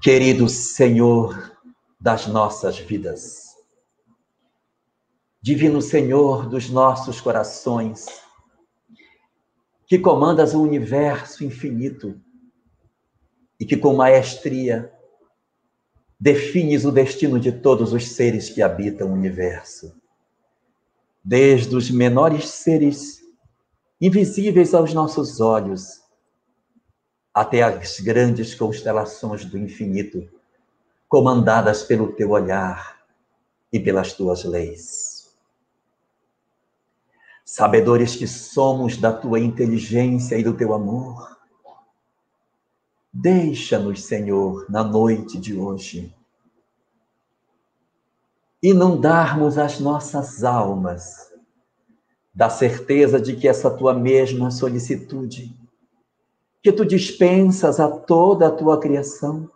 Querido 0.05 0.51
Senhor 0.51 1.57
das 1.99 2.27
nossas 2.27 2.79
vidas, 2.79 3.55
Divino 5.41 5.81
Senhor 5.81 6.47
dos 6.47 6.69
nossos 6.69 7.23
corações, 7.23 8.05
que 9.87 9.99
comandas 9.99 10.53
o 10.53 10.61
universo 10.61 11.43
infinito 11.43 12.21
e 13.59 13.65
que 13.65 13.79
com 13.79 13.95
maestria 13.95 14.93
defines 16.21 16.85
o 16.85 16.93
destino 16.93 17.41
de 17.41 17.51
todos 17.51 17.95
os 17.95 18.11
seres 18.11 18.51
que 18.51 18.61
habitam 18.61 19.09
o 19.09 19.15
universo, 19.15 19.99
desde 21.25 21.75
os 21.75 21.91
menores 21.91 22.51
seres 22.51 23.23
invisíveis 23.99 24.75
aos 24.75 24.93
nossos 24.93 25.41
olhos 25.41 26.04
até 27.35 27.63
as 27.63 27.99
grandes 27.99 28.55
constelações 28.55 29.45
do 29.45 29.59
infinito, 29.59 30.29
comandadas 31.09 31.83
pelo 31.83 32.13
teu 32.13 32.31
olhar 32.31 33.01
e 33.73 33.81
pelas 33.81 34.13
tuas 34.13 34.45
leis 34.45 35.15
sabedores 37.45 38.17
que 38.17 38.27
somos 38.27 38.97
da 38.97 39.13
tua 39.13 39.39
inteligência 39.39 40.37
e 40.37 40.43
do 40.43 40.55
teu 40.55 40.73
amor. 40.73 41.39
Deixa-nos, 43.13 44.03
Senhor, 44.05 44.67
na 44.69 44.83
noite 44.83 45.39
de 45.39 45.55
hoje, 45.55 46.13
inundarmos 48.63 49.59
as 49.59 49.79
nossas 49.79 50.43
almas 50.43 51.33
da 52.35 52.49
certeza 52.49 53.21
de 53.21 53.37
que 53.37 53.47
essa 53.47 53.71
tua 53.71 53.95
mesma 53.95 54.51
solicitude, 54.51 55.57
que 56.65 56.73
tu 56.73 56.83
dispensas 56.83 57.79
a 57.79 57.91
toda 57.91 58.49
a 58.49 58.51
tua 58.51 58.81
criação, 58.81 59.51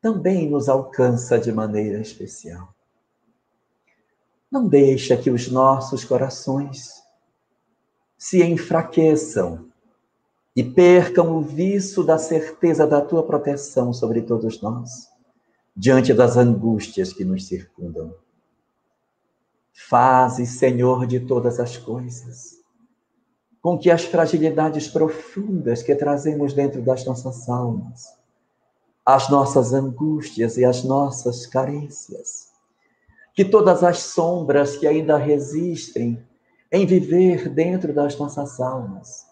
também 0.00 0.48
nos 0.48 0.66
alcança 0.66 1.38
de 1.38 1.52
maneira 1.52 2.00
especial. 2.00 2.74
Não 4.50 4.66
deixa 4.66 5.18
que 5.18 5.28
os 5.28 5.50
nossos 5.50 6.06
corações 6.06 7.02
se 8.16 8.42
enfraqueçam 8.42 9.68
e 10.56 10.64
percam 10.64 11.36
o 11.36 11.42
viço 11.42 12.02
da 12.02 12.16
certeza 12.16 12.86
da 12.86 13.02
tua 13.02 13.22
proteção 13.22 13.92
sobre 13.92 14.22
todos 14.22 14.62
nós, 14.62 15.10
diante 15.76 16.14
das 16.14 16.38
angústias 16.38 17.12
que 17.12 17.22
nos 17.22 17.46
circundam. 17.46 18.14
Faze, 19.74 20.46
Senhor 20.46 21.06
de 21.06 21.20
todas 21.20 21.60
as 21.60 21.76
coisas, 21.76 22.57
com 23.60 23.78
que 23.78 23.90
as 23.90 24.04
fragilidades 24.04 24.88
profundas 24.88 25.82
que 25.82 25.94
trazemos 25.94 26.52
dentro 26.52 26.80
das 26.82 27.04
nossas 27.04 27.48
almas, 27.48 28.16
as 29.04 29.28
nossas 29.28 29.72
angústias 29.72 30.56
e 30.56 30.64
as 30.64 30.84
nossas 30.84 31.46
carências, 31.46 32.52
que 33.34 33.44
todas 33.44 33.82
as 33.82 34.00
sombras 34.00 34.76
que 34.76 34.86
ainda 34.86 35.16
resistem 35.16 36.22
em 36.70 36.86
viver 36.86 37.48
dentro 37.48 37.92
das 37.92 38.18
nossas 38.18 38.60
almas 38.60 39.26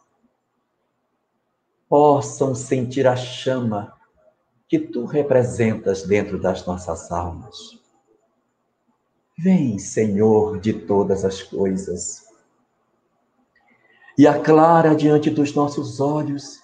possam 1.89 2.55
sentir 2.55 3.07
a 3.07 3.15
chama 3.15 3.93
que 4.69 4.79
tu 4.79 5.05
representas 5.05 6.03
dentro 6.03 6.41
das 6.41 6.67
nossas 6.67 7.13
almas. 7.13 7.79
Vem, 9.39 9.79
Senhor 9.79 10.59
de 10.59 10.73
todas 10.73 11.25
as 11.25 11.43
coisas, 11.43 12.26
e 14.17 14.27
aclara 14.27 14.95
diante 14.95 15.31
dos 15.31 15.55
nossos 15.55 16.01
olhos 16.01 16.61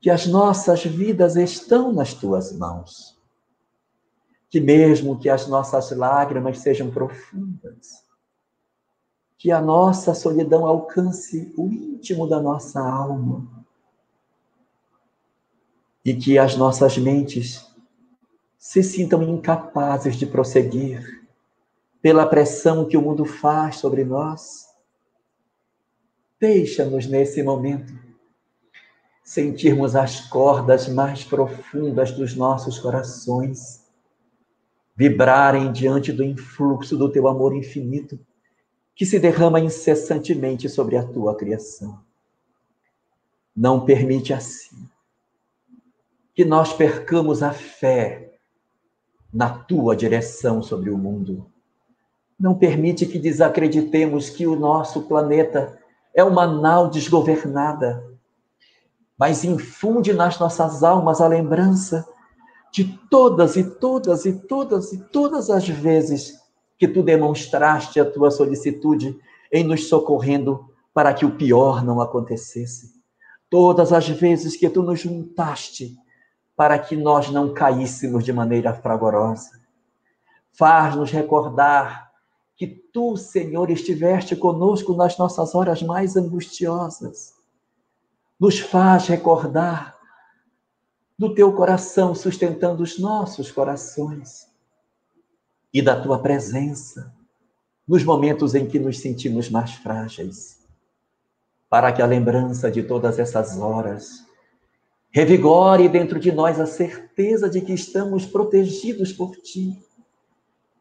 que 0.00 0.10
as 0.10 0.26
nossas 0.26 0.84
vidas 0.84 1.36
estão 1.36 1.92
nas 1.92 2.12
tuas 2.14 2.52
mãos 2.52 3.14
que 4.54 4.60
mesmo 4.60 5.18
que 5.18 5.28
as 5.28 5.48
nossas 5.48 5.90
lágrimas 5.90 6.58
sejam 6.58 6.88
profundas, 6.88 8.04
que 9.36 9.50
a 9.50 9.60
nossa 9.60 10.14
solidão 10.14 10.64
alcance 10.64 11.52
o 11.58 11.66
íntimo 11.66 12.28
da 12.28 12.40
nossa 12.40 12.78
alma 12.80 13.44
e 16.04 16.14
que 16.14 16.38
as 16.38 16.56
nossas 16.56 16.96
mentes 16.96 17.68
se 18.56 18.80
sintam 18.80 19.24
incapazes 19.24 20.14
de 20.14 20.24
prosseguir 20.24 21.26
pela 22.00 22.24
pressão 22.24 22.86
que 22.86 22.96
o 22.96 23.02
mundo 23.02 23.24
faz 23.24 23.78
sobre 23.78 24.04
nós. 24.04 24.68
Deixa-nos 26.44 27.06
nesse 27.06 27.42
momento 27.42 27.98
sentirmos 29.22 29.96
as 29.96 30.20
cordas 30.28 30.86
mais 30.86 31.24
profundas 31.24 32.10
dos 32.10 32.36
nossos 32.36 32.78
corações 32.78 33.88
vibrarem 34.94 35.72
diante 35.72 36.12
do 36.12 36.22
influxo 36.22 36.98
do 36.98 37.10
teu 37.10 37.28
amor 37.28 37.56
infinito, 37.56 38.20
que 38.94 39.06
se 39.06 39.18
derrama 39.18 39.58
incessantemente 39.58 40.68
sobre 40.68 40.98
a 40.98 41.02
tua 41.02 41.34
criação. 41.34 41.98
Não 43.56 43.82
permite 43.82 44.34
assim 44.34 44.86
que 46.34 46.44
nós 46.44 46.74
percamos 46.74 47.42
a 47.42 47.54
fé 47.54 48.34
na 49.32 49.48
tua 49.48 49.96
direção 49.96 50.62
sobre 50.62 50.90
o 50.90 50.98
mundo. 50.98 51.50
Não 52.38 52.54
permite 52.54 53.06
que 53.06 53.18
desacreditemos 53.18 54.28
que 54.28 54.46
o 54.46 54.54
nosso 54.54 55.08
planeta 55.08 55.82
é 56.14 56.22
uma 56.22 56.46
nau 56.46 56.88
desgovernada, 56.88 58.04
mas 59.18 59.44
infunde 59.44 60.12
nas 60.12 60.38
nossas 60.38 60.82
almas 60.82 61.20
a 61.20 61.26
lembrança 61.26 62.06
de 62.72 62.84
todas 63.08 63.56
e 63.56 63.64
todas 63.64 64.24
e 64.24 64.32
todas 64.32 64.92
e 64.92 64.98
todas 64.98 65.50
as 65.50 65.68
vezes 65.68 66.34
que 66.76 66.88
tu 66.88 67.02
demonstraste 67.02 68.00
a 68.00 68.04
tua 68.04 68.30
solicitude 68.30 69.18
em 69.52 69.64
nos 69.64 69.88
socorrendo 69.88 70.68
para 70.92 71.14
que 71.14 71.24
o 71.24 71.36
pior 71.36 71.84
não 71.84 72.00
acontecesse. 72.00 72.94
Todas 73.48 73.92
as 73.92 74.08
vezes 74.08 74.56
que 74.56 74.68
tu 74.68 74.82
nos 74.82 75.00
juntaste 75.00 75.96
para 76.56 76.78
que 76.78 76.96
nós 76.96 77.30
não 77.30 77.52
caíssemos 77.52 78.24
de 78.24 78.32
maneira 78.32 78.72
fragorosa. 78.72 79.50
Faz-nos 80.52 81.10
recordar 81.10 82.03
que 82.56 82.66
tu, 82.66 83.16
Senhor, 83.16 83.70
estiveste 83.70 84.36
conosco 84.36 84.94
nas 84.94 85.18
nossas 85.18 85.54
horas 85.54 85.82
mais 85.82 86.16
angustiosas. 86.16 87.34
Nos 88.38 88.60
faz 88.60 89.06
recordar 89.06 89.96
do 91.18 91.34
teu 91.34 91.52
coração 91.52 92.14
sustentando 92.14 92.82
os 92.82 92.98
nossos 92.98 93.50
corações 93.50 94.48
e 95.72 95.82
da 95.82 96.00
tua 96.00 96.18
presença 96.20 97.12
nos 97.86 98.02
momentos 98.02 98.54
em 98.54 98.66
que 98.66 98.78
nos 98.78 98.98
sentimos 98.98 99.50
mais 99.50 99.72
frágeis, 99.74 100.64
para 101.68 101.92
que 101.92 102.00
a 102.00 102.06
lembrança 102.06 102.70
de 102.70 102.82
todas 102.82 103.18
essas 103.18 103.58
horas 103.58 104.24
revigore 105.10 105.88
dentro 105.88 106.18
de 106.18 106.32
nós 106.32 106.58
a 106.58 106.66
certeza 106.66 107.48
de 107.48 107.60
que 107.60 107.72
estamos 107.72 108.26
protegidos 108.26 109.12
por 109.12 109.36
Ti, 109.36 109.78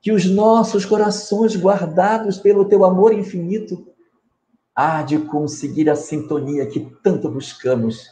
que 0.04 0.12
os 0.12 0.26
nossos 0.26 0.84
corações 0.84 1.56
guardados 1.56 2.38
pelo 2.38 2.66
Teu 2.66 2.84
amor 2.84 3.14
infinito 3.14 3.88
há 4.76 5.02
de 5.02 5.18
conseguir 5.18 5.90
a 5.90 5.96
sintonia 5.96 6.68
que 6.68 6.82
tanto 7.02 7.32
buscamos 7.32 8.12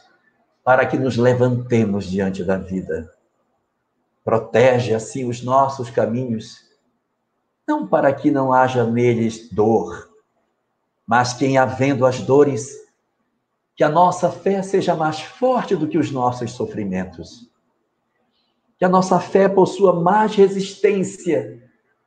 para 0.64 0.86
que 0.86 0.96
nos 0.96 1.18
levantemos 1.18 2.06
diante 2.06 2.42
da 2.42 2.56
vida. 2.56 3.12
Protege 4.24 4.94
assim 4.94 5.28
os 5.28 5.42
nossos 5.42 5.90
caminhos, 5.90 6.66
não 7.68 7.86
para 7.86 8.10
que 8.10 8.30
não 8.30 8.54
haja 8.54 8.86
neles 8.86 9.50
dor, 9.52 10.08
mas 11.06 11.34
que 11.34 11.44
em 11.44 11.58
havendo 11.58 12.06
as 12.06 12.20
dores, 12.20 12.74
que 13.76 13.84
a 13.84 13.90
nossa 13.90 14.30
fé 14.30 14.62
seja 14.62 14.96
mais 14.96 15.20
forte 15.20 15.76
do 15.76 15.86
que 15.86 15.98
os 15.98 16.10
nossos 16.10 16.52
sofrimentos. 16.52 17.50
Que 18.78 18.84
a 18.86 18.88
nossa 18.88 19.20
fé 19.20 19.46
possua 19.46 20.00
mais 20.00 20.34
resistência 20.34 21.60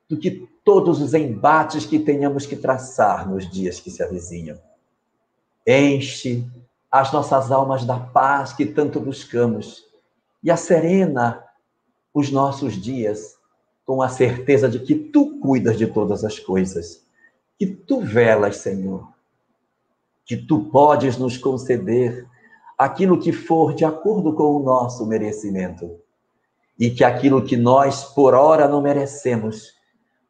do 0.10 0.18
que 0.18 0.48
todos 0.64 1.02
os 1.02 1.14
embates 1.14 1.86
que 1.86 2.00
tenhamos 2.00 2.46
que 2.46 2.56
traçar 2.56 3.28
nos 3.30 3.50
dias 3.50 3.80
que 3.80 3.90
se 3.90 4.04
avizinham. 4.04 4.58
Enche 5.66 6.46
as 6.92 7.12
nossas 7.12 7.52
almas 7.52 7.86
da 7.86 8.00
paz 8.00 8.54
que 8.54 8.66
tanto 8.66 9.00
buscamos 9.00 9.84
e 10.44 10.52
acerena 10.52 11.44
os 12.14 12.32
nossos 12.32 12.74
dias 12.74 13.36
com 13.86 14.02
a 14.02 14.10
certeza 14.10 14.68
de 14.68 14.80
que 14.80 14.96
tu 14.96 15.40
cuidas 15.40 15.78
de 15.78 15.86
todas 15.86 16.24
as 16.24 16.40
coisas, 16.40 17.06
que 17.58 17.68
tu 17.68 18.02
velas, 18.02 18.58
Senhor, 18.58 19.08
que 20.26 20.36
tu 20.36 20.66
podes 20.72 21.18
nos 21.18 21.38
conceder 21.38 22.28
aquilo 22.78 23.20
que 23.20 23.32
for 23.32 23.74
de 23.74 23.86
acordo 23.86 24.34
com 24.34 24.56
o 24.56 24.64
nosso 24.64 25.06
merecimento 25.06 26.00
e 26.80 26.90
que 26.90 27.04
aquilo 27.04 27.44
que 27.44 27.56
nós 27.56 28.04
por 28.04 28.34
hora 28.34 28.68
não 28.68 28.82
merecemos, 28.82 29.75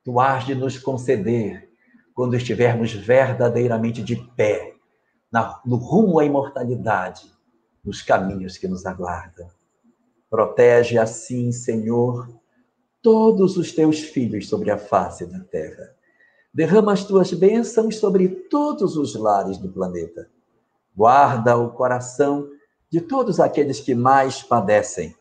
tu 0.06 0.19
has 0.19 0.45
de 0.45 0.53
nos 0.53 0.77
conceder 0.77 1.68
quando 2.14 2.36
estivermos 2.36 2.94
verdadeiramente 2.94 4.02
de 4.02 4.15
pé 4.38 4.76
no 5.65 5.76
rumo 5.76 6.19
à 6.19 6.23
imortalidade, 6.23 7.30
nos 7.84 8.02
caminhos 8.02 8.57
que 8.57 8.68
nos 8.68 8.86
aguardam. 8.86 9.49
Protege 10.30 10.98
assim, 10.98 11.52
Senhor, 11.52 12.30
todos 13.02 13.57
os 13.57 13.73
teus 13.73 13.99
filhos 13.99 14.48
sobre 14.48 14.72
a 14.72 14.77
face 14.77 15.26
da 15.26 15.40
terra. 15.40 15.94
Derrama 16.53 16.94
as 16.94 17.03
tuas 17.03 17.34
bênçãos 17.34 17.98
sobre 17.98 18.30
todos 18.30 18.95
os 18.95 19.14
lares 19.15 19.57
do 19.57 19.69
planeta. 19.69 20.30
Guarda 20.95 21.57
o 21.57 21.72
coração 21.72 22.48
de 22.90 23.02
todos 23.02 23.40
aqueles 23.40 23.82
que 23.82 23.94
mais 23.94 24.41
padecem 24.41 25.14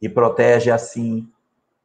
e 0.00 0.08
protege 0.08 0.70
assim 0.70 1.28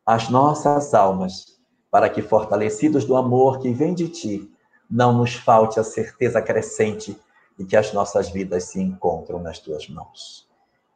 as 0.06 0.30
nossas 0.30 0.94
almas, 0.94 1.61
para 1.92 2.10
que, 2.10 2.22
fortalecidos 2.22 3.04
do 3.06 3.18
amor 3.18 3.60
que 3.60 3.72
vem 3.74 3.94
de 3.94 4.08
ti, 4.08 4.52
não 4.90 5.14
nos 5.14 5.36
falte 5.36 5.80
a 5.80 5.84
certeza 5.84 6.42
crescente 6.42 7.16
de 7.58 7.66
que 7.66 7.76
as 7.76 7.94
nossas 7.94 8.30
vidas 8.30 8.64
se 8.64 8.82
encontram 8.82 9.40
nas 9.40 9.60
tuas 9.60 9.88
mãos. 9.90 10.50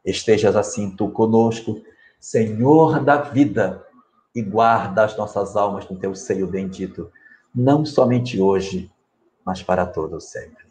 Estejas 0.04 0.56
assim 0.56 0.90
tu 0.90 1.10
conosco, 1.10 1.82
Senhor 2.18 3.04
da 3.04 3.16
vida, 3.18 3.84
e 4.34 4.42
guarda 4.42 5.04
as 5.04 5.16
nossas 5.16 5.56
almas 5.56 5.88
no 5.88 5.98
teu 5.98 6.14
seio 6.14 6.46
bendito, 6.46 7.10
não 7.54 7.86
somente 7.86 8.40
hoje, 8.40 8.90
mas 9.44 9.62
para 9.62 9.86
todo 9.86 10.20
sempre. 10.20 10.66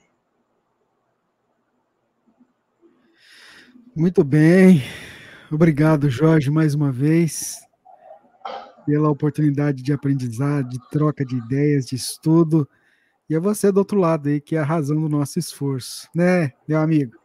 Muito 3.95 4.23
bem. 4.23 4.83
Obrigado, 5.51 6.09
Jorge, 6.09 6.51
mais 6.51 6.75
uma 6.75 6.91
vez, 6.91 7.64
pela 8.85 9.09
oportunidade 9.09 9.81
de 9.81 9.91
aprendizado, 9.91 10.69
de 10.69 10.79
troca 10.89 11.25
de 11.25 11.37
ideias, 11.37 11.85
de 11.85 11.95
estudo. 11.95 12.67
E 13.29 13.35
é 13.35 13.39
você 13.39 13.71
do 13.71 13.77
outro 13.77 13.99
lado 13.99 14.29
aí 14.29 14.39
que 14.39 14.55
é 14.55 14.59
a 14.59 14.63
razão 14.63 15.01
do 15.01 15.09
nosso 15.09 15.39
esforço, 15.39 16.07
né, 16.13 16.53
meu 16.67 16.79
amigo? 16.79 17.17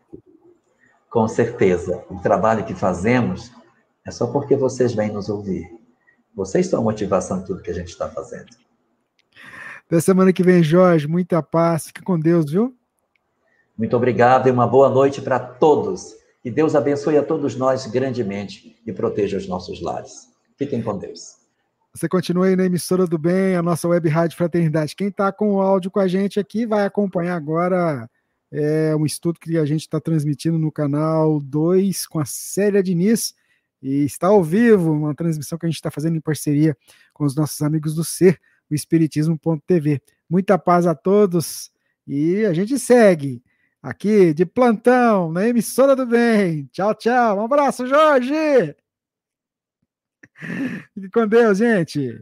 Com 1.11 1.27
certeza. 1.29 2.05
O 2.09 2.21
trabalho 2.21 2.65
que 2.65 2.75
fazemos 2.75 3.53
é 4.07 4.11
só 4.11 4.29
porque 4.29 4.57
vocês 4.57 4.95
vêm 4.95 5.13
nos 5.13 5.29
ouvir. 5.29 5.69
Vocês 6.35 6.69
são 6.69 6.81
a 6.81 6.83
motivação 6.83 7.41
de 7.41 7.47
tudo 7.47 7.63
que 7.63 7.71
a 7.71 7.75
gente 7.75 7.89
está 7.89 8.09
fazendo. 8.09 8.49
Até 9.87 10.01
semana 10.01 10.33
que 10.33 10.43
vem, 10.43 10.63
Jorge. 10.63 11.09
Muita 11.09 11.43
paz. 11.43 11.89
Fica 11.89 12.01
com 12.03 12.19
Deus, 12.19 12.51
viu? 12.51 12.75
Muito 13.77 13.97
obrigado 13.97 14.49
e 14.49 14.53
uma 14.53 14.67
boa 14.67 14.89
noite 14.89 15.21
para 15.21 15.41
todos. 15.41 16.15
Que 16.43 16.51
Deus 16.51 16.75
abençoe 16.75 17.19
a 17.19 17.23
todos 17.23 17.57
nós 17.57 17.87
grandemente 17.87 18.81
e 18.87 18.93
proteja 18.93 19.37
os 19.37 19.49
nossos 19.49 19.83
lares. 19.83 20.29
Fiquem 20.57 20.81
com 20.81 20.97
Deus. 20.97 21.40
Você 21.93 22.09
continua 22.09 22.47
aí 22.47 22.55
na 22.55 22.65
emissora 22.65 23.05
do 23.07 23.19
bem, 23.19 23.57
a 23.57 23.63
nossa 23.63 23.89
web 23.89 24.09
rádio 24.09 24.37
Fraternidade. 24.37 24.95
Quem 24.95 25.09
está 25.09 25.33
com 25.33 25.55
o 25.55 25.61
áudio 25.61 25.91
com 25.91 25.99
a 25.99 26.07
gente 26.07 26.39
aqui 26.39 26.65
vai 26.65 26.85
acompanhar 26.85 27.35
agora 27.35 28.09
é 28.53 28.95
um 28.97 29.07
estudo 29.07 29.39
que 29.39 29.57
a 29.57 29.65
gente 29.65 29.83
está 29.83 30.01
transmitindo 30.01 30.59
no 30.59 30.73
canal 30.73 31.41
2 31.41 32.07
com 32.07 32.19
a 32.19 32.25
Célia 32.25 32.83
Diniz. 32.83 33.35
E 33.83 34.05
está 34.05 34.29
ao 34.29 34.45
vivo, 34.45 34.93
uma 34.93 35.15
transmissão 35.15 35.59
que 35.59 35.67
a 35.67 35.69
gente 35.69 35.77
está 35.77 35.91
fazendo 35.91 36.17
em 36.17 36.21
parceria 36.21 36.77
com 37.15 37.25
os 37.25 37.35
nossos 37.35 37.63
amigos 37.63 37.95
do 37.95 38.05
Ser, 38.05 38.39
o 38.71 38.75
Espiritismo.tv. 38.75 40.03
Muita 40.29 40.59
paz 40.59 40.87
a 40.87 40.95
todos 40.95 41.73
e 42.07 42.45
a 42.45 42.53
gente 42.53 42.79
segue 42.79 43.43
aqui 43.83 44.35
de 44.35 44.45
plantão 44.45 45.33
na 45.33 45.49
emissora 45.49 45.97
do 45.97 46.07
bem. 46.07 46.67
Tchau, 46.73 46.95
tchau. 46.95 47.39
Um 47.39 47.45
abraço, 47.45 47.87
Jorge. 47.87 48.77
Fique 50.95 51.11
com 51.11 51.27
Deus, 51.27 51.59
gente. 51.59 52.21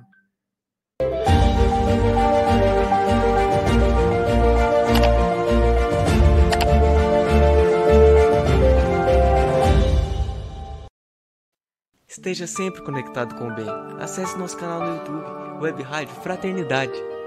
Esteja 12.08 12.46
sempre 12.46 12.82
conectado 12.82 13.36
com 13.36 13.48
o 13.48 13.54
bem. 13.54 13.66
Acesse 14.00 14.36
nosso 14.36 14.56
canal 14.58 14.80
no 14.80 14.96
YouTube, 14.96 15.62
Web 15.62 15.82
Rádio 15.82 16.14
Fraternidade. 16.16 17.17